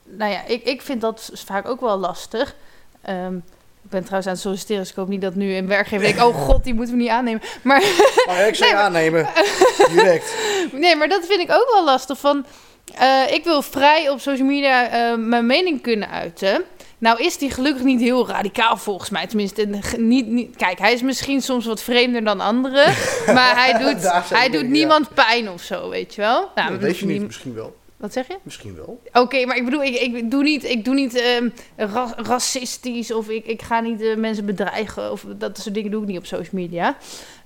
nou 0.05 0.32
ja, 0.32 0.45
ik, 0.47 0.64
ik 0.64 0.82
vind 0.82 1.01
dat 1.01 1.30
vaak 1.34 1.68
ook 1.68 1.80
wel 1.80 1.97
lastig. 1.97 2.55
Ehm, 3.03 3.36
ik 3.84 3.90
ben 3.90 4.01
trouwens 4.01 4.26
aan 4.26 4.32
het 4.32 4.43
solliciteren, 4.43 4.80
dus 4.82 4.90
ik 4.90 4.97
hoop 4.97 5.09
niet 5.09 5.20
dat 5.20 5.34
nu 5.34 5.55
een 5.55 5.66
werkgever 5.66 6.07
denkt, 6.07 6.22
oh 6.22 6.34
god, 6.34 6.64
die 6.64 6.74
moeten 6.74 6.95
we 6.95 7.01
niet 7.01 7.11
aannemen. 7.11 7.43
Maar 7.62 7.82
Maar 8.26 8.47
ik 8.49 8.55
zou 8.55 8.70
je 8.70 8.76
aannemen. 8.76 9.28
Direct. 9.93 10.34
Nee, 10.72 10.97
maar 10.97 11.09
dat 11.09 11.26
vind 11.26 11.40
ik 11.40 11.51
ook 11.51 11.70
wel 11.72 11.84
lastig. 11.84 12.18
Van, 12.18 12.47
eh, 12.95 13.32
ik 13.32 13.45
wil 13.45 13.62
vrij 13.62 14.09
op 14.09 14.20
social 14.20 14.47
media 14.47 14.88
eh, 14.88 15.16
mijn 15.18 15.47
mening 15.47 15.82
kunnen 15.82 16.11
uiten. 16.11 16.64
Nou 17.03 17.22
is 17.22 17.38
die 17.38 17.50
gelukkig 17.50 17.84
niet 17.84 18.00
heel 18.00 18.28
radicaal 18.28 18.76
volgens 18.76 19.11
mij. 19.11 19.26
Tenminste, 19.26 19.68
niet, 19.98 20.26
niet, 20.26 20.57
kijk, 20.57 20.78
hij 20.78 20.92
is 20.92 21.03
misschien 21.03 21.42
soms 21.42 21.66
wat 21.66 21.82
vreemder 21.82 22.24
dan 22.24 22.40
anderen. 22.40 22.86
maar 23.36 23.55
hij 23.55 23.78
doet, 23.78 24.12
hij 24.28 24.51
doet 24.51 24.68
niemand 24.68 25.14
pijn 25.14 25.51
of 25.51 25.62
zo, 25.62 25.89
weet 25.89 26.14
je 26.14 26.20
wel. 26.20 26.51
Nou, 26.55 26.70
dat 26.70 26.78
we 26.81 26.86
weet 26.86 26.98
je 26.98 27.06
niet. 27.06 27.22
Misschien 27.26 27.55
wel. 27.55 27.76
Wat 27.97 28.12
zeg 28.12 28.28
je? 28.28 28.36
Misschien 28.43 28.74
wel. 28.74 29.02
Oké, 29.12 29.47
maar 29.47 29.56
ik 29.56 29.64
bedoel, 29.64 29.82
ik, 29.82 29.94
ik 30.01 30.31
doe 30.31 30.43
niet, 30.43 30.64
ik 30.64 30.85
doe 30.85 30.94
niet 30.94 31.14
ehm, 31.14 31.48
ra- 31.76 32.14
racistisch 32.16 33.12
of 33.12 33.28
ik, 33.28 33.47
ik 33.47 33.62
ga 33.62 33.81
niet 33.81 34.02
eh, 34.02 34.16
mensen 34.16 34.47
bedreigen 34.47 35.10
of 35.12 35.24
dat 35.36 35.59
soort 35.59 35.74
dingen 35.74 35.90
doe 35.90 36.02
ik 36.02 36.09
niet 36.09 36.18
op 36.18 36.26
social 36.26 36.60
media. 36.62 36.97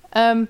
Ehm, 0.09 0.43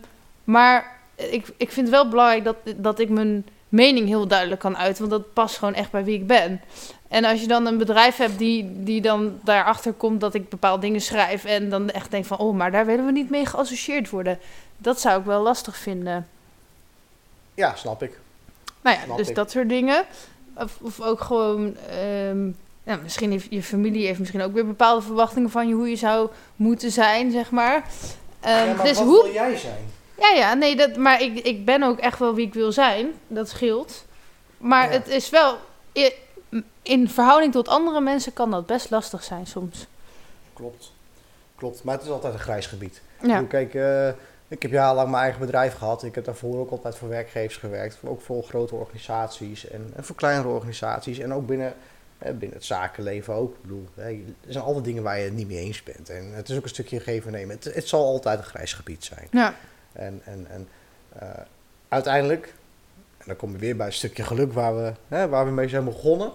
maar 0.44 1.00
ik, 1.16 1.46
ik 1.58 1.72
vind 1.72 1.88
het 1.88 1.96
wel 1.96 2.10
belangrijk 2.10 2.44
dat, 2.44 2.56
dat 2.76 3.00
ik 3.00 3.10
mijn 3.10 3.46
mening 3.70 4.08
heel 4.08 4.28
duidelijk 4.28 4.62
kan 4.62 4.78
uiten, 4.78 5.10
want 5.10 5.22
dat 5.24 5.34
past 5.34 5.58
gewoon 5.58 5.74
echt 5.74 5.92
bij 5.92 6.04
wie 6.04 6.16
ik 6.16 6.28
ben. 6.28 6.62
En 7.08 7.26
als 7.26 7.42
je 7.42 7.48
dan 7.48 7.66
een 7.66 7.78
bedrijf 7.78 8.18
hebt 8.18 8.38
die, 8.38 8.84
die 8.84 9.02
dan 9.02 9.40
daarachter 9.44 9.94
komt 9.94 10.22
dat 10.22 10.34
ik 10.34 10.50
bepaalde 10.50 10.82
dingen 10.82 11.02
schrijf 11.02 11.46
en 11.46 11.70
dan 11.70 11.90
echt 11.90 12.12
denk 12.12 12.26
van, 12.26 12.38
oh, 12.38 12.56
maar 12.56 12.72
daar 12.72 12.86
willen 12.86 13.06
we 13.06 13.12
niet 13.12 13.30
mee 13.30 13.46
geassocieerd 13.46 14.10
worden. 14.10 14.40
Dat 14.78 15.00
zou 15.02 15.20
ik 15.20 15.26
wel 15.26 15.42
lastig 15.42 15.78
vinden. 15.78 16.28
Ja, 17.54 17.76
snap 17.76 18.04
ik. 18.04 18.20
Nou 18.82 18.96
ja, 18.98 19.04
Snap 19.04 19.18
dus 19.18 19.30
ik. 19.30 19.36
dat 19.36 19.52
soort 19.52 19.70
dingen. 19.70 20.06
Of, 20.56 20.78
of 20.82 21.02
ook 21.02 21.22
gewoon, 21.22 21.76
ehm, 21.90 22.46
ja, 22.84 22.96
misschien 23.04 23.32
heeft 23.32 23.48
je 23.50 23.64
familie 23.64 24.06
heeft 24.06 24.20
misschien 24.20 24.42
ook 24.42 24.54
weer 24.54 24.68
bepaalde 24.68 25.02
verwachtingen 25.02 25.50
van 25.50 25.68
je 25.68 25.74
hoe 25.74 25.90
je 25.90 25.96
zou 25.96 26.30
moeten 26.56 26.92
zijn, 26.92 27.32
zeg 27.32 27.52
maar. 27.52 27.84
Ehm, 28.40 28.68
ja, 28.68 28.74
maar 28.74 28.86
dus 28.86 28.98
wat 28.98 29.06
hoe? 29.08 29.24
wil 29.24 29.34
jij 29.34 29.56
zijn? 29.58 29.86
Ja, 30.20 30.30
ja, 30.36 30.54
nee, 30.54 30.76
dat, 30.76 30.96
maar 30.96 31.22
ik, 31.22 31.40
ik 31.40 31.66
ben 31.66 31.84
ook 31.84 32.00
echt 32.00 32.20
wel 32.20 32.34
wie 32.36 32.46
ik 32.48 32.54
wil 32.54 32.72
zijn. 32.72 33.08
Dat 33.28 33.50
scheelt. 33.50 34.06
Maar 34.58 34.86
Ja. 34.86 34.92
het 34.92 35.08
is 35.08 35.30
wel, 35.30 35.58
in 36.82 37.10
verhouding 37.10 37.52
tot 37.52 37.68
andere 37.68 38.02
mensen 38.02 38.34
kan 38.34 38.52
dat 38.52 38.66
best 38.66 38.90
lastig 38.90 39.24
zijn 39.24 39.48
soms. 39.48 39.88
Klopt. 40.54 40.92
Klopt. 41.56 41.84
Maar 41.84 41.96
het 41.96 42.04
is 42.04 42.10
altijd 42.10 42.34
een 42.34 42.40
grijs 42.40 42.66
gebied. 42.66 43.02
Ik 43.20 43.28
Ja, 43.28 43.34
bedoel, 43.34 43.48
Kijk, 43.48 43.74
eh, 43.74 44.08
ik 44.48 44.62
heb 44.62 44.72
jarenlang 44.72 45.10
mijn 45.10 45.24
eigen 45.24 45.42
bedrijf 45.42 45.74
gehad. 45.74 46.04
Ik 46.04 46.16
heb 46.16 46.26
daarvoor 46.26 46.60
ook 46.60 46.72
altijd 46.72 46.96
voor 46.96 47.10
werkgevers 47.10 47.58
gewerkt. 47.58 47.98
Ook 48.04 48.22
voor 48.22 48.44
grote 48.44 48.76
organisaties 48.76 49.70
en, 49.70 49.92
en 49.96 50.04
voor 50.04 50.16
kleinere 50.16 50.48
organisaties. 50.48 51.20
En 51.20 51.34
ook 51.34 51.48
binnen, 51.48 51.74
eh, 52.18 52.32
binnen 52.32 52.58
het 52.58 52.66
zakenleven 52.66 53.34
ook. 53.34 53.54
Ik 53.56 53.62
bedoel, 53.62 53.88
hè, 53.96 54.10
er 54.10 54.54
zijn 54.54 54.64
altijd 54.64 54.86
dingen 54.86 55.04
waar 55.04 55.18
je 55.18 55.24
het 55.24 55.34
niet 55.34 55.48
mee 55.48 55.58
eens 55.58 55.84
bent. 55.84 56.10
En 56.10 56.34
het 56.34 56.50
is 56.50 56.58
ook 56.58 56.64
een 56.64 56.70
stukje 56.70 57.00
geven 57.00 57.34
en 57.34 57.40
nemen. 57.40 57.56
Het, 57.56 57.74
het 57.74 57.88
zal 57.88 58.06
altijd 58.06 58.40
een 58.40 58.46
grijs 58.46 58.74
gebied 58.74 59.04
zijn. 59.04 59.28
ja. 59.32 59.54
En, 59.94 60.22
en, 60.26 60.48
en 60.50 60.68
eh, 61.20 61.30
uiteindelijk, 61.88 62.54
dan 63.28 63.36
kom 63.36 63.52
je 63.52 63.58
weer 63.58 63.76
bij 63.76 63.86
een 63.86 63.94
stukje 63.94 64.24
geluk 64.24 64.54
waar 64.54 64.76
we, 64.76 64.94
hè, 65.08 65.30
waar 65.30 65.46
we 65.46 65.52
mee 65.52 65.70
zijn 65.70 65.84
begonnen. 65.84 66.32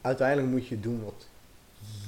Uiteindelijk 0.00 0.48
moet 0.48 0.66
je 0.66 0.80
doen 0.80 1.04
wat 1.04 1.26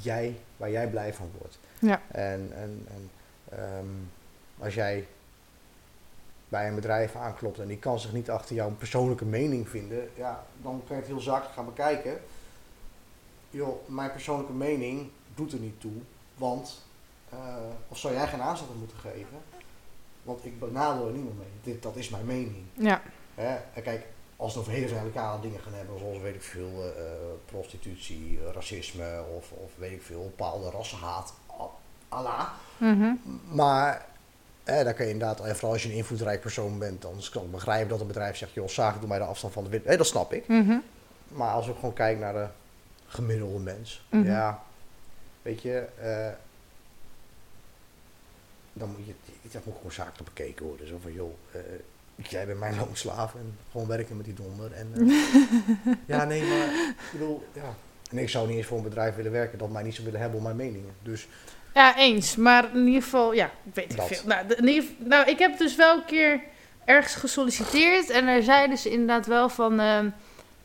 jij, 0.02 0.36
waar 0.56 0.70
jij 0.70 0.88
blij 0.88 1.14
van 1.14 1.30
wordt. 1.38 1.58
Ja. 1.78 2.02
En, 2.08 2.52
en, 2.54 2.86
en 2.88 3.10
ehm, 3.48 3.86
als 4.58 4.74
jij 4.74 5.06
bij 6.48 6.68
een 6.68 6.74
bedrijf 6.74 7.16
aanklopt 7.16 7.58
en 7.58 7.68
die 7.68 7.78
kan 7.78 8.00
zich 8.00 8.12
niet 8.12 8.30
achter 8.30 8.54
jouw 8.54 8.70
persoonlijke 8.70 9.24
mening 9.24 9.68
vinden, 9.68 10.10
ja, 10.14 10.44
dan 10.62 10.82
kan 10.86 10.96
je 10.96 11.02
het 11.02 11.10
heel 11.10 11.20
zakelijk 11.20 11.54
gaan 11.54 11.64
bekijken. 11.64 12.20
Joh, 13.50 13.88
mijn 13.88 14.12
persoonlijke 14.12 14.52
mening 14.52 15.10
doet 15.34 15.52
er 15.52 15.58
niet 15.58 15.80
toe, 15.80 15.92
want, 16.34 16.86
eh, 17.28 17.38
of 17.88 17.98
zou 17.98 18.14
jij 18.14 18.26
geen 18.26 18.42
aanzet 18.42 18.68
aan 18.68 18.78
moeten 18.78 18.98
geven? 18.98 19.38
Want 20.22 20.44
ik 20.44 20.58
benadeel 20.58 21.06
er 21.06 21.12
niemand 21.12 21.38
mee. 21.38 21.48
Dit, 21.62 21.82
dat 21.82 21.96
is 21.96 22.08
mijn 22.08 22.26
mening. 22.26 22.64
Ja. 22.72 23.02
Hè? 23.38 23.56
En 23.74 23.82
kijk, 23.82 24.06
als 24.36 24.54
we 24.54 24.60
het 24.60 24.68
over 24.68 24.80
hele 24.80 24.94
radicale 24.94 25.40
dingen 25.40 25.60
gaan 25.60 25.74
hebben, 25.74 25.98
zoals 25.98 26.18
weet 26.18 26.34
ik 26.34 26.42
veel, 26.42 26.70
eh, 26.82 26.88
eh, 26.88 27.12
prostitutie, 27.44 28.38
eh, 28.46 28.52
racisme 28.54 29.24
of, 29.36 29.50
of 29.52 29.70
weet 29.76 29.92
ik 29.92 30.02
veel, 30.02 30.22
bepaalde 30.22 30.70
rassenhaat, 30.70 31.34
Allah. 32.08 32.48
Mhm. 32.78 33.12
Maar 33.52 34.06
hè, 34.64 34.84
dan 34.84 34.94
kan 34.94 35.06
je 35.06 35.12
inderdaad, 35.12 35.40
en 35.40 35.54
vooral 35.54 35.72
als 35.72 35.82
je 35.82 35.88
een 35.88 35.94
invloedrijk 35.94 36.40
persoon 36.40 36.78
bent, 36.78 37.02
dan 37.02 37.20
kan 37.30 37.44
ik 37.44 37.50
begrijpen 37.50 37.88
dat 37.88 38.00
een 38.00 38.06
bedrijf 38.06 38.36
zegt, 38.36 38.52
joh, 38.54 38.68
zaak, 38.68 38.98
doe 38.98 39.08
mij 39.08 39.18
de 39.18 39.24
afstand 39.24 39.52
van 39.52 39.64
de 39.64 39.70
wind. 39.70 39.84
Hé, 39.84 39.96
dat 39.96 40.06
snap 40.06 40.32
ik. 40.32 40.48
Mhm. 40.48 40.78
Maar 41.28 41.50
als 41.52 41.66
we 41.66 41.74
gewoon 41.74 41.92
kijken 41.92 42.20
naar 42.20 42.32
de 42.32 42.46
gemiddelde 43.06 43.58
mens, 43.58 44.06
Mhm. 44.10 44.24
ja, 44.26 44.62
weet 45.42 45.62
je, 45.62 45.78
eh, 46.00 46.28
dan 48.72 48.88
moet 48.88 49.06
je, 49.06 49.14
dat 49.50 49.64
moet 49.64 49.76
gewoon 49.76 49.92
zakelijk 49.92 50.24
bekeken 50.34 50.66
worden. 50.66 50.86
Zo 50.88 50.98
van, 51.02 51.12
joh, 51.12 51.32
eh, 51.52 51.60
jij 52.28 52.46
bent 52.46 52.58
mijn 52.58 52.76
loonslaaf 52.76 53.34
en 53.34 53.58
gewoon 53.70 53.86
werken 53.86 54.16
met 54.16 54.24
die 54.24 54.34
donder. 54.34 54.72
En, 54.72 54.92
eh, 54.94 55.92
ja, 56.16 56.24
nee, 56.24 56.42
maar 56.42 56.66
ik 56.88 57.08
bedoel, 57.12 57.46
ja. 57.52 57.74
En 58.10 58.18
ik 58.18 58.28
zou 58.28 58.48
niet 58.48 58.56
eens 58.56 58.66
voor 58.66 58.76
een 58.78 58.82
bedrijf 58.84 59.14
willen 59.14 59.32
werken 59.32 59.58
dat 59.58 59.70
mij 59.70 59.82
niet 59.82 59.92
zou 59.94 60.04
willen 60.04 60.20
hebben 60.20 60.38
om 60.38 60.44
mijn 60.44 60.56
meningen. 60.56 60.94
Dus 61.02 61.28
Ja, 61.74 61.96
eens. 61.96 62.36
Maar 62.36 62.68
in 62.74 62.86
ieder 62.86 63.02
geval, 63.02 63.32
ja, 63.32 63.44
ik 63.46 63.74
weet 63.74 63.92
ik 63.92 64.00
veel. 64.02 64.20
Nou, 64.26 64.46
de- 64.46 64.56
in 64.56 64.68
ieder, 64.68 64.84
nou, 64.98 65.30
ik 65.30 65.38
heb 65.38 65.58
dus 65.58 65.76
wel 65.76 65.96
een 65.96 66.04
keer 66.04 66.40
ergens 66.84 67.14
gesolliciteerd. 67.14 68.10
En 68.10 68.26
daar 68.26 68.42
zeiden 68.42 68.78
ze 68.78 68.90
inderdaad 68.90 69.26
wel 69.26 69.48
van... 69.48 69.80
ehm, 69.80 70.08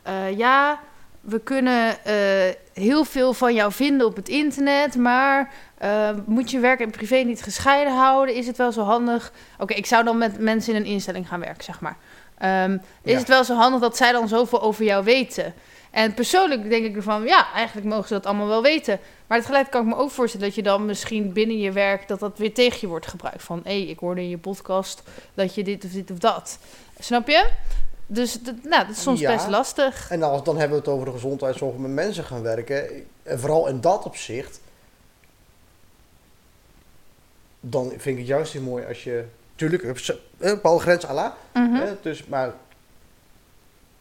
eh, 0.03 0.37
ja, 0.37 0.79
we 1.21 1.39
kunnen 1.39 2.03
eh, 2.05 2.53
heel 2.73 3.03
veel 3.03 3.33
van 3.33 3.53
jou 3.53 3.71
vinden 3.71 4.07
op 4.07 4.15
het 4.15 4.29
internet... 4.29 4.95
maar 4.95 5.53
eh, 5.83 6.09
moet 6.25 6.51
je 6.51 6.59
werk 6.59 6.79
en 6.79 6.89
privé 6.91 7.15
niet 7.15 7.43
gescheiden 7.43 7.93
houden? 7.95 8.35
Is 8.35 8.47
het 8.47 8.57
wel 8.57 8.71
zo 8.71 8.81
handig... 8.81 9.31
Oké, 9.59 9.73
ik 9.73 9.85
zou 9.85 10.03
dan 10.03 10.17
met 10.17 10.39
mensen 10.39 10.73
in 10.75 10.81
een 10.81 10.87
instelling 10.87 11.27
gaan 11.27 11.39
werken, 11.39 11.63
zeg 11.63 11.79
maar. 11.81 11.97
Ehm, 12.37 12.73
is 13.01 13.11
Ja. 13.11 13.17
het 13.17 13.27
wel 13.27 13.43
zo 13.43 13.55
handig 13.55 13.81
dat 13.81 13.97
zij 13.97 14.11
dan 14.11 14.27
zoveel 14.27 14.61
over 14.61 14.83
jou 14.83 15.03
weten? 15.03 15.53
En 15.91 16.13
persoonlijk 16.13 16.69
denk 16.69 16.85
ik 16.85 16.95
ervan... 16.95 17.23
ja, 17.23 17.47
eigenlijk 17.53 17.87
mogen 17.87 18.07
ze 18.07 18.13
dat 18.13 18.25
allemaal 18.25 18.47
wel 18.47 18.61
weten... 18.61 18.99
Maar 19.27 19.39
tegelijk 19.41 19.71
kan 19.71 19.81
ik 19.81 19.87
me 19.87 19.95
ook 20.01 20.11
voorstellen 20.11 20.45
dat 20.45 20.55
je 20.55 20.63
dan 20.63 20.85
misschien 20.85 21.33
binnen 21.33 21.59
je 21.59 21.71
werk 21.71 22.07
dat 22.07 22.19
dat 22.19 22.37
weer 22.37 22.53
tegen 22.53 22.77
je 22.81 22.87
wordt 22.87 23.07
gebruikt. 23.07 23.43
Van 23.43 23.61
hé, 23.63 23.73
ik 23.73 23.99
hoorde 23.99 24.21
in 24.21 24.29
je 24.29 24.37
podcast 24.37 25.03
dat 25.33 25.55
je 25.55 25.63
dit 25.63 25.83
of 25.85 25.91
dit 25.91 26.11
of 26.11 26.17
dat. 26.17 26.57
Snap 26.99 27.27
je? 27.27 27.49
Dus 28.07 28.41
dat, 28.41 28.55
nou, 28.63 28.85
dat 28.87 28.95
is 28.95 29.01
soms 29.01 29.19
Ja. 29.19 29.33
best 29.35 29.47
lastig. 29.47 30.09
En 30.09 30.23
als, 30.23 30.43
dan 30.43 30.57
hebben 30.57 30.77
we 30.77 30.83
het 30.83 30.93
over 30.93 31.05
de 31.05 31.11
gezondheidszorg 31.11 31.77
met 31.77 31.91
mensen 31.91 32.23
gaan 32.23 32.41
werken. 32.41 32.89
En 33.23 33.39
vooral 33.39 33.67
in 33.67 33.81
dat 33.81 34.03
opzicht. 34.05 34.59
Dan 37.65 37.87
vind 37.89 38.05
ik 38.05 38.17
het 38.17 38.27
juist 38.27 38.53
heel 38.53 38.61
mooi 38.61 38.85
als 38.85 39.03
je. 39.03 39.23
Tuurlijk, 39.55 39.83
een 39.83 39.95
bepaalde 40.37 40.81
grens 40.81 41.07
à 41.07 41.13
la. 41.13 41.35
Mhm. 41.53 41.73
hè, 41.73 41.85
dus, 42.01 42.25
maar 42.25 42.53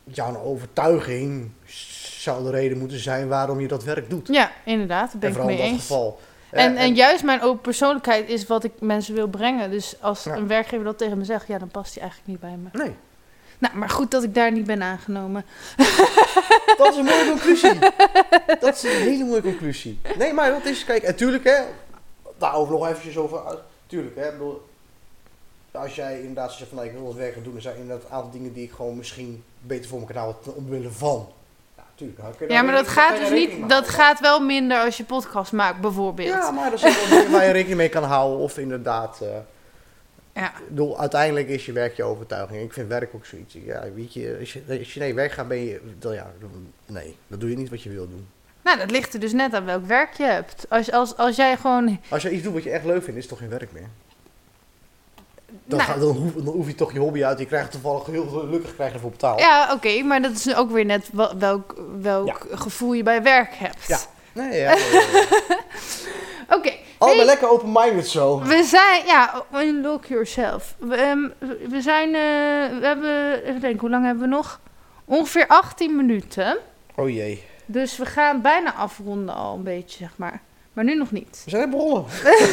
jouw 0.05 0.37
overtuiging 0.43 1.51
zou 2.19 2.45
de 2.45 2.51
reden 2.51 2.79
moeten 2.79 2.99
zijn 2.99 3.29
waarom 3.29 3.61
je 3.61 3.69
dat 3.69 3.85
werk 3.85 4.11
doet. 4.11 4.29
Ja, 4.29 4.51
inderdaad, 4.65 5.11
daar 5.13 5.21
ben 5.21 5.29
en 5.29 5.29
ik 5.29 5.35
vooral 5.41 5.47
mee 5.57 5.57
in 5.59 5.63
dat 5.63 5.73
eens. 5.73 5.81
geval. 5.87 6.21
En, 6.51 6.77
en 6.77 6.95
juist 6.95 7.25
mijn 7.25 7.41
open 7.43 7.61
persoonlijkheid 7.61 8.29
is 8.29 8.47
wat 8.47 8.65
ik 8.65 8.73
mensen 8.81 9.15
wil 9.15 9.27
brengen. 9.29 9.71
Dus 9.71 9.95
als 10.01 10.25
Ja. 10.25 10.37
een 10.37 10.47
werkgever 10.47 10.85
dat 10.85 10.99
tegen 10.99 11.19
me 11.19 11.25
zegt, 11.25 11.47
ja, 11.47 11.59
dan 11.59 11.69
past 11.69 11.93
hij 11.95 12.03
eigenlijk 12.03 12.31
niet 12.31 12.41
bij 12.41 12.57
me. 12.63 12.85
Nee, 12.85 12.95
Nou, 13.59 13.77
maar 13.77 13.91
goed 13.91 14.11
dat 14.11 14.23
ik 14.23 14.35
daar 14.35 14.53
niet 14.53 14.67
ben 14.67 14.83
aangenomen. 14.83 15.45
dat 16.79 16.89
is 16.93 16.97
een 16.97 17.05
mooie 17.05 17.27
conclusie. 17.29 17.79
Dat 18.61 18.75
is 18.77 18.83
een 18.83 18.91
hele 18.91 19.25
mooie 19.25 19.43
conclusie. 19.43 20.01
Nee, 20.19 20.33
maar 20.33 20.51
dat 20.51 20.65
is, 20.65 20.85
kijk, 20.85 21.03
en 21.03 21.17
tuurlijk 21.17 21.45
hè, 21.45 21.63
daarover 22.43 22.73
nog 22.73 22.89
eventjes 22.89 23.17
over, 23.17 23.45
uit- 23.47 23.59
tuurlijk 23.87 24.17
hè, 24.17 24.31
bedoel, 24.33 24.63
als 25.71 25.95
jij 25.95 26.19
inderdaad 26.21 26.53
zegt 26.53 26.69
van 26.69 26.77
nou, 26.79 26.89
ik 26.89 26.95
wil 26.97 27.05
dat 27.07 27.15
werk 27.15 27.35
gaan 27.35 27.43
doen, 27.43 27.53
dan 27.53 27.63
zijn 27.63 27.77
inderdaad 27.77 28.05
een 28.09 28.15
aantal 28.17 28.31
dingen 28.31 28.53
die 28.53 28.65
ik 28.65 28.73
gewoon 28.73 28.97
misschien 28.97 29.45
beter 29.61 29.89
voor 29.91 30.01
me 30.01 30.07
kan 30.07 30.17
houden 30.17 30.43
ten 30.43 30.55
omwille 30.55 30.91
van. 30.91 31.29
Ja, 31.77 31.83
tuurlijk. 31.95 32.51
Ja, 32.51 32.63
maar 32.63 32.75
dat 32.75 32.89
gaat 32.89 33.17
dus 33.19 33.31
niet. 33.31 33.69
Dat 33.69 33.89
gaat 33.89 34.21
wel 34.21 34.41
minder 34.41 34.79
als 34.79 34.97
je 34.97 35.05
podcast 35.05 35.53
maakt, 35.53 35.81
bijvoorbeeld. 35.81 36.29
Ja, 36.29 36.51
maar 36.51 36.71
dat 36.71 36.83
is 36.85 37.09
wel 37.11 37.31
waar 37.31 37.45
je 37.47 37.51
rekening 37.53 37.79
mee 37.79 37.89
kan 37.89 38.03
houden 38.03 38.39
of 38.39 38.59
inderdaad. 38.59 39.21
eh, 39.21 39.29
Ja. 40.35 40.53
bedoel, 40.69 41.01
uiteindelijk 41.01 41.49
is 41.49 41.67
je 41.67 41.73
werk 41.73 41.97
je 41.97 42.03
overtuiging. 42.05 42.63
Ik 42.63 42.73
vind 42.73 42.89
werk 42.89 43.15
ook 43.15 43.27
zoiets. 43.27 43.55
Ja, 43.65 43.83
weet 43.95 44.13
je, 44.15 44.37
als 44.41 44.53
je, 44.53 44.63
als 44.79 44.93
je 44.95 44.99
naar 44.99 45.09
je 45.09 45.15
werk 45.15 45.33
gaat, 45.33 45.49
ben 45.49 45.59
je. 45.65 45.81
Dan, 45.99 46.15
ja, 46.15 46.31
nee, 46.87 47.17
dan 47.27 47.39
doe 47.39 47.51
je 47.51 47.57
niet 47.57 47.71
wat 47.71 47.83
je 47.83 47.91
wil 47.91 48.09
doen. 48.09 48.29
Nou, 48.65 48.79
dat 48.79 48.91
ligt 48.91 49.15
er 49.15 49.21
dus 49.21 49.33
net 49.33 49.55
aan 49.55 49.65
welk 49.65 49.87
werk 49.87 50.13
je 50.17 50.25
hebt. 50.25 50.67
Als, 50.69 50.93
als, 50.93 51.17
als 51.17 51.37
jij 51.37 51.57
gewoon... 51.57 52.01
Als 52.09 52.23
je 52.23 52.31
iets 52.31 52.43
doet 52.43 52.53
wat 52.53 52.63
je 52.63 52.71
echt 52.71 52.85
leuk 52.85 53.03
vindt, 53.03 53.17
is 53.19 53.25
het 53.25 53.29
toch 53.29 53.39
geen 53.39 53.59
werk 53.59 53.73
meer. 53.73 53.89
Dan, 55.65 55.79
Nou. 55.79 55.91
ga- 55.91 55.99
dan, 55.99 56.17
hoef, 56.17 56.33
dan 56.33 56.55
hoef 56.55 56.67
je 56.67 56.75
toch 56.75 56.93
je 56.93 56.99
hobby 56.99 57.25
uit. 57.25 57.39
Je 57.39 57.47
krijgt 57.47 57.71
toevallig 57.71 58.07
heel 58.07 58.27
gelukkig 58.27 58.75
krijg 58.75 58.89
je 58.91 58.95
ervoor 58.97 59.11
betaald. 59.11 59.41
Ja, 59.41 59.73
oké, 59.73 60.03
maar 60.03 60.23
dat 60.23 60.33
is 60.33 60.55
ook 60.55 60.71
weer 60.71 60.85
net 60.85 61.09
welk, 61.39 61.75
welk 62.01 62.47
gevoel 62.51 62.93
je 62.93 63.03
bij 63.03 63.23
werk 63.23 63.55
hebt. 63.55 63.87
Ja. 63.87 63.99
Nee, 64.33 64.61
ja. 64.61 64.71
ja, 64.73 64.77
ja. 64.93 65.27
Oké, 66.57 66.73
Allemaal 66.99 67.19
Hey. 67.19 67.27
lekker 67.27 67.51
open-minded 67.51 68.09
zo. 68.09 68.41
we 68.43 68.63
zijn... 68.65 69.07
Ja, 69.07 69.43
unlock 69.55 70.05
yourself. 70.05 70.75
We, 70.79 70.95
ehm, 70.95 71.29
we 71.71 71.81
zijn... 71.81 72.07
eh, 72.09 72.79
we 72.81 72.87
hebben... 72.87 73.43
Even 73.45 73.61
denken, 73.61 73.81
hoe 73.81 73.91
lang 73.91 74.05
hebben 74.05 74.23
we 74.23 74.29
nog? 74.29 74.61
Ongeveer 75.05 75.47
18 75.47 75.97
minuten. 75.97 76.59
Oh 76.97 77.09
jee. 77.11 77.45
Dus 77.73 77.97
we 77.97 78.07
gaan 78.07 78.41
bijna 78.41 78.75
afronden 78.75 79.35
al 79.35 79.55
een 79.55 79.63
beetje, 79.63 79.99
zeg 79.99 80.13
maar. 80.17 80.41
Maar 80.73 80.85
nu 80.85 80.95
nog 80.95 81.11
niet. 81.11 81.43
We 81.45 81.51
zijn 81.51 81.63
net 81.63 81.71
begonnen. 81.71 82.05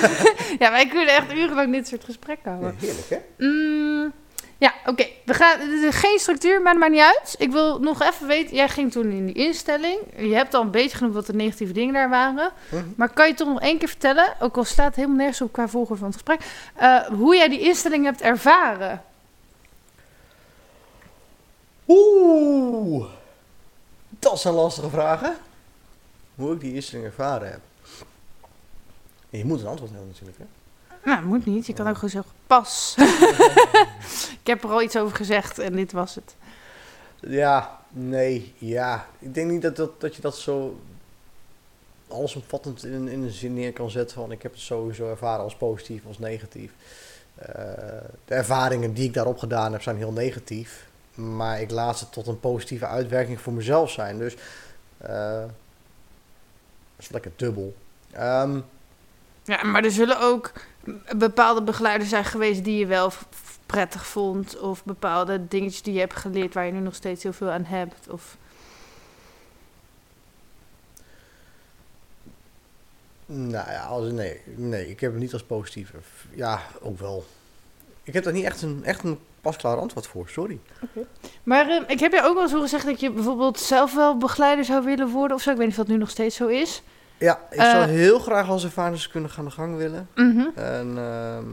Ja, 0.60 0.72
wij 0.72 0.88
kunnen 0.88 1.16
echt 1.16 1.34
urenlang 1.34 1.72
dit 1.72 1.88
soort 1.88 2.04
gesprekken 2.04 2.52
houden. 2.52 2.76
Ja, 2.80 2.88
heerlijk, 2.88 3.10
hè? 3.10 3.46
Mm, 3.46 4.12
ja, 4.58 4.74
oké. 4.86 5.06
We 5.26 5.34
gaan. 5.34 5.60
Er 5.60 5.88
is 5.88 5.96
geen 5.96 6.20
structuur, 6.20 6.62
maar 6.62 6.78
maakt 6.78 6.92
niet 6.92 7.02
uit. 7.02 7.36
Ik 7.38 7.52
wil 7.52 7.80
nog 7.80 8.02
even 8.02 8.28
weten. 8.28 8.56
Jij 8.56 8.70
ging 8.70 8.92
toen 8.92 9.12
in 9.12 9.26
die 9.26 9.36
instelling. 9.36 10.00
Je 10.18 10.36
hebt 10.36 10.54
al 10.54 10.62
een 10.62 10.72
beetje 10.72 10.98
genoemd 10.98 11.16
wat 11.16 11.26
de 11.26 11.34
negatieve 11.34 11.74
dingen 11.74 11.94
daar 11.94 12.10
waren. 12.10 12.52
Mhm. 12.70 12.84
Maar 12.96 13.10
kan 13.10 13.28
je 13.28 13.34
toch 13.34 13.48
nog 13.48 13.62
één 13.62 13.78
keer 13.78 13.88
vertellen, 13.88 14.36
ook 14.40 14.58
al 14.58 14.64
staat 14.64 14.86
het 14.86 14.96
helemaal 14.96 15.18
nergens 15.18 15.42
op 15.42 15.52
qua 15.52 15.68
volgorde 15.68 16.02
van 16.02 16.12
het 16.12 16.16
gesprek, 16.16 16.42
eh, 16.76 17.02
hoe 17.02 17.36
jij 17.36 17.50
die 17.50 17.60
instelling 17.60 18.06
hebt 18.06 18.22
ervaren? 18.22 19.04
Oeh. 21.88 23.19
Dat 24.20 24.40
zijn 24.40 24.54
lastige 24.54 24.90
vragen. 24.90 25.36
Hoe 26.36 26.54
ik 26.54 26.60
die 26.60 26.74
instelling 26.74 27.08
ervaren 27.08 27.52
heb. 27.52 27.62
En 29.30 29.38
je 29.38 29.46
moet 29.46 29.62
een 29.62 29.68
antwoord 29.68 29.92
hebben 29.92 30.10
natuurlijk, 30.10 30.38
hè? 30.38 30.46
Nou, 31.04 31.26
moet 31.26 31.46
niet. 31.46 31.66
Je 31.66 31.74
kan 31.74 31.88
ook 31.88 31.96
gewoon 31.96 32.10
zeggen, 32.10 32.32
pas. 32.48 32.96
ik 34.42 34.48
heb 34.48 34.64
er 34.64 34.70
al 34.70 34.82
iets 34.82 34.98
over 34.98 35.16
gezegd 35.16 35.60
en 35.60 35.76
dit 35.76 35.92
was 35.92 36.16
het. 36.16 36.36
Ja, 37.20 37.80
nee, 37.90 38.54
ja. 38.58 39.08
Ik 39.20 39.34
denk 39.34 39.52
niet 39.52 39.62
dat, 39.62 39.76
dat, 39.76 40.02
dat 40.02 40.16
je 40.16 40.22
dat 40.22 40.38
zo 40.38 40.80
allesomvattend 42.08 42.84
in, 42.84 43.08
in 43.08 43.24
een 43.24 43.32
zin 43.32 43.54
neer 43.54 43.74
kan 43.74 43.90
zetten 43.90 44.16
van 44.16 44.32
ik 44.32 44.42
heb 44.42 44.52
het 44.52 44.62
sowieso 44.62 45.10
ervaren 45.10 45.44
als 45.44 45.56
positief, 45.56 46.06
als 46.08 46.20
negatief. 46.20 46.72
Eh, 47.36 47.54
de 48.26 48.34
ervaringen 48.34 48.94
die 48.94 49.06
ik 49.06 49.14
daarop 49.14 49.38
gedaan 49.38 49.72
heb 49.72 49.82
zijn 49.82 49.98
heel 49.98 50.12
negatief, 50.12 50.89
maar 51.20 51.62
ik 51.62 51.72
laat 51.72 51.98
ze 51.98 52.10
tot 52.10 52.28
een 52.28 52.40
positieve 52.40 52.86
uitwerking 52.86 53.42
voor 53.42 53.54
mezelf 53.54 53.92
zijn. 53.92 54.18
Dus 54.18 54.36
eh, 54.98 55.40
dat 55.40 55.50
is 56.98 57.10
lekker 57.10 57.32
dubbel. 57.36 57.76
Ehm, 58.12 58.60
Ja, 59.44 59.64
maar 59.64 59.84
er 59.84 59.92
zullen 59.92 60.20
ook 60.20 60.52
bepaalde 61.18 61.64
begeleiders 61.64 62.10
zijn 62.10 62.26
geweest 62.26 62.64
die 62.64 62.80
je 62.80 62.86
wel 62.86 63.12
prettig 63.66 64.06
vond. 64.06 64.60
Of 64.60 64.84
bepaalde 64.84 65.48
dingetjes 65.48 65.82
die 65.82 65.94
je 65.94 66.00
hebt 66.00 66.16
geleerd 66.16 66.54
waar 66.54 66.66
je 66.66 66.72
nu 66.72 66.80
nog 66.80 66.96
steeds 66.96 67.24
heel 67.24 67.34
veel 67.34 67.50
aan 67.50 67.66
hebt. 67.66 68.10
Of... 68.10 68.38
nou 73.26 73.72
ja, 73.72 73.86
als, 73.86 74.12
nee, 74.12 74.42
nee, 74.46 74.90
ik 74.90 75.00
heb 75.00 75.12
het 75.12 75.22
niet 75.22 75.34
als 75.34 75.44
positief. 75.44 75.94
Ja, 76.32 76.62
ook 76.82 77.00
wel. 77.00 77.26
Ik 78.04 78.14
heb 78.14 78.24
daar 78.24 78.34
niet 78.34 78.46
echt 78.46 78.62
een, 78.62 78.82
echt 78.84 79.04
een 79.04 79.20
pasklaar 79.42 79.78
antwoord 79.78 80.08
voor, 80.08 80.30
sorry. 80.30 80.60
Maar 81.44 81.70
eh, 81.70 81.82
ik 81.88 82.00
heb 82.00 82.12
je 82.12 82.24
ook 82.24 82.34
wel 82.34 82.44
eens 82.44 82.52
horen 82.52 82.70
zeggen 82.70 82.90
dat 82.90 83.00
je 83.00 83.12
bijvoorbeeld 83.12 83.60
zelf 83.60 83.96
wel 83.96 84.18
begeleider 84.18 84.66
zou 84.66 84.84
willen 84.86 85.08
worden 85.10 85.38
of 85.38 85.44
zo. 85.44 85.52
Ik 85.52 85.58
weet 85.58 85.68
niet 85.68 85.78
of 85.80 85.86
dat 85.86 85.94
nu 85.94 85.98
nog 86.00 86.10
steeds 86.10 86.36
zo 86.36 86.48
is. 86.48 86.82
Ja, 87.18 87.40
ik 87.52 87.58
Eh, 87.60 87.72
zou 87.72 87.86
heel 87.86 88.20
graag 88.20 88.50
als 88.50 88.64
ervaringskundige 88.64 89.40
aan 89.40 89.46
de 89.46 89.52
gang 89.52 89.78
willen. 89.78 90.08
Mhm. 90.16 90.46
En 90.56 90.94
ehm, 90.98 91.46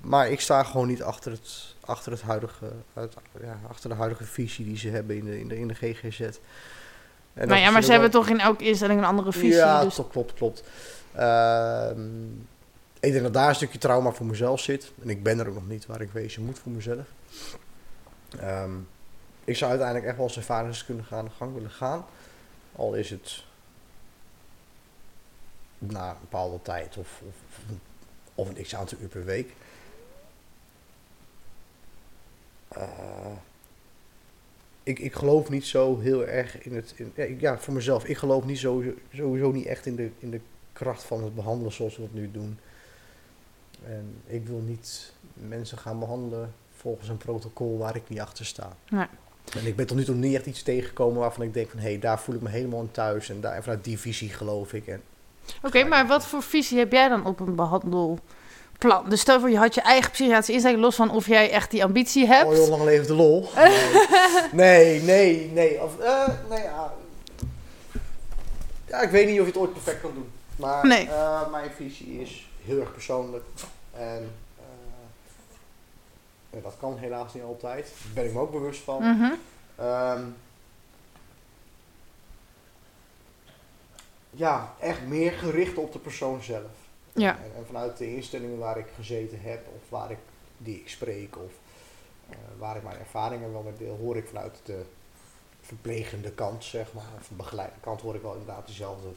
maar 0.00 0.30
ik 0.30 0.40
sta 0.40 0.62
gewoon 0.62 0.86
niet 0.86 1.02
achter 1.02 1.30
het, 1.32 1.74
achter 1.84 2.12
het 2.12 2.22
huidige, 2.22 2.72
het- 2.92 3.14
ja, 3.42 3.58
achter 3.68 3.88
de 3.90 3.94
huidige 3.96 4.24
visie 4.24 4.64
die 4.64 4.76
ze 4.78 4.88
hebben 4.88 5.16
in 5.16 5.24
de, 5.24 5.40
in 5.40 5.48
de, 5.48 5.58
in 5.58 5.68
de 5.68 5.74
GGZ. 5.74 6.20
En 6.20 7.48
maar 7.48 7.58
ja, 7.58 7.66
is 7.66 7.72
maar 7.72 7.82
ze 7.82 7.88
wel- 7.90 8.00
hebben 8.00 8.20
toch 8.20 8.28
in 8.28 8.40
elke 8.40 8.64
instelling 8.64 8.98
een 9.00 9.06
andere 9.06 9.32
visie. 9.32 9.48
Ja, 9.54 9.84
dus... 9.84 9.94
toch, 9.94 10.10
klopt, 10.10 10.34
klopt. 10.34 10.62
Ehm, 11.14 12.00
ik 13.00 13.12
denk 13.12 13.22
dat 13.22 13.32
daar 13.32 13.48
een 13.48 13.54
stukje 13.54 13.78
trauma 13.78 14.10
voor 14.12 14.26
mezelf 14.26 14.60
zit. 14.60 14.92
En 15.02 15.08
ik 15.10 15.22
ben 15.22 15.38
er 15.38 15.48
ook 15.48 15.54
nog 15.54 15.68
niet 15.68 15.86
waar 15.86 16.00
ik 16.00 16.10
wezen 16.12 16.44
moet 16.44 16.58
voor 16.58 16.72
mezelf. 16.72 17.06
Ehm, 18.38 18.70
ik 19.44 19.56
zou 19.56 19.70
uiteindelijk 19.70 20.08
echt 20.08 20.16
wel 20.16 20.26
als 20.26 20.36
ervaringsdeskundige 20.36 21.14
aan 21.14 21.24
de 21.24 21.30
gang 21.30 21.54
willen 21.54 21.70
gaan. 21.70 22.04
Al 22.72 22.94
is 22.94 23.10
het 23.10 23.44
na 25.78 26.10
een 26.10 26.16
bepaalde 26.20 26.62
tijd 26.62 26.96
of, 26.96 27.22
of, 27.26 27.34
of 28.34 28.48
een 28.48 28.62
x 28.62 28.74
aantal 28.74 28.98
uur 29.00 29.08
per 29.08 29.24
week. 29.24 29.52
Eh, 32.68 32.86
ik, 34.82 34.98
ik 34.98 35.14
geloof 35.14 35.48
niet 35.48 35.66
zo 35.66 35.98
heel 35.98 36.26
erg 36.26 36.62
in 36.62 36.74
het. 36.74 36.92
In, 36.96 37.12
ja, 37.14 37.52
ik- 37.52 37.60
voor 37.60 37.74
mezelf. 37.74 38.04
Ik 38.04 38.16
geloof 38.16 38.44
niet 38.44 38.58
zo, 38.58 38.82
sowieso 39.14 39.50
niet 39.50 39.66
echt 39.66 39.86
in 39.86 39.96
de, 39.96 40.10
in 40.18 40.30
de 40.30 40.40
kracht 40.72 41.02
van 41.02 41.24
het 41.24 41.34
behandelen 41.34 41.72
zoals 41.72 41.96
we 41.96 42.02
het 42.02 42.14
nu 42.14 42.30
doen. 42.30 42.58
En 43.86 44.14
ik 44.26 44.46
wil 44.46 44.62
niet 44.66 45.12
mensen 45.34 45.78
gaan 45.78 45.98
behandelen 45.98 46.52
volgens 46.76 47.08
een 47.08 47.16
protocol 47.16 47.78
waar 47.78 47.96
ik 47.96 48.02
niet 48.08 48.20
achter 48.20 48.46
sta. 48.46 48.72
Nee. 48.88 49.06
En 49.58 49.66
ik 49.66 49.76
ben 49.76 49.86
tot 49.86 49.96
nu 49.96 50.04
toe 50.04 50.14
niet 50.14 50.34
echt 50.34 50.46
iets 50.46 50.62
tegengekomen 50.62 51.20
waarvan 51.20 51.42
ik 51.44 51.54
denk 51.54 51.70
van 51.70 51.78
hé, 51.80 51.88
hey, 51.88 51.98
daar 51.98 52.20
voel 52.20 52.34
ik 52.34 52.40
me 52.40 52.48
helemaal 52.48 52.80
in 52.80 52.90
thuis. 52.90 53.28
En 53.30 53.40
daar, 53.40 53.62
vanuit 53.62 53.84
die 53.84 53.98
visie 53.98 54.28
geloof 54.28 54.72
ik. 54.72 54.86
En, 54.86 55.02
Oké, 55.62 55.84
maar 55.84 56.06
wat 56.06 56.26
voor 56.26 56.42
visie 56.42 56.78
heb 56.78 56.92
jij 56.92 57.08
dan 57.08 57.26
op 57.26 57.40
een 57.40 57.54
behandelplan? 57.54 59.08
Dus 59.08 59.20
stel 59.20 59.40
voor, 59.40 59.50
je 59.50 59.56
had 59.58 59.74
je 59.74 59.80
eigen 59.80 60.10
psychiatrische 60.10 60.52
instelling, 60.52 60.80
los 60.80 60.94
van 60.96 61.10
of 61.10 61.26
jij 61.26 61.50
echt 61.50 61.70
die 61.70 61.84
ambitie 61.84 62.26
hebt. 62.26 62.44
Oh, 62.46 62.52
heel 62.52 62.68
lang 62.68 62.84
leven 62.84 63.06
de 63.06 63.14
lol. 63.14 63.48
Nee, 64.52 65.00
nee, 65.02 65.50
nee. 65.54 65.82
Of, 65.82 65.98
eh, 65.98 66.28
nee 66.50 66.62
ja. 66.62 66.92
ja, 68.88 69.00
ik 69.00 69.10
weet 69.10 69.26
niet 69.28 69.38
of 69.40 69.46
je 69.46 69.52
het 69.52 69.60
ooit 69.60 69.72
perfect 69.72 70.00
kan 70.00 70.10
doen. 70.14 70.30
Maar 70.56 70.86
Nee. 70.86 71.08
eh, 71.08 71.50
mijn 71.50 71.70
visie 71.76 72.20
is 72.20 72.49
heel 72.62 72.80
erg 72.80 72.92
persoonlijk. 72.92 73.44
En 73.92 74.32
eh, 74.56 74.64
ja, 76.50 76.60
dat 76.60 76.76
kan 76.78 76.98
helaas 76.98 77.34
niet 77.34 77.42
altijd. 77.42 77.92
Daar 78.04 78.12
ben 78.14 78.24
ik 78.24 78.32
me 78.32 78.40
ook 78.40 78.50
bewust 78.50 78.80
van. 78.80 79.02
Mhm. 79.02 79.32
Ehm, 79.76 80.24
ja, 84.30 84.74
echt 84.80 85.06
meer 85.06 85.32
gericht 85.32 85.76
op 85.76 85.92
de 85.92 85.98
persoon 85.98 86.42
zelf. 86.42 86.70
Ja. 87.12 87.36
En, 87.36 87.52
en 87.56 87.66
vanuit 87.66 87.96
de 87.96 88.14
instellingen 88.14 88.58
waar 88.58 88.78
ik 88.78 88.88
gezeten 88.94 89.40
heb, 89.40 89.66
of 89.76 89.90
waar 89.90 90.10
ik 90.10 90.18
die 90.58 90.80
ik 90.80 90.88
spreek, 90.88 91.36
of 91.36 91.52
eh, 92.28 92.36
waar 92.58 92.76
ik 92.76 92.82
mijn 92.82 92.98
ervaringen 92.98 93.52
wel 93.52 93.62
mee 93.62 93.76
deel, 93.76 93.96
hoor 93.96 94.16
ik 94.16 94.26
vanuit 94.26 94.60
de 94.64 94.82
verplegende 95.60 96.32
kant, 96.32 96.64
zeg 96.64 96.92
maar, 96.92 97.12
of 97.20 97.28
de 97.28 97.34
begeleidende 97.34 97.80
kant, 97.82 98.00
hoor 98.00 98.14
ik 98.14 98.22
wel 98.22 98.32
inderdaad 98.32 98.66
dezelfde 98.66 99.08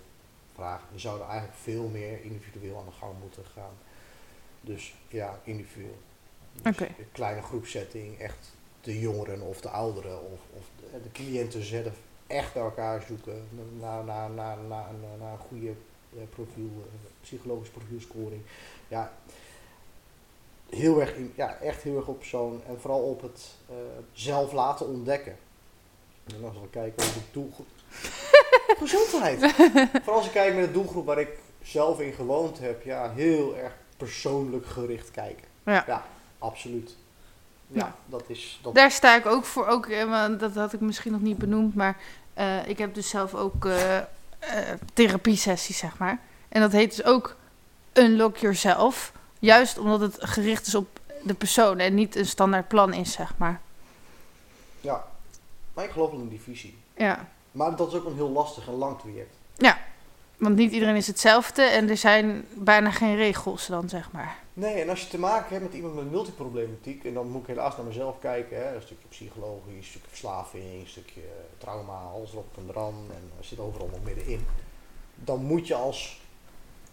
vragen. 0.53 0.87
We 0.91 0.99
zouden 0.99 1.27
eigenlijk 1.27 1.57
veel 1.59 1.87
meer 1.87 2.23
individueel 2.23 2.77
aan 2.77 2.85
de 2.85 2.91
gang 2.91 3.13
moeten 3.21 3.45
gaan. 3.53 3.73
Dus 4.61 4.95
ja, 5.07 5.39
individueel. 5.43 5.97
Dus. 6.53 6.65
Een 6.97 7.11
kleine 7.11 7.41
groepsetting, 7.41 8.19
echt 8.19 8.53
de 8.81 8.99
jongeren 8.99 9.41
of 9.41 9.61
de 9.61 9.69
ouderen 9.69 10.21
of, 10.31 10.39
of 10.57 10.63
de, 10.79 11.01
de 11.03 11.11
cliënten 11.11 11.63
zelf 11.63 11.93
echt 12.27 12.53
bij 12.53 12.63
elkaar 12.63 13.01
zoeken 13.07 13.47
naar, 13.79 14.03
naar, 14.03 14.29
naar, 14.29 14.57
naar, 14.57 14.93
naar, 15.01 15.17
naar 15.19 15.31
een 15.31 15.37
goede 15.37 15.69
eh, 16.17 16.23
profiel, 16.29 16.69
eh, 16.87 17.09
psychologisch 17.21 17.69
profielscoring. 17.69 18.41
Ja, 18.87 19.13
heel 20.69 21.01
erg, 21.01 21.15
in- 21.15 21.33
ja, 21.35 21.55
echt 21.57 21.81
heel 21.83 21.95
erg 21.97 22.07
op 22.07 22.17
persoon 22.17 22.61
en 22.67 22.79
vooral 22.79 23.01
op 23.01 23.21
het 23.21 23.55
eh, 23.69 23.75
zelf 24.13 24.51
laten 24.51 24.87
ontdekken. 24.87 25.37
En 26.23 26.41
dan 26.41 26.49
als 26.49 26.59
we 26.61 26.69
kijken 26.69 27.05
naar 27.05 27.13
de 27.13 27.19
doelgroep. 27.31 27.67
Gezondheid! 28.77 29.39
Vooral 30.03 30.15
als 30.15 30.25
ik 30.25 30.31
kijk 30.31 30.53
naar 30.53 30.65
de 30.65 30.71
doelgroep 30.71 31.05
waar 31.05 31.19
ik 31.19 31.29
zelf 31.63 31.99
in 31.99 32.13
gewoond 32.13 32.59
heb, 32.59 32.83
ja, 32.83 33.11
heel 33.11 33.55
erg 33.57 33.73
persoonlijk 33.97 34.65
gericht 34.65 35.11
kijken. 35.11 35.43
Ja. 35.65 36.03
absoluut. 36.39 36.95
Ja, 37.67 37.77
Ja. 37.79 37.95
dat 38.05 38.23
is. 38.27 38.59
Dat, 38.61 38.75
Daar 38.75 38.91
sta 38.91 39.15
ik 39.15 39.25
ook 39.25 39.45
voor. 39.45 39.67
Ook, 39.67 39.85
eh, 39.85 40.27
dat 40.39 40.55
had 40.55 40.73
ik 40.73 40.79
misschien 40.79 41.11
nog 41.11 41.21
niet 41.21 41.37
benoemd. 41.37 41.75
Maar 41.75 41.97
eh, 42.33 42.67
ik 42.67 42.77
heb 42.77 42.93
dus 42.93 43.09
zelf 43.09 43.33
ook 43.33 43.65
eh, 43.65 43.99
therapie-sessies, 44.93 45.77
zeg 45.77 45.97
maar. 45.97 46.19
En 46.49 46.61
dat 46.61 46.71
heet 46.71 46.95
dus 46.95 47.05
ook 47.05 47.35
Unlock 47.93 48.37
Yourself. 48.37 49.11
Juist 49.39 49.77
omdat 49.77 49.99
het 49.99 50.17
gericht 50.19 50.67
is 50.67 50.75
op 50.75 50.99
de 51.23 51.33
persoon 51.33 51.79
en 51.79 51.93
niet 51.93 52.15
een 52.15 52.25
standaard 52.25 52.67
plan 52.67 52.93
is, 52.93 53.11
zeg 53.11 53.33
maar. 53.37 53.61
ja. 54.81 55.05
Maar 55.73 55.85
ik 55.85 55.91
geloof 55.91 56.11
wel 56.11 56.19
in 56.19 56.29
die 56.29 56.41
visie. 56.41 56.77
Ja. 56.97 57.27
Maar 57.53 57.75
dat 57.75 57.87
is 57.87 57.93
ook 57.93 58.05
een 58.05 58.15
heel 58.15 58.29
lastig 58.29 58.67
en 58.67 58.73
lang 58.73 58.99
traject. 58.99 59.35
Want 60.43 60.55
niet 60.55 60.71
iedereen 60.71 60.95
is 60.95 61.07
hetzelfde 61.07 61.61
en 61.61 61.89
er 61.89 61.97
zijn 61.97 62.45
bijna 62.53 62.91
geen 62.91 63.15
regels 63.15 63.67
dan, 63.67 63.89
zeg 63.89 64.11
maar. 64.11 64.39
Nee, 64.53 64.81
en 64.81 64.89
als 64.89 65.01
je 65.01 65.07
te 65.07 65.19
maken 65.19 65.49
hebt 65.49 65.63
met 65.63 65.73
iemand 65.73 65.95
met 65.95 66.11
multiproblematiek, 66.11 67.03
en 67.03 67.13
dan 67.13 67.29
moet 67.29 67.41
ik 67.41 67.47
helaas 67.47 67.77
naar 67.77 67.85
mezelf 67.85 68.19
kijken, 68.19 68.57
hè, 68.57 68.75
een 68.75 68.81
stukje 68.81 69.07
psychologie, 69.07 69.75
een 69.75 69.83
stukje 69.83 70.07
verslaving, 70.07 70.63
een 70.63 70.87
stukje 70.87 71.21
trauma, 71.57 71.93
alles 71.93 72.31
erop 72.31 72.57
en 72.57 72.65
eraan, 72.69 72.93
en 73.09 73.31
er 73.37 73.45
zit 73.45 73.59
overal 73.59 73.89
nog 73.91 74.03
middenin. 74.03 74.45
Dan 75.15 75.43
moet 75.43 75.67
je 75.67 75.75
als, 75.75 76.21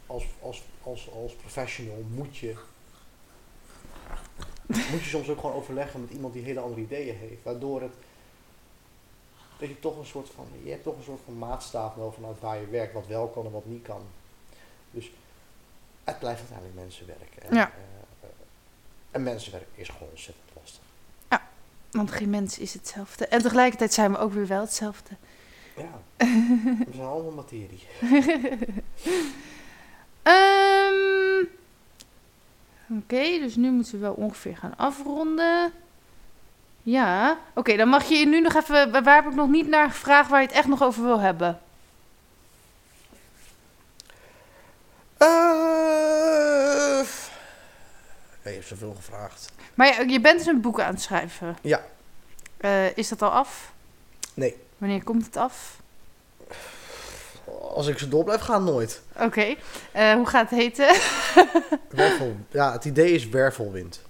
als, 0.06 0.24
als, 0.40 0.62
als, 0.82 1.08
als 1.22 1.32
professional, 1.32 2.02
moet 2.14 2.36
je, 2.36 2.54
moet 4.66 5.02
je 5.02 5.08
soms 5.08 5.28
ook 5.28 5.40
gewoon 5.40 5.56
overleggen 5.56 6.00
met 6.00 6.10
iemand 6.10 6.32
die 6.32 6.42
hele 6.42 6.60
andere 6.60 6.80
ideeën 6.80 7.16
heeft, 7.16 7.42
waardoor 7.42 7.80
het, 7.80 7.94
dat 9.60 9.68
je 9.68 9.80
toch 9.80 9.98
een 9.98 10.06
soort 10.06 10.28
van, 10.34 10.46
je 10.62 10.70
hebt 10.70 10.82
toch 10.82 10.96
een 10.96 11.02
soort 11.02 11.20
van 11.24 11.38
maatstaaf 11.38 11.96
nodig 11.96 12.14
vanuit 12.14 12.40
waar 12.40 12.60
je 12.60 12.66
werkt, 12.66 12.92
wat 12.92 13.06
wel 13.06 13.28
kan 13.28 13.44
en 13.44 13.50
wat 13.52 13.66
niet 13.66 13.82
kan. 13.82 14.02
Dus 14.90 15.10
het 16.04 16.18
blijft 16.18 16.38
uiteindelijk 16.40 16.78
mensenwerk. 16.78 17.34
En, 17.48 17.54
Ja. 17.56 17.66
eh, 17.68 17.74
eh, 18.20 18.28
en 19.10 19.22
mensenwerk 19.22 19.66
is 19.74 19.88
gewoon 19.88 20.08
ontzettend 20.10 20.46
lastig. 20.60 20.82
Want 21.90 22.10
geen 22.10 22.30
mens 22.30 22.58
is 22.58 22.72
hetzelfde. 22.72 23.26
En 23.26 23.42
tegelijkertijd 23.42 23.92
zijn 23.92 24.12
we 24.12 24.18
ook 24.18 24.32
weer 24.32 24.46
wel 24.46 24.60
hetzelfde. 24.60 25.10
Ja, 25.76 26.00
we 26.86 26.92
zijn 26.94 27.06
allemaal 27.06 27.32
materie. 27.32 27.86
Ehm, 30.22 31.44
Oké, 32.98 33.38
dus 33.38 33.56
nu 33.56 33.70
moeten 33.70 33.92
we 33.92 33.98
wel 33.98 34.12
ongeveer 34.14 34.56
gaan 34.56 34.76
afronden. 34.76 35.72
Ja, 36.90 37.38
oké, 37.54 37.76
dan 37.76 37.88
mag 37.88 38.04
je 38.04 38.26
nu 38.26 38.40
nog 38.40 38.54
even... 38.54 39.04
Waar 39.04 39.14
heb 39.14 39.26
ik 39.26 39.34
nog 39.34 39.48
niet 39.48 39.68
naar 39.68 39.90
gevraagd 39.90 40.30
waar 40.30 40.40
je 40.40 40.46
het 40.46 40.56
echt 40.56 40.68
nog 40.68 40.82
over 40.82 41.02
wil 41.02 41.20
hebben? 41.20 41.60
Eh, 45.16 45.28
je 48.42 48.50
hebt 48.50 48.66
zoveel 48.66 48.94
gevraagd. 48.94 49.52
Maar 49.74 50.06
je 50.06 50.20
bent 50.20 50.38
dus 50.38 50.46
een 50.46 50.60
boek 50.60 50.80
aan 50.80 50.92
het 50.92 51.02
schrijven. 51.02 51.56
Ja. 51.62 51.84
Eh, 52.56 52.96
is 52.96 53.08
dat 53.08 53.22
al 53.22 53.30
af? 53.30 53.72
Nee. 54.34 54.56
Wanneer 54.78 55.02
komt 55.02 55.26
het 55.26 55.36
af? 55.36 55.80
Als 57.74 57.86
ik 57.86 57.98
zo 57.98 58.08
door 58.08 58.24
blijf 58.24 58.40
gaan, 58.40 58.64
nooit. 58.64 59.02
Oké, 59.18 59.54
eh, 59.92 60.12
hoe 60.12 60.26
gaat 60.26 60.50
het 60.50 60.58
heten? 60.58 60.86
Wervel, 61.90 62.36
ja, 62.50 62.72
het 62.72 62.84
idee 62.84 63.12
is 63.12 63.28
wervelwind. 63.28 64.08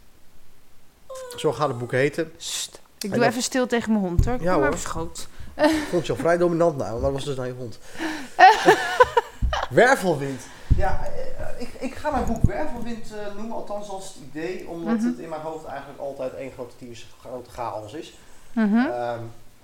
Zo 1.36 1.52
gaat 1.52 1.68
het 1.68 1.78
boek 1.78 1.92
heten. 1.92 2.32
Sst, 2.36 2.74
ik 2.98 3.02
En 3.04 3.10
doe 3.10 3.18
dat- 3.18 3.28
even 3.28 3.42
stil 3.42 3.66
tegen 3.66 3.92
mijn 3.92 4.04
hond 4.04 4.24
hoor. 4.24 4.34
Ik 4.34 4.40
Ja, 4.40 4.50
kom 4.52 4.60
maar 4.60 4.68
hoor. 4.70 4.78
op 4.78 4.84
schoot. 4.84 5.28
Vond 5.90 6.06
je 6.06 6.12
al 6.12 6.18
vrij 6.18 6.36
dominant 6.36 6.76
nou, 6.76 6.90
maar 6.92 7.00
wat 7.00 7.12
was 7.12 7.24
dus 7.24 7.36
naar 7.36 7.46
je 7.46 7.52
hond? 7.52 7.78
Wervelwind. 9.70 10.42
Ja, 10.76 11.00
eh, 11.04 11.60
ik, 11.60 11.68
ik 11.78 11.94
ga 11.94 12.10
mijn 12.10 12.24
boek 12.24 12.42
Wervelwind 12.42 13.12
eh, 13.12 13.34
noemen, 13.36 13.56
althans 13.56 13.88
als 13.88 14.04
het 14.04 14.16
idee, 14.30 14.68
omdat 14.68 14.96
Mhm. 14.96 15.06
het 15.06 15.18
in 15.18 15.28
mijn 15.28 15.40
hoofd 15.40 15.64
eigenlijk 15.64 16.00
altijd 16.00 16.34
één 16.34 16.52
grote, 16.52 16.74
grote 17.20 17.50
chaos 17.50 17.92
is. 17.92 18.14
Mhm. 18.52 18.76
Ehm, 18.76 19.18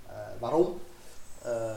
eh, 0.06 0.14
waarom? 0.38 0.80
Eh, 1.42 1.76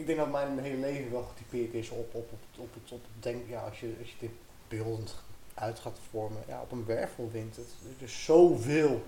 ik 0.00 0.06
denk 0.06 0.18
dat 0.18 0.30
mijn 0.30 0.58
hele 0.58 0.76
leven 0.76 1.10
wel 1.10 1.22
getypeerd 1.22 1.74
is 1.74 1.90
op, 1.90 2.14
op, 2.14 2.32
op, 2.32 2.40
op, 2.56 2.76
op 2.90 3.00
denk, 3.18 3.48
ja, 3.48 3.62
als 3.64 3.80
je, 3.80 3.96
als 4.00 4.10
je 4.10 4.16
dit 4.18 4.30
beeldend 4.68 5.14
uit 5.54 5.78
gaat 5.78 5.98
vormen, 6.10 6.42
ja, 6.46 6.60
op 6.60 6.72
een 6.72 6.84
wervelwind. 6.84 7.56
Het, 7.56 7.68
er 7.98 8.04
is 8.04 8.24
zoveel 8.24 9.02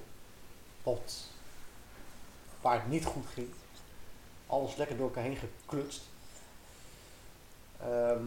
wat, 0.82 1.26
waar 2.60 2.74
het 2.74 2.88
niet 2.88 3.04
goed 3.04 3.26
ging. 3.32 3.48
Alles 4.46 4.76
lekker 4.76 4.96
door 4.96 5.06
elkaar 5.06 5.22
heen 5.22 5.36
geklutst. 5.36 6.02
Ehm, 7.80 8.24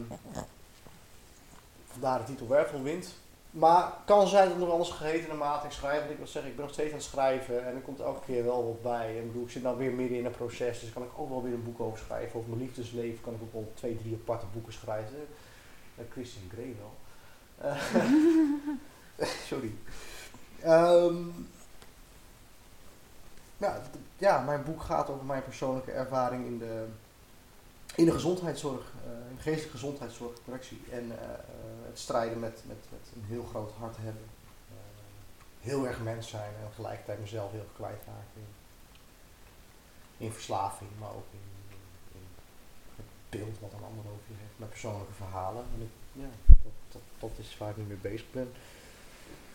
vandaar 1.86 2.18
de 2.18 2.24
titel 2.24 2.48
Wervelwind. 2.48 3.14
Maar 3.56 3.92
kan 4.04 4.28
zijn 4.28 4.42
dat 4.42 4.52
het 4.52 4.62
nog 4.62 4.70
anders 4.70 4.90
geheten 4.90 5.28
naarmate 5.28 5.66
ik 5.66 5.72
schrijf. 5.72 5.98
Want 5.98 6.10
ik 6.10 6.16
wil 6.16 6.26
zeggen, 6.26 6.50
ik 6.50 6.56
ben 6.56 6.64
nog 6.64 6.74
steeds 6.74 6.90
aan 6.90 6.98
het 6.98 7.06
schrijven 7.06 7.66
en 7.66 7.74
er 7.74 7.80
komt 7.80 8.00
elke 8.00 8.24
keer 8.24 8.44
wel 8.44 8.66
wat 8.66 8.82
bij. 8.82 9.08
En 9.08 9.22
ik, 9.22 9.26
bedoel, 9.26 9.44
ik 9.44 9.50
zit 9.50 9.62
nou 9.62 9.78
weer 9.78 9.92
midden 9.92 10.18
in 10.18 10.24
een 10.24 10.30
proces, 10.30 10.80
dus 10.80 10.92
kan 10.92 11.02
ik 11.02 11.08
ook 11.16 11.28
wel 11.28 11.42
weer 11.42 11.52
een 11.52 11.64
boek 11.64 11.80
over 11.80 11.98
schrijven. 11.98 12.38
Over 12.38 12.50
mijn 12.50 12.62
liefdesleven 12.62 13.20
kan 13.20 13.34
ik 13.34 13.42
ook 13.42 13.52
wel 13.52 13.72
twee, 13.74 13.96
drie 13.96 14.18
aparte 14.20 14.46
boeken 14.52 14.72
schrijven. 14.72 15.26
Uh, 15.98 16.04
Christian 16.10 16.50
Grey 16.52 16.76
wel. 16.78 16.94
Uh, 17.70 17.82
sorry. 19.48 19.74
Ja, 23.56 23.82
ja, 24.18 24.40
mijn 24.40 24.64
boek 24.64 24.82
gaat 24.82 25.10
over 25.10 25.24
mijn 25.24 25.42
persoonlijke 25.42 25.90
ervaring 25.90 26.46
in 26.46 26.58
de, 26.58 26.86
in 27.96 28.04
de 28.04 28.12
gezondheidszorg, 28.12 28.92
uh, 29.06 29.28
in 29.30 29.36
de 29.36 29.42
geestelijke 29.42 29.78
gezondheidszorg, 29.78 30.32
correctie. 30.44 30.80
En 30.90 31.06
uh, 31.06 31.14
het 31.86 31.98
strijden 31.98 32.40
met, 32.40 32.62
met, 32.66 32.84
met 32.90 33.10
een 33.14 33.24
heel 33.24 33.44
groot 33.44 33.72
hart 33.72 33.96
hebben. 33.96 34.24
Heel 35.60 35.86
erg 35.86 36.02
mens 36.02 36.28
zijn 36.28 36.54
en 36.60 36.68
tegelijkertijd 36.68 37.20
mezelf 37.20 37.50
heel 37.50 37.68
kwijtraken 37.74 38.34
in, 38.34 38.46
in 40.26 40.32
verslaving, 40.32 40.90
maar 40.98 41.10
ook 41.10 41.26
in, 41.30 41.78
in, 42.12 42.26
het 42.96 43.06
beeld 43.28 43.60
wat 43.60 43.72
een 43.72 43.84
ander 43.84 44.04
over 44.12 44.26
je 44.26 44.34
heeft, 44.38 44.58
mijn 44.58 44.70
persoonlijke 44.70 45.12
verhalen. 45.12 45.64
En 45.74 45.82
ik, 45.82 46.22
ja, 46.22 46.28
dat, 46.46 46.72
dat, 46.92 47.02
dat 47.18 47.38
is 47.38 47.58
waar 47.58 47.70
ik 47.70 47.76
nu 47.76 47.82
mee 47.82 47.96
bezig 47.96 48.30
ben. 48.30 48.52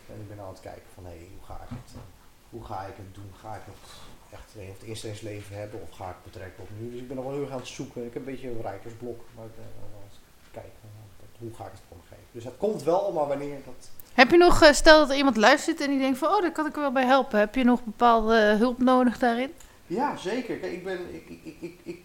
En 0.10 0.22
ik 0.22 0.28
ben 0.28 0.40
aan 0.40 0.50
het 0.50 0.60
kijken 0.60 0.90
van 0.94 1.04
hé, 1.06 1.10
hey, 1.10 1.28
hoe 1.36 1.46
ga 1.46 1.64
ik 1.64 1.70
het 1.70 1.92
hoe 2.52 2.66
ga 2.66 2.82
ik 2.82 2.96
het 2.96 3.16
doen? 3.16 3.32
Ga 3.42 3.56
ik 3.56 3.62
het 3.66 3.90
echt 4.32 4.56
of 4.56 4.80
het 4.80 5.06
eerst 5.06 5.22
leven 5.22 5.56
hebben 5.56 5.82
of 5.82 5.90
ga 5.91 6.10
ik 6.10 6.24
betrekken 6.24 6.64
op 6.64 6.70
nu? 6.80 6.91
Dus 6.91 6.99
ik 6.99 7.08
ben 7.08 7.16
nog 7.16 7.26
wel 7.26 7.34
heel 7.34 7.44
erg 7.44 7.52
aan 7.52 7.66
het 7.66 7.68
zoeken. 7.68 8.06
Ik 8.06 8.14
heb 8.14 8.26
een 8.26 8.32
beetje 8.34 8.49
een 8.49 8.62
rijkersblok, 8.62 9.20
maar 9.36 9.45
ik 9.45 9.56
ben 9.56 9.66
wel 9.80 9.99
aan 9.99 10.10
het 10.10 10.20
kijken 10.52 10.90
hoe 11.41 11.53
ga 11.53 11.66
ik 11.66 11.72
het 11.72 11.82
vormgeven. 11.88 12.26
Dus 12.32 12.44
het 12.44 12.58
komt 12.58 12.84
wel, 12.84 13.12
maar 13.12 13.28
wanneer 13.28 13.58
dat... 13.66 13.90
Heb 14.14 14.32
je 14.32 14.38
nog, 14.38 14.70
stel 14.72 14.99
dat 14.99 15.10
er 15.10 15.16
iemand 15.16 15.38
luistert 15.38 15.82
en 15.82 15.90
die 15.90 15.99
denkt 15.99 16.18
van, 16.18 16.30
oh, 16.30 16.41
daar 16.41 16.52
kan 16.52 16.66
ik 16.66 16.76
er 16.76 16.82
wel 16.82 16.91
bij 16.91 17.06
helpen. 17.06 17.40
Heb 17.40 17.56
je 17.56 17.64
nog 17.64 17.84
bepaalde 17.84 18.36
hulp 18.36 18.78
nodig 18.78 19.18
daarin? 19.18 19.52
Ja, 19.88 20.18
zeker. 20.18 20.58
Kijk, 20.58 20.72
ik 20.72 20.84
ben, 20.84 20.99
ik, 21.14 21.30
ik, 21.44 21.56
ik, 21.60 21.80
ik, 21.84 21.99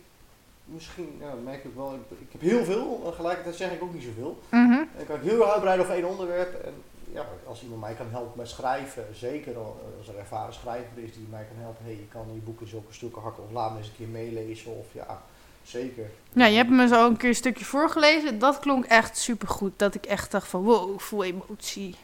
misschien, 0.65 1.16
ja, 1.20 1.35
merk 1.44 1.65
ik 1.65 1.74
wel, 1.74 1.94
ik, 1.94 2.19
ik 2.19 2.32
heb 2.32 2.40
heel 2.40 2.65
veel, 2.65 3.03
tegelijkertijd 3.05 3.57
zeg 3.57 3.73
ik 3.73 3.82
ook 3.82 3.93
niet 3.93 4.03
zoveel. 4.03 4.39
Mm 4.51 4.73
-hmm. 4.73 4.89
Ik 4.98 5.07
kan 5.07 5.20
heel 5.20 5.53
uitbreiden 5.53 5.85
over 5.85 5.97
één 5.97 6.09
onderwerp 6.09 6.65
en 6.65 6.74
ja, 7.16 7.26
als 7.47 7.62
iemand 7.62 7.80
mij 7.80 7.94
kan 7.94 8.10
helpen 8.10 8.32
met 8.36 8.48
schrijven, 8.48 9.05
zeker 9.14 9.56
als 9.98 10.09
er 10.09 10.18
ervaren 10.18 10.55
schrijver 10.55 10.98
is 11.02 11.12
die 11.12 11.26
mij 11.30 11.44
kan 11.44 11.62
helpen, 11.62 11.84
hey, 11.84 11.94
je 11.94 12.09
kan 12.09 12.26
je 12.34 12.40
boek 12.40 12.60
in 12.60 12.66
zulke 12.66 12.93
stukken 12.93 13.22
hakken 13.22 13.44
of 13.44 13.51
laat 13.51 13.72
me 13.72 13.78
eens 13.78 13.86
een 13.86 13.97
keer 13.97 14.09
meelezen 14.09 14.78
of 14.78 14.86
ja, 14.93 15.22
zeker. 15.64 16.10
Ja, 16.32 16.47
je 16.47 16.56
hebt 16.56 16.70
me 16.70 16.88
zo 16.88 17.06
een 17.06 17.16
keer 17.16 17.28
een 17.28 17.34
stukje 17.34 17.64
voorgelezen, 17.64 18.38
dat 18.38 18.59
klonk 18.59 18.84
echt 18.84 19.18
supergoed, 19.18 19.72
dat 19.76 19.94
ik 19.94 20.06
echt 20.06 20.30
dacht 20.30 20.48
van 20.48 20.62
wow, 20.62 20.98
voel 20.98 21.24
emotie. 21.24 21.97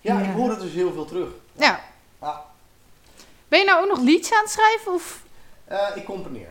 Ja, 0.00 0.20
ja. 0.20 0.28
ik 0.28 0.34
hoor 0.34 0.50
het 0.50 0.60
dus 0.60 0.72
heel 0.72 0.92
veel 0.92 1.04
terug. 1.04 1.28
Ja. 1.52 1.80
ja. 2.20 2.44
Ben 3.48 3.58
je 3.58 3.64
nou 3.64 3.82
ook 3.82 3.88
nog 3.88 4.00
liedjes 4.00 4.32
aan 4.32 4.42
het 4.42 4.50
schrijven 4.50 4.92
of? 4.92 5.22
Uh, 5.70 5.88
ik 5.94 6.04
componeer. 6.04 6.48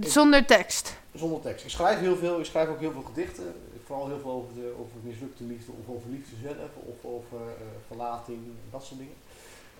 Zonder 0.00 0.46
tekst? 0.46 0.96
Zonder 1.14 1.40
tekst. 1.40 1.64
Ik 1.64 1.70
schrijf 1.70 1.98
heel 1.98 2.16
veel, 2.16 2.38
ik 2.38 2.44
schrijf 2.44 2.68
ook 2.68 2.80
heel 2.80 2.92
veel 2.92 3.02
gedichten 3.02 3.54
vooral 3.92 4.10
heel 4.10 4.20
veel 4.20 4.30
over, 4.30 4.54
de, 4.54 4.74
over 4.78 4.96
mislukte 5.02 5.44
liefde 5.44 5.72
of 5.72 5.94
over 5.94 6.10
liefde 6.10 6.36
zelf 6.36 6.70
of 6.76 7.04
over 7.04 7.40
uh, 7.40 7.66
verlating, 7.86 8.40
dat 8.70 8.84
soort 8.84 9.00
dingen. 9.00 9.16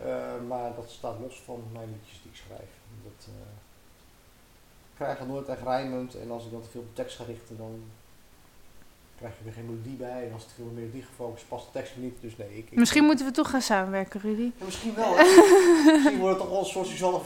Uh, 0.04 0.48
maar 0.48 0.74
dat 0.74 0.90
staat 0.90 1.20
los 1.20 1.40
van 1.40 1.64
mijn 1.72 1.88
liedjes 1.92 2.22
die 2.22 2.30
ik 2.30 2.36
schrijf. 2.36 2.70
Dat 3.02 3.28
uh, 3.28 3.34
ik 4.90 4.94
krijg 4.94 5.18
het 5.18 5.28
nooit 5.28 5.48
echt 5.48 5.62
rijmend 5.62 6.14
en 6.14 6.30
als 6.30 6.44
ik 6.44 6.50
dan 6.50 6.62
te 6.62 6.68
veel 6.68 6.80
op 6.80 6.94
tekst 6.94 7.16
ga 7.16 7.24
richten, 7.24 7.56
dan 7.56 7.82
krijg 9.22 9.38
je 9.38 9.44
weer 9.44 9.52
geen 9.52 9.66
melodie 9.66 9.96
bij. 9.96 10.26
En 10.26 10.32
als 10.32 10.42
het 10.42 10.52
veel 10.56 10.64
op 10.64 10.74
melodie 10.74 11.02
gefocust 11.02 11.48
past 11.48 11.64
de 11.64 11.72
tekst 11.72 11.92
niet. 11.96 12.16
Dus 12.20 12.36
nee, 12.36 12.56
ik, 12.56 12.76
misschien 12.76 13.04
moeten 13.04 13.26
we 13.26 13.32
toch 13.32 13.50
gaan 13.50 13.62
samenwerken, 13.62 14.20
Rudy. 14.20 14.50
Ja, 14.56 14.64
misschien 14.64 14.94
wel. 14.94 15.14
misschien 15.92 16.18
wordt 16.18 16.34
het 16.34 16.38
toch 16.38 16.48
wel 16.48 16.58
een 16.58 16.64
soort 16.64 16.86
Suzanne 16.86 17.20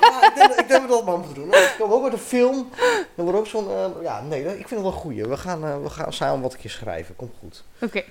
ja, 0.00 0.28
ik, 0.28 0.32
denk, 0.34 0.50
ik 0.50 0.68
denk 0.68 0.68
dat 0.68 0.82
we 0.82 0.88
dat 0.88 1.04
maar 1.04 1.18
moeten 1.18 1.34
doen. 1.34 1.48
Ik 1.48 1.74
kom 1.78 1.92
ook 1.92 2.02
met 2.02 2.12
een 2.12 2.18
film. 2.18 2.68
Dan 3.14 3.24
wordt 3.24 3.38
ook 3.38 3.46
zo'n... 3.46 3.68
Uh, 3.68 4.02
ja, 4.02 4.20
nee, 4.20 4.40
ik 4.44 4.68
vind 4.68 4.70
het 4.70 4.80
wel 4.80 4.92
goed. 4.92 5.14
We 5.14 5.36
gaan, 5.36 5.64
uh, 5.64 5.82
we 5.82 5.90
gaan 5.90 6.12
samen 6.12 6.42
wat 6.42 6.52
een 6.52 6.58
keer 6.58 6.70
schrijven. 6.70 7.16
Komt 7.16 7.32
goed. 7.38 7.64
Oké. 7.80 8.04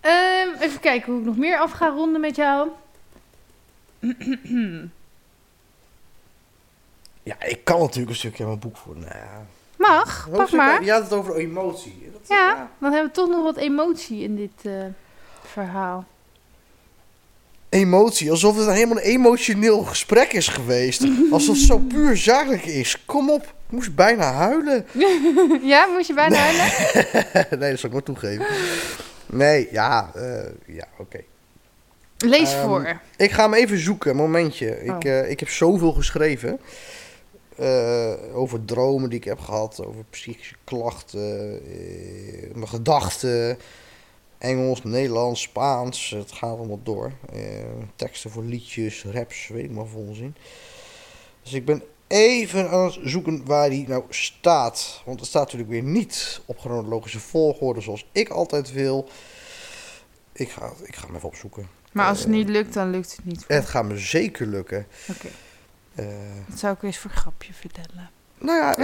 Okay. 0.00 0.44
Um, 0.46 0.54
even 0.60 0.80
kijken 0.80 1.12
hoe 1.12 1.20
ik 1.20 1.26
nog 1.26 1.36
meer 1.36 1.58
af 1.58 1.70
ga 1.70 1.88
ronden 1.88 2.20
met 2.20 2.36
jou. 2.36 2.68
ja, 7.22 7.42
ik 7.42 7.64
kan 7.64 7.80
natuurlijk 7.80 8.10
een 8.10 8.16
stukje 8.16 8.46
mijn 8.46 8.58
boek 8.58 8.76
voor. 8.76 8.96
Nou 8.96 9.16
ja. 9.16 9.46
Mag, 9.80 10.28
pak 10.32 10.50
maar. 10.50 10.84
Je 10.84 10.90
had 10.90 11.02
het 11.02 11.12
over 11.12 11.36
emotie. 11.36 12.10
Dat, 12.12 12.28
ja, 12.28 12.36
ja, 12.36 12.70
dan 12.78 12.92
hebben 12.92 13.10
we 13.10 13.16
toch 13.16 13.28
nog 13.28 13.42
wat 13.42 13.56
emotie 13.56 14.22
in 14.22 14.36
dit 14.36 14.50
uh, 14.62 14.72
verhaal. 15.42 16.04
Emotie, 17.68 18.30
alsof 18.30 18.56
het 18.56 18.66
een 18.66 18.72
helemaal 18.72 18.96
een 18.96 19.02
emotioneel 19.02 19.82
gesprek 19.82 20.32
is 20.32 20.48
geweest. 20.48 21.06
alsof 21.32 21.56
het 21.56 21.64
zo 21.64 21.78
puur 21.78 22.16
zakelijk 22.16 22.64
is. 22.64 23.04
Kom 23.04 23.30
op, 23.30 23.42
ik 23.42 23.70
moest 23.72 23.94
bijna 23.94 24.32
huilen. 24.32 24.86
ja, 25.72 25.86
moest 25.86 26.06
je 26.06 26.14
bijna 26.14 26.36
huilen? 26.36 26.66
nee, 27.60 27.70
dat 27.70 27.78
zal 27.78 27.88
ik 27.88 27.94
maar 27.94 28.02
toegeven. 28.02 28.46
Nee, 29.26 29.68
ja, 29.70 30.10
uh, 30.16 30.22
ja, 30.66 30.86
oké. 30.92 31.02
Okay. 31.02 31.24
Lees 32.18 32.54
um, 32.54 32.60
voor. 32.60 33.00
Ik 33.16 33.30
ga 33.30 33.42
hem 33.42 33.54
even 33.54 33.78
zoeken, 33.78 34.16
momentje. 34.16 34.78
Oh. 34.82 34.96
Ik, 34.96 35.04
uh, 35.04 35.30
ik 35.30 35.40
heb 35.40 35.48
zoveel 35.48 35.92
geschreven. 35.92 36.60
Uh, 37.60 38.36
over 38.36 38.64
dromen 38.64 39.10
die 39.10 39.18
ik 39.18 39.24
heb 39.24 39.40
gehad, 39.40 39.84
over 39.86 40.04
psychische 40.10 40.54
klachten, 40.64 41.60
uh, 41.68 42.54
mijn 42.54 42.68
gedachten, 42.68 43.58
Engels, 44.38 44.82
Nederlands, 44.82 45.40
Spaans, 45.40 46.10
het 46.10 46.32
gaat 46.32 46.58
allemaal 46.58 46.80
door. 46.82 47.12
Uh, 47.34 47.42
teksten 47.96 48.30
voor 48.30 48.44
liedjes, 48.44 49.04
raps, 49.04 49.48
weet 49.48 49.64
ik 49.64 49.70
maar 49.70 49.86
volzin. 49.86 50.34
Dus 51.42 51.52
ik 51.52 51.64
ben 51.64 51.82
even 52.06 52.70
aan 52.70 52.84
het 52.84 52.98
zoeken 53.02 53.44
waar 53.44 53.70
die 53.70 53.88
nou 53.88 54.04
staat. 54.08 55.02
Want 55.04 55.20
het 55.20 55.28
staat 55.28 55.42
natuurlijk 55.42 55.70
weer 55.70 55.82
niet 55.82 56.40
op 56.44 56.58
chronologische 56.58 57.20
volgorde 57.20 57.80
zoals 57.80 58.06
ik 58.12 58.28
altijd 58.28 58.72
wil. 58.72 59.08
Ik 60.32 60.50
ga, 60.50 60.72
ik 60.82 60.96
ga 60.96 61.06
hem 61.06 61.16
even 61.16 61.28
opzoeken. 61.28 61.68
Maar 61.92 62.08
als 62.08 62.18
het 62.18 62.28
niet 62.28 62.48
lukt, 62.48 62.74
dan 62.74 62.90
lukt 62.90 63.16
het 63.16 63.24
niet. 63.24 63.44
Het 63.48 63.66
gaat 63.66 63.84
me 63.84 63.98
zeker 63.98 64.46
lukken. 64.46 64.86
Oké. 65.08 65.28
Uh, 65.94 66.06
dat 66.48 66.58
zou 66.58 66.74
ik 66.74 66.82
eens 66.82 66.98
voor 66.98 67.10
een 67.10 67.16
grapje 67.16 67.52
vertellen. 67.52 68.10
Nou 68.38 68.58
ja, 68.58 68.76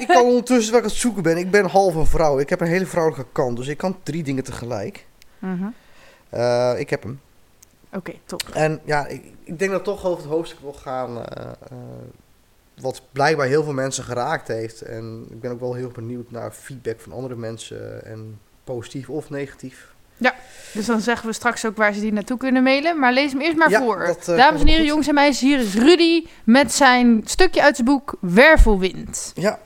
ik 0.00 0.08
kan 0.14 0.24
ondertussen 0.24 0.72
waar 0.72 0.80
ik 0.80 0.86
aan 0.86 0.92
het 0.92 1.00
zoeken 1.00 1.22
ben. 1.22 1.36
Ik 1.36 1.50
ben 1.50 1.66
half 1.66 1.94
een 1.94 2.06
vrouw. 2.06 2.38
Ik 2.38 2.48
heb 2.48 2.60
een 2.60 2.66
hele 2.66 2.86
vrouwelijke 2.86 3.32
kant. 3.32 3.56
Dus 3.56 3.66
ik 3.66 3.76
kan 3.76 3.96
drie 4.02 4.22
dingen 4.22 4.44
tegelijk. 4.44 5.06
Uh 5.38 5.50
-huh. 5.60 5.68
uh, 6.74 6.80
ik 6.80 6.90
heb 6.90 7.02
hem. 7.02 7.20
Oké, 7.86 7.96
okay, 7.96 8.20
top. 8.24 8.48
En 8.52 8.80
ja, 8.84 9.06
ik, 9.06 9.24
ik, 9.44 9.58
denk 9.58 9.70
dat 9.70 9.84
toch 9.84 10.04
over 10.04 10.22
het 10.22 10.32
hoofdstuk 10.32 10.60
wil 10.60 10.72
gaan. 10.72 11.16
Uh, 11.16 11.24
wat 12.80 13.02
blijkbaar 13.12 13.46
heel 13.46 13.62
veel 13.64 13.72
mensen 13.72 14.04
geraakt 14.04 14.48
heeft. 14.48 14.82
En 14.82 15.26
ik 15.30 15.40
ben 15.40 15.50
ook 15.50 15.60
wel 15.60 15.74
heel 15.74 15.90
benieuwd 15.90 16.30
naar 16.30 16.52
feedback 16.52 17.00
van 17.00 17.12
andere 17.12 17.36
mensen. 17.36 18.04
En 18.04 18.40
positief 18.64 19.10
of 19.10 19.30
negatief. 19.30 19.93
Ja, 20.16 20.34
dus 20.72 20.86
dan 20.86 21.00
zeggen 21.00 21.28
we 21.28 21.34
straks 21.34 21.66
ook 21.66 21.76
waar 21.76 21.92
ze 21.94 22.00
die 22.00 22.12
naartoe 22.12 22.36
kunnen 22.36 22.62
mailen. 22.62 22.98
Maar 22.98 23.12
lees 23.12 23.32
hem 23.32 23.40
eerst 23.40 23.56
maar 23.56 23.70
voor. 23.70 24.06
Dat, 24.06 24.28
uh, 24.28 24.36
Dames 24.36 24.60
en 24.60 24.66
heren, 24.66 24.84
jongens 24.84 25.08
en 25.08 25.14
meisjes, 25.14 25.40
hier 25.40 25.58
is 25.58 25.74
Rudy 25.74 26.26
met 26.44 26.72
zijn 26.72 27.22
stukje 27.24 27.62
uit 27.62 27.74
zijn 27.74 27.88
boek 27.88 28.16
Wervelwind. 28.20 29.32
Ja, 29.34 29.58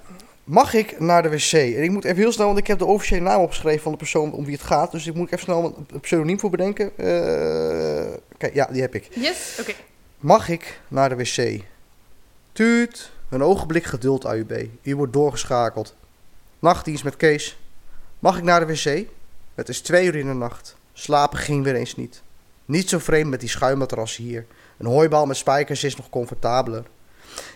mag 0.45 0.75
ik 0.75 1.01
naar 1.01 1.23
de 1.23 1.29
wc? 1.29 1.53
En 1.53 1.83
ik 1.83 1.91
moet 1.91 2.05
even 2.05 2.16
heel 2.16 2.33
snel, 2.33 2.47
want 2.47 2.59
ik 2.59 2.66
heb 2.66 2.79
de 2.79 2.85
officiële 2.85 3.20
naam 3.20 3.41
opgeschreven 3.41 3.83
van 3.83 3.93
de 3.93 3.99
persoon 3.99 4.33
om 4.33 4.45
wie 4.45 4.55
het 4.55 4.62
gaat. 4.62 4.93
Dus 4.93 5.07
ik 5.07 5.15
moet 5.15 5.33
even 5.33 5.45
snel 5.45 5.87
een 5.93 6.01
pseudoniem 6.01 6.41
voor 6.41 6.51
bedenken. 6.51 6.93
Uh, 6.97 7.07
kijk, 8.39 8.55
ja, 8.55 8.69
die 8.73 8.81
heb 8.81 8.95
ik. 8.95 9.09
Yes, 9.11 9.57
oké. 9.61 9.70
Okay. 9.70 9.81
Mag 10.19 10.49
ik 10.49 10.81
naar 10.89 11.09
de 11.09 11.16
wc? 11.16 11.61
Tuut, 12.53 13.11
een 13.29 13.43
ogenblik 13.43 13.85
geduld, 13.85 14.25
AUB. 14.25 14.66
U 14.83 14.97
wordt 14.97 15.12
doorgeschakeld. 15.12 15.97
Nachtdienst 16.59 17.05
met 17.05 17.16
Kees. 17.16 17.59
Mag 18.19 18.37
ik 18.37 18.43
naar 18.43 18.66
de 18.66 18.73
wc? 18.73 19.07
Het 19.59 19.68
is 19.68 19.80
twee 19.80 20.06
uur 20.06 20.16
in 20.16 20.26
de 20.26 20.32
nacht. 20.32 20.76
Slapen 20.93 21.39
ging 21.39 21.64
weer 21.64 21.74
eens 21.74 21.97
niet. 21.97 22.22
Niet 22.64 22.89
zo 22.89 22.98
vreemd 22.98 23.30
met 23.30 23.40
die 23.40 23.48
schuimmatrassen 23.48 24.24
hier. 24.24 24.47
Een 24.76 24.86
hooibaal 24.86 25.26
met 25.26 25.36
spijkers 25.36 25.85
is 25.85 25.97
nog 25.97 26.10
comfortabeler. 26.10 26.85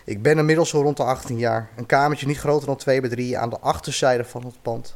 Ik 0.05 0.21
ben 0.21 0.37
inmiddels 0.37 0.69
zo 0.69 0.81
rond 0.81 0.97
de 0.97 1.03
18 1.03 1.37
jaar. 1.37 1.69
Een 1.75 1.85
kamertje 1.85 2.27
niet 2.27 2.37
groter 2.37 2.67
dan 2.67 2.75
2 2.75 3.01
bij 3.01 3.09
3 3.09 3.37
aan 3.37 3.49
de 3.49 3.59
achterzijde 3.59 4.23
van 4.25 4.45
het 4.45 4.61
pand. 4.61 4.95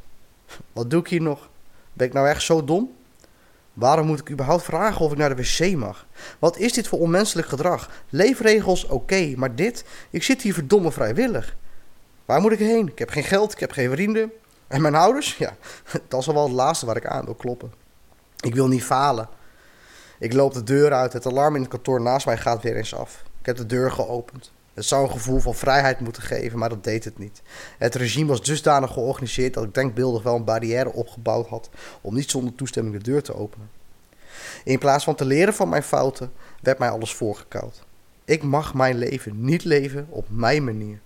Wat 0.74 0.90
doe 0.90 1.00
ik 1.00 1.08
hier 1.08 1.22
nog? 1.22 1.50
Ben 1.94 2.08
ik 2.08 2.14
nou 2.14 2.28
echt 2.28 2.42
zo 2.42 2.64
dom? 2.64 2.92
Waarom 3.74 4.08
moet 4.08 4.20
ik 4.20 4.32
überhaupt 4.32 4.64
vragen 4.64 5.06
of 5.06 5.12
ik 5.12 5.18
naar 5.18 5.36
de 5.36 5.44
wc 5.44 5.76
mag? 5.76 6.06
Wat 6.40 6.58
is 6.58 6.74
dit 6.74 6.88
voor 6.88 7.00
onmenselijk 7.00 7.48
gedrag? 7.48 7.90
Leefregels 8.10 8.86
oké, 8.86 9.34
maar 9.36 9.56
dit? 9.56 9.86
Ik 10.10 10.24
zit 10.24 10.42
hier 10.42 10.54
verdomme 10.54 10.92
vrijwillig. 10.92 11.56
Waar 12.26 12.42
moet 12.42 12.52
ik 12.52 12.60
heen? 12.60 12.88
Ik 12.88 13.00
heb 13.00 13.10
geen 13.10 13.24
geld, 13.24 13.52
ik 13.52 13.60
heb 13.60 13.72
geen 13.72 13.92
vrienden. 13.92 14.32
En 14.68 14.82
mijn 14.82 14.96
ouders? 14.96 15.38
Ja, 15.38 15.56
dat 16.08 16.22
is 16.22 16.28
al 16.28 16.34
wel 16.34 16.44
het 16.44 16.52
laatste 16.52 16.86
waar 16.86 16.98
ik 16.98 17.06
aan 17.06 17.26
wil 17.26 17.36
kloppen. 17.36 17.72
Ik 18.40 18.56
wil 18.56 18.68
niet 18.68 18.84
falen. 18.84 19.30
Ik 20.20 20.34
loop 20.34 20.54
de 20.54 20.64
deur 20.64 20.94
uit. 20.94 21.14
Het 21.14 21.26
alarm 21.26 21.56
in 21.56 21.62
het 21.62 21.70
kantoor 21.70 22.02
naast 22.02 22.26
mij 22.26 22.38
gaat 22.38 22.62
weer 22.64 22.76
eens 22.76 22.96
af. 22.96 23.24
Ik 23.40 23.46
heb 23.46 23.58
de 23.58 23.66
deur 23.66 23.92
geopend. 23.92 24.52
Het 24.74 24.86
zou 24.86 25.04
een 25.04 25.12
gevoel 25.12 25.40
van 25.40 25.56
vrijheid 25.56 26.00
moeten 26.00 26.22
geven, 26.22 26.60
maar 26.60 26.70
dat 26.70 26.84
deed 26.84 27.04
het 27.04 27.18
niet. 27.18 27.42
Het 27.78 27.96
regime 27.96 28.28
was 28.28 28.44
dusdanig 28.44 28.92
georganiseerd 28.92 29.54
dat 29.54 29.64
ik 29.64 29.74
denkbeeldig 29.74 30.24
wel 30.24 30.36
een 30.36 30.44
barrière 30.44 30.94
opgebouwd 30.94 31.48
had 31.48 31.70
om 32.02 32.14
niet 32.14 32.30
zonder 32.30 32.56
toestemming 32.56 32.96
de 32.96 33.04
deur 33.04 33.24
te 33.24 33.36
openen. 33.36 33.70
In 34.64 34.80
plaats 34.80 35.04
van 35.04 35.16
te 35.16 35.26
leren 35.26 35.54
van 35.54 35.70
mijn 35.70 35.84
fouten, 35.84 36.32
werd 36.62 36.80
mij 36.80 36.90
alles 36.90 37.14
voorgekoud. 37.14 37.86
Ik 38.26 38.44
mag 38.44 38.74
mijn 38.74 38.98
leven 38.98 39.44
niet 39.46 39.64
leven 39.64 40.08
op 40.10 40.26
mijn 40.30 40.64
manier. 40.64 41.00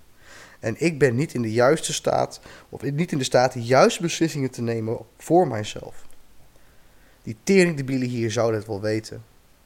En 0.61 0.75
ik 0.77 0.99
ben 0.99 1.15
niet 1.15 1.33
in 1.33 1.41
de 1.41 1.51
juiste 1.51 1.93
staat, 1.93 2.39
of 2.69 2.81
niet 2.81 3.11
in 3.11 3.17
de 3.17 3.23
staat 3.23 3.53
de 3.53 3.63
juiste 3.63 4.01
beslissingen 4.01 4.51
te 4.51 4.61
nemen 4.61 4.97
voor 5.17 5.47
mijzelf. 5.47 6.05
Die 7.23 7.38
teringdebielen 7.43 8.07
hier 8.07 8.31
zouden 8.31 8.59
het 8.59 8.67
wel 8.67 8.81
weten. 8.81 9.23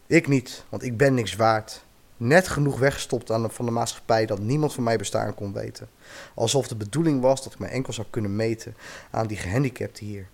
Ik 0.07 0.27
niet, 0.27 0.63
want 0.69 0.83
ik 0.83 0.97
ben 0.97 1.13
niks 1.13 1.35
waard. 1.35 1.83
Net 2.17 2.47
genoeg 2.47 2.79
weggestopt 2.79 3.31
aan 3.31 3.51
van 3.51 3.65
de 3.65 3.71
maatschappij 3.71 4.25
dat 4.25 4.39
niemand 4.39 4.73
van 4.73 4.83
mij 4.83 4.97
bestaan 4.97 5.35
kon 5.35 5.53
weten. 5.53 5.89
Alsof 6.33 6.67
de 6.67 6.75
bedoeling 6.75 7.21
was 7.21 7.43
dat 7.43 7.53
ik 7.53 7.59
me 7.59 7.67
enkel 7.67 7.93
zou 7.93 8.07
kunnen 8.09 8.35
meten 8.35 8.75
aan 9.11 9.27
die 9.27 9.37
gehandicapten 9.37 10.05
hier. 10.05 10.27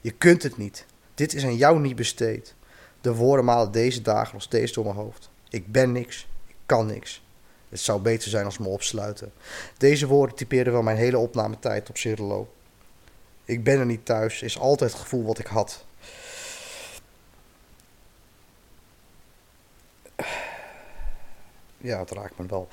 Je 0.00 0.10
kunt 0.10 0.42
het 0.42 0.56
niet. 0.56 0.86
Dit 1.14 1.34
is 1.34 1.44
aan 1.44 1.56
jou 1.56 1.80
niet 1.80 1.96
besteed. 1.96 2.54
De 3.00 3.14
woorden 3.14 3.44
malen 3.44 3.72
deze 3.72 4.02
dagen 4.02 4.34
nog 4.34 4.42
steeds 4.42 4.72
door 4.72 4.84
mijn 4.84 4.96
hoofd. 4.96 5.30
Ik 5.48 5.72
ben 5.72 5.92
niks. 5.92 6.28
Ik 6.46 6.54
kan 6.66 6.86
niks. 6.86 7.25
Het 7.68 7.80
zou 7.80 8.00
beter 8.00 8.30
zijn 8.30 8.44
als 8.44 8.58
me 8.58 8.68
opsluiten. 8.68 9.32
Deze 9.76 10.06
woorden 10.06 10.36
typeren 10.36 10.72
wel 10.72 10.82
mijn 10.82 10.96
hele 10.96 11.18
opnametijd 11.18 11.88
op 11.88 11.96
Cirilo. 11.96 12.48
Ik 13.44 13.64
ben 13.64 13.78
er 13.78 13.86
niet 13.86 14.04
thuis, 14.04 14.42
is 14.42 14.58
altijd 14.58 14.92
het 14.92 15.00
gevoel 15.00 15.24
wat 15.24 15.38
ik 15.38 15.46
had. 15.46 15.84
Ja, 21.78 21.98
het 21.98 22.10
raakt 22.10 22.38
me 22.38 22.46
wel. 22.46 22.68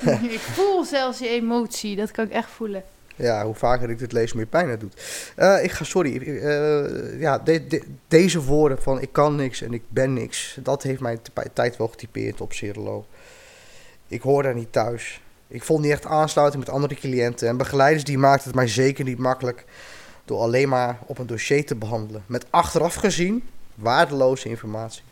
ik 0.30 0.40
voel 0.40 0.84
zelfs 0.84 1.18
je 1.18 1.28
emotie, 1.28 1.96
dat 1.96 2.10
kan 2.10 2.24
ik 2.24 2.32
echt 2.32 2.50
voelen. 2.50 2.84
Ja, 3.16 3.44
hoe 3.44 3.54
vaker 3.54 3.90
ik 3.90 3.98
dit 3.98 4.12
lees, 4.12 4.30
hoe 4.30 4.40
meer 4.40 4.48
pijn 4.48 4.68
het 4.68 4.80
doet. 4.80 5.02
Uh, 5.36 5.64
ik 5.64 5.70
ga, 5.70 5.84
sorry, 5.84 6.16
uh, 6.16 7.20
ja, 7.20 7.38
de, 7.38 7.66
de, 7.66 7.82
deze 8.08 8.42
woorden 8.42 8.82
van 8.82 9.00
ik 9.00 9.12
kan 9.12 9.36
niks 9.36 9.62
en 9.62 9.72
ik 9.72 9.82
ben 9.88 10.12
niks, 10.12 10.58
dat 10.62 10.82
heeft 10.82 11.00
mijn 11.00 11.20
tijd 11.52 11.76
wel 11.76 11.88
getypeerd 11.88 12.40
op 12.40 12.52
Cirilo. 12.52 13.06
Ik 14.10 14.22
hoor 14.22 14.42
daar 14.42 14.54
niet 14.54 14.72
thuis. 14.72 15.20
Ik 15.48 15.62
vond 15.62 15.82
niet 15.82 15.92
echt 15.92 16.06
aansluiting 16.06 16.64
met 16.64 16.74
andere 16.74 16.94
cliënten 16.94 17.48
en 17.48 17.56
begeleiders 17.56 18.04
die 18.04 18.18
maakten 18.18 18.46
het 18.46 18.54
mij 18.54 18.66
zeker 18.66 19.04
niet 19.04 19.18
makkelijk 19.18 19.64
door 20.24 20.40
alleen 20.40 20.68
maar 20.68 20.98
op 21.06 21.18
een 21.18 21.26
dossier 21.26 21.66
te 21.66 21.74
behandelen. 21.74 22.24
Met 22.26 22.46
achteraf 22.50 22.94
gezien 22.94 23.48
waardeloze 23.74 24.48
informatie. 24.48 25.02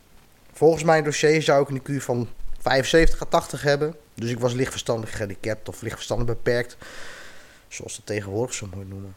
Volgens 0.52 0.84
mijn 0.84 1.04
dossier 1.04 1.42
zou 1.42 1.62
ik 1.62 1.68
een 1.68 2.00
IQ 2.00 2.02
van 2.02 2.28
75 2.60 3.22
à 3.22 3.24
80 3.24 3.62
hebben. 3.62 3.94
Dus 4.14 4.30
ik 4.30 4.38
was 4.38 4.52
lichtverstandig 4.52 5.12
gehandicapt 5.12 5.68
of 5.68 5.82
lichtverstandig 5.82 6.26
beperkt. 6.26 6.76
Zoals 7.68 7.94
ze 7.94 8.04
tegenwoordig 8.04 8.54
zo 8.54 8.68
mooi 8.74 8.86
noemen. 8.86 9.14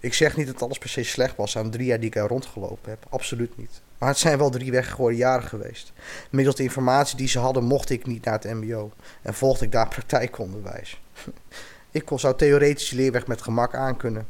Ik 0.00 0.14
zeg 0.14 0.36
niet 0.36 0.46
dat 0.46 0.62
alles 0.62 0.78
per 0.78 0.88
se 0.88 1.02
slecht 1.02 1.36
was 1.36 1.56
aan 1.56 1.70
drie 1.70 1.86
jaar 1.86 2.00
die 2.00 2.08
ik 2.08 2.16
er 2.16 2.28
rondgelopen 2.28 2.90
heb. 2.90 3.06
Absoluut 3.08 3.56
niet. 3.56 3.80
Maar 4.02 4.10
het 4.10 4.20
zijn 4.20 4.38
wel 4.38 4.50
drie 4.50 4.70
weggegooide 4.70 5.18
jaren 5.18 5.48
geweest. 5.48 5.92
Middels 6.30 6.56
de 6.56 6.62
informatie 6.62 7.16
die 7.16 7.28
ze 7.28 7.38
hadden 7.38 7.64
mocht 7.64 7.90
ik 7.90 8.06
niet 8.06 8.24
naar 8.24 8.34
het 8.34 8.54
mbo. 8.54 8.90
En 9.22 9.34
volgde 9.34 9.64
ik 9.64 9.72
daar 9.72 9.88
praktijkonderwijs. 9.96 11.00
ik 11.90 12.04
kon, 12.04 12.18
zou 12.18 12.36
theoretisch 12.36 12.90
leerweg 12.90 13.26
met 13.26 13.42
gemak 13.42 13.74
aankunnen. 13.74 14.26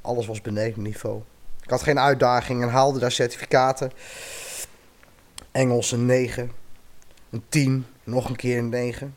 Alles 0.00 0.26
was 0.26 0.40
beneden 0.40 0.82
niveau. 0.82 1.22
Ik 1.62 1.70
had 1.70 1.82
geen 1.82 1.98
uitdaging 1.98 2.62
en 2.62 2.68
haalde 2.68 2.98
daar 2.98 3.12
certificaten. 3.12 3.92
Engels 5.52 5.92
een 5.92 6.06
9. 6.06 6.50
Een 7.30 7.44
10. 7.48 7.86
Nog 8.04 8.28
een 8.28 8.36
keer 8.36 8.58
een 8.58 8.68
9. 8.68 9.14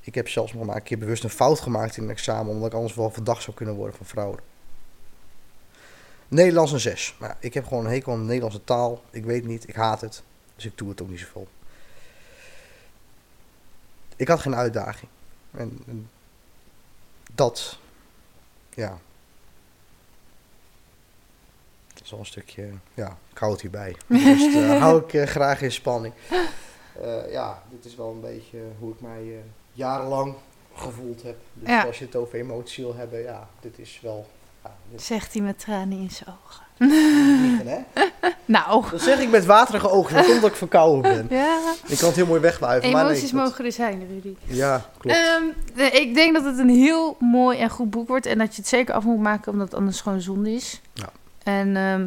Ik 0.00 0.14
heb 0.14 0.28
zelfs 0.28 0.52
nog 0.52 0.64
maar 0.64 0.76
een 0.76 0.82
keer 0.82 0.98
bewust 0.98 1.24
een 1.24 1.30
fout 1.30 1.60
gemaakt 1.60 1.96
in 1.96 2.02
een 2.02 2.10
examen, 2.10 2.52
omdat 2.52 2.68
ik 2.68 2.74
anders 2.74 2.94
wel 2.94 3.10
verdacht 3.10 3.42
zou 3.42 3.56
kunnen 3.56 3.74
worden 3.74 3.96
van 3.96 4.06
fraude. 4.06 4.42
Nederlands 6.32 6.72
een 6.72 6.80
6. 6.80 7.14
Maar 7.18 7.36
ik 7.40 7.54
heb 7.54 7.66
gewoon 7.66 7.84
een 7.84 7.92
hekel 7.92 8.12
aan 8.12 8.18
de 8.18 8.24
Nederlandse 8.24 8.64
taal. 8.64 9.02
Ik 9.10 9.24
weet 9.24 9.44
niet, 9.44 9.68
ik 9.68 9.74
haat 9.74 10.00
het. 10.00 10.22
Dus 10.54 10.64
ik 10.64 10.78
doe 10.78 10.88
het 10.88 11.02
ook 11.02 11.08
niet 11.08 11.18
zoveel. 11.18 11.48
Ik 14.16 14.28
had 14.28 14.40
geen 14.40 14.54
uitdaging. 14.54 15.10
En, 15.50 15.82
en 15.86 16.10
dat, 17.34 17.78
ja. 18.74 18.98
Dat 21.94 22.02
is 22.04 22.10
wel 22.10 22.20
een 22.20 22.26
stukje, 22.26 22.70
ja, 22.94 23.16
ik 23.32 23.38
hou 23.38 23.52
het 23.52 23.60
hierbij. 23.60 23.96
Dus 24.06 24.54
uh, 24.54 24.80
hou 24.80 25.02
ik 25.04 25.12
uh, 25.12 25.26
graag 25.26 25.62
in 25.62 25.72
spanning. 25.72 26.14
Uh, 27.02 27.30
ja, 27.32 27.62
dit 27.70 27.84
is 27.84 27.94
wel 27.94 28.10
een 28.10 28.20
beetje 28.20 28.58
hoe 28.78 28.92
ik 28.92 29.00
mij 29.00 29.42
jarenlang 29.72 30.34
gevoeld 30.74 31.22
heb. 31.22 31.36
Dus 31.54 31.68
Ja. 31.68 31.84
als 31.84 31.98
je 31.98 32.04
het 32.04 32.16
over 32.16 32.38
emotie 32.38 32.84
wil 32.84 32.94
hebben, 32.94 33.22
ja, 33.22 33.48
dit 33.60 33.78
is 33.78 34.00
wel... 34.02 34.26
Ja, 34.64 34.70
dit 34.90 35.02
Zegt 35.02 35.32
hij 35.32 35.42
met 35.42 35.58
tranen 35.58 35.98
in 35.98 36.10
zijn 36.10 36.28
ogen. 36.44 36.60
hè? 37.68 37.78
Nou. 38.44 38.84
Dat 38.90 39.00
zeg 39.00 39.20
ik 39.20 39.30
met 39.30 39.44
waterige 39.44 39.90
ogen, 39.90 40.14
dat 40.14 40.22
komt 40.24 40.34
omdat 40.36 40.50
ik 40.50 40.56
verkouden 40.56 41.02
ben. 41.28 41.38
Ja. 41.38 41.58
Ik 41.86 41.96
kan 41.98 42.06
het 42.06 42.16
heel 42.16 42.26
mooi 42.26 42.40
wegwuiven, 42.40 42.90
maar 42.90 43.00
nee, 43.02 43.10
Emoties 43.10 43.30
dat- 43.32 43.44
mogen 43.44 43.64
er 43.64 43.72
zijn, 43.72 44.06
Rudy. 44.08 44.34
Ja, 44.44 44.84
klopt. 44.98 45.16
Ehm, 45.16 45.84
ik 45.92 46.14
denk 46.14 46.34
dat 46.34 46.44
het 46.44 46.58
een 46.58 46.68
heel 46.68 47.16
mooi 47.18 47.58
en 47.58 47.70
goed 47.70 47.90
boek 47.90 48.08
wordt. 48.08 48.26
En 48.26 48.38
dat 48.38 48.50
je 48.54 48.60
het 48.60 48.70
zeker 48.70 48.94
af 48.94 49.04
moet 49.04 49.20
maken, 49.20 49.52
omdat 49.52 49.66
het 49.66 49.76
anders 49.78 50.00
gewoon 50.00 50.20
zonde 50.20 50.50
is. 50.54 50.80
Ja. 50.92 51.08
En 51.42 51.76
ehm, 51.76 52.06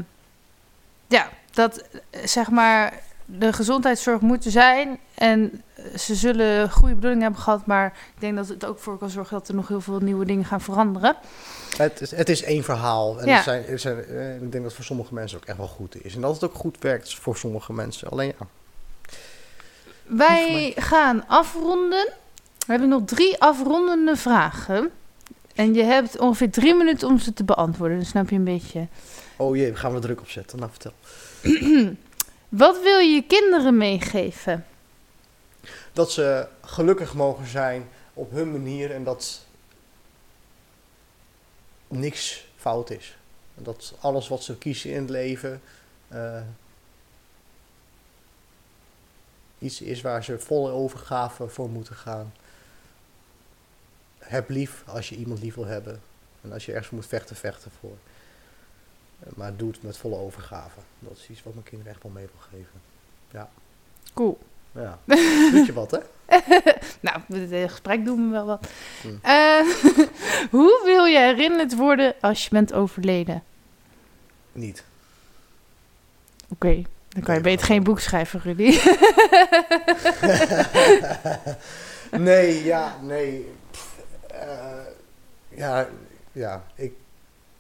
ja, 1.08 1.30
dat 1.52 1.84
eh, 2.10 2.26
zeg 2.26 2.50
maar 2.50 2.94
de 3.26 3.54
gezondheidszorg 3.54 4.22
moet 4.22 4.46
er 4.46 4.52
zijn. 4.52 5.00
En 5.14 5.62
ze 5.96 6.16
zullen 6.16 6.72
goede 6.72 6.94
bedoelingen 6.94 7.24
hebben 7.24 7.42
gehad. 7.42 7.66
Maar 7.66 7.86
ik 8.16 8.22
denk 8.22 8.36
dat 8.36 8.48
het 8.48 8.66
ook 8.66 8.80
voor 8.80 8.98
kan 8.98 9.10
zorgen 9.10 9.38
dat 9.38 9.48
er 9.48 9.56
nog 9.56 9.68
heel 9.68 9.82
veel 9.82 10.00
nieuwe 10.00 10.26
dingen 10.26 10.46
gaan 10.46 10.62
veranderen. 10.62 11.16
Het, 11.78 12.02
is, 12.02 12.12
het 12.12 12.30
is 12.30 12.44
één 12.44 12.64
verhaal. 12.64 13.20
En 13.20 13.28
Ja. 13.28 13.38
er 13.38 13.44
zijn, 13.44 13.80
zijn, 13.80 14.06
eh, 14.06 14.34
ik 14.34 14.40
denk 14.40 14.54
dat 14.54 14.64
het 14.64 14.74
voor 14.74 14.84
sommige 14.84 15.14
mensen 15.14 15.38
ook 15.38 15.46
echt 15.46 15.58
wel 15.58 15.68
goed 15.68 16.04
is. 16.06 16.16
En 16.16 16.22
dat 16.22 16.34
het 16.34 16.44
ook 16.44 16.54
goed 16.56 16.78
werkt 16.80 17.16
voor 17.16 17.38
sommige 17.38 17.74
mensen. 17.74 18.10
Alleen 18.10 18.34
ja, 18.40 18.48
Wij 20.04 20.74
gaan 20.76 21.28
afronden. 21.28 22.08
We 22.58 22.72
hebben 22.72 22.90
nog 22.90 23.02
drie 23.06 23.42
afrondende 23.42 24.16
vragen. 24.16 24.92
En 25.56 25.74
je 25.74 25.84
hebt 25.84 26.20
ongeveer 26.20 26.50
drie 26.50 26.76
minuten 26.76 27.08
om 27.08 27.20
ze 27.20 27.34
te 27.34 27.44
beantwoorden. 27.44 27.98
Dan 27.98 28.06
snap 28.06 28.30
je 28.30 28.36
een 28.36 28.44
beetje. 28.44 28.88
oh 29.36 29.56
jee, 29.56 29.76
gaan 29.76 29.94
we 29.94 30.00
druk 30.00 30.20
op 30.20 30.30
zetten. 30.30 30.60
Nou, 30.60 30.72
vertel. 30.72 30.94
Wat 32.58 32.82
wil 32.82 32.98
je 33.00 33.14
je 33.14 33.24
kinderen 33.24 33.78
meegeven? 33.78 34.66
Dat 35.94 36.12
ze 36.12 36.48
gelukkig 36.62 37.14
mogen 37.14 37.48
zijn 37.48 37.90
op 38.14 38.32
hun 38.32 38.52
manier 38.52 38.92
en 38.92 39.04
dat 39.04 39.46
niks 41.88 42.48
fout 42.56 42.90
is. 42.90 43.18
Dat 43.54 43.94
alles 44.00 44.28
wat 44.28 44.44
ze 44.44 44.58
kiezen 44.58 44.92
in 44.92 45.02
het 45.02 45.10
leven 45.10 45.62
eh, 46.08 46.42
iets 49.60 49.82
is 49.82 50.02
waar 50.02 50.24
ze 50.24 50.40
volle 50.40 50.72
overgave 50.72 51.48
voor 51.48 51.70
moeten 51.70 51.96
gaan. 51.96 52.34
Heb 54.18 54.50
lief 54.50 54.84
als 54.88 55.10
je 55.10 55.16
iemand 55.16 55.42
lief 55.42 55.56
wil 55.56 55.66
hebben. 55.66 56.02
En 56.42 56.52
als 56.52 56.66
je 56.66 56.72
ergens 56.72 56.90
moet 56.90 57.06
vechten, 57.06 57.36
vechten 57.36 57.72
voor. 57.80 57.98
Eh, 59.26 59.32
Maar 59.36 59.56
doe 59.56 59.72
het 59.72 59.84
met 59.84 59.98
volle 59.98 60.16
overgave. 60.18 60.80
Dat 61.00 61.18
is 61.18 61.30
iets 61.30 61.44
wat 61.44 61.54
mijn 61.54 61.66
kinderen 61.66 61.94
echt 61.94 62.04
wel 62.04 62.12
mee 62.12 62.26
wil 62.34 62.42
geven. 62.60 62.82
Cool. 64.14 64.40
Ja. 64.72 65.00
Doet 65.52 65.66
je 65.66 65.74
wat, 65.74 65.92
hè? 65.92 66.00
Nou, 67.00 67.20
het 67.28 67.50
hele 67.50 67.70
gesprek 67.70 68.06
doen 68.06 68.26
we 68.26 68.32
wel 68.32 68.46
wat. 68.46 68.68
Hmm. 69.02 69.20
Eh, 69.22 69.60
hoe 70.58 70.82
wil 70.86 71.06
je 71.06 71.18
herinnerd 71.20 71.76
worden 71.76 72.16
als 72.22 72.44
je 72.44 72.50
bent 72.50 72.74
overleden? 72.74 73.44
Niet. 74.52 74.84
Oké, 76.50 76.82
dan 77.10 77.24
kan 77.24 77.36
je 77.36 77.42
beter 77.42 77.66
geen 77.66 77.84
boek 77.84 78.00
schrijven, 78.00 78.40
Rudy. 78.40 78.80
nee, 82.12 82.64
ja, 82.64 82.98
nee. 83.02 83.52
Pff, 83.72 83.98
eh, 84.28 84.86
ja, 85.50 85.88
ja, 86.32 86.64
ik. 86.76 86.94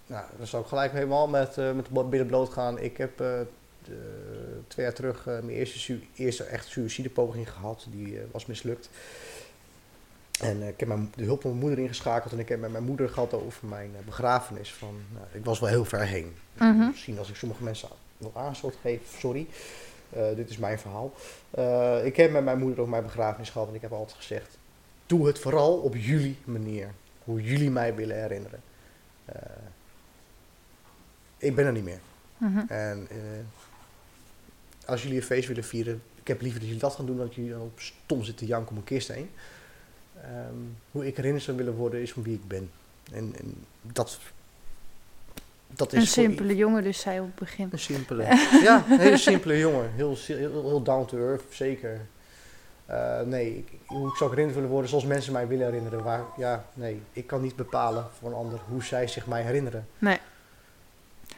Nou, 0.07 0.25
dan 0.37 0.47
zou 0.47 0.61
ik 0.63 0.69
gelijk 0.69 0.91
helemaal 0.91 1.27
met, 1.27 1.57
eh 1.57 1.71
met 1.71 1.85
de 1.91 2.03
billen 2.03 2.27
bloot 2.27 2.49
gaan. 2.49 2.79
Ik 2.79 2.97
heb 2.97 3.21
eh, 3.21 3.39
de- 3.83 4.59
twee 4.67 4.85
jaar 4.85 4.95
terug 4.95 5.19
eh, 5.27 5.33
mijn 5.33 5.49
eerste, 5.57 5.99
eerste 6.15 6.43
echt 6.43 6.67
suïcidepoging 6.67 7.51
gehad. 7.51 7.85
Die 7.89 8.19
was 8.31 8.45
mislukt. 8.45 8.89
En 10.41 10.61
ik 10.61 10.79
heb 10.79 10.87
mijn, 10.87 11.13
de 11.15 11.23
hulp 11.23 11.41
van 11.41 11.49
mijn 11.49 11.61
moeder 11.63 11.79
ingeschakeld. 11.83 12.33
En 12.33 12.39
ik 12.39 12.49
heb 12.49 12.59
met 12.59 12.71
mijn 12.71 12.83
moeder 12.83 13.09
gehad 13.09 13.33
over 13.33 13.67
mijn 13.67 13.91
begrafenis. 14.05 14.73
Van, 14.73 14.95
nou, 15.13 15.25
ik 15.31 15.45
was 15.45 15.59
wel 15.59 15.69
heel 15.69 15.85
ver 15.85 16.05
heen. 16.05 16.35
Mhm. 16.53 16.87
Misschien 16.87 17.17
als 17.17 17.29
ik 17.29 17.35
sommige 17.35 17.63
mensen 17.63 17.89
nog 18.17 18.35
aanstoot 18.35 18.75
geef, 18.81 18.99
sorry. 19.19 19.47
Dit 20.35 20.49
is 20.49 20.57
mijn 20.57 20.79
verhaal. 20.79 21.13
Ik 22.03 22.15
heb 22.15 22.31
met 22.31 22.43
mijn 22.43 22.57
moeder 22.59 22.79
over 22.79 22.91
mijn 22.91 23.03
begrafenis 23.03 23.49
gehad 23.49 23.67
en 23.67 23.73
ik 23.75 23.81
heb 23.81 23.91
altijd 23.91 24.17
gezegd: 24.17 24.57
doe 25.05 25.27
het 25.27 25.39
vooral 25.39 25.77
op 25.77 25.95
jullie 25.95 26.37
manier. 26.43 26.91
Hoe 27.23 27.41
jullie 27.43 27.69
mij 27.71 27.95
willen 27.95 28.21
herinneren. 28.21 28.61
Eh, 29.25 29.35
ik 31.45 31.55
ben 31.55 31.65
er 31.65 31.71
niet 31.71 31.83
meer. 31.83 31.99
Mhm. 32.37 32.59
En 32.67 33.07
eh, 33.09 33.17
als 34.85 35.01
jullie 35.01 35.17
een 35.17 35.23
feest 35.23 35.47
willen 35.47 35.63
vieren, 35.63 36.01
ik 36.21 36.27
heb 36.27 36.41
liever 36.41 36.59
dat 36.59 36.67
jullie 36.67 36.83
dat 36.83 36.95
gaan 36.95 37.05
doen 37.05 37.17
dan 37.17 37.25
dat 37.25 37.35
jullie 37.35 37.51
dan 37.51 37.61
op 37.61 37.79
stom 37.79 38.23
zitten 38.23 38.47
janken 38.47 38.71
om 38.71 38.77
een 38.77 38.83
kist 38.83 39.07
heen. 39.07 39.29
Ehm, 40.21 40.55
hoe 40.91 41.07
ik 41.07 41.15
herinnerd 41.15 41.43
zou 41.43 41.57
willen 41.57 41.73
worden 41.73 42.01
is 42.01 42.13
om 42.13 42.23
wie 42.23 42.33
ik 42.33 42.47
ben. 42.47 42.71
En, 43.11 43.33
en 43.39 43.65
dat, 43.81 44.19
dat 45.67 45.93
is 45.93 45.99
Een 45.99 46.07
voor 46.07 46.23
simpele 46.23 46.55
jongen, 46.55 46.83
dus 46.83 46.99
zei 46.99 47.19
op 47.19 47.25
het 47.25 47.35
begin. 47.35 47.69
Een 47.71 47.79
simpele. 47.79 48.23
ja, 48.67 48.85
een 48.89 48.99
hele 48.99 49.17
simpele 49.17 49.57
jongen. 49.57 49.91
Heel, 49.91 50.17
heel, 50.25 50.61
heel 50.63 50.83
down 50.83 51.05
to 51.05 51.17
earth, 51.17 51.43
zeker. 51.49 52.01
Eh, 52.85 53.21
nee, 53.21 53.57
ik, 53.57 53.71
hoe 53.85 54.07
ik 54.07 54.15
zou 54.15 54.29
herinnerd 54.29 54.55
willen 54.55 54.71
worden 54.71 54.89
zoals 54.89 55.05
mensen 55.05 55.33
mij 55.33 55.47
willen 55.47 55.65
herinneren. 55.65 56.03
Waar, 56.03 56.23
ja, 56.37 56.65
nee, 56.73 57.01
ik 57.11 57.27
kan 57.27 57.41
niet 57.41 57.55
bepalen 57.55 58.07
voor 58.19 58.29
een 58.29 58.35
ander 58.35 58.59
hoe 58.67 58.83
zij 58.83 59.07
zich 59.07 59.27
mij 59.27 59.41
herinneren. 59.41 59.87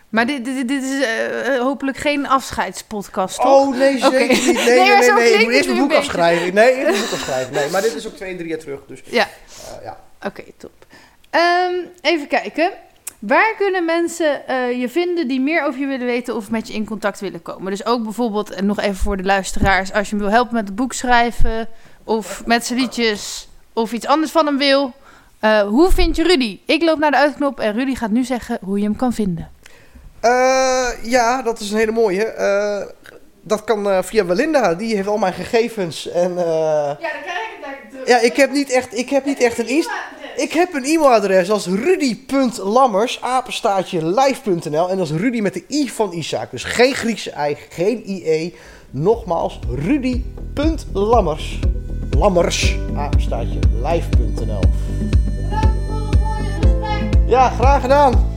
Maar 0.10 0.26
dit, 0.26 0.46
dit, 0.46 0.68
dit 0.68 0.84
is 0.84 1.02
eh, 1.04 1.56
eh, 1.56 1.62
hopelijk 1.62 1.98
geen 1.98 2.28
afscheidspodcast, 2.28 3.36
toch? 3.42 3.46
Oh 3.68 3.76
nee, 3.78 4.00
zeker 4.00 4.28
niet. 4.28 4.46
Nee, 4.66 4.66
Nee, 4.66 4.90
nee, 4.90 5.00
nee. 5.00 5.12
nee. 5.12 5.34
Ik 5.34 5.44
moet 5.44 5.54
eerst 5.54 5.66
mijn 5.68 5.78
nu 5.80 5.84
boek 5.84 5.92
een 5.92 5.98
afschrijven. 5.98 6.54
Nee, 6.54 6.74
eerst 6.74 6.84
mijn 6.90 7.02
boek 7.02 7.12
afschrijven. 7.12 7.54
Nee, 7.54 7.70
maar 7.70 7.82
dit 7.82 7.96
is 7.96 8.08
ook 8.08 8.14
twee, 8.16 8.36
drie 8.36 8.48
jaar 8.50 8.58
terug. 8.58 8.80
Dus 8.88 9.02
Ja. 9.06 9.24
eh, 9.24 9.84
ja. 9.84 10.00
Oké, 10.26 10.44
top. 10.58 10.72
Ehm, 11.30 11.74
even 12.02 12.28
kijken. 12.28 12.72
Waar 13.20 13.56
kunnen 13.58 13.86
mensen 13.86 14.42
je 14.80 14.90
vinden 14.90 15.28
die 15.28 15.42
meer 15.42 15.64
over 15.66 15.80
je 15.80 15.86
willen 15.88 16.06
weten 16.06 16.36
of 16.36 16.50
met 16.52 16.68
je 16.68 16.74
in 16.74 16.86
contact 16.86 17.20
willen 17.20 17.42
komen? 17.42 17.72
Dus 17.72 17.86
ook 17.86 18.04
bijvoorbeeld, 18.04 18.50
en 18.52 18.66
nog 18.66 18.80
even 18.80 18.96
voor 18.96 19.18
de 19.18 19.24
luisteraars, 19.24 19.94
als 19.94 20.10
je 20.10 20.16
hem 20.16 20.24
wil 20.24 20.34
helpen 20.34 20.54
met 20.54 20.66
het 20.68 20.76
boek 20.76 20.94
schrijven 20.94 21.68
of 22.04 22.46
met 22.46 22.66
zijn 22.66 22.80
liedjes 22.80 23.48
of 23.74 23.92
iets 23.92 24.06
anders 24.08 24.32
van 24.32 24.46
hem 24.46 24.58
wil. 24.58 24.94
Hoe 25.68 25.92
vind 25.92 26.16
je 26.16 26.24
Rudy? 26.24 26.60
Ik 26.66 26.84
loop 26.84 27.00
naar 27.00 27.12
de 27.12 27.18
uitknop 27.18 27.60
en 27.60 27.74
Rudy 27.74 27.96
gaat 27.96 28.10
nu 28.12 28.24
zeggen 28.24 28.58
hoe 28.62 28.78
je 28.78 28.84
hem 28.84 28.96
kan 28.96 29.14
vinden. 29.14 29.50
Eh, 30.28 30.88
ja, 31.12 31.42
dat 31.42 31.60
is 31.60 31.72
een 31.72 31.78
hele 31.78 31.92
mooie. 31.92 32.24
Eh, 32.26 32.86
dat 33.42 33.64
kan 33.64 33.90
eh, 33.90 34.04
via 34.04 34.24
Belinda. 34.24 34.74
Die 34.74 34.96
heeft 34.96 35.08
al 35.08 35.18
mijn 35.18 35.34
gegevens. 35.34 36.10
En 36.10 36.38
eh, 36.38 36.46
Ja, 36.46 36.98
dan 37.00 37.22
krijg 37.22 37.40
ik 37.40 37.58
het 37.92 38.08
ja, 38.08 38.20
ik 38.20 38.36
heb 38.36 38.52
niet 38.52 38.72
echt, 38.72 38.98
ik 38.98 39.10
heb 39.10 39.26
niet 39.26 39.40
echt 39.40 39.58
een 39.58 39.68
inst 39.68 39.90
Ik 40.36 40.52
heb 40.52 40.74
een 40.74 40.84
e-mailadres 40.84 41.52
als 41.52 41.66
rudy.lammers, 41.68 43.22
apenstaartje 43.22 44.06
live.nl. 44.06 44.90
En 44.90 44.98
dat 44.98 45.10
is 45.10 45.12
Rudy 45.14 45.42
met 45.42 45.54
de 45.54 45.64
i 45.70 45.90
van 45.90 46.14
Isaac. 46.14 46.52
Dus 46.52 46.64
geen 46.64 46.94
Griekse 46.94 47.32
ei, 47.32 47.58
geen 47.70 48.10
IE. 48.10 48.56
Nogmaals, 48.90 49.60
rudy.lammers, 49.70 51.60
lammers, 52.18 52.76
apenstaartje 52.96 53.60
live.nl. 53.84 54.62
Ja, 57.28 57.50
graag 57.50 57.82
gedaan. 57.82 58.37